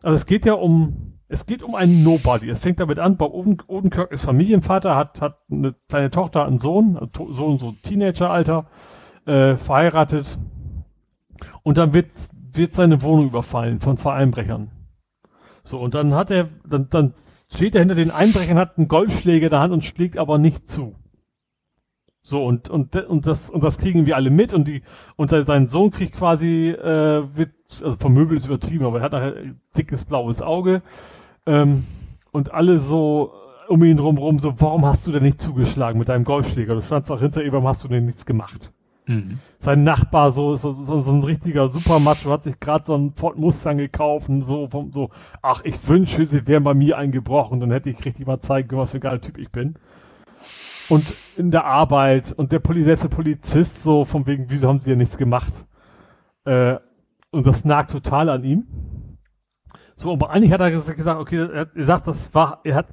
[0.02, 2.48] Also es geht ja um, es geht um einen Nobody.
[2.48, 6.58] Es fängt damit an, Bob Oden, Odenkirk ist Familienvater, hat, hat eine kleine Tochter, einen
[6.58, 8.70] Sohn, also Sohn so Teenageralter,
[9.26, 10.38] äh, verheiratet.
[11.62, 12.08] Und dann wird,
[12.52, 14.70] wird seine Wohnung überfallen von zwei Einbrechern.
[15.62, 17.14] So, und dann hat er, dann, dann
[17.52, 20.68] steht er hinter den Einbrechern, hat einen Golfschläger in der Hand und schlägt aber nicht
[20.68, 20.96] zu.
[22.22, 24.82] So, und, und, und das, und das kriegen wir alle mit und die,
[25.16, 29.34] und sein- Sohn kriegt quasi, äh, wird, also vermöbelt ist übertrieben, aber er hat nachher
[29.76, 30.82] dickes blaues Auge,
[31.46, 31.84] ähm,
[32.30, 33.32] und alle so
[33.68, 36.74] um ihn drumherum so, warum hast du denn nicht zugeschlagen mit deinem Golfschläger?
[36.74, 38.72] Du standst auch hinter ihm, warum hast du denn nichts gemacht?
[39.58, 43.36] Sein Nachbar, so, so, so, so ein richtiger Supermacho, hat sich gerade so einen Ford
[43.38, 45.10] Mustang gekauft und so, vom, so,
[45.42, 48.80] ach, ich wünsche, sie wären bei mir eingebrochen, dann hätte ich richtig mal zeigen können,
[48.80, 49.74] was für ein geiler Typ ich bin.
[50.88, 54.80] Und in der Arbeit und der Poli, selbst der Polizist, so von wegen, wieso haben
[54.80, 55.66] sie ja nichts gemacht?
[56.44, 56.76] Äh,
[57.30, 58.66] und das nagt total an ihm.
[59.94, 62.86] So, aber eigentlich hat er ges- gesagt, okay, er, sagt, das war, er hat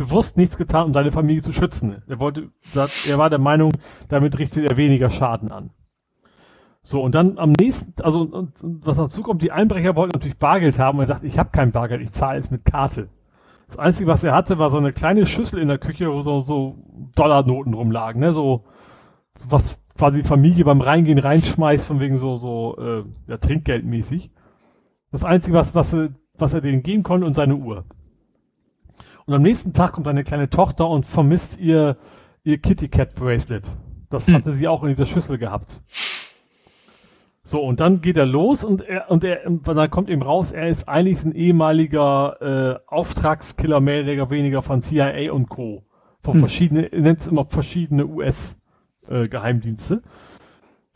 [0.00, 2.02] bewusst nichts getan, um seine Familie zu schützen.
[2.08, 3.72] Er wollte, er war der Meinung,
[4.08, 5.70] damit richtet er weniger Schaden an.
[6.82, 10.38] So, und dann am nächsten, also, und, und, was dazu kommt, die Einbrecher wollten natürlich
[10.38, 13.08] Bargeld haben und er sagt, ich habe kein Bargeld, ich zahle es mit Karte.
[13.68, 16.40] Das Einzige, was er hatte, war so eine kleine Schüssel in der Küche, wo so,
[16.40, 16.78] so
[17.14, 18.64] Dollarnoten rumlagen, ne, so,
[19.34, 24.30] so was quasi die Familie beim Reingehen reinschmeißt, von wegen so, so, äh, ja, Trinkgeldmäßig.
[25.12, 25.94] Das Einzige, was, was,
[26.38, 27.84] was er denen geben konnte und seine Uhr.
[29.30, 31.96] Und am nächsten Tag kommt eine kleine Tochter und vermisst ihr,
[32.42, 33.70] ihr Kitty Cat Bracelet.
[34.08, 34.34] Das Hm.
[34.34, 35.80] hatte sie auch in dieser Schüssel gehabt.
[37.44, 40.50] So, und dann geht er los und er, und er, und dann kommt ihm raus,
[40.50, 45.84] er ist eigentlich ein ehemaliger äh, Auftragskiller, mehr oder weniger von CIA und Co.
[46.24, 46.40] Von Hm.
[46.40, 50.02] verschiedenen, er nennt es immer verschiedene US-Geheimdienste.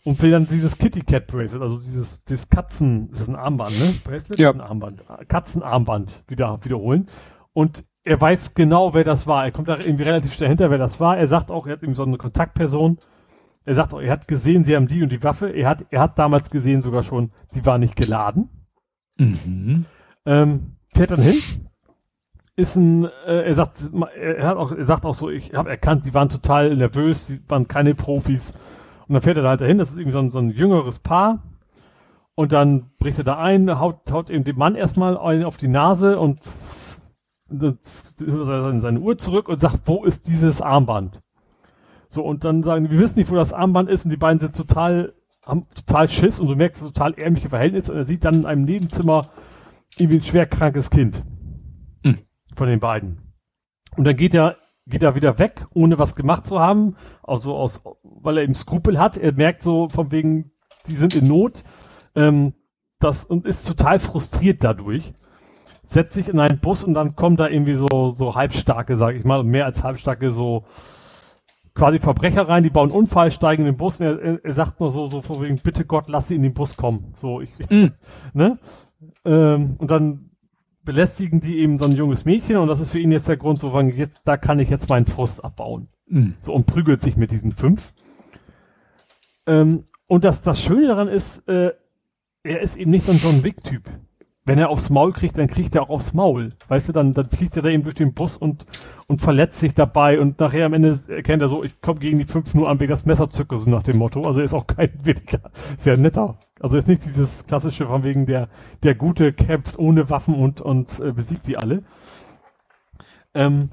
[0.03, 3.79] und will dann dieses Kitty Cat Bracelet, also dieses, dieses Katzen, ist das ein Armband,
[3.79, 3.95] ne?
[4.03, 4.41] Bracelet?
[4.41, 4.51] Ja.
[4.51, 5.05] Ein Armband.
[5.29, 7.09] Katzenarmband wieder, wiederholen.
[7.53, 9.45] Und er weiß genau, wer das war.
[9.45, 11.17] Er kommt da irgendwie relativ schnell hinter, wer das war.
[11.17, 12.99] Er sagt auch, er hat eben so eine Kontaktperson.
[13.65, 15.49] Er sagt auch, er hat gesehen, sie haben die und die Waffe.
[15.49, 18.51] Er hat, er hat damals gesehen sogar schon, sie war nicht geladen.
[19.17, 19.87] Mhm.
[20.27, 21.37] Ähm, fährt dann hin.
[22.57, 23.79] Ist ein, äh, er sagt,
[24.17, 27.41] er hat auch, er sagt auch so, ich habe erkannt, die waren total nervös, sie
[27.49, 28.53] waren keine Profis.
[29.09, 30.99] Und dann fährt er da halt dahin, das ist irgendwie so ein, so ein jüngeres
[30.99, 31.43] Paar.
[32.35, 36.19] Und dann bricht er da ein, haut, haut eben dem Mann erstmal auf die Nase
[36.19, 36.41] und
[37.49, 41.23] seine seine Uhr zurück und sagt, wo ist dieses Armband?
[42.09, 44.39] So, und dann sagen die, wir wissen nicht, wo das Armband ist und die beiden
[44.39, 45.15] sind total,
[45.45, 48.47] haben total Schiss und du merkst das total ärmliche Verhältnis und er sieht dann in
[48.47, 49.31] einem Nebenzimmer
[49.99, 51.25] irgendwie ein schwer krankes Kind.
[52.03, 52.19] Hm.
[52.57, 53.19] Von den beiden.
[53.97, 54.57] Und dann geht er,
[54.87, 58.99] geht er wieder weg, ohne was gemacht zu haben, also aus, weil er eben Skrupel
[58.99, 59.17] hat.
[59.17, 60.53] Er merkt so von wegen,
[60.87, 61.65] die sind in Not,
[62.15, 62.55] ähm,
[63.01, 65.15] das, und ist total frustriert dadurch.
[65.95, 69.25] Setzt sich in einen Bus und dann kommen da irgendwie so, so halbstarke, sag ich
[69.25, 70.65] mal, mehr als halbstarke, so
[71.73, 74.91] quasi Verbrecher rein, die bauen Unfall, steigen in den Bus und er, er sagt nur
[74.91, 77.15] so, so von wegen, bitte Gott, lass sie in den Bus kommen.
[77.15, 77.93] So, ich, Mhm.
[78.33, 78.59] ne?
[79.25, 80.31] Ähm, und dann
[80.83, 83.61] belästigen die eben so ein junges Mädchen und das ist für ihn jetzt der Grund,
[83.61, 85.87] so von, jetzt, da kann ich jetzt meinen Frust abbauen.
[86.09, 86.35] Mhm.
[86.41, 87.93] So und prügelt sich mit diesen fünf.
[89.47, 91.73] Ähm, und das, das Schöne daran ist, äh,
[92.43, 93.89] er ist eben nicht so ein John Wick-Typ.
[94.47, 96.53] Wenn er aufs Maul kriegt, dann kriegt er auch aufs Maul.
[96.69, 98.67] Weißt du, dann, dann fliegt er da eben durch den Bus und,
[99.07, 102.25] und verletzt sich dabei und nachher am Ende erkennt er so, ich komme gegen die
[102.27, 104.27] fünf nur an, wegen das Messer zücke, so nach dem Motto.
[104.27, 105.41] Also er ist auch kein weniger,
[105.79, 106.37] sehr netter.
[106.61, 108.49] Also er ist nicht dieses klassische von wegen der,
[108.83, 111.83] der Gute kämpft ohne Waffen und, und äh, besiegt sie alle.
[113.33, 113.71] Ähm,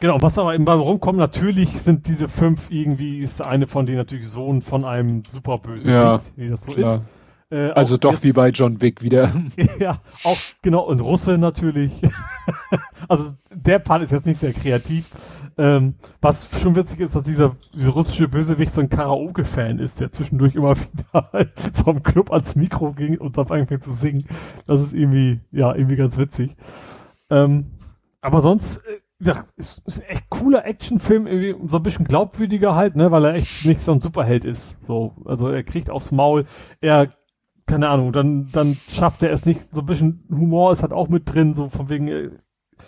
[0.00, 3.98] Genau, was aber eben bei rumkommt, natürlich sind diese fünf irgendwie, ist eine von denen
[3.98, 6.96] natürlich Sohn von einem Superbösewicht, Ja, wie das so Klar.
[6.96, 7.02] ist.
[7.50, 9.32] Äh, Also doch jetzt- wie bei John Wick wieder.
[9.78, 12.00] ja, auch genau, und Russe natürlich.
[13.08, 15.06] also der Part ist jetzt nicht sehr kreativ.
[15.58, 20.10] Ähm, was schon witzig ist, dass dieser, dieser russische Bösewicht so ein Karaoke-Fan ist, der
[20.10, 24.24] zwischendurch immer wieder so im Club ans Mikro ging und dann anfängt zu singen.
[24.66, 26.56] Das ist irgendwie, ja, irgendwie ganz witzig.
[27.28, 27.72] Ähm,
[28.22, 32.74] aber sonst, äh, ja, ist, ist ein echt cooler Actionfilm, irgendwie so ein bisschen glaubwürdiger
[32.74, 34.82] halt, ne, weil er echt nicht so ein Superheld ist.
[34.82, 36.46] So, also er kriegt aufs Maul,
[36.80, 37.12] er
[37.70, 41.08] keine Ahnung, dann, dann schafft er es nicht, so ein bisschen Humor ist halt auch
[41.08, 42.30] mit drin, so von wegen, äh,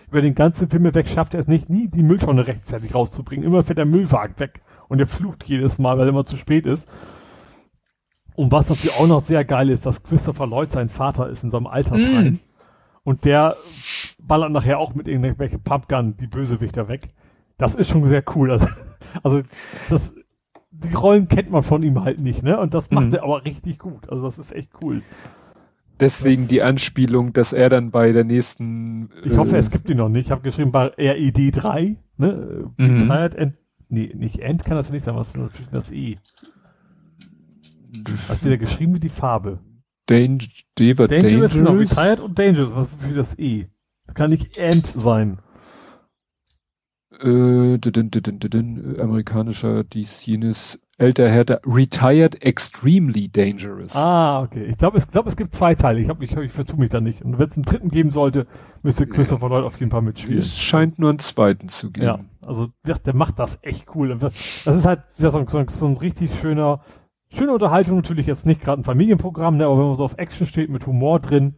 [0.08, 3.46] über den ganzen Film weg schafft er es nicht, nie die Mülltonne rechtzeitig rauszubringen.
[3.46, 6.66] Immer fährt der Müllwagen weg und er flucht jedes Mal, weil er immer zu spät
[6.66, 6.92] ist.
[8.34, 11.50] Und was natürlich auch noch sehr geil ist, dass Christopher Lloyd sein Vater ist in
[11.50, 12.32] so einem Altersheim.
[12.34, 12.40] Mm.
[13.04, 13.56] Und der
[14.18, 17.02] ballert nachher auch mit irgendwelchen Pumpgun die Bösewichter weg.
[17.58, 18.50] Das ist schon sehr cool.
[18.50, 18.66] Also,
[19.22, 19.42] also
[19.90, 20.14] das,
[20.72, 22.58] die Rollen kennt man von ihm halt nicht, ne?
[22.58, 23.14] Und das macht Mhm.
[23.14, 24.08] er aber richtig gut.
[24.10, 25.02] Also das ist echt cool.
[26.00, 29.10] Deswegen die Anspielung, dass er dann bei der nächsten.
[29.24, 30.26] Ich hoffe, äh, es gibt ihn noch nicht.
[30.26, 32.70] Ich habe geschrieben bei RED 3, ne?
[32.76, 33.02] Mhm.
[33.10, 33.58] Retired End.
[33.88, 35.14] Nee, nicht End kann das ja nicht sein.
[35.14, 36.16] Was ist das, das E?
[38.28, 39.58] Hast du wieder geschrieben wie die Farbe?
[40.06, 40.38] Dang
[40.78, 41.52] Deva Dangerous, Dangerous.
[41.52, 41.72] genau.
[41.72, 42.74] Retired und Dangerous.
[42.74, 43.66] Was für das E?
[44.06, 45.38] Das kann nicht End sein.
[47.22, 53.94] Äh, didin, didin, didin, amerikanischer dies jenes älter härter Retired Extremely Dangerous.
[53.96, 54.64] Ah, okay.
[54.64, 56.00] Ich glaube, es, glaub, es gibt zwei Teile.
[56.00, 57.22] Ich, hab, ich, ich vertue mich da nicht.
[57.22, 58.46] Und wenn es einen dritten geben sollte,
[58.82, 60.38] müsste Christopher Lloyd auf jeden Fall mitspielen.
[60.38, 62.06] es scheint nur einen zweiten zu geben.
[62.06, 64.16] Ja, also der, der macht das echt cool.
[64.18, 66.80] Das ist halt ja, so, so, so ein richtig schöner,
[67.32, 70.46] schöne Unterhaltung natürlich jetzt nicht gerade ein Familienprogramm, ne, aber wenn man so auf Action
[70.46, 71.56] steht mit Humor drin,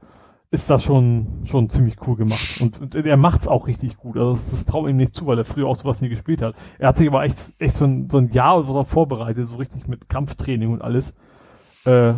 [0.55, 2.61] ist das schon schon ziemlich cool gemacht.
[2.61, 4.17] Und, und er macht's auch richtig gut.
[4.17, 6.55] Also das, das traut ihm nicht zu, weil er früher auch sowas nie gespielt hat.
[6.79, 9.57] Er hat sich aber echt echt so ein, so ein Jahr oder so vorbereitet, so
[9.57, 11.13] richtig mit Kampftraining und alles.
[11.85, 12.15] Äh,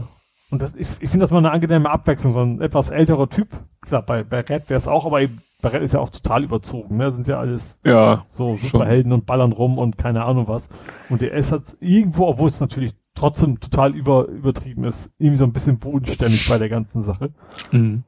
[0.50, 3.48] und das, ich, ich finde das mal eine angenehme Abwechslung, so ein etwas älterer Typ.
[3.80, 6.44] Klar, bei, bei Red wäre es auch, aber eben, bei Red ist ja auch total
[6.44, 7.10] überzogen, ne?
[7.10, 8.68] Sind ja alles Ja, so Schon.
[8.68, 10.68] Superhelden und ballern rum und keine Ahnung was.
[11.08, 15.44] Und der ist halt irgendwo, obwohl es natürlich trotzdem total über, übertrieben ist, irgendwie so
[15.44, 17.32] ein bisschen bodenständig bei der ganzen Sache.
[17.72, 18.04] Mhm.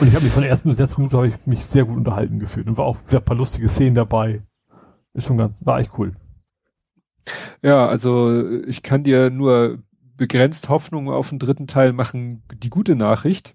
[0.00, 1.96] Und ich habe mich von der ersten bis letzten Minute habe ich mich sehr gut
[1.96, 4.42] unterhalten gefühlt und war auch sehr paar lustige Szenen dabei.
[5.14, 6.14] Ist schon ganz, war echt cool.
[7.62, 9.78] Ja, also ich kann dir nur
[10.16, 12.42] begrenzt Hoffnung auf den dritten Teil machen.
[12.54, 13.54] Die gute Nachricht.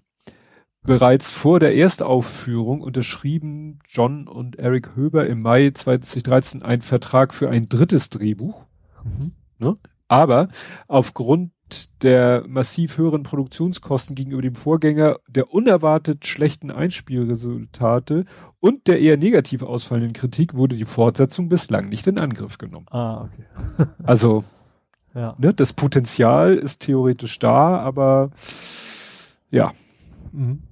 [0.84, 7.48] Bereits vor der Erstaufführung unterschrieben John und Eric Höber im Mai 2013 einen Vertrag für
[7.48, 8.64] ein drittes Drehbuch.
[9.04, 9.78] Mhm.
[10.08, 10.48] Aber
[10.88, 11.52] aufgrund
[12.02, 18.24] der massiv höheren Produktionskosten gegenüber dem Vorgänger, der unerwartet schlechten Einspielresultate
[18.60, 22.86] und der eher negativ ausfallenden Kritik wurde die Fortsetzung bislang nicht in Angriff genommen.
[22.90, 23.86] Ah, okay.
[24.04, 24.44] Also,
[25.14, 25.34] Ja.
[25.38, 28.30] ne, das Potenzial ist theoretisch da, aber
[29.50, 29.72] ja,
[30.32, 30.62] Mhm.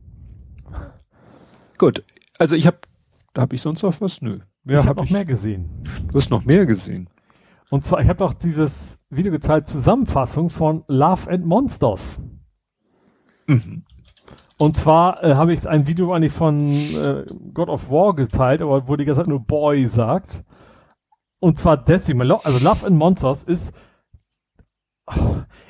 [1.79, 2.03] gut.
[2.39, 2.79] Also ich habe,
[3.35, 4.23] da habe ich sonst noch was?
[4.23, 4.39] Nö.
[4.65, 5.69] Mehr ich hab habe noch mehr gesehen.
[6.09, 7.09] Du hast noch mehr gesehen.
[7.71, 12.21] Und zwar, ich habe doch dieses Video geteilt, Zusammenfassung von Love and Monsters.
[13.47, 13.85] Mhm.
[14.59, 17.25] Und zwar äh, habe ich ein Video eigentlich von äh,
[17.55, 20.45] God of War geteilt, aber wo die ganze Zeit nur Boy sagt.
[21.39, 23.73] Und zwar deswegen, also Love and Monsters ist,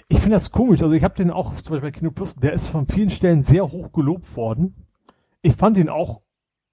[0.08, 2.52] ich finde das komisch, also ich habe den auch zum Beispiel bei Kino Plus, der
[2.52, 4.88] ist von vielen Stellen sehr hoch gelobt worden.
[5.42, 6.22] Ich fand ihn auch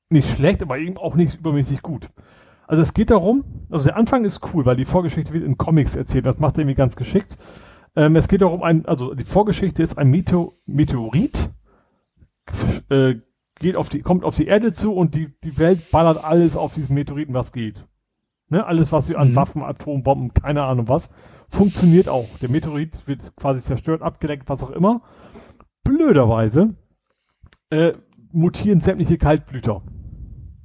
[0.10, 2.10] nicht schlecht, aber eben auch nicht übermäßig gut.
[2.68, 5.96] Also es geht darum, also der Anfang ist cool, weil die Vorgeschichte wird in Comics
[5.96, 7.38] erzählt, das macht er irgendwie ganz geschickt.
[7.96, 11.50] Ähm, es geht darum, ein, also die Vorgeschichte ist ein Meteor, Meteorit,
[12.90, 13.16] äh,
[13.60, 16.74] geht auf die, kommt auf die Erde zu und die, die Welt ballert alles auf
[16.74, 17.88] diesen Meteoriten, was geht.
[18.50, 18.66] Ne?
[18.66, 19.36] Alles, was sie an Mhm.
[19.36, 21.10] Waffen, Atombomben, keine Ahnung was,
[21.50, 22.28] funktioniert auch.
[22.42, 25.02] Der Meteorit wird quasi zerstört, abgelenkt, was auch immer.
[25.84, 26.76] Blöderweise
[27.70, 27.94] äh,
[28.32, 29.84] mutieren sämtliche Kaltblüter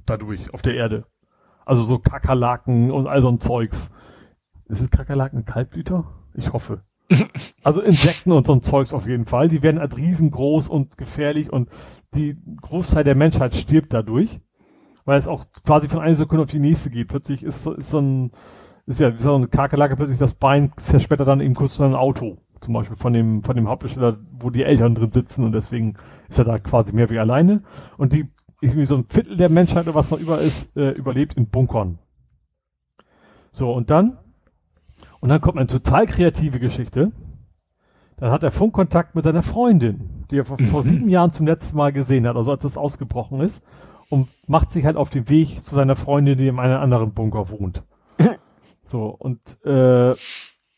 [0.05, 1.05] dadurch auf der Erde.
[1.65, 3.91] Also so Kakerlaken und all so ein Zeugs.
[4.67, 6.05] ist es Kakerlaken ein Kaltblüter?
[6.35, 6.81] Ich hoffe.
[7.63, 9.49] also Insekten und so ein Zeugs auf jeden Fall.
[9.49, 11.69] Die werden halt riesengroß und gefährlich und
[12.15, 14.39] die Großteil der Menschheit stirbt dadurch,
[15.05, 17.07] weil es auch quasi von einer Sekunde auf die nächste geht.
[17.07, 18.31] Plötzlich ist, ist so ein,
[18.85, 21.95] ist ja wie so eine Kakerlake, plötzlich das Bein zersperrt dann eben kurz zu einem
[21.95, 22.37] Auto.
[22.61, 25.95] Zum Beispiel von dem, von dem Hauptdarsteller, wo die Eltern drin sitzen und deswegen
[26.29, 27.63] ist er da quasi mehr wie alleine.
[27.97, 28.29] Und die,
[28.63, 31.99] irgendwie so ein Viertel der Menschheit, was noch über ist, äh, überlebt in Bunkern.
[33.51, 34.17] So, und dann,
[35.19, 37.11] und dann kommt eine total kreative Geschichte.
[38.17, 40.67] Dann hat er Funkkontakt mit seiner Freundin, die er vor, mhm.
[40.67, 43.63] vor sieben Jahren zum letzten Mal gesehen hat, also als das ausgebrochen ist,
[44.09, 47.49] und macht sich halt auf den Weg zu seiner Freundin, die in einem anderen Bunker
[47.49, 47.83] wohnt.
[48.85, 50.11] so, und äh,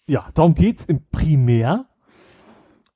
[0.08, 1.86] ja, darum geht's im Primär.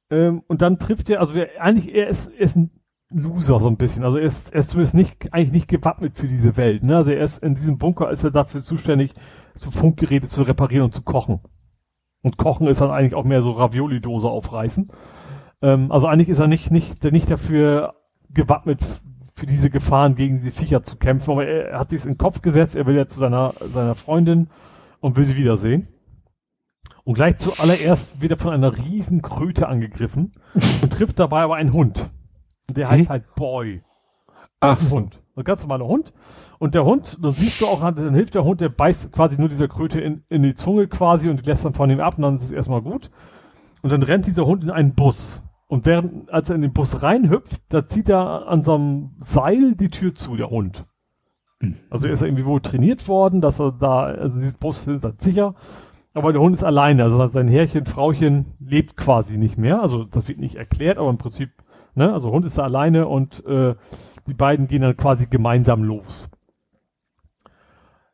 [0.10, 2.72] Ähm, und dann trifft er, also er, eigentlich, er ist, er ist ein
[3.12, 4.04] Loser so ein bisschen.
[4.04, 6.86] Also er ist, er ist zumindest nicht, eigentlich nicht gewappnet für diese Welt.
[6.86, 6.98] Ne?
[6.98, 9.14] Also er ist in diesem Bunker ist er dafür zuständig,
[9.56, 11.40] so Funkgeräte zu reparieren und zu kochen.
[12.22, 14.92] Und kochen ist dann eigentlich auch mehr so Ravioli-Dose aufreißen.
[15.62, 17.96] Ähm, also eigentlich ist er nicht, nicht, nicht dafür
[18.30, 18.86] gewappnet,
[19.40, 21.32] für diese Gefahren gegen diese Viecher zu kämpfen.
[21.32, 24.50] Aber er, hat sich in den Kopf gesetzt, er will ja zu seiner, seiner Freundin
[25.00, 25.88] und will sie wiedersehen.
[27.06, 30.34] Und gleich zuallererst wird er von einer riesen Kröte angegriffen
[30.84, 32.12] und trifft dabei aber einen Hund.
[32.76, 33.82] Der heißt halt Boy.
[34.60, 35.22] Ach, ein Hund.
[35.36, 36.14] Ein ganz normaler Hund.
[36.58, 39.48] Und der Hund, dann siehst du auch, dann hilft der Hund, der beißt quasi nur
[39.48, 42.36] dieser Kröte in, in die Zunge quasi und lässt dann von ihm ab und dann
[42.36, 43.10] ist es erstmal gut.
[43.82, 45.44] Und dann rennt dieser Hund in einen Bus.
[45.68, 49.76] Und während, als er in den Bus reinhüpft, da zieht er an so einem Seil
[49.76, 50.86] die Tür zu, der Hund.
[51.62, 51.78] Hm.
[51.90, 55.22] Also ist er irgendwie wohl trainiert worden, dass er da, also dieses Bus ist halt
[55.22, 55.56] sicher.
[56.14, 59.82] Aber der Hund ist alleine, also sein Herrchen, Frauchen lebt quasi nicht mehr.
[59.82, 61.52] Also das wird nicht erklärt, aber im Prinzip,
[62.00, 63.76] ne, also Hund ist da alleine und äh,
[64.28, 66.28] die beiden gehen dann quasi gemeinsam los.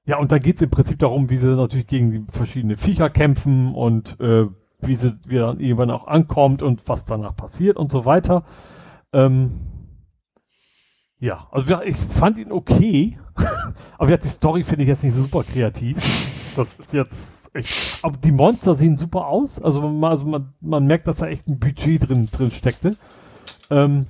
[0.05, 3.09] Ja, und dann geht es im Prinzip darum, wie sie natürlich gegen die verschiedenen Viecher
[3.09, 4.45] kämpfen und äh,
[4.81, 8.43] wie sie wie dann irgendwann auch ankommt und was danach passiert und so weiter.
[9.13, 9.61] Ähm,
[11.19, 13.17] ja, also ich fand ihn okay,
[13.97, 15.97] aber die Story finde ich jetzt nicht super kreativ.
[16.55, 17.99] Das ist jetzt echt.
[18.03, 19.59] Aber die Monster sehen super aus.
[19.59, 22.97] Also man, also man, man merkt, dass da echt ein Budget drin, drin steckte.
[23.69, 24.05] Ähm,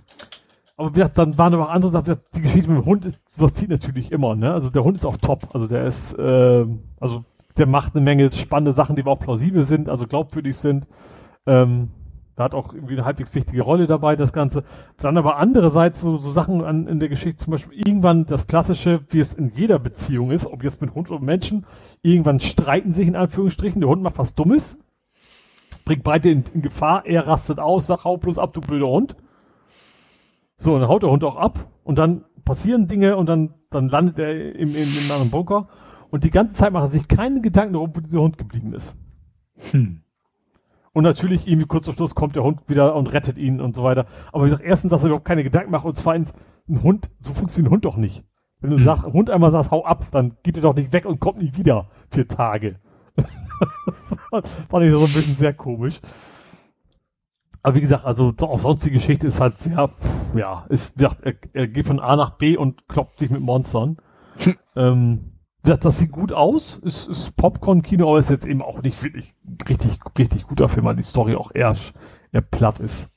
[0.78, 2.18] aber wie gesagt, dann waren aber auch andere Sachen.
[2.36, 4.54] Die Geschichte mit dem Hund ist, das zieht natürlich immer, ne?
[4.54, 5.50] Also der Hund ist auch top.
[5.54, 6.66] Also der ist, äh,
[7.00, 7.24] also
[7.58, 10.88] der macht eine Menge spannende Sachen, die aber auch plausibel sind, also glaubwürdig sind.
[11.46, 11.92] Ähm,
[12.36, 14.66] da hat auch irgendwie eine halbwegs wichtige Rolle dabei, das Ganze.
[14.98, 19.06] Dann aber andererseits so, so Sachen an, in der Geschichte, zum Beispiel irgendwann das Klassische,
[19.10, 21.66] wie es in jeder Beziehung ist, ob jetzt mit Hund oder Menschen,
[22.02, 24.78] irgendwann streiten sich in Anführungsstrichen, der Hund macht was Dummes,
[25.86, 29.16] bringt beide in, in Gefahr, er rastet aus, sagt, hau bloß ab, du blöder Hund.
[30.58, 33.90] So, und dann haut der Hund auch ab und dann passieren Dinge und dann, dann
[33.90, 35.68] landet er im, im, im anderen Bunker
[36.12, 38.96] und die ganze Zeit macht er sich keine Gedanken darum, wo dieser Hund geblieben ist.
[39.72, 40.02] Hm.
[40.94, 43.84] Und natürlich irgendwie kurz vor Schluss kommt der Hund wieder und rettet ihn und so
[43.84, 44.06] weiter.
[44.32, 46.34] Aber wie gesagt, erstens, dass er überhaupt keine Gedanken macht und zweitens,
[46.70, 48.24] ein Hund, so funktioniert ein Hund doch nicht.
[48.62, 48.84] Wenn du hm.
[48.84, 51.52] sagst, Hund einmal sagst, hau ab, dann geht er doch nicht weg und kommt nie
[51.58, 52.80] wieder für Tage.
[54.70, 56.00] Fand ich so ein bisschen sehr komisch.
[57.66, 59.90] Aber wie gesagt, also auch sonst die Geschichte ist halt sehr,
[60.36, 63.42] ja, ist, wie gesagt, er, er geht von A nach B und kloppt sich mit
[63.42, 63.98] Monstern.
[64.38, 64.56] Hm.
[64.76, 65.32] ähm,
[65.64, 69.02] wie gesagt, das sieht gut aus, ist, ist Popcorn-Kino, aber ist jetzt eben auch nicht
[69.02, 69.34] wirklich
[69.68, 71.74] richtig, richtig guter Film, weil die Story auch eher,
[72.32, 73.10] eher platt ist.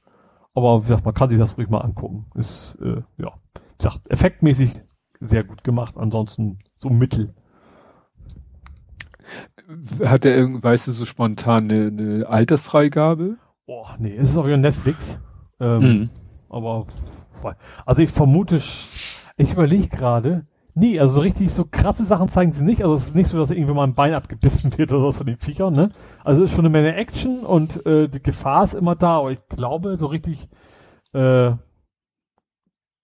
[0.54, 2.24] Aber wie gesagt, man kann sich das ruhig mal angucken.
[2.34, 4.80] Ist, äh, ja, wie gesagt, effektmäßig
[5.20, 7.34] sehr gut gemacht, ansonsten so mittel.
[10.02, 13.36] Hat er, weißt du, so spontan eine, eine Altersfreigabe?
[13.68, 15.20] Boah, nee, es ist auch wieder Netflix.
[15.60, 16.10] Ähm, mhm.
[16.48, 16.86] Aber,
[17.84, 22.64] also ich vermute, ich überlege gerade, nee, also so richtig so krasse Sachen zeigen sie
[22.64, 22.82] nicht.
[22.82, 25.26] Also es ist nicht so, dass irgendwie mal ein Bein abgebissen wird oder was von
[25.26, 25.90] den Viechern, ne?
[26.24, 29.32] Also es ist schon eine Menge Action und äh, die Gefahr ist immer da, aber
[29.32, 30.48] ich glaube, so richtig,
[31.12, 31.50] äh,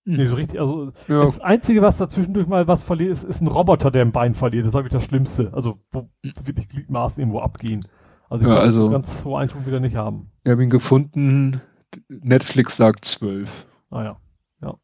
[0.06, 1.22] Nee, so richtig, also ja.
[1.22, 4.64] das Einzige, was dazwischendurch mal was verliert, ist, ist ein Roboter, der ein Bein verliert.
[4.64, 5.50] Das ist, glaube ich, das Schlimmste.
[5.54, 7.80] Also, wo wirklich Gliedmaßen irgendwo abgehen.
[8.28, 10.30] Also, ja, also ganz so einen wieder nicht haben.
[10.44, 11.60] Ich habe ihn gefunden.
[12.08, 13.66] Netflix sagt zwölf.
[13.90, 14.16] Ah ja.
[14.62, 14.74] Ja.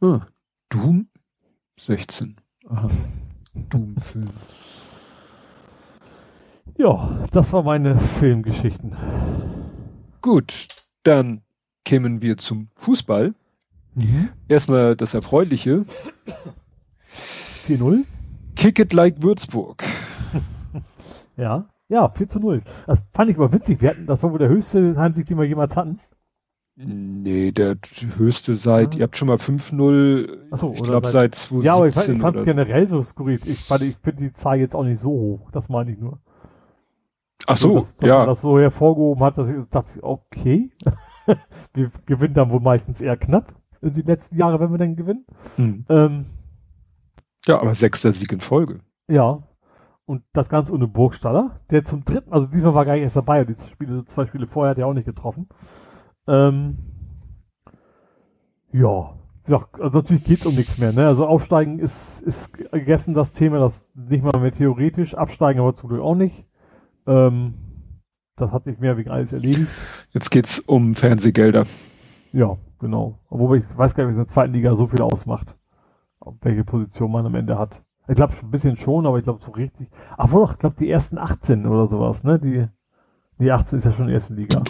[0.00, 0.26] Ah,
[0.68, 1.08] Doom
[1.78, 2.36] 16.
[2.68, 2.88] Aha.
[3.54, 4.30] Doom-Film.
[6.78, 8.96] Ja, das war meine Filmgeschichten.
[10.20, 10.68] Gut,
[11.02, 11.42] dann
[11.84, 13.34] kämen wir zum Fußball.
[13.94, 14.30] Mhm.
[14.48, 15.84] Erstmal das Erfreuliche.
[17.66, 18.04] 4-0.
[18.56, 19.82] Kick it like Würzburg.
[21.36, 21.66] ja.
[21.92, 22.62] Ja, 4 zu 0.
[22.86, 23.82] Das fand ich aber witzig.
[23.82, 26.00] Wir hatten, das war wohl der höchste Heimsieg, den wir jemals hatten.
[26.74, 27.76] Nee, der
[28.16, 29.00] höchste seit, ja.
[29.00, 31.64] ihr habt schon mal 5-0, so, ich glaube seit, seit 2017.
[31.66, 33.40] Ja, aber ich, fand es generell so skurril.
[33.44, 36.18] Ich, fand, ich finde die Zahl jetzt auch nicht so hoch, das meine ich nur.
[37.46, 38.18] Ach so, dass, dass ja.
[38.20, 40.70] man das so hervorgehoben hat, dass ich dachte, okay,
[41.74, 45.26] wir gewinnen dann wohl meistens eher knapp in die letzten Jahre, wenn wir dann gewinnen.
[45.56, 45.84] Hm.
[45.90, 46.24] Ähm,
[47.44, 48.80] Ja, aber sechster Sieg in Folge.
[49.08, 49.42] ja.
[50.12, 53.46] Und das Ganze ohne Burgstaller, der zum dritten, also diesmal war gar nicht erst dabei,
[53.46, 55.48] die Spiele, zwei Spiele vorher hat er auch nicht getroffen.
[56.28, 56.76] Ähm,
[58.74, 59.14] ja,
[59.46, 61.06] also natürlich geht's um nichts mehr, ne?
[61.06, 65.88] Also aufsteigen ist, ist gegessen das Thema, das nicht mal mehr theoretisch, absteigen aber zum
[65.88, 66.44] Glück auch nicht.
[67.06, 67.54] Ähm,
[68.36, 69.72] das hat sich mehr wegen alles erledigt.
[70.10, 71.64] Jetzt geht's um Fernsehgelder.
[72.32, 73.18] Ja, genau.
[73.30, 75.56] Wobei ich weiß gar nicht, wie es in der zweiten Liga so viel ausmacht.
[76.42, 77.82] Welche Position man am Ende hat.
[78.12, 79.88] Ich glaube schon ein bisschen schon, aber ich glaube so richtig.
[80.18, 82.38] Ach wohl doch, ich glaube die ersten 18 oder sowas, ne?
[82.38, 82.66] Die,
[83.38, 84.62] die 18 ist ja schon erste Liga.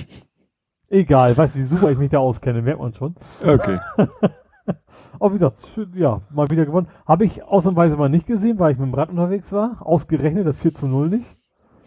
[0.88, 3.14] Egal, weißt du, wie super ich mich da auskenne, merkt man schon.
[3.40, 3.78] Okay.
[5.18, 5.56] Aber wie gesagt,
[5.94, 6.88] ja, mal wieder gewonnen.
[7.06, 9.76] Habe ich ausnahmsweise mal nicht gesehen, weil ich mit dem Rad unterwegs war.
[9.80, 11.36] Ausgerechnet das 4 zu 0 nicht.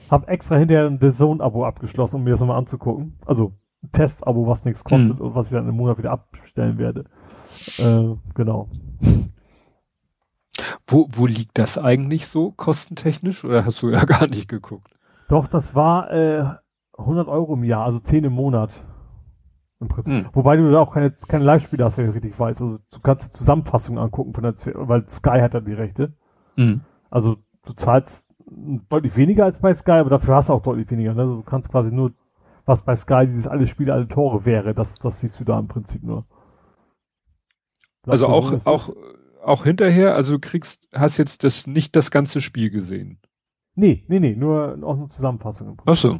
[0.10, 3.20] Hab extra hinterher ein The Zone-Abo abgeschlossen, um mir das nochmal anzugucken.
[3.26, 3.52] Also
[3.84, 5.26] ein Test-Abo, was nichts kostet Mhm.
[5.26, 7.04] und was ich dann im Monat wieder abstellen werde.
[7.78, 8.70] Äh, genau.
[10.88, 14.94] Wo, wo liegt das eigentlich so kostentechnisch oder hast du ja gar nicht geguckt?
[15.28, 16.44] Doch, das war äh,
[16.98, 18.72] 100 Euro im Jahr, also 10 im Monat.
[19.80, 20.14] Im Prinzip.
[20.14, 20.30] Hm.
[20.34, 22.62] Wobei du da auch keine, keine Live-Spiele hast, wenn ich richtig weiß.
[22.62, 26.14] Also du kannst Zusammenfassungen angucken von der, weil Sky hat da die Rechte.
[26.58, 26.82] Mhm.
[27.10, 28.28] Also du zahlst
[28.90, 31.14] deutlich weniger als bei Sky, aber dafür hast du auch deutlich weniger.
[31.14, 31.22] Ne?
[31.22, 32.12] Also du kannst quasi nur,
[32.66, 35.68] was bei Sky dieses alle Spiele, alle Tore wäre, das, das siehst du da im
[35.70, 36.26] Prinzip nur.
[38.08, 38.90] Also Das auch, ist- auch,
[39.44, 43.20] auch hinterher, also du kriegst, hast jetzt das, nicht das ganze Spiel gesehen.
[43.76, 45.92] Nee, nee, nee, nur auch eine Zusammenfassung im Prinzip.
[45.92, 46.20] Ach so.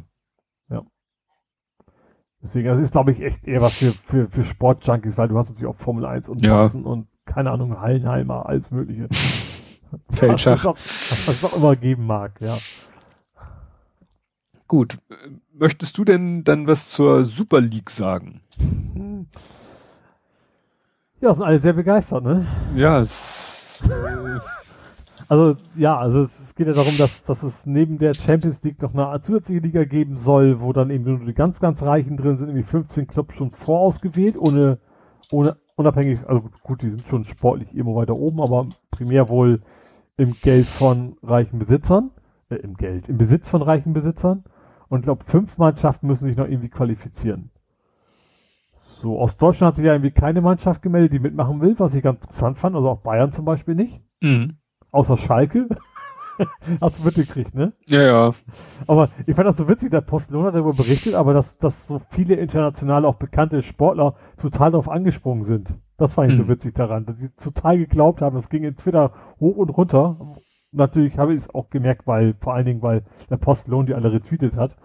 [2.42, 5.50] Deswegen, also ist glaube ich echt eher was für, für, für Sportjunkies, weil du hast
[5.50, 6.62] natürlich auch Formel 1 und Ja.
[6.62, 9.08] Boxen und keine Ahnung, Hallenheimer, alles mögliche.
[10.10, 10.64] Feldschach.
[10.64, 12.56] Was es auch- immer geben mag, ja.
[14.66, 14.98] Gut.
[15.52, 18.40] Möchtest du denn dann was zur Super League sagen?
[21.20, 22.46] Ja, sind alle sehr begeistert, ne?
[22.74, 23.82] Ja, es,
[25.30, 28.82] Also ja, also es, es geht ja darum, dass, dass es neben der Champions League
[28.82, 32.36] noch eine zusätzliche Liga geben soll, wo dann eben nur die ganz, ganz Reichen drin
[32.36, 34.78] sind, irgendwie 15 Clubs schon vorausgewählt, ohne,
[35.30, 39.62] ohne unabhängig, also gut, die sind schon sportlich immer weiter oben, aber primär wohl
[40.16, 42.10] im Geld von reichen Besitzern,
[42.48, 44.42] äh, im Geld, im Besitz von reichen Besitzern.
[44.88, 47.52] Und ich glaube, fünf Mannschaften müssen sich noch irgendwie qualifizieren.
[49.00, 52.02] So, aus Deutschland hat sich ja irgendwie keine Mannschaft gemeldet, die mitmachen will, was ich
[52.02, 54.58] ganz interessant fand, also auch Bayern zum Beispiel nicht mhm.
[54.90, 55.68] außer Schalke.
[56.80, 57.72] Hast du mitgekriegt, ne?
[57.88, 58.30] ja, ja.
[58.86, 62.00] Aber ich fand das so witzig, der Postlohn hat darüber berichtet, aber dass, dass so
[62.10, 65.74] viele internationale, auch bekannte Sportler total darauf angesprungen sind.
[65.98, 66.48] Das fand ich so Mhm.
[66.48, 68.36] witzig daran, dass sie total geglaubt haben.
[68.38, 70.34] Es ging in Twitter hoch und runter.
[70.72, 74.12] Natürlich habe ich es auch gemerkt, weil, vor allen Dingen, weil der Postlohn die alle
[74.12, 74.76] retweetet hat.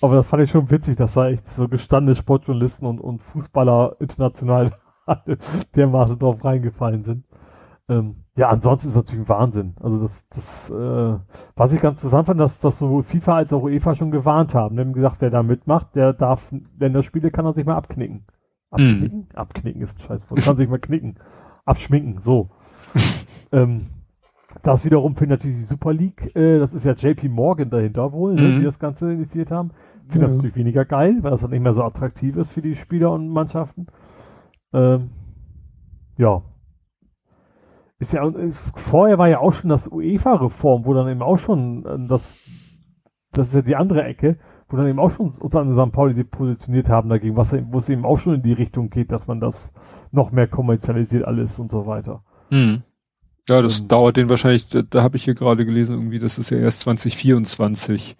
[0.00, 3.96] Aber das fand ich schon witzig, dass da echt so gestandene Sportjournalisten und, und Fußballer
[3.98, 4.72] international
[5.76, 7.24] dermaßen drauf reingefallen sind.
[7.88, 9.74] Ähm, ja, ansonsten ist natürlich ein Wahnsinn.
[9.80, 11.18] Also das, das, äh,
[11.54, 14.76] was ich ganz interessant fand, dass, dass sowohl FIFA als auch UEFA schon gewarnt haben.
[14.76, 18.26] Die haben gesagt, wer da mitmacht, der darf Länderspiele kann er sich mal abknicken.
[18.70, 19.28] Abknicken?
[19.34, 20.42] Abknicken ist ein Scheißwort.
[20.42, 21.16] Kann sich mal knicken.
[21.64, 22.50] Abschminken, so.
[23.52, 23.86] ähm,
[24.62, 28.34] das wiederum findet natürlich die Super League, äh, das ist ja JP Morgan dahinter wohl,
[28.34, 28.58] ne, Mhm.
[28.58, 29.70] die das Ganze initiiert haben.
[30.08, 30.36] Finde das Ja.
[30.38, 33.28] natürlich weniger geil, weil das dann nicht mehr so attraktiv ist für die Spieler und
[33.28, 33.86] Mannschaften.
[34.72, 35.10] Ähm,
[36.18, 36.42] ja.
[37.98, 41.84] Ist ja, äh, vorher war ja auch schon das UEFA-Reform, wo dann eben auch schon
[41.86, 42.38] äh, das,
[43.32, 45.92] das ist ja die andere Ecke, wo dann eben auch schon unter anderem St.
[45.94, 49.12] Pauli sich positioniert haben dagegen, was, wo es eben auch schon in die Richtung geht,
[49.12, 49.72] dass man das
[50.12, 52.22] noch mehr kommerzialisiert alles und so weiter.
[52.50, 52.82] Mhm.
[53.48, 53.88] Ja, das Ähm.
[53.88, 56.80] dauert den wahrscheinlich, da, da habe ich hier gerade gelesen, irgendwie, das ist ja erst
[56.80, 58.16] 2024.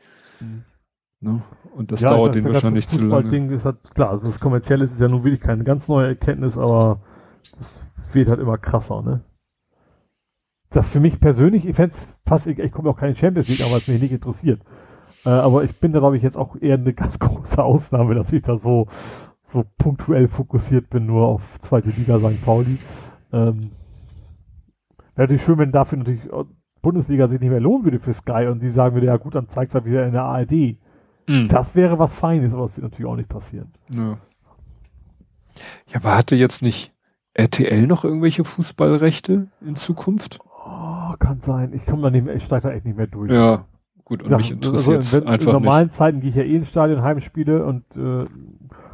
[1.20, 1.42] Ne?
[1.74, 3.32] Und das Ja, dauert den wahrscheinlich zu lange.
[3.32, 6.56] Fußballding ist halt, klar, also das Kommerzielle ist ja nun wirklich keine ganz neue Erkenntnis,
[6.56, 7.00] aber
[7.58, 7.78] das
[8.12, 9.24] wird halt immer krasser, ne?
[10.70, 11.94] Das für mich persönlich, ich fände
[12.26, 14.60] fast, ich, ich komme auch keine Champions League, aber es mich nicht interessiert.
[15.24, 18.32] Äh, aber ich bin da, glaube ich, jetzt auch eher eine ganz große Ausnahme, dass
[18.32, 18.86] ich da so,
[19.44, 22.44] so punktuell fokussiert bin, nur auf zweite Liga St.
[22.44, 22.78] Pauli.
[23.32, 23.70] Ähm,
[25.16, 26.20] Wäre natürlich schön, wenn dafür natürlich
[26.82, 29.48] Bundesliga sich nicht mehr lohnen würde für Sky und sie sagen würde, ja gut, dann
[29.48, 30.76] zeig's halt wieder in der ARD.
[31.26, 31.48] Mhm.
[31.48, 33.72] Das wäre was Feines, aber das wird natürlich auch nicht passieren.
[33.94, 34.18] Ja.
[35.88, 36.92] ja, aber hatte jetzt nicht
[37.34, 40.38] RTL noch irgendwelche Fußballrechte in Zukunft?
[40.64, 41.72] Oh, kann sein.
[41.74, 43.32] Ich komme da nicht mehr, ich steige da echt nicht mehr durch.
[43.32, 43.64] Ja,
[44.04, 45.96] gut, und Ja, mich interessiert also, wenn, einfach In normalen nicht.
[45.96, 48.26] Zeiten gehe ich ja eh ins Stadion, Heimspiele und äh,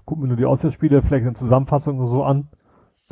[0.05, 2.49] gucke mir nur die Auswärtsspiele, vielleicht eine Zusammenfassung oder so an.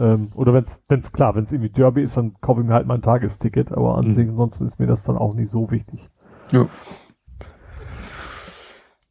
[0.01, 0.65] Ähm, oder wenn
[1.01, 4.01] es klar, wenn es irgendwie Derby ist, dann kaufe ich mir halt mein Tagesticket, aber
[4.03, 4.19] Mhm.
[4.31, 6.09] ansonsten ist mir das dann auch nicht so wichtig.
[6.53, 6.67] Ja.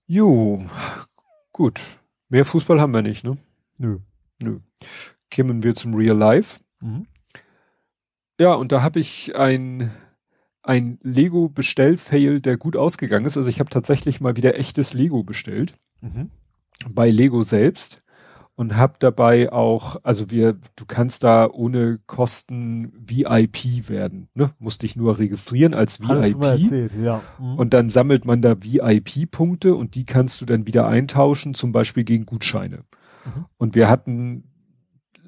[0.08, 0.64] Jo,
[1.54, 1.82] gut.
[2.30, 3.38] Mehr Fußball haben wir nicht, ne?
[3.78, 4.00] Nö.
[4.42, 4.60] Nö.
[5.34, 6.60] Kommen wir zum Real Life.
[6.82, 7.06] Mhm.
[8.40, 9.92] Ja, und da habe ich ein,
[10.64, 13.38] ein Lego-Bestell-Fail, der gut ausgegangen ist.
[13.38, 15.78] Also ich habe tatsächlich mal wieder echtes Lego bestellt.
[16.02, 16.32] Mhm.
[16.90, 18.02] Bei Lego selbst.
[18.60, 24.28] Und habe dabei auch, also wir, du kannst da ohne Kosten VIP werden.
[24.34, 24.52] Ne?
[24.60, 26.44] Musst dich nur registrieren als VIP.
[26.44, 27.22] erzählt, ja.
[27.40, 27.56] Mhm.
[27.56, 32.04] Und dann sammelt man da VIP-Punkte und die kannst du dann wieder eintauschen, zum Beispiel
[32.04, 32.84] gegen Gutscheine.
[33.24, 33.46] Mhm.
[33.56, 34.44] Und wir hatten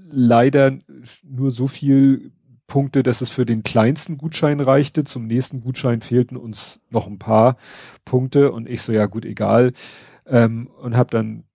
[0.09, 0.77] leider
[1.23, 2.33] nur so viel
[2.67, 5.05] Punkte, dass es für den kleinsten Gutschein reichte.
[5.05, 7.55] Zum nächsten Gutschein fehlten uns noch ein paar
[8.03, 9.71] Punkte und ich so, ja gut, egal.
[10.25, 11.45] Ähm, und habe dann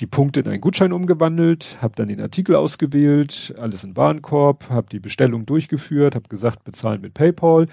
[0.00, 4.88] die Punkte in einen Gutschein umgewandelt, habe dann den Artikel ausgewählt, alles in Warenkorb, habe
[4.90, 7.68] die Bestellung durchgeführt, habe gesagt, bezahlen mit PayPal.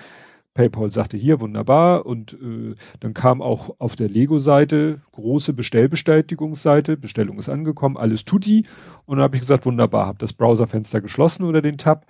[0.54, 7.40] PayPal sagte hier wunderbar und äh, dann kam auch auf der Lego-Seite große Bestellbestätigungsseite, Bestellung
[7.40, 8.66] ist angekommen, alles tutti
[9.06, 12.06] und dann habe ich gesagt wunderbar, habe das Browserfenster geschlossen oder den Tab,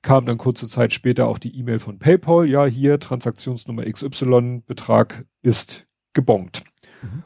[0.00, 5.26] kam dann kurze Zeit später auch die E-Mail von PayPal, ja hier Transaktionsnummer XY, Betrag
[5.42, 6.64] ist gebongt.
[7.02, 7.22] Mhm.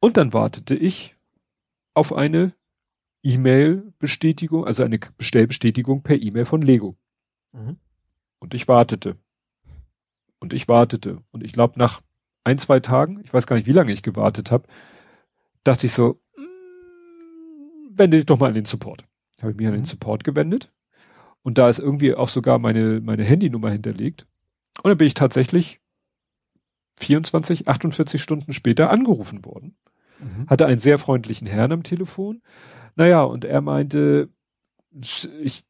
[0.00, 1.17] Und dann wartete ich
[1.98, 2.54] auf eine
[3.22, 6.96] E-Mail-Bestätigung, also eine Bestellbestätigung per E-Mail von Lego.
[7.52, 7.76] Mhm.
[8.38, 9.16] Und ich wartete.
[10.38, 11.18] Und ich wartete.
[11.32, 12.00] Und ich glaube, nach
[12.44, 14.68] ein, zwei Tagen, ich weiß gar nicht, wie lange ich gewartet habe,
[15.64, 19.04] dachte ich so, "Mm, wende dich doch mal an den Support.
[19.40, 19.86] Habe ich mich an den Mhm.
[19.86, 20.72] Support gewendet.
[21.42, 24.26] Und da ist irgendwie auch sogar meine, meine Handynummer hinterlegt.
[24.82, 25.80] Und dann bin ich tatsächlich
[26.96, 29.76] 24, 48 Stunden später angerufen worden
[30.20, 30.46] Mhm.
[30.48, 32.42] hatte einen sehr freundlichen Herrn am Telefon.
[32.96, 34.28] Naja, und er meinte,
[35.40, 35.64] ich,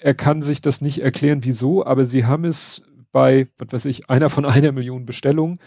[0.00, 4.08] er kann sich das nicht erklären, wieso, aber sie haben es bei, was weiß ich,
[4.08, 5.58] einer von einer Million Bestellungen,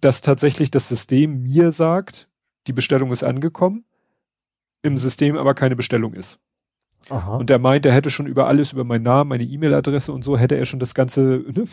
[0.00, 2.28] dass tatsächlich das System mir sagt,
[2.66, 3.84] die Bestellung ist angekommen,
[4.82, 6.38] im System aber keine Bestellung ist.
[7.08, 7.36] Aha.
[7.36, 10.38] Und er meinte, er hätte schon über alles, über meinen Namen, meine E-Mail-Adresse und so,
[10.38, 11.64] hätte er schon das ganze ne,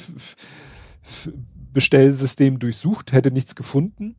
[1.72, 4.16] Bestellsystem durchsucht, hätte nichts gefunden.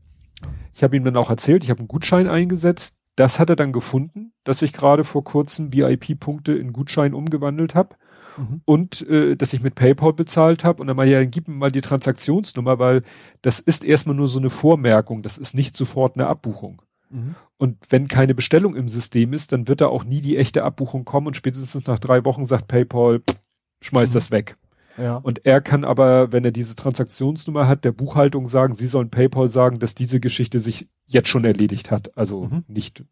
[0.75, 2.97] Ich habe ihm dann auch erzählt, ich habe einen Gutschein eingesetzt.
[3.17, 7.97] Das hat er dann gefunden, dass ich gerade vor kurzem VIP-Punkte in Gutschein umgewandelt habe
[8.39, 8.61] Mhm.
[8.65, 10.81] und äh, dass ich mit PayPal bezahlt habe.
[10.81, 13.03] Und dann mal, ja, gib mir mal die Transaktionsnummer, weil
[13.43, 16.81] das ist erstmal nur so eine Vormerkung, das ist nicht sofort eine Abbuchung.
[17.11, 17.35] Mhm.
[17.59, 21.05] Und wenn keine Bestellung im System ist, dann wird da auch nie die echte Abbuchung
[21.05, 23.37] kommen und spätestens nach drei Wochen sagt PayPal, pff,
[23.83, 24.15] schmeiß Mhm.
[24.15, 24.57] das weg.
[25.01, 25.17] Ja.
[25.17, 29.49] Und er kann aber, wenn er diese Transaktionsnummer hat, der Buchhaltung sagen, sie sollen PayPal
[29.49, 32.17] sagen, dass diese Geschichte sich jetzt schon erledigt hat.
[32.19, 32.65] Also Mhm.
[32.69, 33.05] nicht,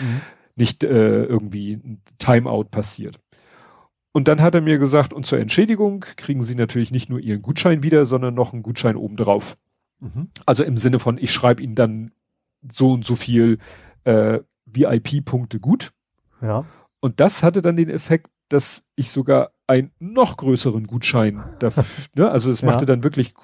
[0.00, 0.20] Mhm.
[0.56, 3.16] nicht äh, irgendwie ein Timeout passiert.
[4.12, 7.42] Und dann hat er mir gesagt, und zur Entschädigung kriegen sie natürlich nicht nur ihren
[7.42, 9.56] Gutschein wieder, sondern noch einen Gutschein obendrauf.
[10.00, 10.28] Mhm.
[10.46, 12.10] Also im Sinne von, ich schreibe ihnen dann
[12.72, 13.58] so und so viel
[14.04, 15.92] äh, VIP-Punkte gut.
[16.42, 16.64] Ja.
[17.00, 22.30] Und das hatte dann den Effekt, dass ich sogar einen noch größeren Gutschein dafür, ne?
[22.30, 22.66] also es Ja.
[22.68, 23.34] machte dann wirklich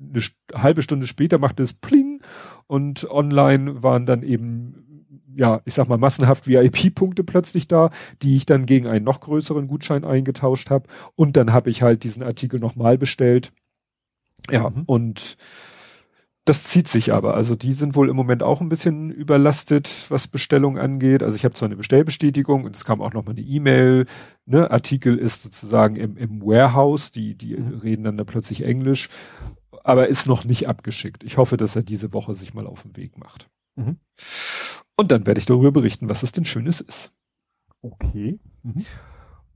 [0.00, 0.22] eine
[0.62, 2.20] halbe Stunde später machte es Pling
[2.66, 4.84] und online waren dann eben,
[5.34, 7.90] ja, ich sag mal massenhaft VIP-Punkte plötzlich da,
[8.22, 12.04] die ich dann gegen einen noch größeren Gutschein eingetauscht habe und dann habe ich halt
[12.04, 13.52] diesen Artikel nochmal bestellt.
[14.50, 14.82] Ja, Mhm.
[14.86, 15.36] und
[16.48, 17.34] das zieht sich aber.
[17.34, 21.22] Also die sind wohl im Moment auch ein bisschen überlastet, was Bestellung angeht.
[21.22, 24.06] Also ich habe zwar eine Bestellbestätigung und es kam auch nochmal eine E-Mail.
[24.46, 24.70] Ne?
[24.70, 27.74] Artikel ist sozusagen im, im Warehouse, die, die Mhm.
[27.78, 29.10] reden dann da plötzlich Englisch,
[29.84, 31.22] aber ist noch nicht abgeschickt.
[31.24, 33.48] Ich hoffe, dass er diese Woche sich mal auf den Weg macht.
[33.76, 33.98] Mhm.
[34.96, 37.12] Und dann werde ich darüber berichten, was es denn Schönes ist.
[37.82, 38.38] Okay.
[38.62, 38.84] Mhm.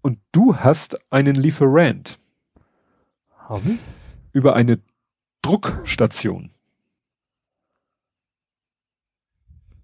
[0.02, 2.18] Und du hast einen Lieferant
[3.38, 3.78] Habe ich?
[4.32, 4.78] über eine
[5.42, 6.44] Druckstation.
[6.44, 6.50] Mhm.
[9.70, 9.76] Die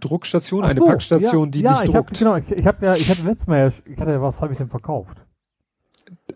[0.00, 2.18] Druckstation, Ach eine so, Packstation, ja, die ja, nicht ich hab, druckt.
[2.18, 4.52] genau, ich, ich habe ja, ich hatte letztes Mal, ja, ich hatte, ja- was habe
[4.52, 5.24] ich denn verkauft?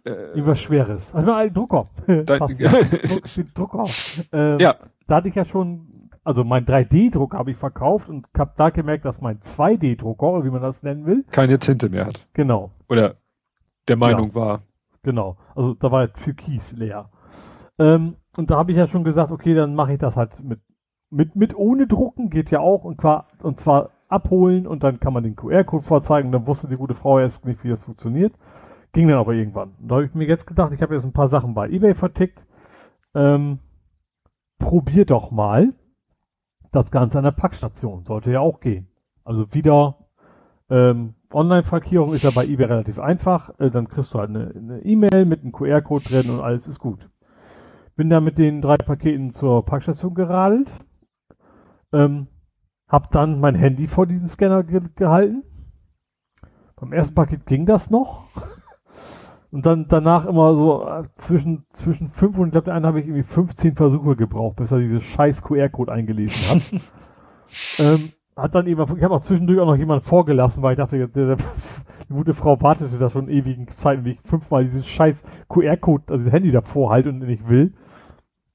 [0.04, 1.14] Äh, Irgendwas Schweres.
[1.14, 1.88] Also einen Drucker.
[2.06, 2.24] Dein-
[2.58, 2.70] ja.
[2.70, 3.84] Druck, Drucker.
[4.32, 4.74] Ähm, Ja.
[5.06, 9.04] Da hatte ich ja schon, also mein 3D-Drucker habe ich verkauft und habe da gemerkt,
[9.04, 12.26] dass mein 2D-Drucker, oder wie man das nennen will, keine Tinte mehr hat.
[12.32, 13.14] genau, Oder
[13.88, 14.62] der Meinung war.
[15.02, 15.36] genau.
[15.56, 17.10] Also da war Türkis leer.
[17.78, 20.60] Ähm, und da habe ich ja schon gesagt, okay, dann mache ich das halt mit,
[21.10, 25.12] mit, mit ohne Drucken geht ja auch und zwar, und zwar abholen und dann kann
[25.12, 26.32] man den QR-Code vorzeigen.
[26.32, 28.34] Dann wusste die gute Frau erst nicht, wie das funktioniert.
[28.92, 29.74] Ging dann aber irgendwann.
[29.78, 32.46] Da habe ich mir jetzt gedacht, ich habe jetzt ein paar Sachen bei eBay vertickt.
[33.14, 33.58] Ähm,
[34.58, 35.72] probier doch mal
[36.72, 38.04] das Ganze an der Packstation.
[38.04, 38.88] Sollte ja auch gehen.
[39.24, 39.96] Also wieder
[40.68, 43.58] ähm, Online-Frankierung ist ja bei eBay relativ einfach.
[43.60, 47.08] Äh, dann kriegst du halt eine E-Mail mit einem QR-Code drin und alles ist gut.
[47.94, 50.70] bin da mit den drei Paketen zur Parkstation geradelt.
[51.92, 52.28] Ähm,
[52.88, 55.44] hab dann mein Handy vor diesen Scanner ge gehalten.
[56.76, 58.24] Beim ersten Paket ging das noch.
[59.52, 63.00] Und dann danach immer so äh, zwischen, zwischen fünf und ich glaube, der eine habe
[63.00, 66.82] ich irgendwie 15 Versuche gebraucht, bis er diese scheiß QR-Code eingelesen hat.
[67.80, 70.98] ähm, hat dann eben, ich habe auch zwischendurch auch noch jemanden vorgelassen, weil ich dachte,
[70.98, 71.36] der, der,
[72.08, 76.24] die gute Frau wartete da schon ewigen Zeiten, wie ich fünfmal diesen scheiß QR-Code, also
[76.24, 77.74] das Handy davor halte und nicht will.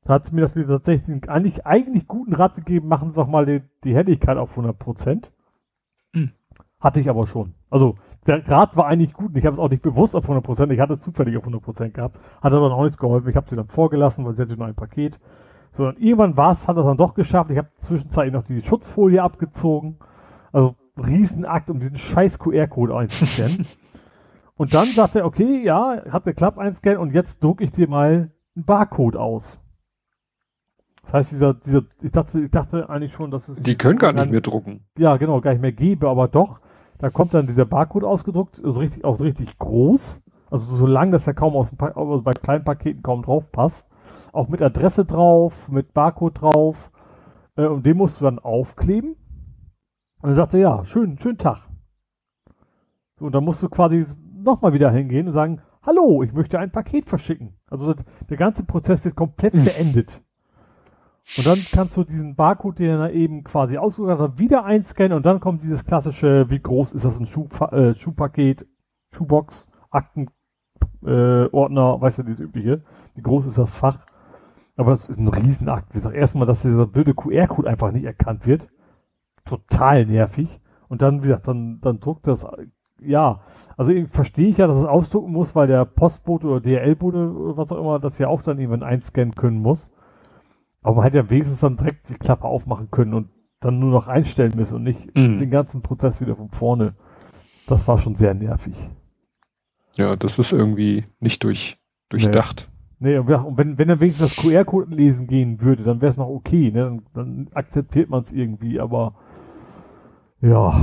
[0.05, 3.45] Da hat sie mir das tatsächlich eigentlich, eigentlich guten Rat gegeben, machen Sie doch mal
[3.47, 5.31] die, die Helligkeit auf 100 Prozent.
[6.13, 6.31] Mhm.
[6.79, 7.55] Hatte ich aber schon.
[7.71, 7.95] Also,
[8.27, 10.71] der Rat war eigentlich gut und ich habe es auch nicht bewusst auf 100 Prozent,
[10.71, 13.29] ich hatte es zufällig auf 100 Prozent gehabt, hat aber noch nichts geholfen.
[13.29, 15.19] Ich habe sie dann vorgelassen, weil sie hatte nur ein Paket.
[15.71, 17.49] So, und irgendwann war es, hat es dann doch geschafft.
[17.49, 19.97] Ich habe zwischenzeitlich noch die Schutzfolie abgezogen.
[20.51, 23.65] Also, Riesenakt, um diesen scheiß QR-Code einzuscannen.
[24.55, 28.31] und dann sagt er, okay, ja, hat geklappt, einscannen und jetzt drucke ich dir mal
[28.55, 29.59] einen Barcode aus.
[31.05, 33.61] Das heißt, dieser, dieser, ich dachte, ich dachte eigentlich schon, dass es.
[33.61, 34.85] Die können gar nicht mehr drucken.
[34.97, 36.59] Ja, genau, gar nicht mehr gebe, aber doch.
[36.97, 40.21] Da kommt dann dieser Barcode ausgedruckt, also richtig, auch richtig groß.
[40.49, 43.51] Also so lang, dass er kaum aus dem pa also bei kleinen Paketen kaum drauf
[43.51, 43.87] passt.
[44.31, 46.91] Auch mit Adresse drauf, mit Barcode drauf.
[47.55, 49.15] Äh, und den musst du dann aufkleben.
[50.21, 51.67] Und dann sagt er, ja, schön, schönen Tag.
[53.17, 54.05] So, und dann musst du quasi
[54.43, 57.53] nochmal wieder hingehen und sagen, hallo, ich möchte ein Paket verschicken.
[57.67, 57.93] Also
[58.29, 60.21] der ganze Prozess wird komplett beendet.
[61.37, 65.25] Und dann kannst du diesen Barcode, den er eben quasi ausgedruckt hat, wieder einscannen und
[65.25, 68.67] dann kommt dieses klassische, wie groß ist das ein Schuh, äh, Schuhpaket,
[69.11, 70.27] Schuhbox, Akten,
[71.03, 71.07] äh,
[71.51, 72.81] weißt du, dieses übliche.
[73.15, 73.99] Wie groß ist das Fach?
[74.77, 75.89] Aber das ist ein Riesenakt.
[75.91, 78.67] Wie gesagt, erstmal, dass dieser blöde QR-Code einfach nicht erkannt wird.
[79.45, 80.61] Total nervig.
[80.89, 82.45] Und dann, wie gesagt, dann, dann druckt das,
[83.01, 83.41] ja.
[83.77, 87.79] Also verstehe ich ja, dass es ausdrucken muss, weil der Postbote oder DRL-Bote was auch
[87.79, 89.91] immer das ja auch dann eben einscannen können muss.
[90.85, 94.07] Aber man hätte ja wenigstens dann direkt die Klappe aufmachen können und dann nur noch
[94.07, 95.39] einstellen müssen und nicht mm.
[95.39, 96.93] den ganzen Prozess wieder von vorne.
[97.65, 98.75] Das war schon sehr nervig.
[99.95, 102.69] Ja, das ist irgendwie nicht durch, durchdacht.
[102.99, 106.17] Nee, nee und wenn, wenn er wenigstens das QR-Code lesen gehen würde, dann wäre es
[106.17, 106.83] noch okay, ne?
[106.83, 109.15] Dann, dann akzeptiert man es irgendwie, aber
[110.41, 110.79] ja,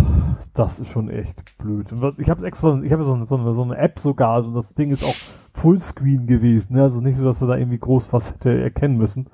[0.52, 1.92] das ist schon echt blöd.
[1.92, 4.52] Und was, ich habe extra, ich habe so, so, eine, so eine App sogar, also
[4.52, 5.14] das Ding ist auch
[5.52, 6.82] Fullscreen gewesen, ne?
[6.82, 9.28] Also nicht so, dass er da irgendwie groß was hätte erkennen müssen.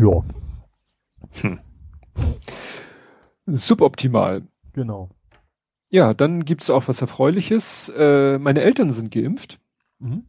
[0.00, 0.22] Ja.
[1.42, 1.58] Hm.
[3.46, 4.42] Suboptimal.
[4.72, 5.10] Genau.
[5.90, 7.90] Ja, dann gibt's auch was Erfreuliches.
[7.96, 9.58] Äh, meine Eltern sind geimpft.
[9.98, 10.24] Mhm.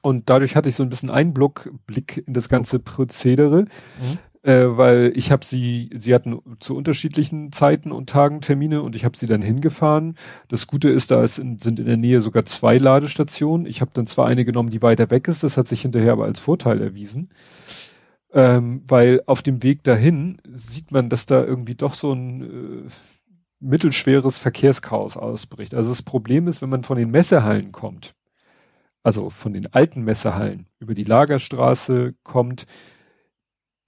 [0.00, 3.62] Und dadurch hatte ich so ein bisschen Einblick in das ganze Prozedere.
[3.62, 4.18] Mhm.
[4.44, 9.04] Äh, weil ich habe sie, sie hatten zu unterschiedlichen Zeiten und Tagen Termine und ich
[9.04, 10.16] habe sie dann hingefahren.
[10.48, 13.66] Das Gute ist, da ist in, sind in der Nähe sogar zwei Ladestationen.
[13.66, 16.24] Ich habe dann zwar eine genommen, die weiter weg ist, das hat sich hinterher aber
[16.24, 17.28] als Vorteil erwiesen.
[18.34, 22.90] Ähm, weil auf dem Weg dahin sieht man, dass da irgendwie doch so ein äh,
[23.60, 25.74] mittelschweres Verkehrschaos ausbricht.
[25.74, 28.14] Also das Problem ist, wenn man von den Messehallen kommt,
[29.02, 32.66] also von den alten Messehallen über die Lagerstraße kommt,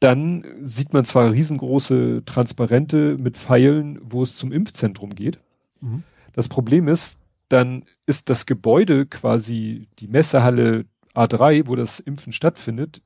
[0.00, 5.40] dann sieht man zwar riesengroße Transparente mit Pfeilen, wo es zum Impfzentrum geht.
[5.80, 6.02] Mhm.
[6.34, 13.02] Das Problem ist, dann ist das Gebäude quasi die Messehalle A3, wo das Impfen stattfindet,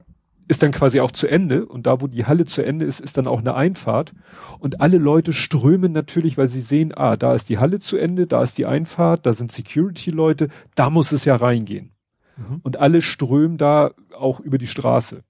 [0.48, 3.18] ist dann quasi auch zu Ende und da, wo die Halle zu Ende ist, ist
[3.18, 4.14] dann auch eine Einfahrt
[4.58, 8.26] und alle Leute strömen natürlich, weil sie sehen, ah, da ist die Halle zu Ende,
[8.26, 11.92] da ist die Einfahrt, da sind Security-Leute, da muss es ja reingehen.
[12.36, 12.60] Mhm.
[12.62, 15.22] Und alle strömen da auch über die Straße.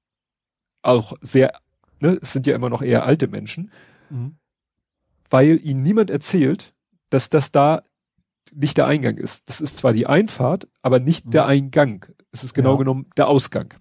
[0.83, 1.53] Auch sehr,
[1.99, 3.73] ne, es sind ja immer noch eher alte Menschen,
[4.11, 4.37] mhm.
[5.31, 6.75] weil ihnen niemand erzählt,
[7.11, 7.83] dass das da
[8.55, 9.49] nicht der Eingang ist.
[9.49, 11.31] Das ist zwar die Einfahrt, aber nicht mhm.
[11.33, 12.07] der Eingang.
[12.31, 12.79] Es ist genau ja.
[12.79, 13.75] genommen der Ausgang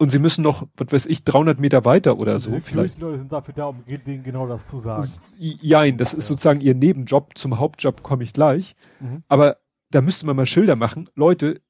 [0.00, 2.56] und sie müssen noch, was weiß ich, 300 Meter weiter oder also so.
[2.56, 2.98] Die vielleicht.
[2.98, 5.06] Leute sind dafür da, um denen genau das zu sagen.
[5.36, 7.36] Jein, das ist sozusagen ihr Nebenjob.
[7.36, 8.76] Zum Hauptjob komme ich gleich.
[8.98, 9.24] Mhm.
[9.28, 9.58] Aber
[9.90, 11.10] da müsste man mal Schilder machen.
[11.16, 11.60] Leute,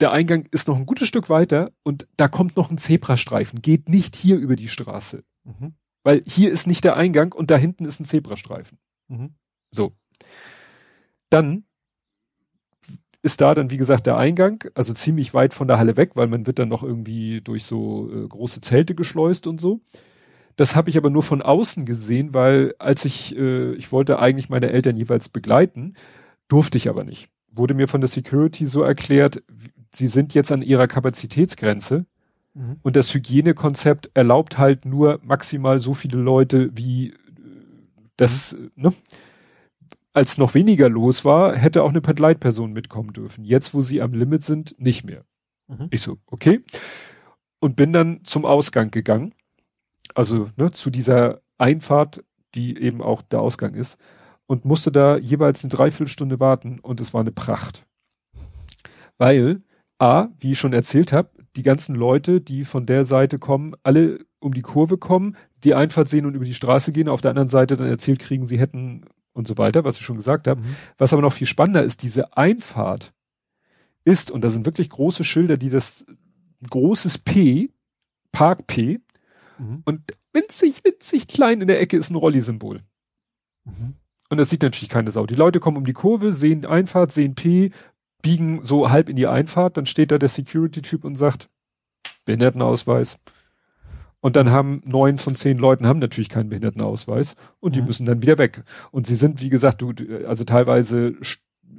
[0.00, 3.60] der Eingang ist noch ein gutes Stück weiter und da kommt noch ein Zebrastreifen.
[3.60, 5.22] Geht nicht hier über die Straße.
[5.44, 5.74] Mhm.
[6.04, 8.78] Weil hier ist nicht der Eingang und da hinten ist ein Zebrastreifen.
[9.08, 9.34] Mhm.
[9.70, 9.92] So.
[11.28, 11.64] Dann
[13.24, 16.26] ist da dann, wie gesagt, der Eingang, also ziemlich weit von der Halle weg, weil
[16.26, 19.80] man wird dann noch irgendwie durch so äh, große Zelte geschleust und so.
[20.56, 24.50] Das habe ich aber nur von außen gesehen, weil als ich, äh, ich wollte eigentlich
[24.50, 25.94] meine Eltern jeweils begleiten,
[26.48, 27.30] durfte ich aber nicht.
[27.50, 29.42] Wurde mir von der Security so erklärt,
[29.90, 32.04] sie sind jetzt an ihrer Kapazitätsgrenze
[32.52, 32.76] mhm.
[32.82, 37.14] und das Hygienekonzept erlaubt halt nur maximal so viele Leute, wie äh,
[38.18, 38.70] das, mhm.
[38.76, 38.92] ne?
[40.14, 43.44] Als noch weniger los war, hätte auch eine Begleitperson mitkommen dürfen.
[43.44, 45.24] Jetzt, wo sie am Limit sind, nicht mehr.
[45.66, 45.88] Mhm.
[45.90, 46.62] Ich so, okay.
[47.60, 49.34] und bin dann zum Ausgang gegangen.
[50.14, 53.98] Also ne, zu dieser Einfahrt, die eben auch der Ausgang ist.
[54.46, 57.86] Und musste da jeweils eine Dreiviertelstunde warten und es war eine Pracht.
[59.16, 59.62] Weil,
[59.98, 64.26] A, wie ich schon erzählt habe, die ganzen Leute, die von der Seite kommen, alle
[64.40, 67.48] um die Kurve kommen, die Einfahrt sehen und über die Straße gehen, auf der anderen
[67.48, 70.60] Seite dann erzählt kriegen, sie hätten und so weiter, was ich schon gesagt habe.
[70.60, 70.76] Mhm.
[70.96, 73.12] Was aber noch viel spannender ist, diese Einfahrt
[74.04, 76.06] ist, und da sind wirklich große Schilder, die das
[76.70, 77.70] großes P,
[78.32, 79.00] Park P,
[79.58, 79.82] mhm.
[79.84, 80.00] und
[80.32, 82.80] winzig, winzig klein in der Ecke ist ein Rolli-Symbol.
[83.64, 83.94] Mhm.
[84.30, 85.26] Und das sieht natürlich keine Sau.
[85.26, 87.70] Die Leute kommen um die Kurve, sehen Einfahrt, sehen P,
[88.22, 91.50] biegen so halb in die Einfahrt, dann steht da der Security-Typ und sagt,
[92.24, 93.18] Behindertenausweis.
[94.24, 97.88] Und dann haben neun von zehn Leuten haben natürlich keinen Behindertenausweis und die mhm.
[97.88, 98.64] müssen dann wieder weg.
[98.90, 99.92] Und sie sind, wie gesagt, du,
[100.26, 101.14] also teilweise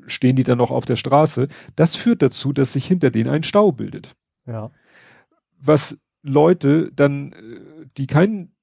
[0.05, 1.47] stehen die dann noch auf der Straße.
[1.75, 4.15] Das führt dazu, dass sich hinter denen ein Stau bildet.
[4.45, 4.69] Ja.
[5.59, 8.53] Was Leute dann, äh, die keinen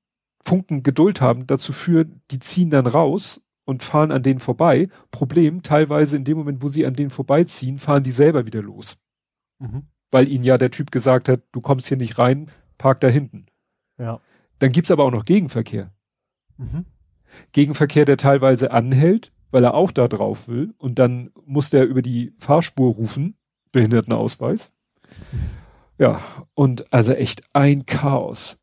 [0.44, 4.90] Funken Geduld haben, dazu führt, die ziehen dann raus und fahren an denen vorbei.
[5.10, 8.96] Problem, teilweise in dem Moment, wo sie an denen vorbeiziehen, fahren die selber wieder los.
[9.58, 9.88] Mhm.
[10.12, 13.46] Weil ihnen ja der Typ gesagt hat, du kommst hier nicht rein, park da hinten.
[14.02, 14.20] Ja.
[14.58, 15.92] Dann gibt's aber auch noch Gegenverkehr.
[16.58, 16.84] Mhm.
[17.52, 22.02] Gegenverkehr, der teilweise anhält, weil er auch da drauf will und dann muss der über
[22.02, 23.36] die Fahrspur rufen,
[23.70, 24.72] Behindertenausweis.
[25.98, 26.20] Ja,
[26.54, 28.58] und also echt ein Chaos.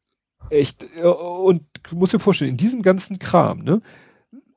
[0.50, 3.82] Echt, und du musst dir vorstellen, in diesem ganzen Kram, ne?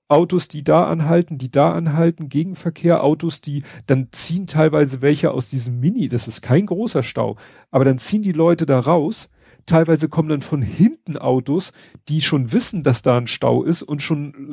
[0.08, 5.48] Autos, die da anhalten, die da anhalten, Gegenverkehr, Autos, die, dann ziehen teilweise welche aus
[5.48, 7.36] diesem Mini, das ist kein großer Stau,
[7.70, 9.30] aber dann ziehen die Leute da raus,
[9.66, 11.72] Teilweise kommen dann von hinten Autos,
[12.08, 14.50] die schon wissen, dass da ein Stau ist und schon,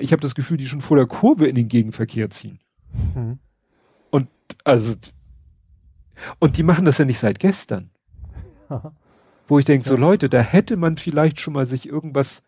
[0.00, 2.60] ich habe das Gefühl, die schon vor der Kurve in den Gegenverkehr ziehen.
[3.14, 3.38] Mhm.
[4.10, 4.28] Und
[4.64, 4.94] also,
[6.38, 7.90] und die machen das ja nicht seit gestern.
[9.48, 9.90] Wo ich denke, ja.
[9.90, 12.42] so Leute, da hätte man vielleicht schon mal sich irgendwas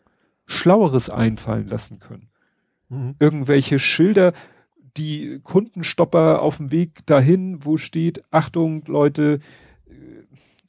[0.47, 2.28] Schlaueres einfallen lassen können.
[2.89, 3.17] Mhm.
[3.18, 4.33] Irgendwelche Schilder,
[4.97, 9.41] die Kundenstopper auf dem Weg dahin, wo steht, Achtung, Leute,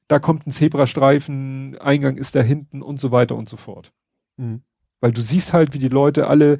[0.07, 3.91] da kommt ein Zebrastreifen, Eingang ist da hinten und so weiter und so fort.
[4.37, 4.61] Mhm.
[4.99, 6.59] Weil du siehst halt, wie die Leute alle,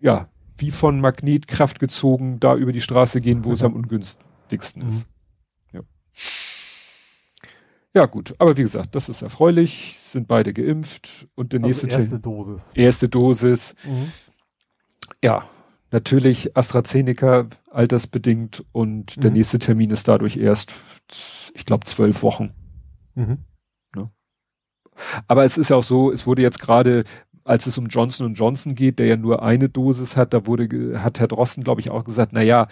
[0.00, 3.54] ja, wie von Magnetkraft gezogen da über die Straße gehen, wo mhm.
[3.54, 4.88] es am ungünstigsten mhm.
[4.88, 5.08] ist.
[5.72, 5.80] Ja.
[7.94, 8.34] ja, gut.
[8.38, 12.70] Aber wie gesagt, das ist erfreulich, sind beide geimpft und der also nächste erste Dosis.
[12.74, 13.74] Erste Dosis.
[13.84, 14.12] Mhm.
[15.22, 15.48] Ja,
[15.94, 19.38] natürlich AstraZeneca altersbedingt und der mhm.
[19.38, 20.72] nächste Termin ist dadurch erst
[21.54, 22.52] ich glaube, zwölf Wochen.
[23.14, 23.38] Mhm.
[23.94, 24.10] Ne?
[25.28, 27.04] Aber es ist ja auch so, es wurde jetzt gerade,
[27.44, 31.20] als es um Johnson Johnson geht, der ja nur eine Dosis hat, da wurde, hat
[31.20, 32.68] Herr Drosten, glaube ich, auch gesagt, na ja,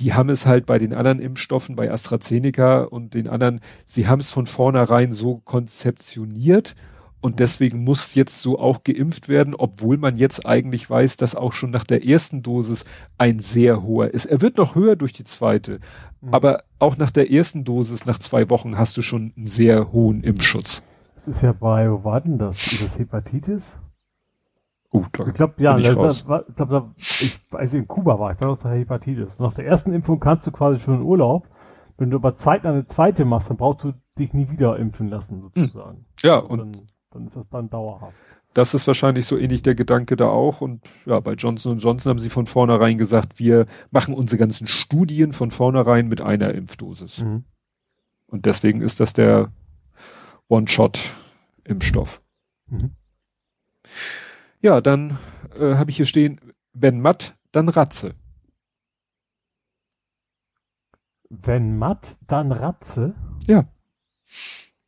[0.00, 4.20] die haben es halt bei den anderen Impfstoffen, bei AstraZeneca und den anderen, sie haben
[4.20, 6.74] es von vornherein so konzeptioniert
[7.24, 11.54] und deswegen muss jetzt so auch geimpft werden, obwohl man jetzt eigentlich weiß, dass auch
[11.54, 12.84] schon nach der ersten Dosis
[13.16, 14.26] ein sehr hoher ist.
[14.26, 15.80] Er wird noch höher durch die zweite,
[16.20, 16.34] mhm.
[16.34, 20.22] aber auch nach der ersten Dosis, nach zwei Wochen, hast du schon einen sehr hohen
[20.22, 20.82] Impfschutz.
[21.14, 22.56] Das ist ja bei, wo war denn das?
[22.56, 23.80] Ist das Hepatitis?
[24.90, 25.28] Oh, klar.
[25.28, 28.48] Ich glaube, ja, ich, das, war, ich glaube, ich weiß, in Kuba war ich, war
[28.48, 29.30] noch der Hepatitis.
[29.38, 31.48] Nach der ersten Impfung kannst du quasi schon in Urlaub.
[31.96, 35.40] Wenn du aber Zeit eine zweite machst, dann brauchst du dich nie wieder impfen lassen,
[35.40, 36.04] sozusagen.
[36.22, 38.16] Ja, und, und dann ist das dann dauerhaft.
[38.54, 40.60] Das ist wahrscheinlich so ähnlich der Gedanke da auch.
[40.60, 45.32] Und ja, bei Johnson Johnson haben sie von vornherein gesagt, wir machen unsere ganzen Studien
[45.32, 47.22] von vornherein mit einer Impfdosis.
[47.22, 47.44] Mhm.
[48.26, 49.52] Und deswegen ist das der
[50.48, 52.22] One-Shot-Impfstoff.
[52.68, 52.92] Mhm.
[54.60, 55.18] Ja, dann
[55.58, 56.40] äh, habe ich hier stehen,
[56.72, 58.14] wenn matt, dann Ratze.
[61.28, 63.14] Wenn matt, dann Ratze?
[63.46, 63.68] Ja.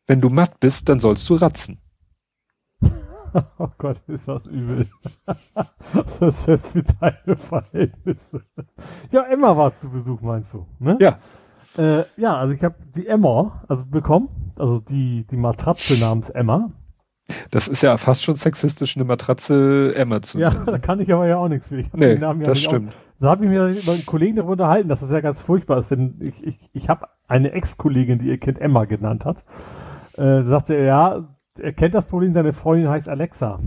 [0.07, 1.81] Wenn du matt bist, dann sollst du ratzen.
[3.59, 4.87] oh Gott, ist das übel.
[5.95, 8.43] das ist jetzt für deine Verhältnisse.
[9.11, 10.67] Ja, Emma war zu Besuch, meinst du?
[10.79, 10.97] Ne?
[11.01, 11.19] Ja.
[11.77, 16.71] Äh, ja, also ich habe die Emma also bekommen, also die, die Matratze namens Emma.
[17.51, 20.65] Das ist ja fast schon sexistisch, eine Matratze Emma zu nennen.
[20.65, 21.81] Ja, da kann ich aber ja auch nichts für.
[21.81, 22.95] Ich nee, den Namen ja das stimmt.
[22.95, 25.79] Auch, da habe ich mir mit einem Kollegen darüber unterhalten, dass das ja ganz furchtbar
[25.79, 29.45] ist, wenn ich, ich, ich habe eine Ex-Kollegin, die ihr Kind Emma genannt hat.
[30.17, 33.61] Äh, sagte er, ja, er kennt das Problem, seine Freundin heißt Alexa.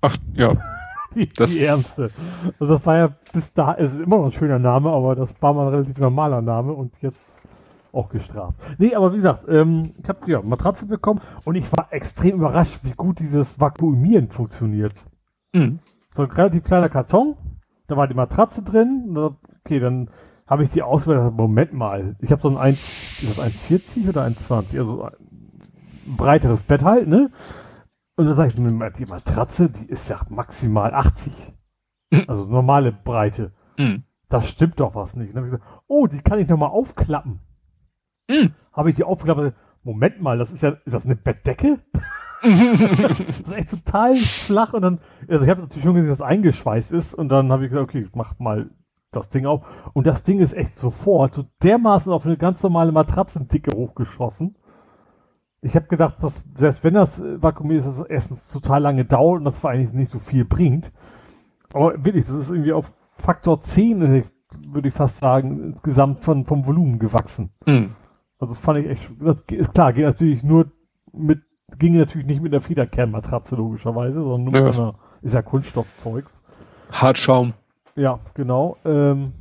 [0.00, 0.52] Ach, ja.
[1.14, 2.10] die, das die ärmste.
[2.58, 5.34] Also das war ja bis da, es ist immer noch ein schöner Name, aber das
[5.40, 7.40] war mal ein relativ normaler Name und jetzt
[7.92, 8.58] auch gestraft.
[8.78, 12.80] Nee, aber wie gesagt, ähm, ich habe ja Matratze bekommen und ich war extrem überrascht,
[12.82, 15.06] wie gut dieses Vakuumieren funktioniert.
[15.52, 15.80] Mhm.
[16.10, 17.36] So ein relativ kleiner Karton,
[17.86, 19.16] da war die Matratze drin,
[19.64, 20.10] okay, dann
[20.46, 24.24] habe ich die ausgewählt, Moment mal, ich habe so ein 1, ist das 1,40 oder
[24.24, 24.78] 1,20?
[24.78, 25.12] Also ein
[26.16, 27.30] breiteres Bett halt, ne?
[28.16, 31.32] Und dann sage ich, die Matratze, die ist ja maximal 80.
[32.26, 33.52] Also normale Breite.
[33.76, 34.04] Mhm.
[34.28, 35.28] Das stimmt doch was nicht.
[35.28, 37.40] Und dann ich gesagt, oh, die kann ich nochmal aufklappen.
[38.28, 38.54] Mhm.
[38.72, 39.54] Habe ich die aufgeklappt.
[39.84, 41.78] Moment mal, das ist ja, ist das eine Bettdecke?
[42.42, 46.24] das ist echt total flach und dann, also ich habe natürlich schon gesehen, dass es
[46.24, 48.70] eingeschweißt ist und dann habe ich gesagt, okay, ich mach mal
[49.10, 49.64] das Ding auf
[49.94, 54.56] und das Ding ist echt sofort so dermaßen auf eine ganz normale Matratzendicke hochgeschossen.
[55.60, 59.04] Ich habe gedacht, dass selbst wenn das äh, vakuumiert ist, dass es erstens total lange
[59.04, 60.92] dauert und das vor allem nicht so viel bringt.
[61.72, 64.22] Aber wirklich, das ist irgendwie auf Faktor 10, äh,
[64.68, 67.50] würde ich fast sagen, insgesamt von, vom Volumen gewachsen.
[67.66, 67.90] Mhm.
[68.38, 70.70] Also das fand ich echt, das ist klar, geht natürlich nur
[71.12, 71.40] mit,
[71.76, 74.72] ging natürlich nicht mit der Federkernmatratze logischerweise, sondern nur mit Ja.
[74.72, 76.42] so einer, ist ja Kunststoffzeugs.
[76.92, 77.52] Hartschaum.
[77.96, 78.76] Ja, genau.
[78.84, 79.32] Ähm,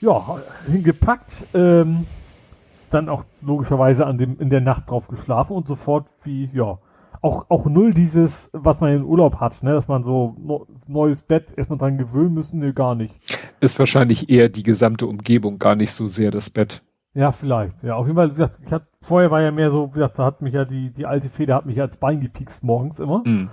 [0.00, 0.22] ja,
[0.66, 2.06] hingepackt, ähm,
[2.90, 6.78] dann auch logischerweise an dem, in der Nacht drauf geschlafen und sofort wie, ja,
[7.22, 11.22] auch, auch null dieses, was man im Urlaub hat, ne, dass man so no, neues
[11.22, 13.14] Bett erstmal dran gewöhnen müssen, ne, gar nicht.
[13.60, 16.82] Ist wahrscheinlich eher die gesamte Umgebung, gar nicht so sehr das Bett.
[17.14, 17.82] Ja, vielleicht.
[17.82, 20.18] Ja, auf jeden Fall, wie gesagt, ich hatte, vorher war ja mehr so, wie gesagt,
[20.18, 23.00] da hat mich ja die, die alte Feder hat mich ja als Bein gepiekst morgens
[23.00, 23.22] immer.
[23.24, 23.48] Mhm.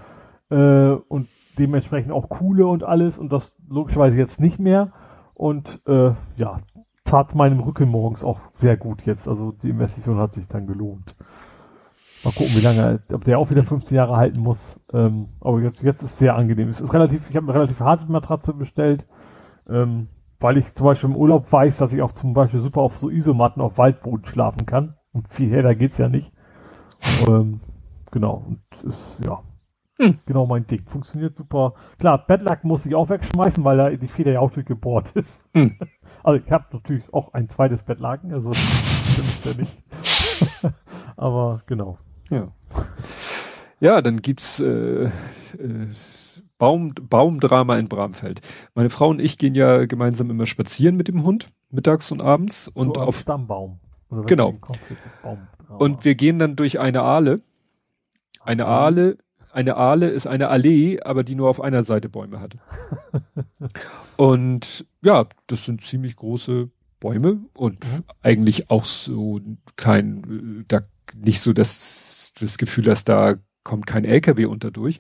[0.50, 4.92] Äh, und dementsprechend auch Kuhle und alles und das logischerweise jetzt nicht mehr.
[5.34, 6.58] Und äh, ja,
[7.04, 9.28] tat meinem Rücken morgens auch sehr gut jetzt.
[9.28, 11.16] Also die Investition hat sich dann gelohnt.
[12.24, 14.80] Mal gucken, wie lange, ob der auch wieder 15 Jahre halten muss.
[14.94, 16.70] Ähm, aber jetzt, jetzt ist es sehr angenehm.
[16.70, 19.06] Es ist relativ, ich habe eine relativ harte Matratze bestellt,
[19.70, 20.08] ähm,
[20.40, 23.10] weil ich zum Beispiel im Urlaub weiß, dass ich auch zum Beispiel super auf so
[23.10, 24.96] Isomatten auf Waldboden schlafen kann.
[25.12, 26.32] Und viel härter geht's ja nicht.
[27.28, 27.60] Ähm,
[28.12, 28.46] genau.
[28.48, 29.42] Und ist, ja,
[30.00, 30.20] Hm.
[30.26, 30.84] genau mein Ding.
[30.88, 31.74] Funktioniert super.
[32.00, 35.44] Klar, Bettlaken muss ich auch wegschmeißen, weil da die Feder ja auch durchgebohrt ist.
[35.54, 35.78] Hm.
[36.24, 38.60] Also ich habe natürlich auch ein zweites Bettlaken, also das
[39.12, 40.74] stimmt ja nicht.
[41.18, 41.98] Aber genau.
[42.30, 42.52] Ja.
[43.82, 45.10] Ja, dann gibt's äh, äh,
[46.58, 48.40] Baum, Baumdrama in Bramfeld.
[48.74, 52.70] Meine Frau und ich gehen ja gemeinsam immer spazieren mit dem Hund, mittags und abends.
[52.70, 53.82] und so am auf Stammbaum.
[54.26, 54.54] Genau.
[55.22, 55.48] Baum-
[55.80, 57.42] und wir gehen dann durch eine Aale.
[58.40, 59.18] Eine Aale,
[59.54, 62.58] eine Aale ist eine Allee, aber die nur auf einer Seite Bäume hat.
[64.18, 68.04] und ja, das sind ziemlich große Bäume und Mhm.
[68.22, 69.40] eigentlich auch so
[69.76, 70.82] kein, äh, da
[71.16, 75.00] nicht so das, das Gefühl, dass da kommt kein LKW unter durch.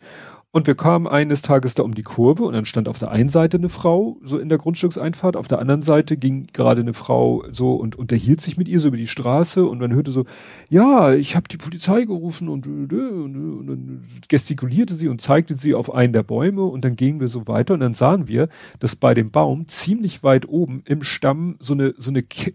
[0.55, 3.27] Und wir kamen eines Tages da um die Kurve und dann stand auf der einen
[3.27, 7.43] Seite eine Frau so in der Grundstückseinfahrt, auf der anderen Seite ging gerade eine Frau
[7.51, 10.25] so und unterhielt sich mit ihr so über die Straße und man hörte so,
[10.69, 15.73] ja, ich habe die Polizei gerufen und, und, und, und gestikulierte sie und zeigte sie
[15.73, 18.95] auf einen der Bäume und dann gingen wir so weiter und dann sahen wir, dass
[18.95, 22.53] bei dem Baum ziemlich weit oben im Stamm so eine so eine Ke-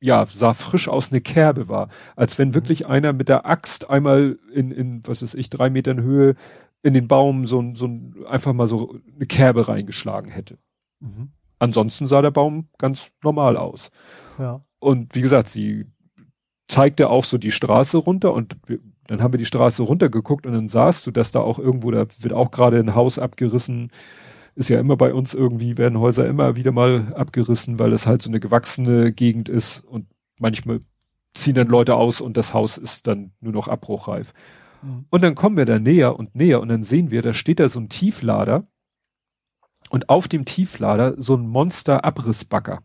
[0.00, 1.88] ja, sah frisch aus, eine Kerbe war.
[2.14, 6.02] Als wenn wirklich einer mit der Axt einmal in, in was weiß ich, drei Metern
[6.02, 6.34] Höhe
[6.84, 10.58] in den Baum so, ein- so ein, einfach mal so eine Kerbe reingeschlagen hätte.
[11.00, 11.30] Mhm.
[11.58, 13.90] Ansonsten sah der Baum ganz normal aus.
[14.38, 14.64] Ja.
[14.78, 15.86] Und wie gesagt, sie
[16.68, 20.52] zeigte auch so die Straße runter und wir, dann haben wir die Straße runtergeguckt und
[20.52, 23.90] dann sahst du, dass da auch irgendwo, da wird auch gerade ein Haus abgerissen.
[24.56, 28.22] Ist ja immer bei uns irgendwie, werden Häuser immer wieder mal abgerissen, weil es halt
[28.22, 30.06] so eine gewachsene Gegend ist und
[30.38, 30.80] manchmal
[31.34, 34.32] ziehen dann Leute aus und das Haus ist dann nur noch abbruchreif.
[34.84, 35.06] Mhm.
[35.10, 37.68] Und dann kommen wir da näher und näher und dann sehen wir, da steht da
[37.68, 38.66] so ein Tieflader
[39.90, 42.82] und auf dem Tieflader so ein Monster-Abrissbagger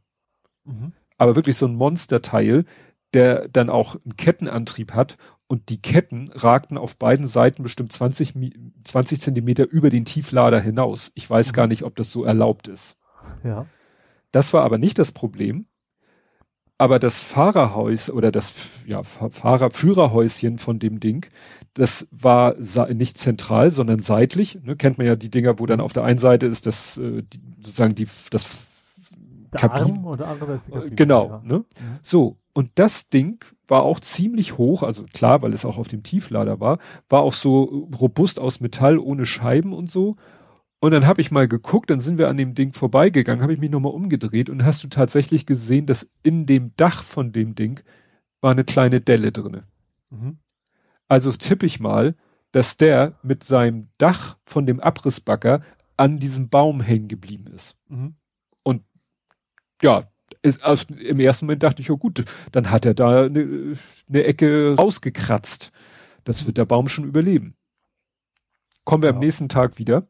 [0.65, 0.93] Mhm.
[1.17, 2.65] aber wirklich so ein Monsterteil,
[3.13, 8.35] der dann auch einen Kettenantrieb hat und die Ketten ragten auf beiden Seiten bestimmt 20,
[8.35, 8.53] Mi-
[8.83, 11.11] 20 Zentimeter über den Tieflader hinaus.
[11.15, 11.55] Ich weiß Mhm.
[11.55, 12.97] gar nicht, ob das so erlaubt ist.
[13.43, 13.65] Ja.
[14.31, 15.65] Das war aber nicht das Problem.
[16.79, 18.53] Aber das Fahrerhaus oder das
[18.87, 21.25] ja, Fa- Fahrer-Führerhäuschen von dem Ding,
[21.73, 22.55] das war
[22.93, 24.59] nicht zentral, sondern seitlich.
[24.63, 27.21] Ne, kennt man ja die Dinger, wo dann auf der einen Seite ist das äh,
[27.21, 28.67] die, sozusagen die das
[29.53, 30.95] Der Kabine- Arm und der andere ist die Kabine.
[30.95, 31.41] Genau, Ja.
[31.43, 31.57] ne?
[31.59, 31.65] Mhm.
[32.01, 36.01] So, und das Ding war auch ziemlich hoch, also klar, weil es auch auf dem
[36.03, 40.15] Tieflader war, war auch so robust aus Metall ohne Scheiben und so.
[40.81, 43.59] Und dann habe ich mal geguckt, dann sind wir an dem Ding vorbeigegangen, habe ich
[43.59, 47.81] mich nochmal umgedreht und hast du tatsächlich gesehen, dass in dem Dach von dem Ding
[48.39, 49.65] war eine kleine Delle drinne.
[50.09, 50.37] Mhm.
[51.09, 52.15] Also tippe ich mal,
[52.51, 55.61] dass der mit seinem Dach von dem Abrissbagger
[55.97, 57.75] an diesem Baum hängen geblieben ist.
[57.89, 58.15] Mhm.
[59.81, 60.03] ja,
[60.41, 63.75] ist, also im ersten Moment dachte ich, oh gut, dann hat er da eine,
[64.07, 65.71] eine Ecke rausgekratzt.
[66.23, 67.55] Das wird der Baum schon überleben.
[68.85, 69.21] Kommen wir am Ja.
[69.21, 70.07] nächsten Tag wieder.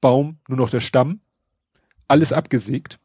[0.00, 1.20] Baum, nur noch der Stamm,
[2.08, 2.98] alles abgesägt.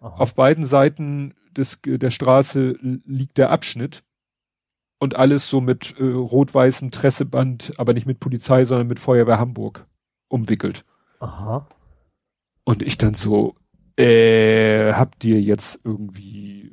[0.00, 0.16] Aha.
[0.16, 4.02] Auf beiden Seiten des, der Straße liegt der Abschnitt.
[5.02, 9.86] Und alles so mit äh, rot-weißem Tresseband, aber nicht mit Polizei, sondern mit Feuerwehr Hamburg
[10.28, 10.84] umwickelt.
[11.20, 11.66] Aha.
[12.64, 13.56] Und ich dann so,
[13.96, 16.70] äh, habt ihr jetzt irgendwie,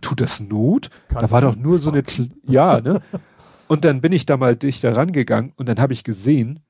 [0.00, 0.88] tut das Not?
[1.08, 3.02] Kann da war doch nur so eine, Kl- ja, ne?
[3.68, 6.60] Und dann bin ich da mal dichter rangegangen und dann habe ich gesehen,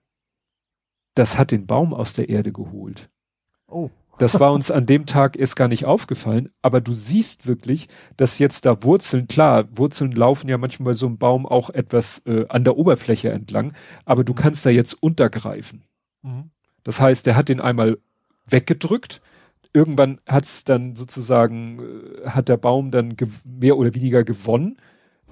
[1.17, 3.11] das hat den Baum aus der Erde geholt.
[3.67, 3.91] Oh.
[4.19, 8.39] Das war uns an dem Tag erst gar nicht aufgefallen, aber du siehst wirklich, dass
[8.39, 12.47] jetzt da Wurzeln, klar, Wurzeln laufen ja manchmal bei so einem Baum auch etwas äh,
[12.49, 13.75] an der Oberfläche entlang,
[14.07, 15.83] aber du kannst da jetzt untergreifen.
[16.23, 16.51] Mhm.
[16.83, 17.99] Das heißt, der hat den einmal
[18.47, 19.21] weggedrückt.
[19.75, 24.79] Irgendwann hat's dann sozusagen, äh, hat der Baum dann mehr oder weniger gewonnen.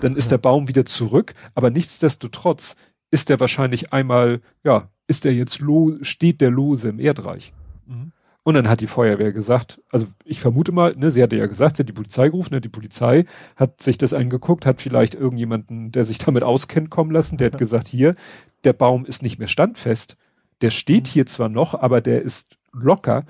[0.01, 1.35] Dann ist der Baum wieder zurück.
[1.55, 2.75] Aber nichtsdestotrotz
[3.15, 7.53] ist der wahrscheinlich einmal, ja, ist der jetzt lo steht der lose im Erdreich.
[7.87, 8.11] Mhm.
[8.43, 11.77] Und dann hat die Feuerwehr gesagt, also ich vermute mal, ne, sie hatte ja gesagt,
[11.77, 15.93] sie hat die Polizei gerufen, ne, die Polizei hat sich das angeguckt, hat vielleicht irgendjemanden,
[15.93, 17.59] der sich damit auskennt, kommen lassen, der hat Ja.
[17.59, 18.17] gesagt, hier,
[18.65, 20.17] der Baum ist nicht mehr standfest,
[20.61, 21.11] der steht Mhm.
[21.11, 23.25] hier zwar noch, aber der ist locker.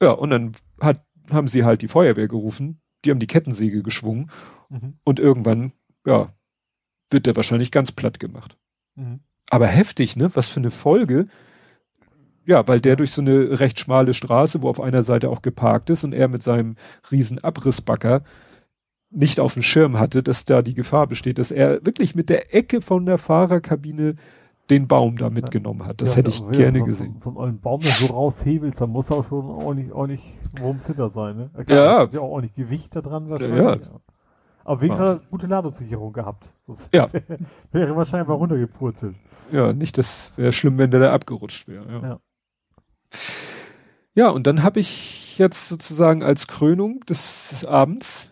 [0.00, 4.30] Ja, und dann hat, haben sie halt die Feuerwehr gerufen, die haben die Kettensäge geschwungen
[4.70, 4.94] Mhm.
[5.04, 5.72] und irgendwann,
[6.06, 6.32] ja,
[7.10, 8.56] wird der wahrscheinlich ganz platt gemacht.
[8.94, 9.20] Mhm.
[9.50, 10.30] Aber heftig, ne?
[10.34, 11.26] Was für eine Folge.
[12.46, 15.90] Ja, weil der durch so eine recht schmale Straße, wo auf einer Seite auch geparkt
[15.90, 16.76] ist und er mit seinem
[17.10, 18.22] riesen Abrissbacker
[19.10, 22.54] nicht auf dem Schirm hatte, dass da die Gefahr besteht, dass er wirklich mit der
[22.54, 24.14] Ecke von der Fahrerkabine
[24.70, 26.00] den Baum da mitgenommen hat.
[26.00, 27.16] Das Ja, hätte ich ja, gerne so, gesehen.
[27.18, 30.22] So, so einen Baum, der so raushebelt, dann muss auch schon ordentlich, ordentlich
[30.60, 31.50] Wurms hinter sein, ne?
[31.68, 32.00] Ja.
[32.02, 33.58] hat Ja, auch ordentlich Gewicht da dran wahrscheinlich.
[33.58, 34.00] Ja.
[34.64, 36.52] Aber wenigstens hat er gute Ladungssicherung gehabt.
[36.66, 37.08] Das Ja.
[37.72, 39.16] wäre wahrscheinlich mal runtergepurzelt.
[39.52, 41.90] Ja, nicht, das wäre schlimm, wenn der da abgerutscht wäre.
[41.90, 42.08] Ja.
[42.08, 42.20] Ja.
[44.14, 48.30] ja, und dann habe ich jetzt sozusagen als Krönung des Abends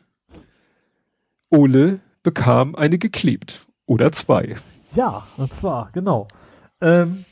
[1.51, 3.67] Ole bekam eine geklebt.
[3.87, 4.57] Oder zwei.
[4.95, 6.29] Ja, und zwar, genau.
[6.81, 7.25] Ähm,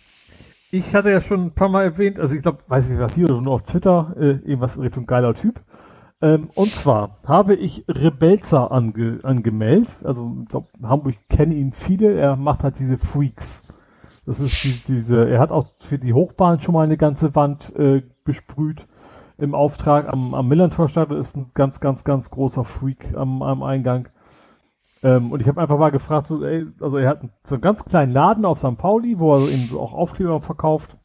[0.70, 3.26] ich hatte ja schon ein paar Mal erwähnt, also ich glaube, weiß nicht was hier
[3.26, 5.60] oder nur auf Twitter, äh, irgendwas in Richtung geiler Typ.
[6.22, 9.98] Ähm, und zwar habe ich Rebelzer ange angemeldet.
[10.02, 12.14] Also ich glaube, Hamburg kennen ihn viele.
[12.14, 13.72] Er macht halt diese Freaks.
[14.24, 17.74] Das ist die, diese, er hat auch für die Hochbahn schon mal eine ganze Wand
[17.76, 18.86] äh, besprüht
[19.38, 24.08] im Auftrag am, am Millantorstadion ist ein ganz, ganz, ganz großer Freak am, am Eingang.
[25.02, 27.84] Ähm, und ich habe einfach mal gefragt, so, ey, also er hat so einen ganz
[27.84, 28.78] kleinen Laden auf St.
[28.78, 30.96] Pauli, wo er eben auch Aufkleber verkauft.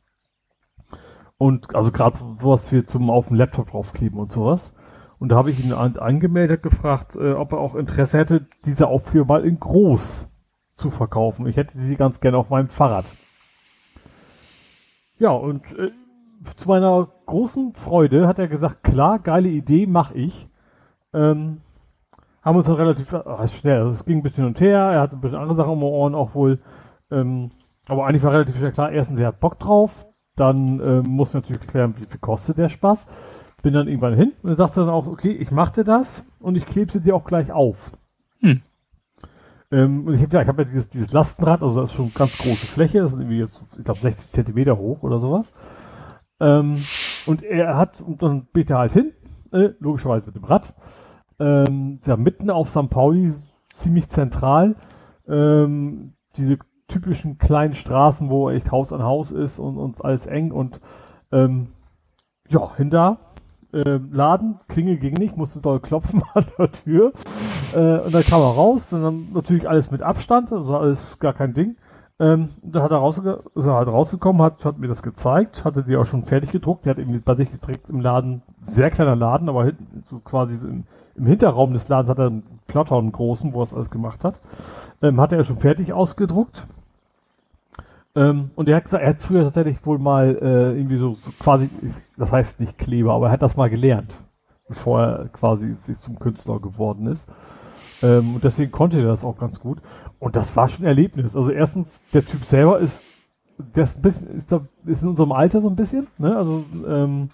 [1.38, 4.74] Und also gerade so, sowas für zum auf den Laptop draufkleben und sowas.
[5.22, 8.88] Und da habe ich ihn an, angemeldet, gefragt, äh, ob er auch Interesse hätte, diese
[8.88, 10.28] Aufkleber mal in groß
[10.74, 11.46] zu verkaufen.
[11.46, 13.06] Ich hätte sie ganz gerne auf meinem Fahrrad.
[15.20, 15.92] Ja, und äh,
[16.56, 20.50] zu meiner großen Freude hat er gesagt, klar, geile Idee, mach ich.
[21.14, 21.62] Ähm,
[22.42, 25.02] haben uns dann relativ äh, schnell, also es ging ein bisschen hin und her, er
[25.02, 26.58] hatte ein bisschen andere Sachen um die Ohren auch wohl.
[27.12, 27.52] Ähm,
[27.88, 31.44] aber eigentlich war relativ schnell klar, erstens, er hat Bock drauf, dann ähm, muss man
[31.44, 33.08] natürlich klären, wie viel kostet der Spaß.
[33.62, 36.56] Bin dann irgendwann hin und er sagte dann auch, okay, ich mach dir das und
[36.56, 37.92] ich klebe sie dir auch gleich auf.
[38.40, 38.62] Hm.
[39.72, 42.14] Ähm, und ich habe ja, ich hab ja dieses, dieses Lastenrad, also das ist schon
[42.14, 45.54] ganz große Fläche, das sind irgendwie jetzt, ich glaube, 60 Zentimeter hoch oder sowas.
[46.40, 46.84] Ähm,
[47.28, 49.14] und er hat, und dann bin ich da halt hin,
[49.52, 50.74] äh, logischerweise mit dem Rad,
[51.40, 52.90] ähm, ja, mitten auf St.
[52.90, 53.32] Pauli,
[53.70, 54.76] ziemlich zentral,
[55.28, 56.58] ähm, diese
[56.88, 60.82] typischen kleinen Straßen, wo echt Haus an Haus ist und, und alles eng und
[61.32, 61.70] ähm,
[62.50, 63.18] ja, hin da,
[63.74, 67.14] äh, Laden, Klingel ging nicht, musste doll klopfen an der Tür
[67.74, 71.34] äh, und dann kam er raus, und dann natürlich alles mit Abstand, also alles gar
[71.34, 71.76] kein Ding.
[72.22, 75.82] Ähm, dann hat er rausge ist er halt rausgekommen, hat, hat mir das gezeigt, hatte
[75.82, 76.86] die auch schon fertig gedruckt.
[76.86, 80.56] Der hat irgendwie bei sich direkt im Laden, sehr kleiner Laden, aber hinten, so quasi
[80.56, 80.84] so im,
[81.16, 84.24] im Hinterraum des Ladens hat er einen Plotter, einen großen, wo er es alles gemacht
[84.24, 84.40] hat.
[85.02, 86.68] Ähm, hat er schon fertig ausgedruckt.
[88.14, 91.32] Ähm, und er hat gesagt, er hat früher tatsächlich wohl mal äh, irgendwie so, so
[91.40, 91.72] quasi,
[92.22, 94.16] das heißt nicht Kleber, aber er hat das mal gelernt,
[94.68, 97.28] bevor er quasi sich zum Künstler geworden ist.
[98.02, 99.82] Ähm, und deswegen konnte er das auch ganz gut.
[100.20, 101.36] Und das war schon ein Erlebnis.
[101.36, 103.02] Also erstens, der Typ selber ist,
[103.58, 104.52] der ist ein bisschen, ist,
[104.86, 106.36] ist in unserem Alter so ein bisschen, ne?
[106.36, 107.30] Also ähm,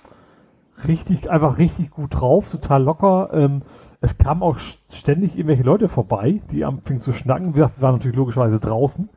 [0.88, 3.30] richtig, einfach richtig gut drauf, total locker.
[3.34, 3.62] Ähm,
[4.02, 7.56] es kamen auch st- ständig irgendwelche Leute vorbei, die anfingen zu schnacken.
[7.56, 9.10] Wir waren natürlich logischerweise draußen.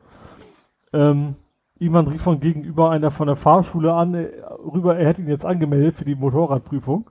[0.93, 1.35] Ähm,
[1.81, 4.31] irgendwann rief von gegenüber einer von der Fahrschule an, äh,
[4.73, 7.11] rüber, er hätte ihn jetzt angemeldet für die Motorradprüfung.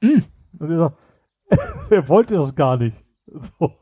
[0.00, 0.18] Mm.
[0.58, 0.96] Und er sagt,
[1.90, 2.96] er wollte das gar nicht.
[3.26, 3.72] So.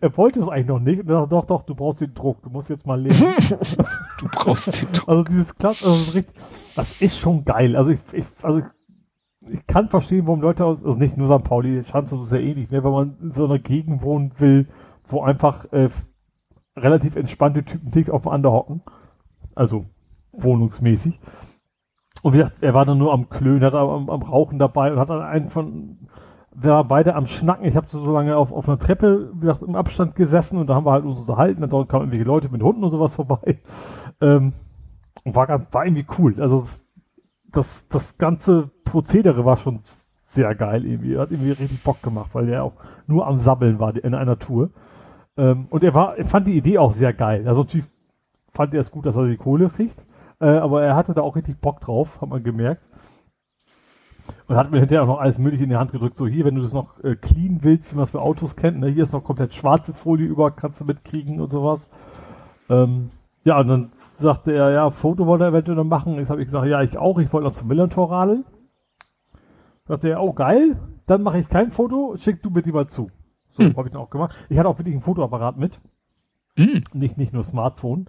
[0.00, 1.00] Er wollte es eigentlich noch nicht.
[1.00, 3.34] Und er sagt, doch, doch, du brauchst den Druck, du musst jetzt mal lesen.
[4.18, 5.08] Du brauchst den Druck.
[5.08, 6.34] Also dieses Klapp, also das ist richtig,
[6.76, 7.76] das ist schon geil.
[7.76, 11.44] Also ich, ich also ich, ich kann verstehen, warum Leute aus, also nicht nur St.
[11.44, 14.68] Pauli, Schanze ist ja ähnlich, ne, wenn man in so einer Gegend wohnen will,
[15.06, 15.90] wo einfach äh,
[16.76, 18.82] relativ entspannte Typen dick aufeinander hocken.
[19.54, 19.86] Also
[20.32, 21.18] wohnungsmäßig.
[22.22, 24.98] Und wie gesagt, er war dann nur am Klönen, hat am, am Rauchen dabei und
[24.98, 25.98] hat dann einen von,
[26.54, 27.66] wir waren beide am Schnacken.
[27.66, 30.74] Ich habe so lange auf, auf einer Treppe, wie gesagt, im Abstand gesessen und da
[30.74, 31.60] haben wir halt uns unterhalten.
[31.60, 33.58] Dann dort kamen irgendwelche Leute mit Hunden und sowas vorbei.
[34.20, 34.52] Ähm,
[35.24, 36.40] und war ganz, war irgendwie cool.
[36.40, 36.82] Also das,
[37.50, 39.80] das, das ganze Prozedere war schon
[40.22, 41.18] sehr geil irgendwie.
[41.18, 42.74] Hat irgendwie richtig Bock gemacht, weil der auch
[43.06, 44.70] nur am Sabbeln war in einer Tour.
[45.36, 47.46] Ähm, und er war, er fand die Idee auch sehr geil.
[47.46, 47.86] Also natürlich
[48.54, 50.04] fand er es gut, dass er die Kohle kriegt.
[50.40, 52.82] Äh, aber er hatte da auch richtig Bock drauf, hat man gemerkt.
[54.46, 56.16] Und hat mir hinterher auch noch alles mögliche in die Hand gedrückt.
[56.16, 58.78] So hier, wenn du das noch äh, clean willst, wie man es bei Autos kennt,
[58.78, 58.88] ne?
[58.88, 61.90] hier ist noch komplett schwarze Folie über, kannst du mitkriegen und sowas.
[62.70, 63.08] Ähm,
[63.44, 66.14] ja, und dann sagte er, ja, Foto wollte er eventuell noch machen.
[66.14, 68.44] Jetzt habe ich gesagt, ja, ich auch, ich wollte noch zum Millantor radeln.
[69.86, 73.10] Sagte er, oh geil, dann mache ich kein Foto, schick du mir die mal zu.
[73.50, 73.76] So hm.
[73.76, 74.34] habe ich dann auch gemacht.
[74.48, 75.78] Ich hatte auch wirklich einen Fotoapparat mit.
[76.56, 76.82] Hm.
[76.94, 78.06] Nicht, nicht nur Smartphone.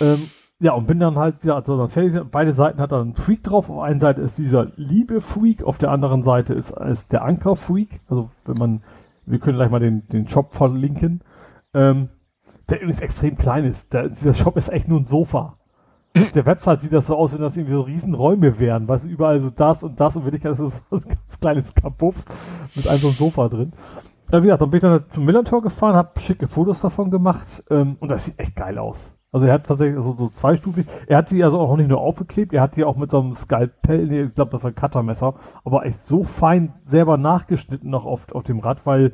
[0.00, 2.18] Ähm, ja, und bin dann halt, ja, also dann fertig.
[2.30, 3.68] Beide Seiten hat dann ein Freak drauf.
[3.68, 7.56] Auf einer Seite ist dieser liebe Freak, auf der anderen Seite ist, ist der Anker
[7.56, 8.00] Freak.
[8.08, 8.82] Also wenn man,
[9.26, 11.20] wir können gleich mal den, den Shop verlinken.
[11.74, 12.08] Ähm,
[12.70, 13.92] der übrigens extrem klein ist.
[13.92, 15.58] Der, dieser Shop ist echt nur ein Sofa.
[16.16, 18.88] Auf der Website sieht das so aus, wenn das irgendwie so Riesenräume wären.
[18.88, 22.24] Weißt überall so das und das und ich das so ein ganz kleines Kapuff
[22.74, 23.72] mit einem so einem Sofa drin.
[24.32, 27.62] Ja, wie gesagt, dann bin ich dann zum Millantor gefahren, habe schicke Fotos davon gemacht
[27.70, 29.10] ähm, und das sieht echt geil aus.
[29.36, 30.86] Also er hat tatsächlich so, so zweistufig.
[31.06, 33.34] Er hat sie also auch nicht nur aufgeklebt, er hat die auch mit so einem
[33.34, 38.06] Skalpell, nee, ich glaube, das war ein Cuttermesser, aber echt so fein selber nachgeschnitten noch
[38.06, 39.12] auf, auf dem Rad, weil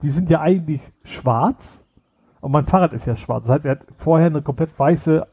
[0.00, 1.84] die sind ja eigentlich schwarz
[2.40, 3.46] und mein Fahrrad ist ja schwarz.
[3.46, 5.26] Das heißt, er hat vorher eine komplett weiße,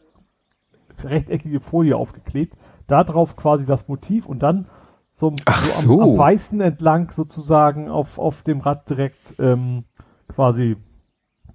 [1.03, 4.65] rechteckige Folie aufgeklebt, da drauf quasi das Motiv und dann
[5.11, 9.83] so, Ach so, Am, am Weißen entlang sozusagen auf, auf dem Rad direkt ähm,
[10.27, 10.77] quasi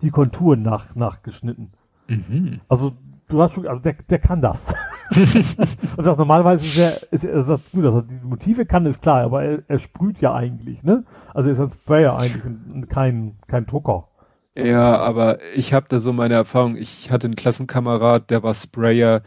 [0.02, 1.72] die Konturen nach, nachgeschnitten.
[2.08, 2.60] Mhm.
[2.68, 2.92] Also
[3.28, 4.66] du hast schon, also der, der kann das.
[5.96, 9.22] und auch normalerweise ist er, ist er sagt, gut, also die Motive kann, ist klar,
[9.22, 11.04] aber er, er sprüht ja eigentlich, ne?
[11.34, 14.08] Also er ist ein Sprayer eigentlich und kein, kein Drucker.
[14.56, 16.76] Ja, aber ich habe da so meine Erfahrung.
[16.76, 19.22] Ich hatte einen Klassenkamerad, der war Sprayer.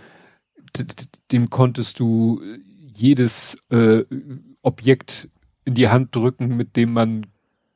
[1.31, 2.41] Dem konntest du
[2.93, 4.03] jedes äh,
[4.63, 5.29] Objekt
[5.65, 7.27] in die Hand drücken, mit dem man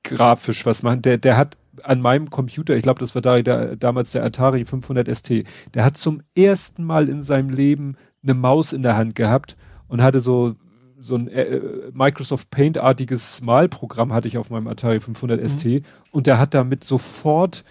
[0.03, 1.03] grafisch was machen.
[1.03, 4.65] Der, der hat an meinem Computer, ich glaube, das war da, der, damals der Atari
[4.65, 5.43] 500 ST,
[5.73, 10.01] der hat zum ersten Mal in seinem Leben eine Maus in der Hand gehabt und
[10.01, 10.55] hatte so
[11.03, 11.59] so ein äh,
[11.91, 15.47] Microsoft Paint-artiges Malprogramm hatte ich auf meinem Atari 500 mhm.
[15.49, 15.65] ST
[16.11, 17.65] und der hat damit sofort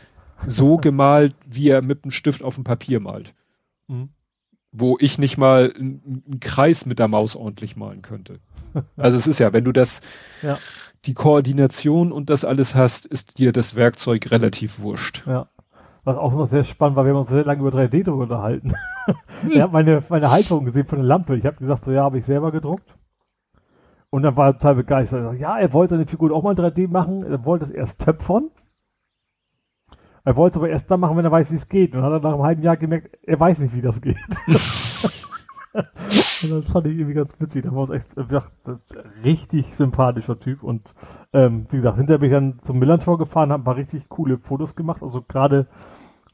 [0.47, 3.35] so gemalt, wie er mit einem Stift auf dem Papier malt.
[3.89, 4.11] Mhm.
[4.71, 8.39] Wo ich nicht mal einen Kreis mit der Maus ordentlich malen könnte.
[8.97, 10.01] Also es ist ja, wenn du das,
[10.43, 10.59] ja.
[11.05, 15.27] Die Koordination und das alles hast, ist dir das Werkzeug relativ wurscht.
[15.27, 15.49] Ja.
[16.05, 18.73] Was auch noch sehr spannend war, wir haben uns sehr lange über 3D drüber unterhalten.
[19.43, 19.53] Hm.
[19.53, 21.37] er hat meine, meine Halterung gesehen von der Lampe.
[21.37, 22.97] Ich habe gesagt, so ja, habe ich selber gedruckt.
[24.11, 25.39] Und dann war er total begeistert.
[25.39, 27.23] Ja, er wollte seine Figur auch mal 3D machen.
[27.23, 28.51] Er wollte es erst töpfern.
[30.25, 31.95] Er wollte es aber erst dann machen, wenn er weiß, wie es geht.
[31.95, 34.19] Und dann hat er nach einem halben Jahr gemerkt, er weiß nicht, wie das geht.
[35.75, 37.65] und das fand ich irgendwie ganz witzig.
[37.65, 38.53] Da war es echt, wie gesagt,
[39.25, 40.63] richtig sympathischer Typ.
[40.63, 40.95] Und
[41.33, 44.39] ähm, wie gesagt, hinterher bin ich dann zum Millantor gefahren, habe ein paar richtig coole
[44.39, 45.03] Fotos gemacht.
[45.03, 45.67] Also gerade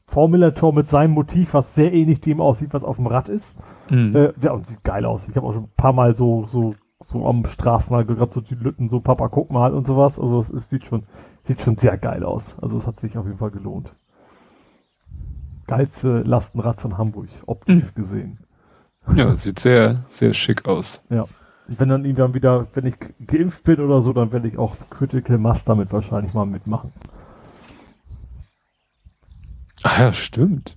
[0.05, 3.57] vor Millantor mit seinem Motiv, was sehr ähnlich dem aussieht, was auf dem Rad ist.
[3.89, 4.15] Mhm.
[4.15, 5.27] Äh, ja, und sieht geil aus.
[5.27, 8.55] Ich habe auch schon ein paar Mal so, so, so am Straßenrand gerade so die
[8.55, 10.19] Lütten, so Papa, guck mal und sowas.
[10.19, 11.03] Also es, es sieht schon,
[11.43, 12.57] sieht schon sehr geil aus.
[12.61, 13.95] Also es hat sich auf jeden Fall gelohnt.
[15.67, 17.95] Geilste Lastenrad von Hamburg, optisch mhm.
[17.95, 18.39] gesehen.
[19.15, 21.01] Ja, sieht sehr, sehr schick aus.
[21.09, 21.23] Ja.
[21.67, 24.75] Und wenn dann irgendwann wieder, wenn ich geimpft bin oder so, dann werde ich auch
[24.89, 26.91] Critical Mass damit wahrscheinlich mal mitmachen.
[29.83, 30.75] Ach ja, stimmt.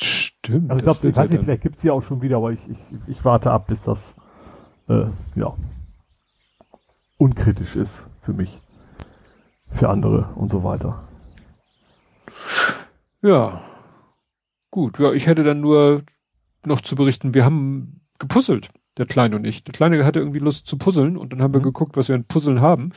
[0.00, 0.70] Stimmt.
[0.70, 2.60] Also ich glaube, ich weiß nicht, vielleicht gibt es sie auch schon wieder, aber ich,
[2.68, 4.14] ich, ich warte ab, bis das
[4.88, 5.54] äh, ja
[7.18, 8.60] unkritisch ist für mich,
[9.70, 11.02] für andere und so weiter.
[13.22, 13.62] Ja.
[14.70, 16.02] Gut, ja, ich hätte dann nur
[16.66, 19.64] noch zu berichten, wir haben gepuzzelt, der Kleine und ich.
[19.64, 21.64] Der Kleine hatte irgendwie Lust zu puzzeln und dann haben wir mhm.
[21.64, 22.92] geguckt, was wir an Puzzeln haben.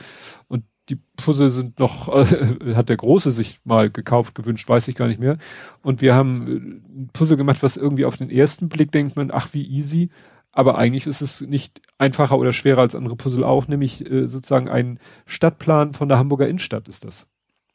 [0.48, 4.94] Und die Puzzle sind noch, äh, hat der Große sich mal gekauft, gewünscht, weiß ich
[4.94, 5.38] gar nicht mehr.
[5.82, 9.30] Und wir haben äh, ein Puzzle gemacht, was irgendwie auf den ersten Blick denkt man,
[9.30, 10.10] ach wie easy.
[10.52, 14.68] Aber eigentlich ist es nicht einfacher oder schwerer als andere Puzzle auch, nämlich äh, sozusagen
[14.68, 17.28] ein Stadtplan von der Hamburger Innenstadt ist das.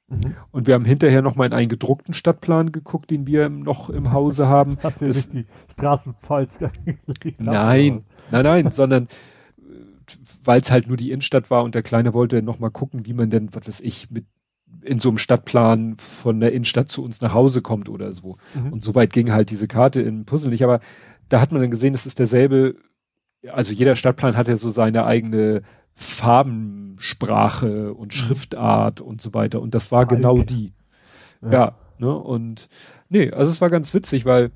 [0.08, 0.36] Mhm.
[0.52, 4.12] Und wir haben hinterher noch mal in einen gedruckten Stadtplan geguckt, den wir noch im
[4.12, 4.78] Hause haben.
[4.84, 6.52] Hast du nicht die Straßen falsch
[7.40, 9.08] Nein, nein, nein, sondern
[10.44, 13.14] weil es halt nur die Innenstadt war und der Kleine wollte noch mal gucken, wie
[13.14, 14.26] man denn, was weiß ich, mit
[14.84, 18.38] in so einem Stadtplan von der Innenstadt zu uns nach Hause kommt oder so.
[18.54, 18.74] Mhm.
[18.74, 20.80] Und soweit ging halt diese Karte in Puzzle nicht, aber
[21.28, 22.76] da hat man dann gesehen, es ist derselbe,
[23.52, 25.64] also jeder Stadtplan hat ja so seine eigene
[25.96, 28.18] Farbensprache und mhm.
[28.18, 29.62] Schriftart und so weiter.
[29.62, 30.10] Und das war Falk.
[30.10, 30.74] genau die.
[31.42, 31.52] Ja.
[31.52, 32.14] ja, ne?
[32.14, 32.68] Und
[33.10, 34.52] nee, also es war ganz witzig, weil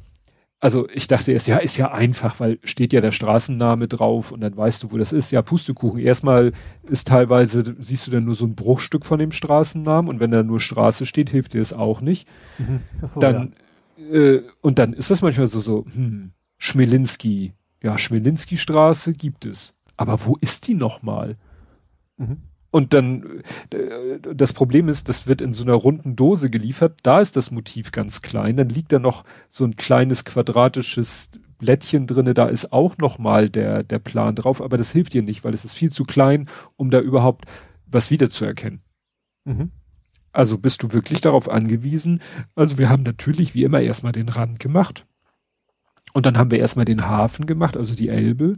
[0.61, 4.41] also ich dachte erst, ja, ist ja einfach, weil steht ja der Straßenname drauf und
[4.41, 5.31] dann weißt du, wo das ist.
[5.31, 6.01] Ja, Pustekuchen.
[6.01, 6.51] Erstmal
[6.83, 10.43] ist teilweise, siehst du dann nur so ein Bruchstück von dem Straßennamen und wenn da
[10.43, 12.27] nur Straße steht, hilft dir das auch nicht.
[12.57, 12.81] Mhm.
[13.07, 13.55] So, dann,
[13.97, 14.17] ja.
[14.17, 17.53] äh, und dann ist das manchmal so, so, hm, Schmelinski.
[17.81, 19.73] Ja, Schmelinski-Straße gibt es.
[19.99, 21.35] Aber wo ist die nochmal?
[22.15, 22.37] Mhm.
[22.71, 26.99] Und dann, äh, das Problem ist, das wird in so einer runden Dose geliefert.
[27.03, 28.55] Da ist das Motiv ganz klein.
[28.55, 32.33] Dann liegt da noch so ein kleines quadratisches Blättchen drinne.
[32.33, 34.61] Da ist auch noch mal der, der Plan drauf.
[34.61, 36.47] Aber das hilft dir nicht, weil es ist viel zu klein,
[36.77, 37.43] um da überhaupt
[37.85, 38.81] was wiederzuerkennen.
[39.43, 39.71] Mhm.
[40.31, 42.21] Also bist du wirklich darauf angewiesen.
[42.55, 45.05] Also wir haben natürlich wie immer erstmal den Rand gemacht.
[46.13, 48.57] Und dann haben wir erstmal den Hafen gemacht, also die Elbe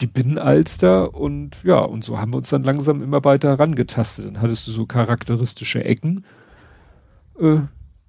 [0.00, 4.26] die Binnenalster und ja, und so haben wir uns dann langsam immer weiter herangetastet.
[4.26, 6.24] Dann hattest du so charakteristische Ecken,
[7.38, 7.60] äh,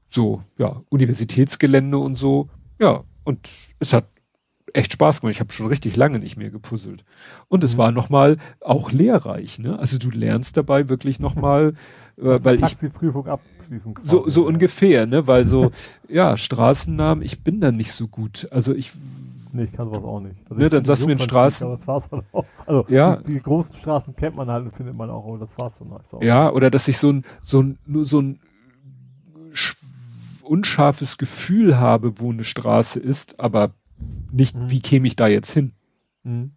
[0.10, 2.50] so, ja, Universitätsgelände und so,
[2.80, 3.50] ja, und
[3.80, 4.06] es hat
[4.74, 5.34] echt Spaß gemacht.
[5.34, 7.04] Ich habe schon richtig lange nicht mehr gepuzzelt.
[7.48, 7.78] Und es mhm.
[7.80, 9.80] war nochmal auch lehrreich, ne?
[9.80, 11.74] Also du lernst dabei wirklich nochmal,
[12.18, 14.06] äh, weil Taxiprüfung abschließen kann.
[14.06, 15.28] So, so ungefähr, ne?
[15.28, 15.72] Weil so,
[16.08, 18.48] ja, Straßennamen, ich bin da nicht so gut.
[18.52, 18.92] Also ich
[19.58, 20.36] Nee, ich kann sowas auch nicht.
[20.52, 21.68] Also ne, dann sagst du mir in Straßen.
[21.68, 22.46] das war's dann auch.
[22.68, 23.16] Also ja.
[23.16, 25.92] die, die, großen Straßen kennt man halt und findet man auch, aber das war's dann
[25.92, 26.22] auch.
[26.22, 28.40] Ja, oder dass ich so ein, so ein, nur so ein
[30.44, 33.72] unscharfes Gefühl habe, wo eine Straße ist, aber
[34.32, 34.70] nicht, mhm.
[34.70, 35.72] wie käme ich da jetzt hin?
[36.24, 36.52] Mhm.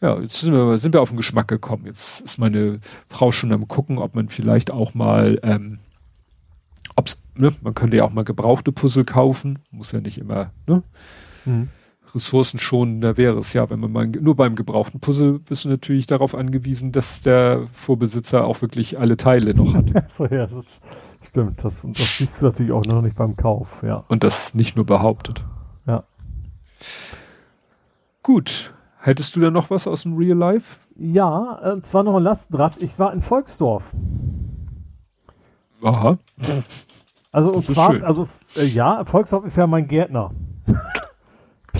[0.00, 1.86] Ja, jetzt sind wir, sind wir auf den Geschmack gekommen.
[1.86, 2.78] Jetzt ist meine
[3.08, 5.80] Frau schon am gucken, ob man vielleicht auch mal, ähm,
[6.94, 10.84] ob's, ne, man könnte ja auch mal gebrauchte Puzzle kaufen, muss ja nicht immer, ne?
[11.44, 11.68] Mhm.
[12.14, 16.34] Ressourcenschonender wäre es ja, wenn man mal nur beim gebrauchten Puzzle bist du natürlich darauf
[16.34, 19.92] angewiesen, dass der Vorbesitzer auch wirklich alle Teile noch hat.
[20.16, 20.80] so, ja, das ist,
[21.22, 21.62] stimmt.
[21.62, 24.04] Das, das siehst du natürlich auch noch nicht beim Kauf, ja.
[24.08, 25.44] Und das nicht nur behauptet.
[25.86, 26.04] Ja.
[28.22, 28.74] Gut.
[29.00, 30.78] Hättest du da noch was aus dem Real Life?
[30.96, 32.82] Ja, äh, zwar noch ein Lastenrad.
[32.82, 33.94] Ich war in Volksdorf.
[35.82, 36.18] Aha.
[37.30, 40.32] Also, das und zwar, also, äh, ja, Volksdorf ist ja mein Gärtner.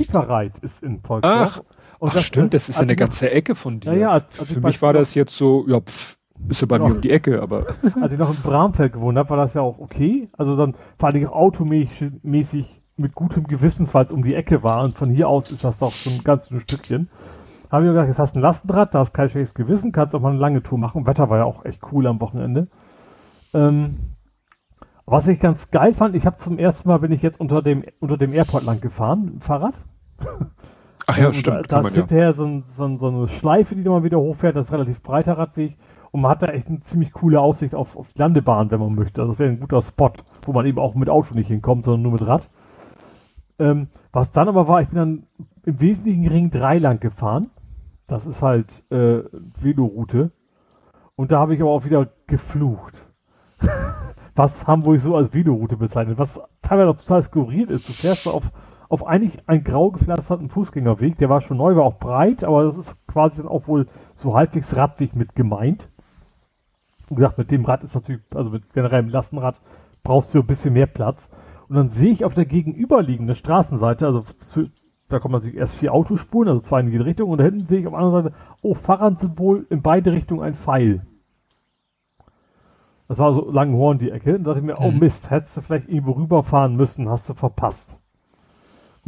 [0.05, 1.63] Pipereit ist in Volksdorf.
[1.65, 3.93] Ach, und ach das, stimmt, das, das ist ja eine ganze Ecke von dir.
[3.93, 6.17] Ja, ja, also Für mich war das jetzt so, ja, pff,
[6.49, 7.67] ist ja bei mir um die Ecke, aber.
[8.01, 10.29] Als ich noch in Bramfeld gewohnt habe, war das ja auch okay.
[10.37, 14.83] Also dann vor allem automäßig mit gutem Gewissens, weil es um die Ecke war.
[14.85, 17.09] Und von hier aus ist das doch so ein ganz Stückchen.
[17.71, 20.15] Habe ich mir gedacht, jetzt hast du ein Lastenrad, da hast kein schlechtes Gewissen, kannst
[20.15, 21.07] auch mal eine lange Tour machen.
[21.07, 22.69] Wetter war ja auch echt cool am Wochenende.
[23.53, 23.97] Ähm,
[25.05, 27.85] was ich ganz geil fand, ich habe zum ersten Mal bin ich jetzt unter dem
[28.01, 29.75] unter dem Airport lang gefahren, Fahrrad.
[31.07, 31.73] Ach ja, stimmt.
[31.73, 32.33] Da, da ist hinterher ja.
[32.33, 35.39] so, ein, so, ein, so, eine Schleife, die man wieder hochfährt, das ist relativ breiter
[35.39, 35.77] Radweg
[36.11, 38.95] und man hat da echt eine ziemlich coole Aussicht auf, auf die Landebahn, wenn man
[38.95, 39.21] möchte.
[39.21, 42.03] Also das wäre ein guter Spot, wo man eben auch mit Auto nicht hinkommt, sondern
[42.03, 42.51] nur mit Rad.
[43.59, 45.27] Ähm, was dann aber war, ich bin dann
[45.65, 47.51] im Wesentlichen Ring 3 lang gefahren.
[48.07, 49.23] Das ist halt äh,
[49.61, 50.33] Veloroute.
[51.17, 52.95] Und da habe ich aber auch wieder geflucht.
[54.35, 57.89] was Hamburg so als Veloroute bezeichnet, was teilweise auch total skurril ist.
[57.89, 58.53] Du fährst auf,
[58.89, 62.77] auf eigentlich einen grau gepflasterten Fußgängerweg, der war schon neu, war auch breit, aber das
[62.77, 65.91] ist quasi dann auch wohl so halbwegs Radweg mit gemeint.
[67.09, 69.61] Und gesagt, mit dem Rad ist natürlich, also mit generellem Lastenrad
[70.03, 71.31] brauchst du ein bisschen mehr Platz.
[71.69, 74.25] Und dann sehe ich auf der gegenüberliegenden Straßenseite, also
[75.09, 77.81] da kommen natürlich erst vier Autospuren, also zwei in jede Richtung, und da hinten sehe
[77.81, 81.07] ich auf der anderen Seite, oh, Fahrradsymbol in beide Richtungen ein Pfeil.
[83.09, 84.37] Das war so Langenhorn die Ecke.
[84.37, 84.99] Und da dachte ich mir, oh mhm.
[84.99, 87.97] Mist, hättest du vielleicht irgendwo rüberfahren müssen, hast du verpasst.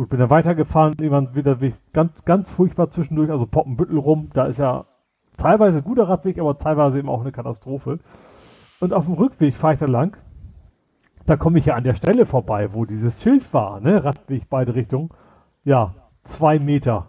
[0.00, 1.58] Gut, bin dann weitergefahren, irgendwann wieder
[1.92, 4.30] ganz, ganz furchtbar zwischendurch, also Poppenbüttel rum.
[4.32, 4.86] Da ist ja
[5.36, 7.98] teilweise guter Radweg, aber teilweise eben auch eine Katastrophe.
[8.80, 10.16] Und auf dem Rückweg fahre ich da lang.
[11.26, 14.02] Da komme ich ja an der Stelle vorbei, wo dieses Schild war, ne?
[14.02, 15.10] Radweg beide Richtungen.
[15.64, 17.08] Ja, zwei Meter.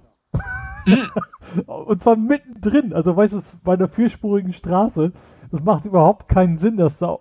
[0.86, 1.08] Mhm.
[1.68, 5.14] Und zwar mittendrin, also weißt du, bei einer vierspurigen Straße
[5.50, 7.20] das macht überhaupt keinen Sinn, dass da,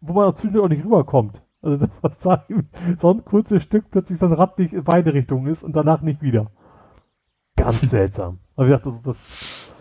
[0.00, 1.41] wo man zwischendurch auch nicht rüberkommt.
[1.62, 2.44] Also das, was da
[2.98, 6.20] so ein kurzes Stück plötzlich so ein Radweg in beide Richtungen ist und danach nicht
[6.20, 6.50] wieder.
[7.56, 8.40] Ganz seltsam.
[8.56, 9.74] Aber ich dachte, das, das,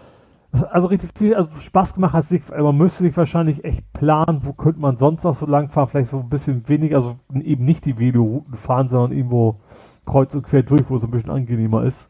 [0.51, 4.41] das also richtig viel, also Spaß gemacht hat sich, man müsste sich wahrscheinlich echt planen,
[4.43, 7.65] wo könnte man sonst noch so lang fahren, vielleicht so ein bisschen weniger, also eben
[7.65, 9.61] nicht die Velorouten fahren, sondern irgendwo
[10.05, 12.09] kreuz und quer durch, wo es ein bisschen angenehmer ist.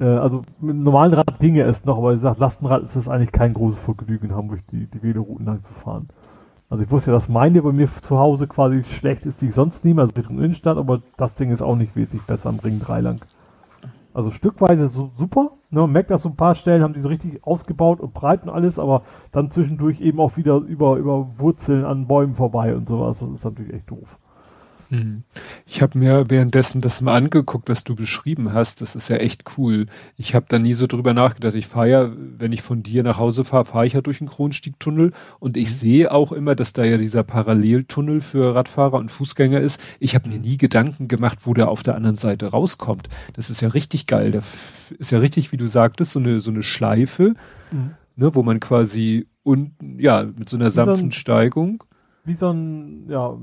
[0.00, 3.08] Äh, also mit einem normalen Rad ginge es noch, aber wie gesagt, Lastenrad ist das
[3.08, 6.08] eigentlich kein großes Vergnügen in Hamburg, die, die Velorouten lang zu fahren.
[6.70, 9.54] Also ich wusste ja, dass meine bei mir zu Hause quasi schlecht ist, die ich
[9.54, 12.80] sonst nehme, also Richtung Innenstadt, aber das Ding ist auch nicht wesentlich besser am Ring
[12.80, 13.20] 3 lang.
[14.14, 17.08] Also stückweise so super, ne, man merkt, dass so ein paar Stellen haben die so
[17.08, 19.02] richtig ausgebaut und breit und alles, aber
[19.32, 23.44] dann zwischendurch eben auch wieder über, über Wurzeln an Bäumen vorbei und sowas, das ist
[23.44, 24.18] natürlich echt doof.
[24.94, 25.22] Hm.
[25.66, 28.80] Ich habe mir währenddessen das mal angeguckt, was du beschrieben hast.
[28.80, 29.86] Das ist ja echt cool.
[30.16, 31.54] Ich habe da nie so drüber nachgedacht.
[31.54, 34.28] Ich fahre ja, wenn ich von dir nach Hause fahre, fahre ich ja durch den
[34.28, 35.72] Kronstiegtunnel und ich mhm.
[35.72, 39.80] sehe auch immer, dass da ja dieser Paralleltunnel für Radfahrer und Fußgänger ist.
[39.98, 43.08] Ich habe mir nie Gedanken gemacht, wo der auf der anderen Seite rauskommt.
[43.32, 44.30] Das ist ja richtig geil.
[44.30, 44.40] Da
[44.98, 47.34] ist ja richtig, wie du sagtest, so eine so eine Schleife,
[47.72, 47.90] mhm.
[48.16, 51.84] ne, wo man quasi unten, ja, mit so einer sanften so ein, Steigung.
[52.24, 53.36] Wie so ein, ja,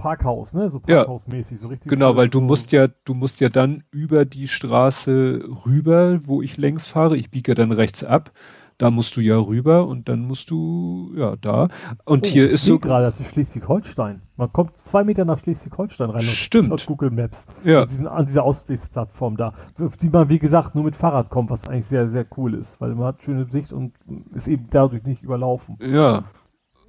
[0.00, 0.70] Parkhaus, ne?
[0.70, 1.62] So Parkhausmäßig, ja.
[1.62, 1.90] so richtig.
[1.90, 6.56] Genau, weil du musst ja, du musst ja dann über die Straße rüber, wo ich
[6.56, 7.16] längs fahre.
[7.16, 8.32] Ich biege dann rechts ab.
[8.78, 11.68] Da musst du ja rüber und dann musst du, ja, da.
[12.06, 12.78] Und oh, hier ist so.
[12.78, 14.22] gerade, das ist Schleswig-Holstein.
[14.36, 16.22] Man kommt zwei Meter nach Schleswig-Holstein rein.
[16.22, 16.72] Stimmt.
[16.72, 17.46] Auf Google Maps.
[17.62, 17.82] Ja.
[17.82, 19.52] An, diesen, an dieser Ausblicksplattform da.
[20.00, 22.94] Die man, wie gesagt, nur mit Fahrrad kommt, was eigentlich sehr, sehr cool ist, weil
[22.94, 23.92] man hat schöne Sicht und
[24.34, 25.76] ist eben dadurch nicht überlaufen.
[25.82, 26.24] Ja.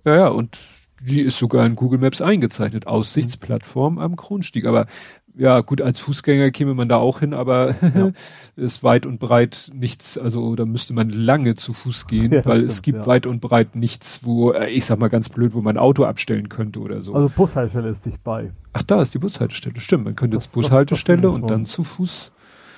[0.05, 0.57] Ja, ja, und
[1.03, 2.87] die ist sogar in Google Maps eingezeichnet.
[2.87, 4.65] Aussichtsplattform am Kronstieg.
[4.65, 4.87] Aber
[5.35, 8.11] ja, gut, als Fußgänger käme man da auch hin, aber ja.
[8.55, 12.57] ist weit und breit nichts, also da müsste man lange zu Fuß gehen, ja, weil
[12.57, 13.07] stimmt, es gibt ja.
[13.07, 16.49] weit und breit nichts, wo, äh, ich sag mal ganz blöd, wo man Auto abstellen
[16.49, 17.13] könnte oder so.
[17.13, 18.51] Also Bushaltestelle ist dich bei.
[18.73, 20.05] Ach, da ist die Bushaltestelle, stimmt.
[20.05, 22.31] Man könnte das, jetzt Bushaltestelle das, das und dann zu Fuß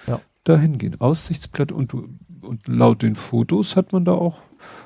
[0.08, 0.20] ja.
[0.44, 1.00] dahin gehen.
[1.00, 4.40] Aussichtsplatt und, und laut den Fotos hat man da auch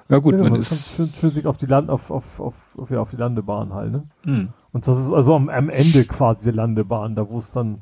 [0.10, 3.00] ja gut, ja, man, man ist sich auf die Land auf auf auf auf, ja,
[3.00, 4.04] auf die Landebahn halt, ne?
[4.24, 4.50] Mhm.
[4.72, 7.76] Und das ist also am, am Ende quasi die Landebahn, da wo es dann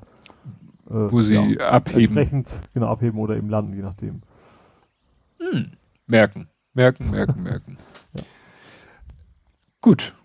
[0.89, 2.17] äh, wo sie ja, abheben.
[2.17, 4.21] Entsprechend genau abheben oder eben landen, je nachdem.
[5.39, 5.71] Mhm.
[6.07, 7.77] Merken, merken, merken, merken.
[8.13, 8.21] Ja.
[9.81, 10.15] Gut.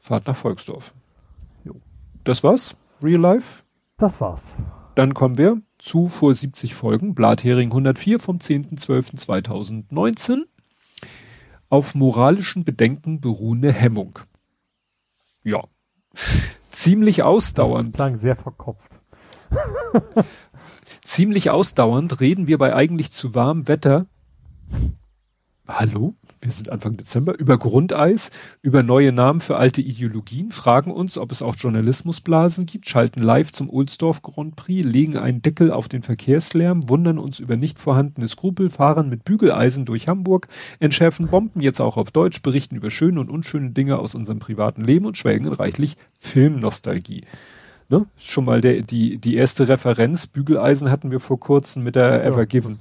[0.00, 0.94] Fahrt nach Volksdorf.
[1.64, 1.76] Jo.
[2.24, 2.76] Das war's?
[3.02, 3.62] Real Life?
[3.98, 4.52] Das war's.
[4.94, 10.42] Dann kommen wir zu vor 70 Folgen, Blathering 104 vom 10.12.2019
[11.70, 14.18] auf moralischen Bedenken beruhende Hemmung.
[15.42, 15.64] Ja.
[16.70, 17.94] Ziemlich ausdauernd.
[17.94, 19.00] Das klang sehr verkopft.
[21.02, 24.06] Ziemlich ausdauernd reden wir bei eigentlich zu warmem Wetter.
[25.66, 26.16] Hallo?
[26.40, 28.30] Wir sind Anfang Dezember, über Grundeis,
[28.62, 33.52] über neue Namen für alte Ideologien, fragen uns, ob es auch Journalismusblasen gibt, schalten live
[33.52, 38.28] zum Ohlsdorf Grand Prix, legen einen Deckel auf den Verkehrslärm, wundern uns über nicht vorhandene
[38.28, 43.20] Skrupel, fahren mit Bügeleisen durch Hamburg, entschärfen Bomben jetzt auch auf Deutsch, berichten über schöne
[43.20, 47.24] und unschöne Dinge aus unserem privaten Leben und schwelgen in reichlich Filmnostalgie.
[47.90, 48.06] Ne?
[48.16, 52.22] Schon mal der, die, die erste Referenz, Bügeleisen hatten wir vor kurzem mit der ja,
[52.22, 52.78] Ever Given.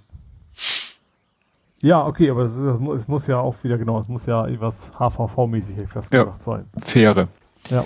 [1.81, 5.87] Ja, okay, aber es, es, muss ja auch wieder, genau, es muss ja etwas HVV-mäßig
[5.87, 6.65] fast ja, sein.
[6.77, 7.29] Faire.
[7.69, 7.85] Ja.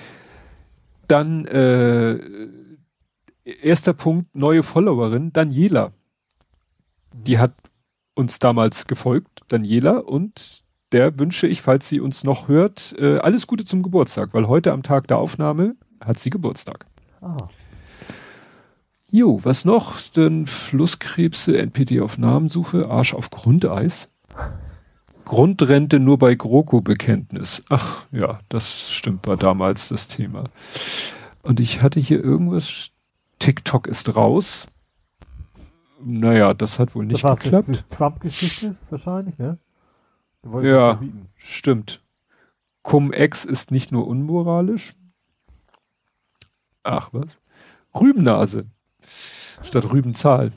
[1.08, 2.18] Dann, äh,
[3.44, 5.92] erster Punkt, neue Followerin, Daniela.
[7.14, 7.54] Die hat
[8.16, 13.48] uns damals gefolgt, Daniela, und der wünsche ich, falls sie uns noch hört, äh, alles
[13.48, 16.86] Gute zum Geburtstag, weil heute am Tag der Aufnahme hat sie Geburtstag.
[17.22, 17.38] Ah.
[19.14, 20.00] Jo, was noch?
[20.10, 24.10] Denn Flusskrebse, NPD auf Namensuche, Arsch auf Grundeis.
[25.24, 27.62] Grundrente nur bei GroKo-Bekenntnis.
[27.70, 30.46] Ach ja, das stimmt, war damals das Thema.
[31.44, 32.90] Und ich hatte hier irgendwas,
[33.38, 34.66] TikTok ist raus.
[36.04, 37.70] Naja, das hat wohl nicht das geklappt.
[37.70, 39.60] Das ist Trump-Geschichte wahrscheinlich, ne?
[40.64, 41.00] Ja,
[41.36, 42.02] stimmt.
[42.82, 44.96] Cum-Ex ist nicht nur unmoralisch.
[46.82, 47.38] Ach was?
[47.94, 48.66] Rübennase
[49.62, 50.52] statt Rübenzahl.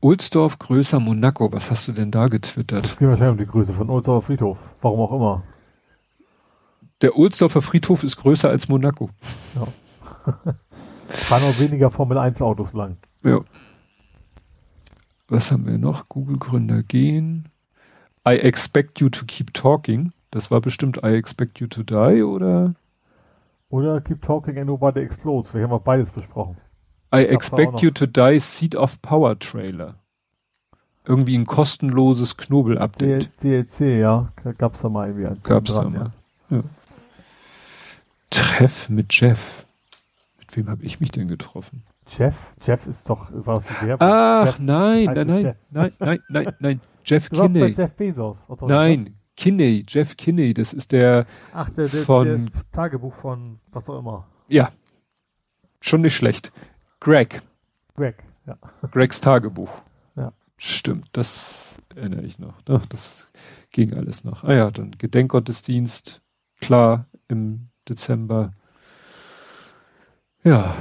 [0.00, 1.52] Ulsdorf größer Monaco.
[1.52, 2.84] Was hast du denn da getwittert?
[2.84, 4.74] Es geht wahrscheinlich um die Größe von Ulsdorfer Friedhof.
[4.80, 5.42] Warum auch immer.
[7.02, 9.10] Der Ulsdorfer Friedhof ist größer als Monaco.
[9.54, 9.66] Ja.
[11.08, 12.96] Fahren auch weniger Formel 1 Autos lang.
[13.22, 13.40] Ja.
[15.28, 16.08] Was haben wir noch?
[16.08, 17.48] Google-Gründer gehen.
[18.26, 20.12] I expect you to keep talking.
[20.30, 22.74] Das war bestimmt I expect you to die, oder?
[23.68, 25.52] Oder keep talking and nobody explodes.
[25.52, 26.56] Wir haben auch beides besprochen.
[27.14, 29.96] I expect you to die Seed of Power Trailer.
[31.04, 33.30] Irgendwie ein kostenloses Knobel-Update.
[33.42, 34.32] DLC, ja.
[34.58, 35.40] Gab's da mal irgendwie.
[35.42, 36.12] Gab's dran, da mal.
[36.50, 36.56] Ja.
[36.56, 36.62] Ja.
[38.30, 39.66] Treff mit Jeff.
[40.38, 41.84] Mit wem habe ich mich denn getroffen?
[42.08, 42.34] Jeff?
[42.62, 44.08] Jeff ist doch, war die Werbung.
[44.08, 47.72] Ach, Jeff, nein, nein, nein, nein, nein, nein, nein, Jeff du Kinney.
[47.72, 48.46] Jeff Bezos.
[48.62, 53.88] Nein, Kinney, Jeff Kinney, das ist der, Ach, der, der, von, der Tagebuch von was
[53.88, 54.26] auch immer.
[54.48, 54.70] Ja,
[55.80, 56.52] schon nicht schlecht.
[57.00, 57.42] Greg.
[57.96, 58.56] Greg, Ja.
[58.90, 59.82] Gregs Tagebuch.
[60.16, 60.32] Ja.
[60.56, 62.54] Stimmt, das erinnere ich noch.
[62.68, 63.30] Ach, das
[63.70, 64.44] ging alles noch.
[64.44, 66.20] Ah ja, dann Gedenkgottesdienst,
[66.60, 68.52] klar, im Dezember.
[70.44, 70.76] Ja,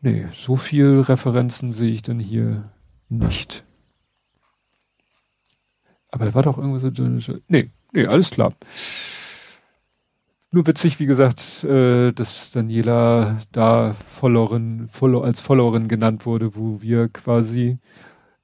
[0.00, 2.70] nee, so viel Referenzen sehe ich dann hier
[3.08, 3.64] nicht.
[6.10, 6.82] Aber da war doch irgendwas
[7.24, 8.54] so, nee, nee, alles klar.
[10.54, 16.80] Nur witzig, wie gesagt, äh, dass Daniela da Followerin, Follow, als Followerin genannt wurde, wo
[16.80, 17.78] wir quasi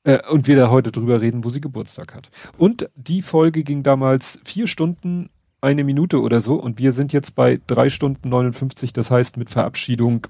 [0.03, 2.29] äh, und wir da heute drüber reden, wo sie Geburtstag hat.
[2.59, 5.31] Und die Folge ging damals vier Stunden,
[5.61, 9.49] eine Minute oder so und wir sind jetzt bei drei Stunden 59, das heißt mit
[9.49, 10.27] Verabschiedung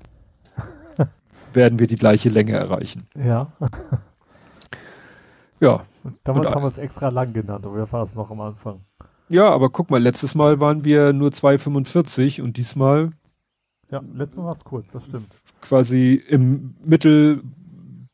[1.55, 3.05] werden wir die gleiche Länge erreichen.
[3.15, 3.53] Ja.
[5.61, 5.85] Ja.
[6.25, 8.81] Damals Und- haben wir es extra lang genannt, aber wir war es noch am Anfang.
[9.31, 13.11] Ja, aber guck mal, letztes Mal waren wir nur 2,45 und diesmal
[13.91, 15.29] Ja, letztes Mal war es kurz, das stimmt.
[15.61, 17.43] quasi im Mittel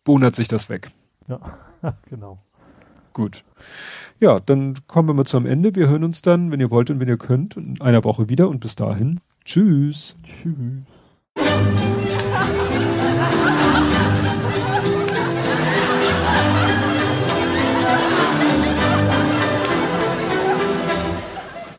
[0.04, 0.90] bonert sich das weg.
[1.26, 1.40] Ja,
[2.10, 2.38] genau.
[3.12, 3.44] Gut.
[4.20, 5.74] Ja, dann kommen wir mal zum Ende.
[5.74, 8.48] Wir hören uns dann, wenn ihr wollt und wenn ihr könnt, in einer Woche wieder
[8.48, 9.20] und bis dahin.
[9.44, 10.16] Tschüss.
[10.22, 10.82] Tschüss.